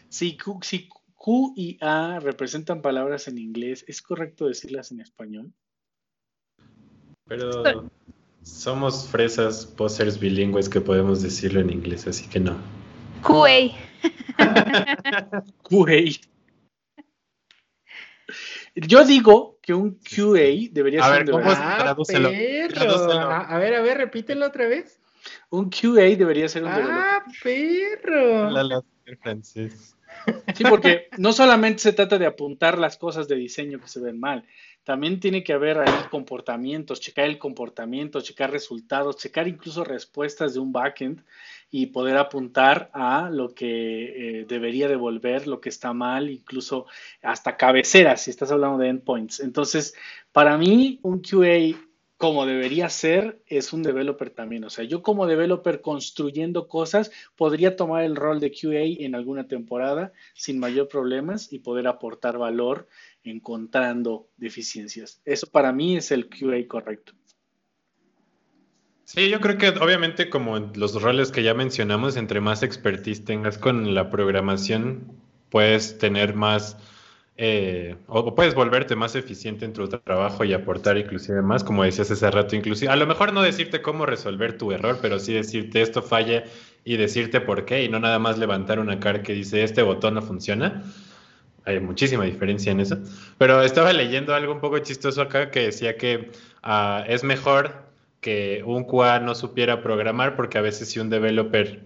Si 0.10 0.36
Q, 0.36 0.60
si 0.64 0.90
Q 1.16 1.54
y 1.56 1.78
A 1.80 2.20
representan 2.20 2.82
palabras 2.82 3.28
en 3.28 3.38
inglés, 3.38 3.86
¿es 3.88 4.02
correcto 4.02 4.48
decirlas 4.48 4.92
en 4.92 5.02
español? 5.02 5.54
Pero 7.28 7.92
somos 8.42 9.08
fresas 9.08 9.68
posers 9.68 10.20
bilingües 10.20 10.70
que 10.70 10.82
podemos 10.82 11.22
decirlo 11.22 11.60
en 11.60 11.70
inglés, 11.70 12.08
así 12.08 12.28
que 12.28 12.40
no. 12.40 12.56
QA. 13.22 13.76
QA. 15.62 16.35
Yo 18.76 19.06
digo 19.06 19.58
que 19.62 19.74
un 19.74 20.00
QA 20.00 20.70
debería 20.72 21.04
ser. 21.04 21.26
Ver, 21.26 21.32
¿cómo 21.32 21.44
ah, 21.48 21.96
perro. 22.08 22.30
A 22.30 23.58
ver, 23.58 23.76
a 23.76 23.82
ver, 23.82 23.98
repítelo 23.98 24.46
otra 24.46 24.68
vez. 24.68 25.00
Un 25.50 25.70
QA 25.70 26.16
debería 26.18 26.50
ser 26.50 26.64
un 26.64 26.70
ah, 26.70 27.24
perro. 27.42 28.50
La, 28.50 28.64
la, 28.64 28.84
francés. 29.22 29.96
Sí, 30.56 30.64
porque 30.64 31.08
no 31.18 31.34
solamente 31.34 31.80
se 31.80 31.94
trata 31.94 32.18
de 32.18 32.26
apuntar 32.26 32.78
las 32.78 32.98
cosas 32.98 33.28
de 33.28 33.36
diseño 33.36 33.80
que 33.80 33.88
se 33.88 34.00
ven 34.00 34.20
mal, 34.20 34.46
también 34.84 35.20
tiene 35.20 35.44
que 35.44 35.54
haber 35.54 35.80
ahí 35.80 35.94
comportamientos, 36.10 37.00
checar 37.00 37.26
el 37.26 37.38
comportamiento, 37.38 38.22
checar 38.22 38.52
resultados, 38.52 39.18
checar 39.18 39.48
incluso 39.48 39.84
respuestas 39.84 40.54
de 40.54 40.60
un 40.60 40.72
backend 40.72 41.24
y 41.72 41.88
poder 41.88 42.18
apuntar 42.18 42.90
a 42.94 43.30
lo 43.30 43.54
que 43.54 44.40
eh, 44.40 44.46
debería 44.48 44.88
devolver, 44.88 45.48
lo 45.48 45.60
que 45.60 45.70
está 45.70 45.94
mal, 45.94 46.30
incluso 46.30 46.86
hasta 47.22 47.58
cabeceras, 47.58 48.22
si 48.22 48.32
estás 48.32 48.52
hablando 48.52 48.78
de 48.78 48.90
endpoints. 48.90 49.40
Entonces, 49.40 49.94
para 50.32 50.58
mí, 50.58 51.00
un 51.04 51.22
QA 51.22 51.78
como 52.18 52.46
debería 52.46 52.90
ser, 52.90 53.42
es 53.46 53.74
un 53.74 53.84
developer 53.84 54.30
también. 54.30 54.64
O 54.64 54.70
sea, 54.70 54.86
yo 54.86 55.02
como 55.02 55.28
developer 55.28 55.82
construyendo 55.82 56.68
cosas, 56.68 57.12
podría 57.36 57.76
tomar 57.76 58.04
el 58.04 58.16
rol 58.16 58.40
de 58.40 58.52
QA 58.52 59.04
en 59.06 59.16
alguna 59.16 59.48
temporada 59.48 60.14
sin 60.34 60.60
mayor 60.60 60.88
problemas 60.88 61.52
y 61.52 61.60
poder 61.60 61.88
aportar 61.88 62.38
valor 62.38 62.88
encontrando 63.24 64.30
deficiencias. 64.38 65.22
Eso 65.26 65.48
para 65.48 65.74
mí 65.74 65.98
es 65.98 66.12
el 66.12 66.30
QA 66.30 66.68
correcto. 66.68 67.14
Sí, 69.06 69.30
yo 69.30 69.40
creo 69.40 69.58
que 69.60 69.70
obviamente 69.70 70.30
como 70.32 70.58
los 70.58 71.00
roles 71.00 71.32
que 71.32 71.44
ya 71.44 71.54
mencionamos, 71.54 72.18
entre 72.18 72.42
más 72.42 72.64
expertise 72.64 73.24
tengas 73.24 73.60
con 73.60 73.94
la 73.94 74.10
programación, 74.10 75.14
puedes 75.50 76.00
tener 76.00 76.34
más 76.34 76.76
eh, 77.38 77.98
o 78.08 78.34
puedes 78.34 78.56
volverte 78.56 78.96
más 78.96 79.16
eficiente 79.16 79.64
en 79.66 79.74
tu 79.74 79.88
trabajo 79.88 80.44
y 80.44 80.54
aportar 80.54 80.98
inclusive 80.98 81.44
más, 81.44 81.64
como 81.64 81.84
decías 81.84 82.10
hace 82.10 82.32
rato, 82.32 82.56
inclusive, 82.56 82.92
a 82.92 82.96
lo 82.96 83.06
mejor 83.06 83.32
no 83.32 83.44
decirte 83.44 83.82
cómo 83.84 84.08
resolver 84.08 84.58
tu 84.58 84.72
error, 84.72 84.98
pero 85.02 85.20
sí 85.20 85.34
decirte 85.34 85.82
esto 85.84 86.02
falla 86.02 86.46
y 86.84 86.98
decirte 86.98 87.42
por 87.42 87.66
qué 87.66 87.84
y 87.84 87.90
no 87.90 88.00
nada 88.00 88.18
más 88.18 88.40
levantar 88.40 88.80
una 88.80 89.00
cara 89.00 89.22
que 89.22 89.34
dice 89.34 89.64
este 89.64 89.84
botón 89.84 90.16
no 90.16 90.24
funciona. 90.24 90.82
Hay 91.66 91.80
muchísima 91.80 92.26
diferencia 92.26 92.72
en 92.72 92.80
eso. 92.80 92.98
Pero 93.38 93.62
estaba 93.62 93.94
leyendo 93.94 94.34
algo 94.34 94.54
un 94.54 94.62
poco 94.62 94.80
chistoso 94.80 95.22
acá 95.22 95.52
que 95.52 95.62
decía 95.62 95.98
que 95.98 96.32
ah, 96.64 97.04
es 97.08 97.24
mejor 97.24 97.85
que 98.26 98.64
un 98.66 98.86
QA 98.86 99.20
no 99.20 99.36
supiera 99.36 99.84
programar, 99.84 100.36
porque 100.36 100.58
a 100.58 100.62
veces 100.62 100.90
si 100.90 101.00
un 101.00 101.12
developer 101.12 101.82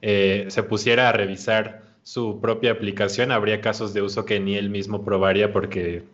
eh, 0.00 0.46
se 0.48 0.62
pusiera 0.62 1.10
a 1.10 1.12
revisar 1.12 1.82
su 2.02 2.40
propia 2.40 2.72
aplicación, 2.72 3.30
habría 3.30 3.60
casos 3.60 3.92
de 3.92 4.00
uso 4.00 4.24
que 4.24 4.40
ni 4.40 4.56
él 4.56 4.70
mismo 4.70 5.04
probaría 5.04 5.52
porque, 5.52 6.04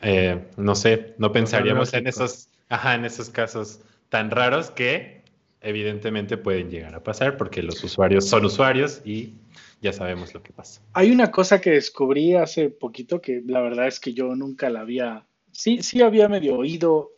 eh, 0.00 0.44
no 0.56 0.76
sé, 0.76 1.14
no 1.18 1.32
pensaríamos 1.32 1.92
en 1.92 2.06
esos, 2.06 2.50
ajá, 2.68 2.94
en 2.94 3.04
esos 3.04 3.30
casos 3.30 3.80
tan 4.08 4.30
raros 4.30 4.70
que 4.70 5.24
evidentemente 5.60 6.36
pueden 6.36 6.70
llegar 6.70 6.94
a 6.94 7.02
pasar 7.02 7.36
porque 7.36 7.64
los 7.64 7.82
usuarios 7.82 8.28
son 8.28 8.44
usuarios 8.44 9.02
y 9.04 9.32
ya 9.80 9.92
sabemos 9.92 10.34
lo 10.34 10.42
que 10.44 10.52
pasa. 10.52 10.80
Hay 10.92 11.10
una 11.10 11.32
cosa 11.32 11.60
que 11.60 11.70
descubrí 11.70 12.36
hace 12.36 12.70
poquito 12.70 13.20
que 13.20 13.42
la 13.44 13.60
verdad 13.60 13.88
es 13.88 13.98
que 13.98 14.14
yo 14.14 14.36
nunca 14.36 14.70
la 14.70 14.82
había, 14.82 15.26
sí, 15.50 15.82
sí 15.82 16.00
había 16.00 16.28
medio 16.28 16.54
oído, 16.54 17.10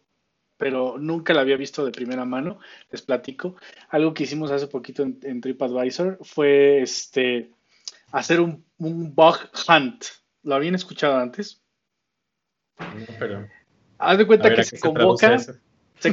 pero 0.57 0.99
nunca 0.99 1.35
la 1.35 1.41
había 1.41 1.57
visto 1.57 1.85
de 1.85 1.93
primera 1.93 2.25
mano. 2.25 2.59
Les 2.91 3.03
platico. 3.03 3.57
Algo 3.89 4.15
que 4.15 4.25
hicimos 4.25 4.51
hace 4.51 4.67
poquito 4.67 5.03
en, 5.03 5.41
TripAdvisor 5.41 6.19
fue 6.23 6.83
este 6.83 7.51
hacer 8.13 8.41
un, 8.41 8.65
un, 8.79 9.15
bug 9.15 9.37
hunt. 9.69 10.05
¿Lo 10.43 10.55
habían 10.55 10.75
escuchado 10.75 11.17
antes? 11.17 11.63
No, 12.79 13.07
pero. 13.19 13.49
Haz 13.99 14.19
de 14.19 14.27
cuenta 14.27 14.55
que 14.55 14.65
se 14.65 14.79
convoca 14.79 15.39
se 15.39 15.55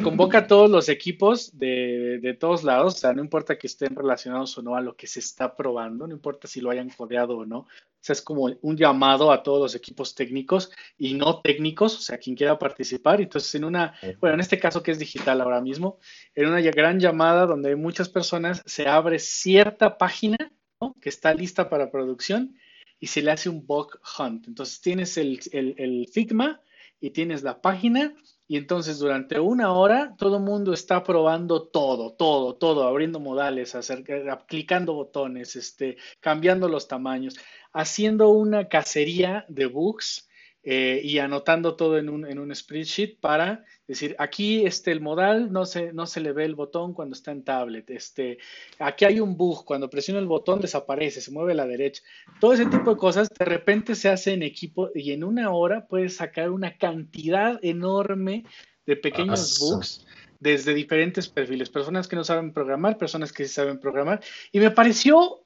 convoca 0.02 0.40
a 0.40 0.48
todos 0.48 0.70
los 0.70 0.90
equipos 0.90 1.58
de, 1.58 2.20
de, 2.22 2.34
todos 2.34 2.64
lados, 2.64 2.96
o 2.96 2.98
sea, 2.98 3.14
no 3.14 3.22
importa 3.22 3.58
que 3.58 3.68
estén 3.68 3.96
relacionados 3.96 4.58
o 4.58 4.62
no 4.62 4.76
a 4.76 4.82
lo 4.82 4.96
que 4.96 5.08
se 5.08 5.20
está 5.20 5.56
probando, 5.56 6.08
no 6.08 6.14
importa 6.14 6.48
si 6.48 6.62
lo 6.62 6.70
hayan 6.70 6.90
codeado 6.90 7.38
o 7.38 7.46
no, 7.46 7.68
o 8.02 8.04
sea, 8.04 8.14
es 8.14 8.22
como 8.24 8.50
un 8.62 8.78
llamado 8.78 9.32
a 9.32 9.44
todos 9.44 9.60
los 9.60 9.76
equipos 9.76 10.16
técnicos 10.16 10.72
y 10.98 11.14
no 11.14 11.40
técnicos, 11.42 11.96
o 11.96 12.02
sea, 12.02 12.18
quien 12.18 12.36
quiera 12.36 12.58
participar. 12.58 13.22
Entonces, 13.22 13.54
en 13.54 13.64
una, 13.64 13.94
bueno, 14.20 14.34
en 14.34 14.40
este 14.40 14.58
caso 14.58 14.82
que 14.82 14.90
es 14.90 14.98
digital 14.98 15.40
ahora 15.40 15.62
mismo, 15.62 16.00
en 16.34 16.48
una 16.48 16.62
gran 16.62 17.00
llamada 17.00 17.46
donde 17.46 17.70
hay 17.70 17.76
muchas 17.76 18.10
personas, 18.10 18.64
se 18.66 18.88
abre 18.88 19.20
cierta 19.20 20.00
página 20.00 20.52
¿no? 20.82 20.96
que 21.00 21.10
está 21.10 21.32
lista 21.36 21.70
para 21.70 21.92
producción 21.92 22.56
y 23.00 23.06
se 23.06 23.22
le 23.22 23.30
hace 23.30 23.50
un 23.50 23.68
bug 23.68 24.00
hunt. 24.18 24.48
Entonces, 24.48 24.82
tienes 24.82 25.18
el, 25.18 25.40
el, 25.52 25.76
el 25.78 26.08
Figma 26.12 26.60
y 27.00 27.12
tienes 27.12 27.44
la 27.44 27.62
página 27.62 28.16
y 28.52 28.58
entonces 28.58 29.00
durante 29.00 29.40
una 29.40 29.72
hora 29.72 30.14
todo 30.18 30.36
el 30.36 30.44
mundo 30.44 30.74
está 30.74 31.06
probando 31.06 31.70
todo, 31.70 32.12
todo, 32.12 32.54
todo, 32.54 32.84
abriendo 32.86 33.22
modales, 33.22 33.76
hacer, 33.76 34.04
clicando 34.46 34.94
botones, 34.94 35.56
este, 35.56 35.96
cambiando 36.20 36.68
los 36.68 36.90
tamaños, 36.90 37.40
haciendo 37.72 38.28
una 38.28 38.68
cacería 38.68 39.46
de 39.48 39.68
bugs 39.68 40.28
eh, 40.64 41.02
y 41.04 41.18
anotando 41.18 41.76
todo 41.76 41.98
en 41.98 42.08
un, 42.08 42.26
en 42.26 42.38
un 42.38 42.54
spreadsheet 42.56 43.20
para 43.20 43.66
decir, 43.88 44.16
aquí 44.20 44.66
este, 44.66 44.92
el 44.92 45.02
modal 45.02 45.52
no 45.52 45.66
se, 45.66 45.92
no 45.92 46.06
se 46.06 46.22
le 46.22 46.34
ve 46.34 46.46
el 46.46 46.54
botón 46.54 46.94
cuando 46.94 47.16
está 47.16 47.32
en 47.32 47.44
tablet, 47.44 47.90
este, 47.90 48.38
aquí 48.78 49.06
hay 49.06 49.20
un 49.20 49.38
bug, 49.38 49.66
cuando 49.66 49.90
presiono 49.90 50.20
el 50.20 50.28
botón 50.28 50.62
desaparece, 50.62 51.20
se 51.22 51.32
mueve 51.32 51.54
a 51.54 51.56
la 51.56 51.66
derecha. 51.66 52.04
Todo 52.40 52.54
ese 52.54 52.68
tipo 52.68 52.92
de 52.92 52.98
cosas 52.98 53.28
de 53.30 53.46
repente 53.46 53.96
se 53.96 54.10
hace 54.10 54.34
en 54.34 54.44
equipo 54.44 54.92
y 54.94 55.12
en 55.12 55.24
una 55.24 55.52
hora 55.52 55.88
puedes 55.88 56.18
sacar 56.18 56.52
una 56.52 56.78
cantidad 56.78 57.60
enorme 57.64 58.46
de 58.86 58.96
pequeños 58.98 59.58
bugs 59.60 60.06
desde 60.40 60.74
diferentes 60.74 61.28
perfiles, 61.28 61.70
personas 61.70 62.08
que 62.08 62.16
no 62.16 62.24
saben 62.24 62.52
programar, 62.52 62.98
personas 62.98 63.32
que 63.32 63.46
sí 63.46 63.54
saben 63.54 63.80
programar, 63.80 64.22
y 64.52 64.60
me 64.60 64.72
pareció 64.72 65.46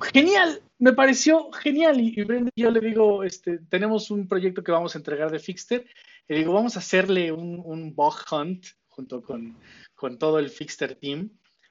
genial, 0.00 0.62
me 0.78 0.92
pareció 0.92 1.50
genial. 1.52 2.00
Y, 2.00 2.14
yo 2.56 2.70
le 2.70 2.80
digo, 2.80 3.24
este, 3.24 3.58
tenemos 3.68 4.10
un 4.10 4.28
proyecto 4.28 4.62
que 4.62 4.72
vamos 4.72 4.94
a 4.94 4.98
entregar 4.98 5.30
de 5.30 5.38
Fixter. 5.38 5.86
Le 6.28 6.38
digo, 6.38 6.52
vamos 6.52 6.76
a 6.76 6.80
hacerle 6.80 7.32
un, 7.32 7.60
un 7.64 7.94
bug 7.94 8.14
hunt 8.30 8.66
junto 8.88 9.22
con, 9.22 9.56
con, 9.94 10.18
todo 10.18 10.38
el 10.38 10.50
Fixter 10.50 10.94
team 10.94 11.30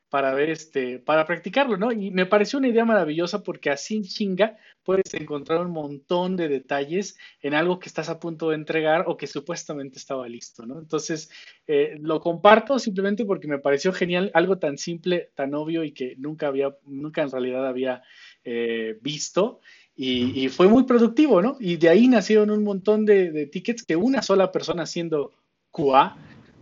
para 0.10 0.34
ver 0.34 0.50
este, 0.50 1.00
para 1.00 1.26
practicarlo, 1.26 1.78
¿no? 1.78 1.92
Y 1.92 2.12
me 2.12 2.26
pareció 2.26 2.60
una 2.60 2.68
idea 2.68 2.84
maravillosa 2.84 3.44
porque 3.44 3.70
así 3.70 4.02
chinga 4.02 4.58
puedes 4.84 5.14
encontrar 5.14 5.66
un 5.66 5.72
montón 5.72 6.36
de 6.36 6.48
detalles 6.48 7.18
en 7.42 7.54
algo 7.54 7.78
que 7.78 7.88
estás 7.88 8.10
a 8.10 8.20
punto 8.20 8.50
de 8.50 8.56
entregar 8.56 9.06
o 9.08 9.18
que 9.18 9.28
supuestamente 9.28 10.00
estaba 10.00 10.28
listo, 10.28 10.66
¿no? 10.66 10.80
Entonces, 10.80 11.30
eh, 11.68 11.96
lo 12.00 12.22
comparto 12.22 12.80
simplemente 12.80 13.24
porque 13.24 13.48
me 13.48 13.60
pareció 13.60 13.94
genial, 13.94 14.32
algo 14.34 14.58
tan 14.58 14.80
simple, 14.80 15.30
tan 15.36 15.54
obvio 15.54 15.84
y 15.84 15.92
que 15.92 16.16
nunca 16.18 16.48
había, 16.48 16.76
nunca 16.86 17.22
en 17.22 17.30
realidad 17.30 17.68
había 17.68 18.02
eh, 18.44 18.98
visto. 19.02 19.62
Y, 20.02 20.48
fue 20.48 20.70
muy 20.70 20.86
productivo, 20.86 21.42
¿no? 21.42 21.58
Y 21.60 21.76
de 21.76 21.90
ahí 21.90 22.08
nacieron 22.08 22.52
un 22.52 22.64
montón 22.64 23.06
de, 23.06 23.48
tickets 23.48 23.84
que 23.84 23.98
una 23.98 24.22
sola 24.22 24.50
persona 24.50 24.84
haciendo 24.84 25.34
QA 25.72 26.16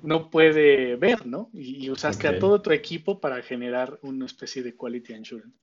no 0.03 0.29
puede 0.29 0.95
ver, 0.95 1.25
¿no? 1.25 1.49
Y, 1.53 1.89
usaste 1.89 2.27
a 2.27 2.39
todo 2.39 2.61
tu 2.61 2.71
equipo 2.71 3.19
para 3.19 3.41
generar 3.41 3.99
una 4.01 4.25
especie 4.25 4.63
de 4.63 4.75
quality 4.75 5.13
assurance. 5.13 5.57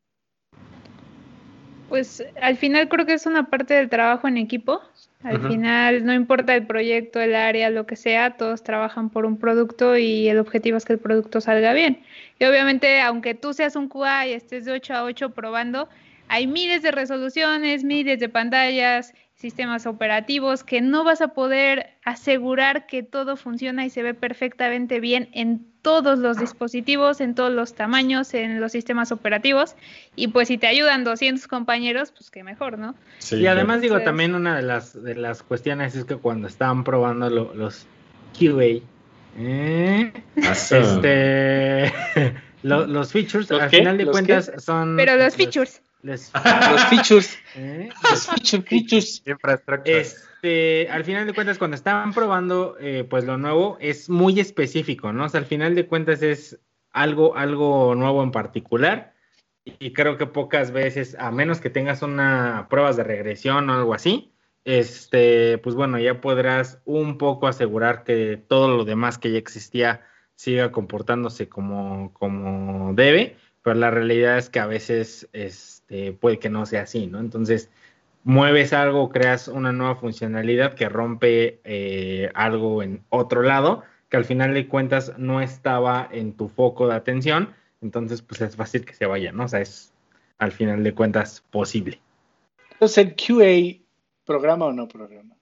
Pues 1.89 2.25
al 2.41 2.57
final 2.57 2.89
creo 2.89 3.07
que 3.07 3.13
es 3.13 3.27
una 3.27 3.51
parte 3.51 3.75
del 3.75 3.89
trabajo 3.89 4.27
en 4.27 4.39
equipo. 4.39 4.81
Al 5.23 5.41
final 5.49 6.05
no 6.05 6.13
importa 6.13 6.55
el 6.55 6.67
proyecto, 6.67 7.21
el 7.21 7.35
área, 7.35 7.71
lo 7.71 7.87
que 7.87 7.97
sea, 7.97 8.37
todos 8.37 8.63
trabajan 8.63 9.09
por 9.09 9.25
un 9.25 9.39
producto 9.39 9.97
y 9.97 10.29
el 10.29 10.39
objetivo 10.39 10.77
es 10.77 10.85
que 10.85 10.95
el 10.95 10.99
producto 10.99 11.41
salga 11.41 11.73
bien. 11.73 12.03
Y 12.39 12.45
obviamente, 12.45 13.01
aunque 13.01 13.35
tú 13.35 13.55
seas 13.55 13.75
un 13.77 13.89
QA 13.89 14.27
y 14.27 14.33
estés 14.33 14.67
de 14.67 14.73
8 14.73 14.95
a 14.95 15.05
8 15.05 15.31
probando, 15.31 15.89
hay 16.29 16.47
miles 16.47 16.83
de 16.83 16.91
resoluciones, 16.91 17.85
miles 17.85 18.19
de 18.19 18.29
pantallas, 18.29 19.15
sistemas 19.45 19.85
operativos 19.85 20.65
que 20.65 20.81
no 20.81 21.05
vas 21.05 21.21
a 21.21 21.29
poder 21.29 21.99
asegurar 22.03 22.87
que 22.87 23.03
todo 23.03 23.37
funciona 23.37 23.85
y 23.85 23.91
se 23.91 24.03
ve 24.03 24.15
perfectamente 24.15 25.01
bien 25.01 25.29
en 25.33 25.67
todos 25.83 26.19
los 26.19 26.39
dispositivos, 26.39 27.21
en 27.21 27.35
todos 27.35 27.53
los 27.53 27.75
tamaños, 27.75 28.33
en 28.33 28.59
los 28.59 28.73
sistemas 28.73 29.13
operativos. 29.13 29.77
Y 30.17 30.29
pues 30.29 30.49
si 30.49 30.57
te 30.57 30.67
ayudan 30.67 31.05
200 31.05 31.47
compañeros, 31.47 32.11
pues 32.11 32.31
qué 32.31 32.43
mejor, 32.43 32.79
¿no? 32.79 32.95
Sí, 33.19 33.37
y 33.37 33.47
además 33.47 33.83
digo, 33.83 34.01
también 34.01 34.35
una 34.35 34.57
de 34.57 34.63
las, 34.63 35.03
de 35.03 35.15
las 35.15 35.43
cuestiones 35.43 35.95
es 35.95 36.07
que 36.07 36.17
cuando 36.17 36.49
estaban 36.49 36.83
probando 36.83 37.29
los 37.29 37.87
QA, 38.39 38.81
¿eh? 39.37 40.13
este, 40.37 41.93
los 42.63 43.13
features, 43.13 43.53
al 43.53 43.69
final 43.69 43.99
de 43.99 44.07
cuentas 44.07 44.51
son... 44.57 44.97
Pero 44.97 45.17
los 45.17 45.37
features. 45.37 45.83
los 46.71 46.85
features. 46.91 47.39
¿Eh? 47.57 47.89
Los 48.11 48.27
features, 48.67 49.23
Este, 49.85 50.89
al 50.91 51.05
final 51.05 51.27
de 51.27 51.33
cuentas, 51.33 51.59
cuando 51.59 51.77
estaban 51.77 52.13
probando 52.13 52.77
eh, 52.79 53.05
pues 53.09 53.25
lo 53.25 53.39
nuevo, 53.39 53.79
es 53.81 54.11
muy 54.11 54.39
específico, 54.39 55.13
¿no? 55.13 55.25
O 55.25 55.29
sea, 55.29 55.41
al 55.41 55.47
final 55.47 55.75
de 55.75 55.87
cuentas 55.87 56.23
es 56.23 56.61
algo, 56.93 57.37
algo 57.37 57.95
nuevo 57.95 58.23
en 58.23 58.31
particular. 58.31 59.15
Y 59.65 59.95
creo 59.95 60.19
que 60.19 60.27
pocas 60.27 60.73
veces, 60.73 61.17
a 61.19 61.31
menos 61.31 61.61
que 61.61 61.71
tengas 61.71 62.03
una 62.03 62.67
pruebas 62.69 62.97
de 62.97 63.05
regresión 63.05 63.71
o 63.71 63.75
algo 63.75 63.95
así, 63.95 64.35
este, 64.65 65.57
pues 65.59 65.75
bueno, 65.75 65.99
ya 65.99 66.21
podrás 66.21 66.81
un 66.85 67.17
poco 67.17 67.47
asegurar 67.47 68.05
que 68.05 68.37
todo 68.47 68.69
lo 68.77 68.85
demás 68.85 69.17
que 69.17 69.33
ya 69.33 69.39
existía 69.39 70.03
siga 70.37 70.71
comportándose 70.71 71.49
como, 71.49 72.13
como 72.13 72.93
debe, 72.93 73.37
pero 73.63 73.77
la 73.77 73.91
realidad 73.91 74.37
es 74.37 74.51
que 74.51 74.61
a 74.61 74.67
veces 74.67 75.29
es 75.33 75.74
este, 75.85 76.13
puede 76.13 76.39
que 76.39 76.49
no 76.49 76.65
sea 76.67 76.83
así, 76.83 77.07
¿no? 77.07 77.21
Entonces, 77.21 77.71
mueves 78.23 78.73
algo, 78.73 79.11
creas 79.11 79.49
una 79.49 79.73
nueva 79.73 79.97
funcionalidad 79.97 80.75
que 80.75 80.89
rompe 80.89 81.61
eh, 81.65 82.31
algo 82.35 82.83
en 82.83 83.05
otro 83.11 83.43
lado, 83.43 83.83
que 84.09 84.17
al 84.17 84.25
final 84.25 84.55
de 84.55 84.67
cuentas 84.67 85.13
no 85.19 85.43
estaba 85.43 86.09
en 86.11 86.33
tu 86.33 86.49
foco 86.49 86.89
de 86.89 86.95
atención, 86.95 87.55
entonces 87.83 88.23
pues 88.23 88.41
es 88.41 88.57
fácil 88.57 88.85
que 88.85 88.95
se 88.95 89.07
vaya, 89.07 89.33
¿no? 89.33 89.45
O 89.45 89.49
sea, 89.49 89.61
es 89.61 89.93
al 90.39 90.53
final 90.53 90.83
de 90.83 90.95
cuentas 90.95 91.45
posible. 91.51 92.01
Entonces, 92.73 92.99
¿el 92.99 93.15
QA 93.15 93.85
programa 94.25 94.67
o 94.67 94.73
no 94.73 94.89
programa? 94.89 95.37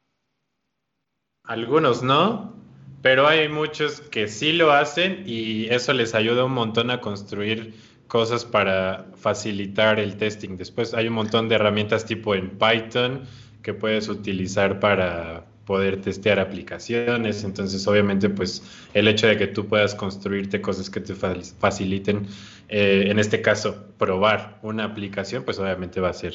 Algunos 1.44 2.02
no, 2.02 2.54
pero 3.00 3.26
hay 3.28 3.48
muchos 3.48 4.00
que 4.00 4.26
sí 4.26 4.52
lo 4.52 4.72
hacen 4.72 5.22
y 5.24 5.66
eso 5.66 5.92
les 5.92 6.14
ayuda 6.14 6.44
un 6.44 6.52
montón 6.52 6.90
a 6.90 7.00
construir 7.00 7.74
cosas 8.12 8.44
para 8.44 9.06
facilitar 9.16 9.98
el 9.98 10.18
testing. 10.18 10.58
Después 10.58 10.92
hay 10.92 11.08
un 11.08 11.14
montón 11.14 11.48
de 11.48 11.54
herramientas 11.54 12.04
tipo 12.04 12.34
en 12.34 12.50
Python 12.58 13.22
que 13.62 13.72
puedes 13.72 14.06
utilizar 14.10 14.80
para 14.80 15.46
poder 15.64 16.02
testear 16.02 16.38
aplicaciones. 16.38 17.42
Entonces, 17.42 17.86
obviamente, 17.86 18.28
pues 18.28 18.62
el 18.92 19.08
hecho 19.08 19.28
de 19.28 19.38
que 19.38 19.46
tú 19.46 19.66
puedas 19.66 19.94
construirte 19.94 20.60
cosas 20.60 20.90
que 20.90 21.00
te 21.00 21.14
faciliten, 21.14 22.26
eh, 22.68 23.04
en 23.06 23.18
este 23.18 23.40
caso, 23.40 23.82
probar 23.96 24.58
una 24.60 24.84
aplicación, 24.84 25.42
pues 25.44 25.58
obviamente 25.58 25.98
va 25.98 26.10
a 26.10 26.12
ser 26.12 26.34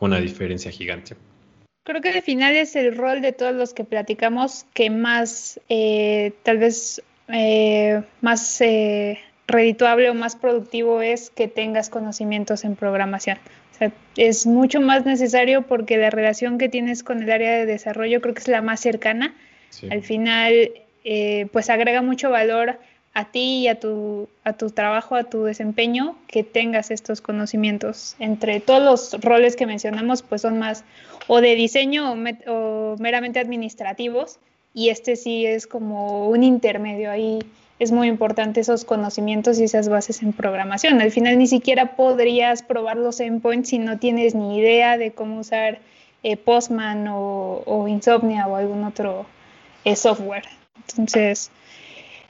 una 0.00 0.18
diferencia 0.18 0.70
gigante. 0.70 1.16
Creo 1.84 2.02
que 2.02 2.10
al 2.10 2.20
final 2.20 2.54
es 2.54 2.76
el 2.76 2.94
rol 2.94 3.22
de 3.22 3.32
todos 3.32 3.54
los 3.54 3.72
que 3.72 3.84
platicamos 3.84 4.66
que 4.74 4.90
más, 4.90 5.58
eh, 5.70 6.34
tal 6.42 6.58
vez, 6.58 7.02
eh, 7.28 8.02
más 8.20 8.60
redituable 9.46 10.10
o 10.10 10.14
más 10.14 10.36
productivo 10.36 11.02
es 11.02 11.30
que 11.30 11.48
tengas 11.48 11.90
conocimientos 11.90 12.64
en 12.64 12.76
programación. 12.76 13.38
O 13.74 13.78
sea, 13.78 13.92
es 14.16 14.46
mucho 14.46 14.80
más 14.80 15.04
necesario 15.04 15.62
porque 15.62 15.96
la 15.96 16.10
relación 16.10 16.58
que 16.58 16.68
tienes 16.68 17.02
con 17.02 17.22
el 17.22 17.30
área 17.30 17.52
de 17.52 17.66
desarrollo 17.66 18.20
creo 18.20 18.34
que 18.34 18.40
es 18.40 18.48
la 18.48 18.62
más 18.62 18.80
cercana. 18.80 19.34
Al 19.90 20.02
final, 20.02 20.70
eh, 21.04 21.48
pues 21.52 21.68
agrega 21.68 22.00
mucho 22.00 22.30
valor 22.30 22.78
a 23.14 23.26
ti 23.26 23.60
y 23.60 23.68
a 23.68 23.78
tu, 23.78 24.28
a 24.42 24.52
tu 24.54 24.70
trabajo, 24.70 25.14
a 25.14 25.24
tu 25.24 25.44
desempeño, 25.44 26.16
que 26.26 26.42
tengas 26.42 26.90
estos 26.90 27.20
conocimientos. 27.20 28.16
Entre 28.18 28.58
todos 28.60 28.82
los 28.82 29.22
roles 29.22 29.54
que 29.54 29.66
mencionamos, 29.66 30.22
pues 30.22 30.42
son 30.42 30.58
más 30.58 30.84
o 31.28 31.40
de 31.40 31.54
diseño 31.54 32.14
o, 32.46 32.96
meramente 32.98 33.38
administrativos, 33.38 34.38
y 34.74 34.88
este 34.88 35.14
sí 35.14 35.46
es 35.46 35.68
como 35.68 36.28
un 36.28 36.42
intermedio 36.42 37.10
ahí. 37.10 37.38
Es 37.78 37.90
muy 37.90 38.08
importante 38.08 38.60
esos 38.60 38.84
conocimientos 38.84 39.58
y 39.58 39.64
esas 39.64 39.88
bases 39.88 40.22
en 40.22 40.32
programación. 40.32 41.00
Al 41.00 41.10
final 41.10 41.38
ni 41.38 41.46
siquiera 41.46 41.96
podrías 41.96 42.62
probar 42.62 42.96
los 42.96 43.20
endpoints 43.20 43.70
si 43.70 43.78
no 43.78 43.98
tienes 43.98 44.34
ni 44.34 44.58
idea 44.58 44.96
de 44.96 45.12
cómo 45.12 45.40
usar 45.40 45.80
eh, 46.22 46.36
Postman 46.36 47.06
o, 47.08 47.86
Insomnia 47.88 48.46
o 48.46 48.56
algún 48.56 48.84
otro 48.84 49.26
eh, 49.84 49.96
software. 49.96 50.44
Entonces, 50.88 51.50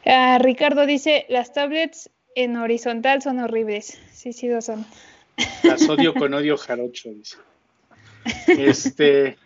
Ah, 0.07 0.39
Ricardo 0.39 0.85
dice, 0.87 1.25
las 1.29 1.53
tablets 1.53 2.11
en 2.35 2.57
horizontal 2.57 3.23
son 3.23 3.41
horribles. 3.41 3.99
Sí, 4.12 4.33
sí 4.33 4.49
lo 4.49 4.61
son. 4.61 4.85
Las 5.62 5.89
odio 5.89 6.15
con 6.15 6.35
odio 6.35 6.57
jarocho, 6.57 7.11
dice. 7.11 7.39
Este, 8.47 9.37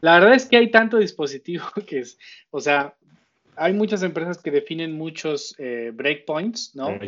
la 0.00 0.18
verdad 0.18 0.34
es 0.34 0.46
que 0.46 0.56
hay 0.56 0.70
tanto 0.70 0.98
dispositivo 0.98 1.64
que 1.86 2.00
es, 2.00 2.18
o 2.50 2.60
sea, 2.60 2.95
hay 3.56 3.72
muchas 3.72 4.02
empresas 4.02 4.38
que 4.38 4.50
definen 4.50 4.92
muchos 4.92 5.54
eh, 5.58 5.90
breakpoints, 5.94 6.74
¿no? 6.74 6.98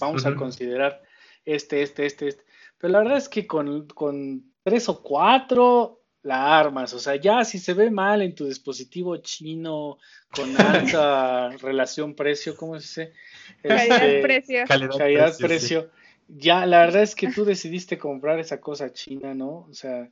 vamos 0.00 0.26
a 0.26 0.34
considerar 0.34 1.02
este, 1.44 1.82
este, 1.82 2.06
este, 2.06 2.28
este. 2.28 2.44
Pero 2.78 2.92
la 2.92 2.98
verdad 3.00 3.18
es 3.18 3.28
que 3.28 3.46
con, 3.46 3.86
con 3.88 4.44
tres 4.62 4.88
o 4.88 5.02
cuatro 5.02 6.00
la 6.22 6.58
armas. 6.58 6.92
O 6.94 6.98
sea, 6.98 7.16
ya 7.16 7.44
si 7.44 7.58
se 7.58 7.74
ve 7.74 7.90
mal 7.90 8.22
en 8.22 8.34
tu 8.34 8.46
dispositivo 8.46 9.16
chino 9.18 9.98
con 10.34 10.54
alta 10.60 11.50
relación 11.58 12.14
precio, 12.14 12.56
¿cómo 12.56 12.78
se 12.78 12.80
dice? 12.80 13.12
Calidad-precio. 13.62 14.62
Este, 14.62 14.98
Calidad-precio. 14.98 15.90
Ya, 16.28 16.64
la 16.66 16.80
verdad 16.80 17.02
es 17.02 17.14
que 17.14 17.28
tú 17.32 17.44
decidiste 17.44 17.98
comprar 17.98 18.38
esa 18.38 18.60
cosa 18.60 18.92
china, 18.92 19.34
¿no? 19.34 19.66
O 19.68 19.74
sea, 19.74 20.08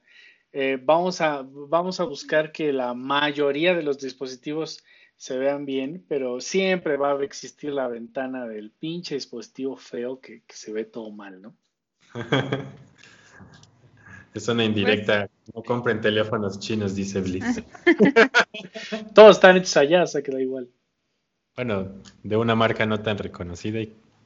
eh, 0.52 0.78
vamos, 0.82 1.20
a, 1.20 1.47
vamos 1.47 2.01
a 2.01 2.05
buscar 2.05 2.51
que 2.51 2.73
la 2.73 2.94
mayoría 2.94 3.74
de 3.74 3.82
los 3.82 3.98
dispositivos 3.98 4.82
se 5.19 5.36
vean 5.36 5.66
bien, 5.66 6.05
pero 6.09 6.40
siempre 6.40 6.97
va 6.97 7.12
a 7.12 7.23
existir 7.23 7.73
la 7.73 7.89
ventana 7.89 8.47
del 8.47 8.70
pinche 8.70 9.16
dispositivo 9.16 9.77
feo 9.77 10.20
que, 10.20 10.43
que 10.47 10.55
se 10.55 10.73
ve 10.73 10.85
todo 10.85 11.11
mal, 11.11 11.43
¿no? 11.43 11.55
Es 14.35 14.47
una 14.47 14.65
indirecta. 14.65 15.27
Pues 15.27 15.55
no 15.57 15.62
compren 15.62 16.01
teléfonos 16.01 16.61
chinos, 16.61 16.95
dice 16.95 17.20
Bliss. 17.20 17.62
Todos 19.15 19.36
están 19.36 19.57
hechos 19.57 19.77
allá, 19.77 20.05
o 20.05 20.07
sea 20.07 20.23
que 20.23 20.31
da 20.31 20.40
igual. 20.40 20.69
Bueno, 21.57 22.01
de 22.23 22.36
una 22.36 22.55
marca 22.55 22.86
no 22.86 23.01
tan 23.01 23.19
reconocida. 23.19 23.81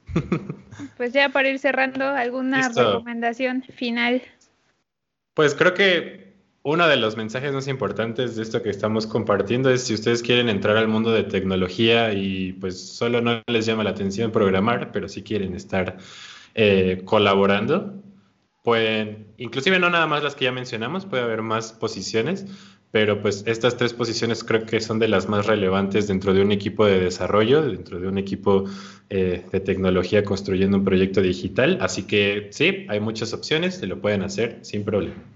pues 0.97 1.13
ya 1.13 1.29
para 1.29 1.49
ir 1.49 1.57
cerrando, 1.57 2.05
¿alguna 2.05 2.69
recomendación 2.69 3.63
final? 3.63 4.21
Pues 5.33 5.55
creo 5.55 5.73
que 5.73 6.32
uno 6.63 6.87
de 6.87 6.95
los 6.95 7.17
mensajes 7.17 7.51
más 7.51 7.67
importantes 7.67 8.37
de 8.37 8.43
esto 8.43 8.63
que 8.63 8.69
estamos 8.69 9.05
compartiendo 9.05 9.69
es 9.69 9.83
si 9.83 9.93
ustedes 9.93 10.23
quieren 10.23 10.47
entrar 10.47 10.77
al 10.77 10.87
mundo 10.87 11.11
de 11.11 11.23
tecnología 11.23 12.13
y 12.13 12.53
pues 12.53 12.79
solo 12.79 13.21
no 13.21 13.41
les 13.47 13.65
llama 13.65 13.83
la 13.83 13.89
atención 13.89 14.31
programar, 14.31 14.91
pero 14.93 15.09
si 15.09 15.23
quieren 15.23 15.55
estar 15.55 15.97
eh, 16.55 17.01
colaborando, 17.03 18.01
pueden, 18.63 19.27
inclusive 19.37 19.77
no 19.77 19.89
nada 19.89 20.07
más 20.07 20.23
las 20.23 20.35
que 20.35 20.45
ya 20.45 20.53
mencionamos, 20.53 21.05
puede 21.05 21.23
haber 21.23 21.41
más 21.41 21.73
posiciones, 21.73 22.45
pero 22.91 23.21
pues 23.21 23.43
estas 23.45 23.75
tres 23.75 23.93
posiciones 23.93 24.41
creo 24.45 24.65
que 24.65 24.79
son 24.79 24.99
de 24.99 25.09
las 25.09 25.27
más 25.27 25.47
relevantes 25.47 26.07
dentro 26.07 26.33
de 26.33 26.41
un 26.41 26.53
equipo 26.53 26.85
de 26.85 26.99
desarrollo, 26.99 27.61
dentro 27.63 27.99
de 27.99 28.07
un 28.07 28.17
equipo 28.17 28.63
eh, 29.09 29.43
de 29.51 29.59
tecnología 29.59 30.23
construyendo 30.23 30.77
un 30.77 30.85
proyecto 30.85 31.21
digital. 31.21 31.77
Así 31.81 32.03
que 32.03 32.47
sí, 32.51 32.85
hay 32.87 33.01
muchas 33.01 33.33
opciones, 33.33 33.75
se 33.75 33.87
lo 33.87 33.99
pueden 33.99 34.21
hacer 34.21 34.59
sin 34.61 34.85
problema. 34.85 35.32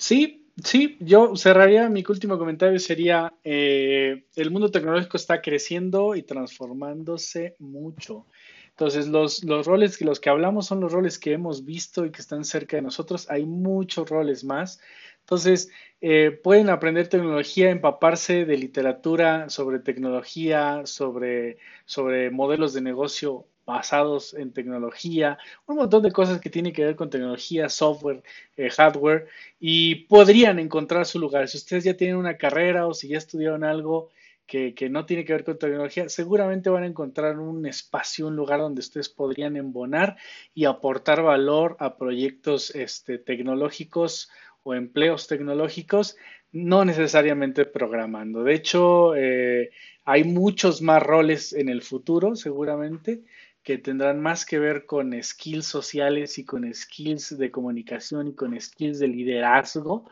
Sí, 0.00 0.50
sí, 0.64 0.96
yo 1.00 1.36
cerraría 1.36 1.88
mi 1.90 2.02
último 2.08 2.38
comentario 2.38 2.78
sería, 2.78 3.34
eh, 3.44 4.24
el 4.34 4.50
mundo 4.50 4.70
tecnológico 4.70 5.16
está 5.18 5.42
creciendo 5.42 6.14
y 6.16 6.22
transformándose 6.22 7.54
mucho. 7.58 8.26
Entonces, 8.70 9.08
los, 9.08 9.44
los 9.44 9.66
roles 9.66 9.98
que 9.98 10.06
los 10.06 10.18
que 10.18 10.30
hablamos 10.30 10.66
son 10.66 10.80
los 10.80 10.90
roles 10.92 11.18
que 11.18 11.34
hemos 11.34 11.66
visto 11.66 12.06
y 12.06 12.10
que 12.12 12.22
están 12.22 12.44
cerca 12.44 12.76
de 12.76 12.82
nosotros. 12.82 13.30
Hay 13.30 13.44
muchos 13.44 14.08
roles 14.08 14.42
más. 14.42 14.80
Entonces, 15.20 15.70
eh, 16.00 16.30
pueden 16.42 16.70
aprender 16.70 17.08
tecnología, 17.08 17.68
empaparse 17.70 18.46
de 18.46 18.56
literatura 18.56 19.50
sobre 19.50 19.80
tecnología, 19.80 20.82
sobre, 20.86 21.58
sobre 21.84 22.30
modelos 22.30 22.72
de 22.72 22.80
negocio 22.80 23.46
basados 23.70 24.34
en 24.34 24.52
tecnología, 24.52 25.38
un 25.66 25.76
montón 25.76 26.02
de 26.02 26.12
cosas 26.12 26.40
que 26.40 26.50
tienen 26.50 26.72
que 26.72 26.84
ver 26.84 26.96
con 26.96 27.10
tecnología, 27.10 27.68
software, 27.68 28.22
eh, 28.56 28.70
hardware, 28.70 29.28
y 29.58 30.06
podrían 30.06 30.58
encontrar 30.58 31.06
su 31.06 31.18
lugar. 31.18 31.48
Si 31.48 31.58
ustedes 31.58 31.84
ya 31.84 31.96
tienen 31.96 32.16
una 32.16 32.36
carrera 32.36 32.86
o 32.86 32.94
si 32.94 33.08
ya 33.08 33.18
estudiaron 33.18 33.64
algo 33.64 34.10
que, 34.50 34.88
no 34.90 35.06
tiene 35.06 35.24
que 35.24 35.32
ver 35.32 35.44
con 35.44 35.58
tecnología, 35.58 36.08
seguramente 36.08 36.70
van 36.70 36.82
a 36.82 36.86
encontrar 36.86 37.38
un 37.38 37.66
espacio, 37.66 38.26
un 38.26 38.34
lugar 38.34 38.58
donde 38.58 38.80
ustedes 38.80 39.08
podrían 39.08 39.56
embonar 39.56 40.16
y 40.54 40.64
aportar 40.64 41.22
valor 41.22 41.76
a 41.78 41.96
proyectos 41.96 42.74
este, 42.74 43.18
tecnológicos 43.18 44.28
o 44.64 44.74
empleos 44.74 45.28
tecnológicos, 45.28 46.16
no 46.50 46.84
necesariamente 46.84 47.64
programando. 47.64 48.42
De 48.42 48.54
hecho, 48.54 49.14
eh, 49.14 49.70
hay 50.04 50.24
muchos 50.24 50.82
más 50.82 51.00
roles 51.00 51.52
en 51.52 51.68
el 51.68 51.82
futuro, 51.82 52.34
seguramente, 52.34 53.22
que 53.62 53.78
tendrán 53.78 54.20
más 54.20 54.44
que 54.46 54.58
ver 54.58 54.86
con 54.86 55.12
skills 55.22 55.66
sociales 55.66 56.38
y 56.38 56.44
con 56.44 56.72
skills 56.72 57.36
de 57.38 57.50
comunicación 57.50 58.28
y 58.28 58.34
con 58.34 58.58
skills 58.58 58.98
de 58.98 59.08
liderazgo 59.08 60.10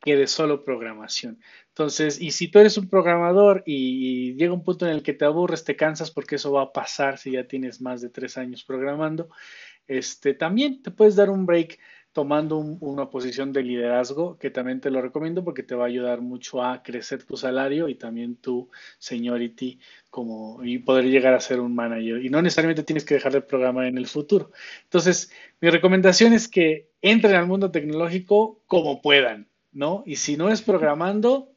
que 0.00 0.16
de 0.16 0.26
solo 0.26 0.64
programación. 0.64 1.40
Entonces, 1.68 2.20
y 2.20 2.32
si 2.32 2.48
tú 2.48 2.58
eres 2.58 2.76
un 2.76 2.88
programador 2.88 3.62
y, 3.64 4.34
llega 4.34 4.52
un 4.52 4.64
punto 4.64 4.84
en 4.84 4.92
el 4.92 5.02
que 5.02 5.14
te 5.14 5.24
aburres, 5.24 5.64
te 5.64 5.76
cansas 5.76 6.10
porque 6.10 6.34
eso 6.34 6.52
va 6.52 6.62
a 6.62 6.72
pasar 6.72 7.18
si 7.18 7.32
ya 7.32 7.46
tienes 7.46 7.80
más 7.80 8.00
de 8.00 8.10
tres 8.10 8.36
años 8.36 8.64
programando, 8.64 9.30
este, 9.86 10.34
también 10.34 10.82
te 10.82 10.90
puedes 10.90 11.16
dar 11.16 11.30
un 11.30 11.46
break 11.46 11.78
tomando 12.12 12.58
una 12.58 13.08
posición 13.08 13.52
de 13.52 13.62
liderazgo, 13.62 14.38
que 14.38 14.50
también 14.50 14.80
te 14.80 14.90
lo 14.90 15.00
recomiendo 15.00 15.44
porque 15.44 15.62
te 15.62 15.74
va 15.74 15.84
a 15.84 15.88
ayudar 15.88 16.20
mucho 16.20 16.62
a 16.62 16.82
crecer 16.82 17.22
tu 17.24 17.36
salario 17.36 17.88
y 17.88 17.94
también 17.94 18.36
tu 18.36 18.68
seniority 18.98 19.78
como, 20.10 20.62
y 20.62 20.78
poder 20.78 21.06
llegar 21.06 21.34
a 21.34 21.40
ser 21.40 21.60
un 21.60 21.74
manager. 21.74 22.24
Y 22.24 22.28
no 22.28 22.42
necesariamente 22.42 22.82
tienes 22.82 23.04
que 23.04 23.14
dejar 23.14 23.32
de 23.32 23.40
programar 23.40 23.86
en 23.86 23.98
el 23.98 24.06
futuro. 24.06 24.50
Entonces, 24.84 25.30
mi 25.60 25.70
recomendación 25.70 26.32
es 26.32 26.48
que 26.48 26.90
entren 27.00 27.34
al 27.34 27.46
mundo 27.46 27.70
tecnológico 27.70 28.60
como 28.66 29.00
puedan 29.00 29.48
¿no? 29.72 30.02
Y 30.06 30.16
si 30.16 30.36
no 30.36 30.50
es 30.50 30.62
programando, 30.62 31.52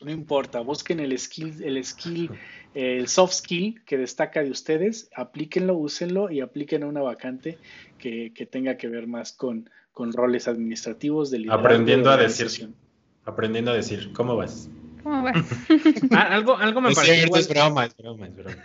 no 0.00 0.10
importa, 0.10 0.60
busquen 0.60 1.00
el 1.00 1.18
skill, 1.18 1.62
el 1.64 1.82
skill, 1.84 2.30
el 2.74 3.08
soft 3.08 3.32
skill 3.32 3.82
que 3.84 3.96
destaca 3.96 4.42
de 4.42 4.50
ustedes, 4.50 5.08
aplíquenlo, 5.14 5.74
úsenlo 5.76 6.30
y 6.30 6.40
apliquen 6.40 6.82
a 6.82 6.86
una 6.86 7.00
vacante 7.00 7.58
que, 7.98 8.30
tenga 8.50 8.76
que 8.76 8.88
ver 8.88 9.06
más 9.06 9.32
con, 9.32 9.70
con 9.94 10.12
roles 10.12 10.48
administrativos 10.48 11.30
de 11.30 11.46
Aprendiendo 11.50 12.10
a 12.10 12.16
decir, 12.16 12.68
aprendiendo 13.24 13.70
a 13.70 13.74
decir, 13.74 14.12
¿cómo 14.12 14.36
vas? 14.36 14.68
¿Cómo 15.02 15.22
vas? 15.22 15.36
Ah, 16.10 16.28
algo, 16.30 16.56
algo 16.56 16.80
me 16.80 16.92
parece. 16.92 17.24
Es 17.24 17.48
broma, 17.48 17.86
es 17.86 17.96
broma, 17.96 18.26
es 18.26 18.36
broma. 18.36 18.56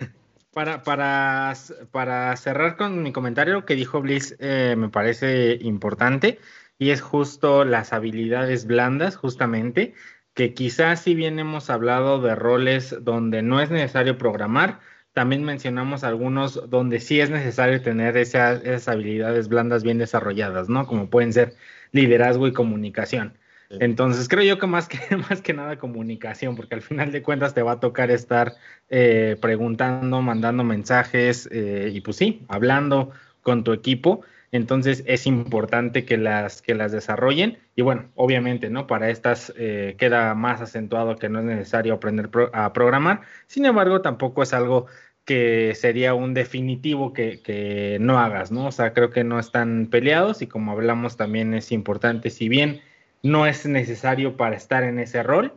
Para, 0.52 0.84
para, 0.84 1.54
para 1.92 2.36
cerrar 2.36 2.76
con 2.76 3.04
mi 3.04 3.14
comentario 3.14 3.66
que 3.66 3.76
dijo 3.76 4.02
Bliss, 4.02 4.36
eh, 4.40 4.76
me 4.78 4.90
parece 4.90 5.60
importante 5.62 6.40
y 6.80 6.90
es 6.90 7.02
justo 7.02 7.66
las 7.66 7.94
habilidades 7.94 8.66
blandas, 8.66 9.16
justamente, 9.16 9.94
que 10.34 10.54
quizás 10.54 11.02
si 11.02 11.14
bien 11.14 11.38
hemos 11.38 11.70
hablado 11.70 12.20
de 12.20 12.34
roles 12.34 12.96
donde 13.02 13.44
no 13.44 13.62
es 13.62 13.70
necesario 13.70 14.18
programar, 14.18 14.80
también 15.14 15.44
mencionamos 15.44 16.04
algunos 16.04 16.70
donde 16.70 17.00
sí 17.00 17.20
es 17.20 17.30
necesario 17.30 17.82
tener 17.82 18.18
esas, 18.18 18.64
esas 18.64 18.88
habilidades 18.90 19.48
blandas 19.48 19.84
bien 19.84 19.98
desarrolladas, 19.98 20.70
¿no? 20.70 20.86
Como 20.88 21.10
pueden 21.10 21.34
ser 21.34 21.56
liderazgo 21.92 22.48
y 22.48 22.54
comunicación. 22.54 23.34
Entonces 23.72 24.28
creo 24.28 24.44
yo 24.44 24.58
que 24.58 24.66
más 24.66 24.88
que 24.88 24.98
más 25.30 25.42
que 25.42 25.54
nada 25.54 25.78
comunicación, 25.78 26.56
porque 26.56 26.76
al 26.76 26.82
final 26.82 27.12
de 27.12 27.22
cuentas 27.22 27.54
te 27.54 27.62
va 27.62 27.74
a 27.74 27.80
tocar 27.80 28.10
estar 28.10 28.56
eh, 28.90 29.38
preguntando, 29.40 30.22
mandando 30.22 30.64
mensajes 30.64 31.48
eh, 31.52 31.92
y 31.94 32.02
pues 32.02 32.18
sí, 32.18 32.44
hablando 32.48 33.12
con 33.44 33.64
tu 33.64 33.74
equipo. 33.74 34.22
Entonces 34.52 35.04
es 35.06 35.28
importante 35.28 36.06
que 36.06 36.18
las, 36.18 36.62
que 36.62 36.74
las 36.74 36.92
desarrollen 36.92 37.60
y 37.76 37.82
bueno, 37.82 38.10
obviamente, 38.16 38.70
¿no? 38.70 38.88
Para 38.88 39.10
estas 39.10 39.54
eh, 39.58 39.96
queda 39.98 40.34
más 40.34 40.62
acentuado 40.62 41.18
que 41.18 41.30
no 41.30 41.40
es 41.40 41.46
necesario 41.46 41.94
aprender 41.94 42.30
a 42.54 42.74
programar, 42.74 43.22
sin 43.48 43.66
embargo, 43.66 44.02
tampoco 44.02 44.42
es 44.44 44.54
algo 44.54 44.88
que 45.26 45.76
sería 45.76 46.16
un 46.16 46.34
definitivo 46.34 47.14
que, 47.14 47.42
que, 47.42 47.98
no 48.02 48.18
hagas, 48.18 48.52
¿no? 48.52 48.68
O 48.68 48.72
sea, 48.72 48.94
creo 48.94 49.12
que 49.12 49.24
no 49.24 49.40
están 49.40 49.88
peleados 49.92 50.42
y 50.42 50.48
como 50.48 50.72
hablamos 50.72 51.18
también 51.18 51.54
es 51.54 51.72
importante, 51.72 52.32
si 52.32 52.50
bien 52.50 52.82
no 53.22 53.46
es 53.46 53.68
necesario 53.68 54.38
para 54.38 54.56
estar 54.56 54.84
en 54.84 54.98
ese 54.98 55.22
rol, 55.22 55.54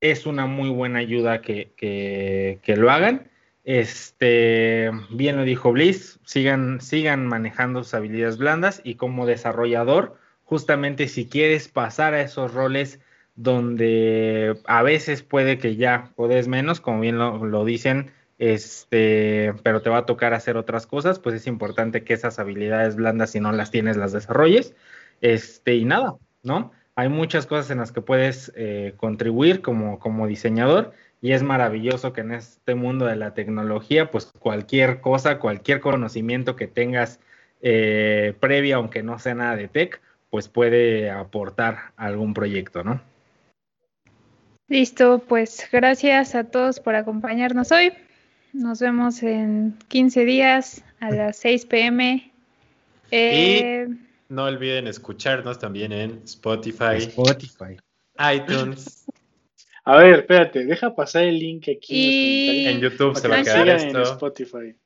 es 0.00 0.26
una 0.26 0.46
muy 0.46 0.70
buena 0.70 1.00
ayuda 1.00 1.42
que, 1.42 1.72
que 1.76 2.76
lo 2.76 2.90
hagan 2.90 3.28
Este, 3.70 4.90
bien 5.10 5.36
lo 5.36 5.42
dijo 5.42 5.72
Bliss, 5.72 6.18
sigan, 6.24 6.80
sigan 6.80 7.26
manejando 7.26 7.84
sus 7.84 7.92
habilidades 7.92 8.38
blandas 8.38 8.80
y 8.82 8.94
como 8.94 9.26
desarrollador, 9.26 10.16
justamente 10.42 11.06
si 11.06 11.28
quieres 11.28 11.68
pasar 11.68 12.14
a 12.14 12.22
esos 12.22 12.54
roles 12.54 12.98
donde 13.36 14.58
a 14.64 14.82
veces 14.82 15.22
puede 15.22 15.58
que 15.58 15.76
ya 15.76 16.12
puedes 16.16 16.48
menos, 16.48 16.80
como 16.80 17.00
bien 17.00 17.18
lo, 17.18 17.44
lo 17.44 17.66
dicen, 17.66 18.10
este, 18.38 19.52
pero 19.62 19.82
te 19.82 19.90
va 19.90 19.98
a 19.98 20.06
tocar 20.06 20.32
hacer 20.32 20.56
otras 20.56 20.86
cosas, 20.86 21.18
pues 21.18 21.34
es 21.34 21.46
importante 21.46 22.04
que 22.04 22.14
esas 22.14 22.38
habilidades 22.38 22.96
blandas, 22.96 23.32
si 23.32 23.40
no 23.40 23.52
las 23.52 23.70
tienes, 23.70 23.98
las 23.98 24.12
desarrolles. 24.12 24.74
Este, 25.20 25.74
y 25.74 25.84
nada, 25.84 26.16
¿no? 26.42 26.72
Hay 26.94 27.10
muchas 27.10 27.46
cosas 27.46 27.70
en 27.70 27.78
las 27.78 27.92
que 27.92 28.00
puedes 28.00 28.50
eh, 28.56 28.94
contribuir 28.96 29.60
como, 29.60 29.98
como 29.98 30.26
diseñador 30.26 30.94
y 31.20 31.32
es 31.32 31.42
maravilloso 31.42 32.12
que 32.12 32.20
en 32.20 32.32
este 32.32 32.74
mundo 32.74 33.06
de 33.06 33.16
la 33.16 33.34
tecnología, 33.34 34.10
pues 34.10 34.30
cualquier 34.38 35.00
cosa, 35.00 35.38
cualquier 35.38 35.80
conocimiento 35.80 36.54
que 36.54 36.68
tengas 36.68 37.18
eh, 37.60 38.34
previa, 38.38 38.76
aunque 38.76 39.02
no 39.02 39.18
sea 39.18 39.34
nada 39.34 39.56
de 39.56 39.68
tech, 39.68 40.00
pues 40.30 40.48
puede 40.48 41.10
aportar 41.10 41.92
a 41.96 42.06
algún 42.06 42.34
proyecto, 42.34 42.84
¿no? 42.84 43.00
Listo, 44.68 45.22
pues 45.26 45.66
gracias 45.72 46.34
a 46.34 46.44
todos 46.44 46.78
por 46.78 46.94
acompañarnos 46.94 47.72
hoy. 47.72 47.92
Nos 48.52 48.80
vemos 48.80 49.22
en 49.22 49.76
15 49.88 50.24
días 50.24 50.84
a 51.00 51.10
las 51.10 51.36
6 51.38 51.66
pm. 51.66 52.30
Eh, 53.10 53.88
y 53.88 54.08
no 54.28 54.44
olviden 54.44 54.86
escucharnos 54.86 55.58
también 55.58 55.92
en 55.92 56.20
Spotify, 56.24 56.96
Spotify. 56.98 57.78
iTunes. 58.34 59.06
A 59.88 59.96
ver, 59.96 60.18
espérate, 60.18 60.66
deja 60.66 60.94
pasar 60.94 61.22
el 61.22 61.38
link 61.38 61.62
aquí. 61.62 62.64
Y... 62.64 62.66
En 62.66 62.78
YouTube 62.78 63.16
se 63.16 63.26
va 63.26 63.36
a 63.36 63.38
Que 63.38 63.44
quedar 63.44 63.62
sigan 63.62 63.80
en 63.80 63.86
esto. 63.86 64.02
Spotify. 64.02 64.76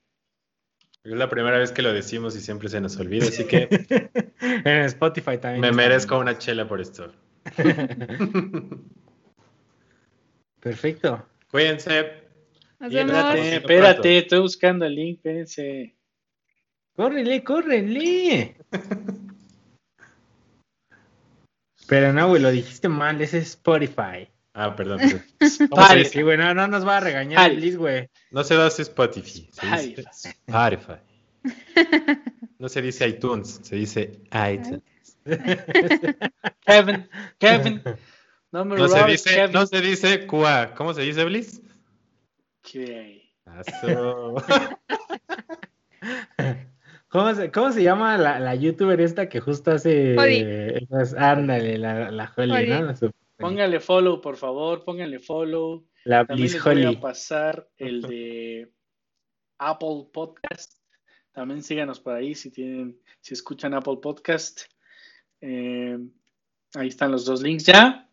Es 1.02 1.12
la 1.12 1.28
primera 1.28 1.58
vez 1.58 1.72
que 1.72 1.82
lo 1.82 1.92
decimos 1.92 2.36
y 2.36 2.40
siempre 2.40 2.68
se 2.68 2.80
nos 2.80 2.96
olvida, 2.98 3.26
así 3.26 3.44
que 3.44 3.66
en 4.40 4.84
Spotify 4.84 5.38
también. 5.38 5.60
me 5.60 5.72
merezco 5.72 6.16
una 6.16 6.38
chela 6.38 6.68
por 6.68 6.80
esto. 6.80 7.12
Perfecto. 10.60 11.26
Cuídense. 11.50 12.22
Nos 12.78 12.92
vemos. 12.92 13.34
espérate, 13.34 13.92
pronto. 13.94 14.08
estoy 14.08 14.38
buscando 14.38 14.86
el 14.86 14.94
link, 14.94 15.16
espérense. 15.16 15.96
Córrele, 16.94 17.42
córrele. 17.42 18.54
Pero 21.88 22.12
no, 22.12 22.28
güey, 22.28 22.40
lo 22.40 22.52
dijiste 22.52 22.88
mal, 22.88 23.20
ese 23.20 23.38
es 23.38 23.48
Spotify. 23.48 24.31
Ah, 24.54 24.76
perdón. 24.76 25.00
Sí, 25.00 26.20
güey, 26.22 26.36
no, 26.36 26.52
no 26.54 26.68
nos 26.68 26.86
va 26.86 26.98
a 26.98 27.00
regañar 27.00 27.50
Liz, 27.52 27.76
güey. 27.76 28.08
No 28.30 28.44
se 28.44 28.54
dice 28.62 28.82
Spotify, 28.82 29.48
se 29.52 29.66
dice 29.66 30.04
Spotify. 30.46 31.00
No 32.58 32.68
se 32.68 32.80
dice 32.80 33.08
iTunes, 33.08 33.58
se 33.64 33.74
dice 33.74 34.20
iTunes. 34.32 34.82
Kevin, 36.64 37.08
Kevin. 37.38 37.82
No 38.52 38.64
me 38.64 38.76
No 38.76 38.86
se 38.86 39.02
dice, 39.04 39.30
Kevin. 39.34 39.52
no 39.52 39.66
se 39.66 39.80
dice 39.80 40.26
QA. 40.28 40.72
¿Cómo 40.76 40.94
se 40.94 41.02
dice, 41.02 41.24
Bliss? 41.24 41.60
Eso. 42.62 44.36
¿Cómo 47.08 47.34
se, 47.34 47.50
cómo 47.50 47.72
se 47.72 47.82
llama 47.82 48.16
la, 48.16 48.38
la 48.38 48.54
youtuber 48.54 49.00
esta 49.00 49.28
que 49.28 49.40
justo 49.40 49.72
hace... 49.72 50.16
Holly. 50.18 50.44
esas- 50.88 51.14
ándale, 51.14 51.76
la, 51.78 52.10
la 52.10 52.32
Holly, 52.36 52.52
Holly. 52.52 52.68
¿no? 52.68 52.82
La, 52.84 52.94
super- 52.96 53.14
Póngale 53.42 53.80
follow, 53.80 54.20
por 54.20 54.36
favor, 54.36 54.84
pónganle 54.84 55.18
follow. 55.18 55.86
la 56.04 56.24
También 56.24 56.52
les 56.52 56.64
voy 56.64 56.84
a 56.84 57.00
pasar 57.00 57.68
el 57.76 58.02
de 58.02 58.72
Apple 59.58 60.08
Podcast. 60.12 60.74
También 61.32 61.62
síganos 61.62 62.00
por 62.00 62.14
ahí 62.14 62.34
si 62.34 62.50
tienen, 62.50 63.00
si 63.20 63.34
escuchan 63.34 63.74
Apple 63.74 63.98
Podcast. 64.02 64.62
Eh, 65.40 65.98
ahí 66.74 66.88
están 66.88 67.10
los 67.10 67.24
dos 67.24 67.42
links 67.42 67.66
ya. 67.66 68.08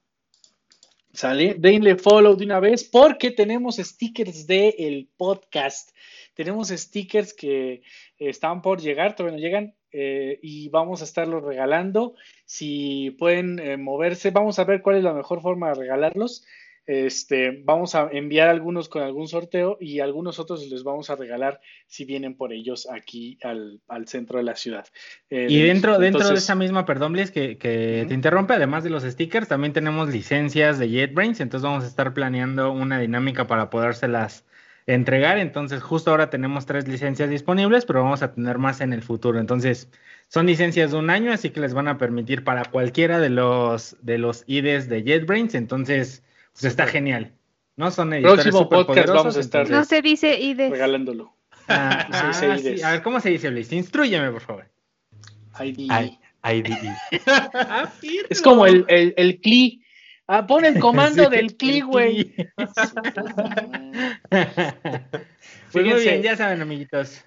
Sale, 1.12 1.56
denle 1.58 1.96
follow 1.96 2.36
de 2.36 2.46
una 2.46 2.60
vez 2.60 2.84
porque 2.84 3.32
tenemos 3.32 3.78
stickers 3.78 4.46
del 4.46 4.76
el 4.78 5.10
podcast. 5.18 5.90
Tenemos 6.36 6.70
stickers 6.70 7.34
que 7.34 7.74
eh, 7.74 7.82
están 8.20 8.62
por 8.62 8.80
llegar, 8.80 9.16
todavía 9.16 9.38
no 9.38 9.42
llegan, 9.42 9.76
eh, 9.92 10.40
y 10.44 10.70
vamos 10.70 11.02
a 11.02 11.06
estarlos 11.06 11.44
regalando. 11.44 12.14
Si 12.46 13.12
pueden 13.18 13.58
eh, 13.60 13.78
moverse, 13.78 14.30
vamos 14.30 14.60
a 14.60 14.66
ver 14.66 14.84
cuál 14.84 14.98
es 14.98 15.04
la 15.04 15.14
mejor 15.14 15.42
forma 15.42 15.70
de 15.70 15.76
regalarlos. 15.76 16.46
Este, 16.92 17.62
vamos 17.66 17.94
a 17.94 18.10
enviar 18.12 18.48
algunos 18.50 18.90
con 18.90 19.04
algún 19.04 19.28
sorteo 19.28 19.78
y 19.80 20.00
algunos 20.00 20.40
otros 20.40 20.68
les 20.72 20.84
vamos 20.84 21.12
a 21.12 21.16
regalar 21.16 21.62
si 21.86 22.04
vienen 22.04 22.34
por 22.34 22.52
ellos 22.52 22.88
aquí 22.92 23.38
al, 23.44 23.80
al 23.88 24.08
centro 24.08 24.40
de 24.40 24.44
la 24.44 24.56
ciudad. 24.56 24.88
Eh, 25.30 25.46
Y 25.48 25.60
de 25.60 25.68
dentro, 25.68 26.00
dentro 26.00 26.28
de 26.28 26.34
esa 26.34 26.56
misma, 26.56 26.88
perdón, 26.88 27.14
Bliss, 27.14 27.30
que, 27.30 27.60
que 27.60 28.06
te 28.08 28.14
interrumpe, 28.16 28.56
además 28.56 28.84
de 28.84 28.90
los 28.90 29.04
stickers, 29.04 29.48
también 29.48 29.72
tenemos 29.72 30.10
licencias 30.10 30.80
de 30.80 30.90
JetBrains, 30.90 31.40
entonces 31.42 31.64
vamos 31.64 31.84
a 31.84 31.88
estar 31.88 32.12
planeando 32.12 32.72
una 32.72 32.98
dinámica 33.00 33.46
para 33.46 33.70
podérselas 33.70 34.44
entregar. 34.88 35.38
Entonces, 35.38 35.84
justo 35.84 36.10
ahora 36.10 36.32
tenemos 36.32 36.66
tres 36.66 36.88
licencias 36.88 37.30
disponibles, 37.30 37.86
pero 37.86 38.02
vamos 38.02 38.24
a 38.24 38.34
tener 38.34 38.58
más 38.58 38.82
en 38.82 38.94
el 38.94 39.04
futuro. 39.04 39.40
Entonces, 39.40 39.92
son 40.28 40.48
licencias 40.48 40.90
de 40.90 40.98
un 40.98 41.12
año, 41.12 41.32
así 41.32 41.52
que 41.52 41.60
les 41.60 41.76
van 41.76 41.88
a 41.88 42.00
permitir 42.00 42.44
para 42.44 42.66
cualquiera 42.66 43.20
de 43.20 43.30
los 43.30 43.96
de 44.02 44.18
los 44.18 44.44
IDs 44.48 44.90
de 44.90 45.04
JetBrains. 45.04 45.54
Entonces, 45.54 46.24
pues 46.60 46.66
está 46.72 46.88
genial. 46.88 47.34
¿No? 47.76 47.92
Son 47.92 48.12
editores 48.14 48.44
Próximo 48.44 48.68
podcast 48.70 49.08
vamos 49.10 49.38
a 49.38 49.40
estar- 49.40 49.70
No 49.70 49.86
se 49.86 50.02
dice 50.02 50.38
IDES. 50.40 50.72
regalándolo. 50.72 51.34
Ah, 51.68 52.08
Se 52.12 52.28
dice 52.28 52.46
ah, 52.46 52.58
IDs. 52.58 52.80
sí. 52.80 52.84
A 52.86 52.92
ver, 52.92 53.02
¿cómo 53.04 53.20
se 53.22 53.30
dice, 53.30 53.50
Bliss? 53.50 53.72
Instrúyeme, 53.72 54.32
por 54.32 54.42
favor. 54.42 54.70
ID. 55.62 55.88
Ay, 55.90 56.20
IDE. 56.44 56.96
Es 58.30 58.42
como 58.42 58.66
el, 58.66 58.84
el, 58.88 59.14
el 59.18 59.40
CLI. 59.40 59.84
Ah, 60.28 60.46
pon 60.46 60.66
el 60.66 60.80
comando 60.80 61.24
Sí, 61.26 61.30
del 61.30 61.56
CLI, 61.56 61.82
güey. 61.82 62.36
Pues 65.72 65.86
muy 65.86 65.94
Fíjense. 65.94 66.04
bien, 66.12 66.22
ya 66.24 66.36
saben, 66.36 66.62
amiguitos. 66.62 67.24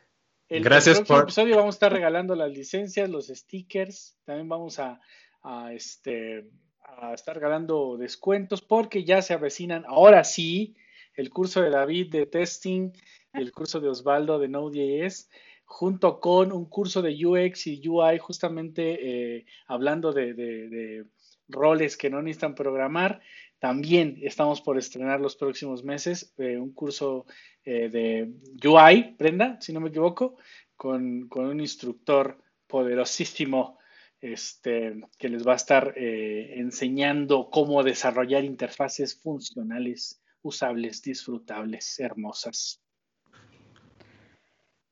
El, 0.48 0.64
Gracias 0.64 0.98
el 0.98 1.04
próximo 1.04 1.16
por- 1.18 1.24
episodio 1.24 1.56
vamos 1.56 1.74
a 1.74 1.76
estar 1.76 1.92
regalando 1.92 2.34
las 2.34 2.50
licencias, 2.50 3.08
los 3.08 3.28
stickers. 3.28 4.16
También 4.24 4.48
vamos 4.48 4.78
a, 4.80 5.00
a, 5.42 5.72
este, 5.72 6.46
a 6.84 7.14
estar 7.14 7.34
regalando 7.34 7.96
descuentos 7.96 8.62
porque 8.62 9.04
ya 9.04 9.22
se 9.22 9.34
avecinan. 9.34 9.84
Ahora 9.86 10.24
sí, 10.24 10.76
el 11.14 11.30
curso 11.30 11.60
de 11.62 11.70
David 11.70 12.10
de 12.10 12.26
testing 12.26 12.90
y 13.34 13.40
el 13.40 13.52
curso 13.52 13.80
de 13.80 13.88
Osvaldo 13.88 14.38
de 14.38 14.48
Node.js, 14.48 15.30
junto 15.64 16.20
con 16.20 16.52
un 16.52 16.66
curso 16.66 17.02
de 17.02 17.14
UX 17.26 17.66
y 17.66 17.86
UI, 17.88 18.18
justamente 18.18 19.36
eh, 19.38 19.46
hablando 19.66 20.12
de, 20.12 20.34
de- 20.34 20.68
de 20.68 21.04
roles 21.48 21.96
que 21.96 22.10
no 22.10 22.22
necesitan 22.22 22.54
programar. 22.54 23.20
También 23.58 24.18
estamos 24.22 24.60
por 24.60 24.76
estrenar 24.76 25.20
los 25.20 25.36
próximos 25.36 25.84
meses 25.84 26.34
eh, 26.38 26.58
un 26.58 26.72
curso 26.72 27.26
eh, 27.64 27.88
de 27.88 28.32
UI, 28.68 29.14
Brenda, 29.18 29.58
si 29.60 29.72
no 29.72 29.80
me 29.80 29.88
equivoco, 29.90 30.36
con, 30.76 31.28
con 31.28 31.46
un 31.46 31.60
instructor 31.60 32.38
poderosísimo 32.66 33.78
este, 34.22 34.94
que 35.18 35.28
les 35.28 35.46
va 35.46 35.52
a 35.52 35.56
estar 35.56 35.92
eh, 35.96 36.54
enseñando 36.56 37.50
cómo 37.50 37.82
desarrollar 37.82 38.44
interfaces 38.44 39.20
funcionales, 39.20 40.22
usables, 40.42 41.02
disfrutables, 41.02 42.00
hermosas. 42.00 42.80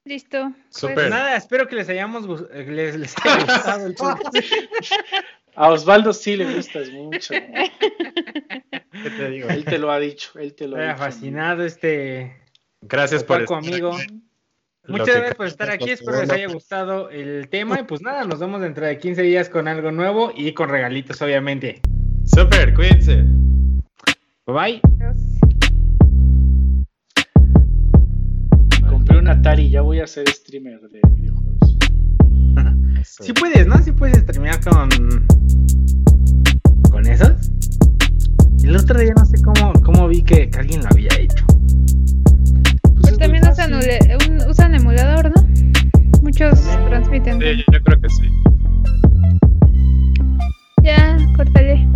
Listo. 0.04 0.50
Pues, 0.52 0.76
Súper. 0.76 1.10
Nada, 1.10 1.36
espero 1.36 1.68
que 1.68 1.76
les 1.76 1.88
hayamos 1.88 2.42
eh, 2.52 2.66
les, 2.68 2.96
les 2.96 3.14
haya 3.24 3.44
gustado 3.44 3.86
el 3.86 3.94
podcast. 3.96 4.36
A 5.54 5.68
Osvaldo 5.70 6.12
sí 6.12 6.36
le 6.36 6.54
gustas 6.54 6.90
mucho. 6.90 7.34
¿Qué 7.34 9.10
te 9.16 9.30
digo? 9.30 9.48
Él 9.48 9.64
te 9.64 9.78
lo 9.78 9.90
ha 9.90 9.98
dicho, 9.98 10.38
él 10.38 10.54
te 10.54 10.66
lo 10.66 10.76
Me 10.76 10.84
ha 10.84 10.92
dicho. 10.94 10.98
fascinado 10.98 11.64
este 11.64 12.36
Gracias 12.80 13.24
por 13.24 13.42
estar 13.42 13.58
amigo. 13.58 13.94
aquí. 13.94 14.06
Muchas 14.90 15.06
que- 15.06 15.12
gracias 15.14 15.34
por 15.36 15.46
estar 15.46 15.70
aquí, 15.70 15.90
espero 15.90 16.20
les 16.20 16.30
haya 16.30 16.48
gustado 16.48 17.10
el 17.10 17.48
tema 17.48 17.80
y 17.80 17.84
pues 17.84 18.02
nada, 18.02 18.24
nos 18.24 18.38
vemos 18.40 18.60
dentro 18.60 18.86
de 18.86 18.98
15 18.98 19.22
días 19.22 19.48
con 19.48 19.68
algo 19.68 19.90
nuevo 19.92 20.32
y 20.36 20.52
con 20.52 20.68
regalitos 20.68 21.20
obviamente. 21.22 21.80
Súper, 22.24 22.74
cuídense. 22.74 23.24
Bye 24.46 24.54
bye. 24.54 24.80
adiós. 25.00 25.16
Compré 28.88 29.18
un 29.18 29.28
Atari, 29.28 29.70
ya 29.70 29.82
voy 29.82 30.00
a 30.00 30.06
ser 30.06 30.28
streamer 30.28 30.80
de 30.90 31.00
videojuegos. 31.14 31.76
Si 33.02 33.32
puedes, 33.32 33.66
¿no? 33.66 33.76
Si 33.82 33.92
puedes 33.92 34.24
terminar 34.26 34.60
con. 34.62 34.88
con 36.90 37.06
esos. 37.06 37.32
El 38.62 38.76
otro 38.76 38.98
día 39.00 39.12
no 39.16 39.24
sé 39.24 39.36
cómo, 39.42 39.72
cómo 39.82 40.06
vi 40.08 40.22
que, 40.22 40.48
que 40.50 40.58
alguien 40.58 40.80
lo 40.82 40.88
había 40.90 41.10
hecho. 41.18 41.44
También 43.20 43.42
usan, 43.48 43.70
fácil. 43.70 43.74
ule- 43.76 44.28
un- 44.28 44.42
usan 44.50 44.74
emulador, 44.74 45.30
¿no? 45.34 45.40
Muchos 46.22 46.60
transmiten. 46.88 47.38
Sí, 47.40 47.64
yo 47.72 47.80
creo 47.82 48.00
que 48.00 48.08
sí. 48.08 48.28
Ya, 50.82 51.16
córtale. 51.36 51.86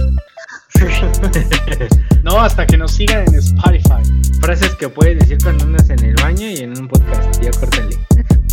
No, 2.25 2.41
hasta 2.41 2.67
que 2.67 2.77
nos 2.79 2.93
sigan 2.93 3.25
en 3.29 3.35
Spotify. 3.37 4.03
Frases 4.41 4.75
que 4.77 4.89
puedes 4.89 5.19
decir 5.19 5.37
cuando 5.43 5.65
andas 5.65 5.89
en 5.91 6.03
el 6.05 6.15
baño. 6.17 6.49
y 6.49 6.57
en 6.59 6.71
un 6.79 6.89
podcast. 6.89 7.41
Ya 7.43 7.51
córtale. 7.53 7.97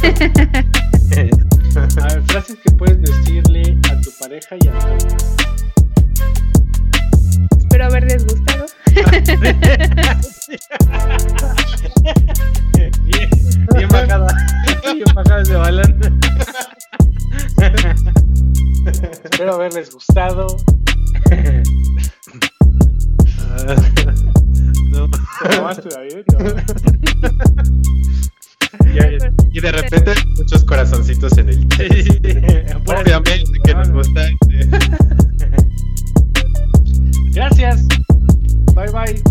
A 2.02 2.08
ver, 2.14 2.22
frases 2.28 2.58
que 2.64 2.72
puedes 2.72 3.02
decirle 3.02 3.78
a 3.90 4.00
tu 4.02 4.12
pareja 4.20 4.56
y 4.62 4.68
a 4.68 4.72
tu. 4.78 4.88
Espero 7.60 7.86
haberles 7.86 8.26
gustado. 8.26 8.66
bien, 13.92 14.08
bien 14.08 14.08
bajada. 14.08 14.28
Bien 14.94 15.04
bajada 15.16 15.42
ese 15.42 15.56
balón. 15.56 16.20
Espero 19.24 19.56
haberles 19.56 19.94
gustado. 19.94 20.48
No. 24.92 25.08
¿Te 25.10 25.56
tomaste, 25.56 25.90
David? 25.90 26.26
No. 26.32 26.40
Y, 28.94 29.58
y 29.58 29.62
de 29.62 29.72
repente 29.72 30.14
muchos 30.38 30.64
corazoncitos 30.64 31.38
en 31.38 31.50
el. 31.50 31.68
Obviamente 32.86 33.52
que 33.64 33.74
nos 33.76 33.90
gusta. 33.92 34.28
Gracias. 37.34 37.86
Bye 38.74 38.92
bye. 38.92 39.22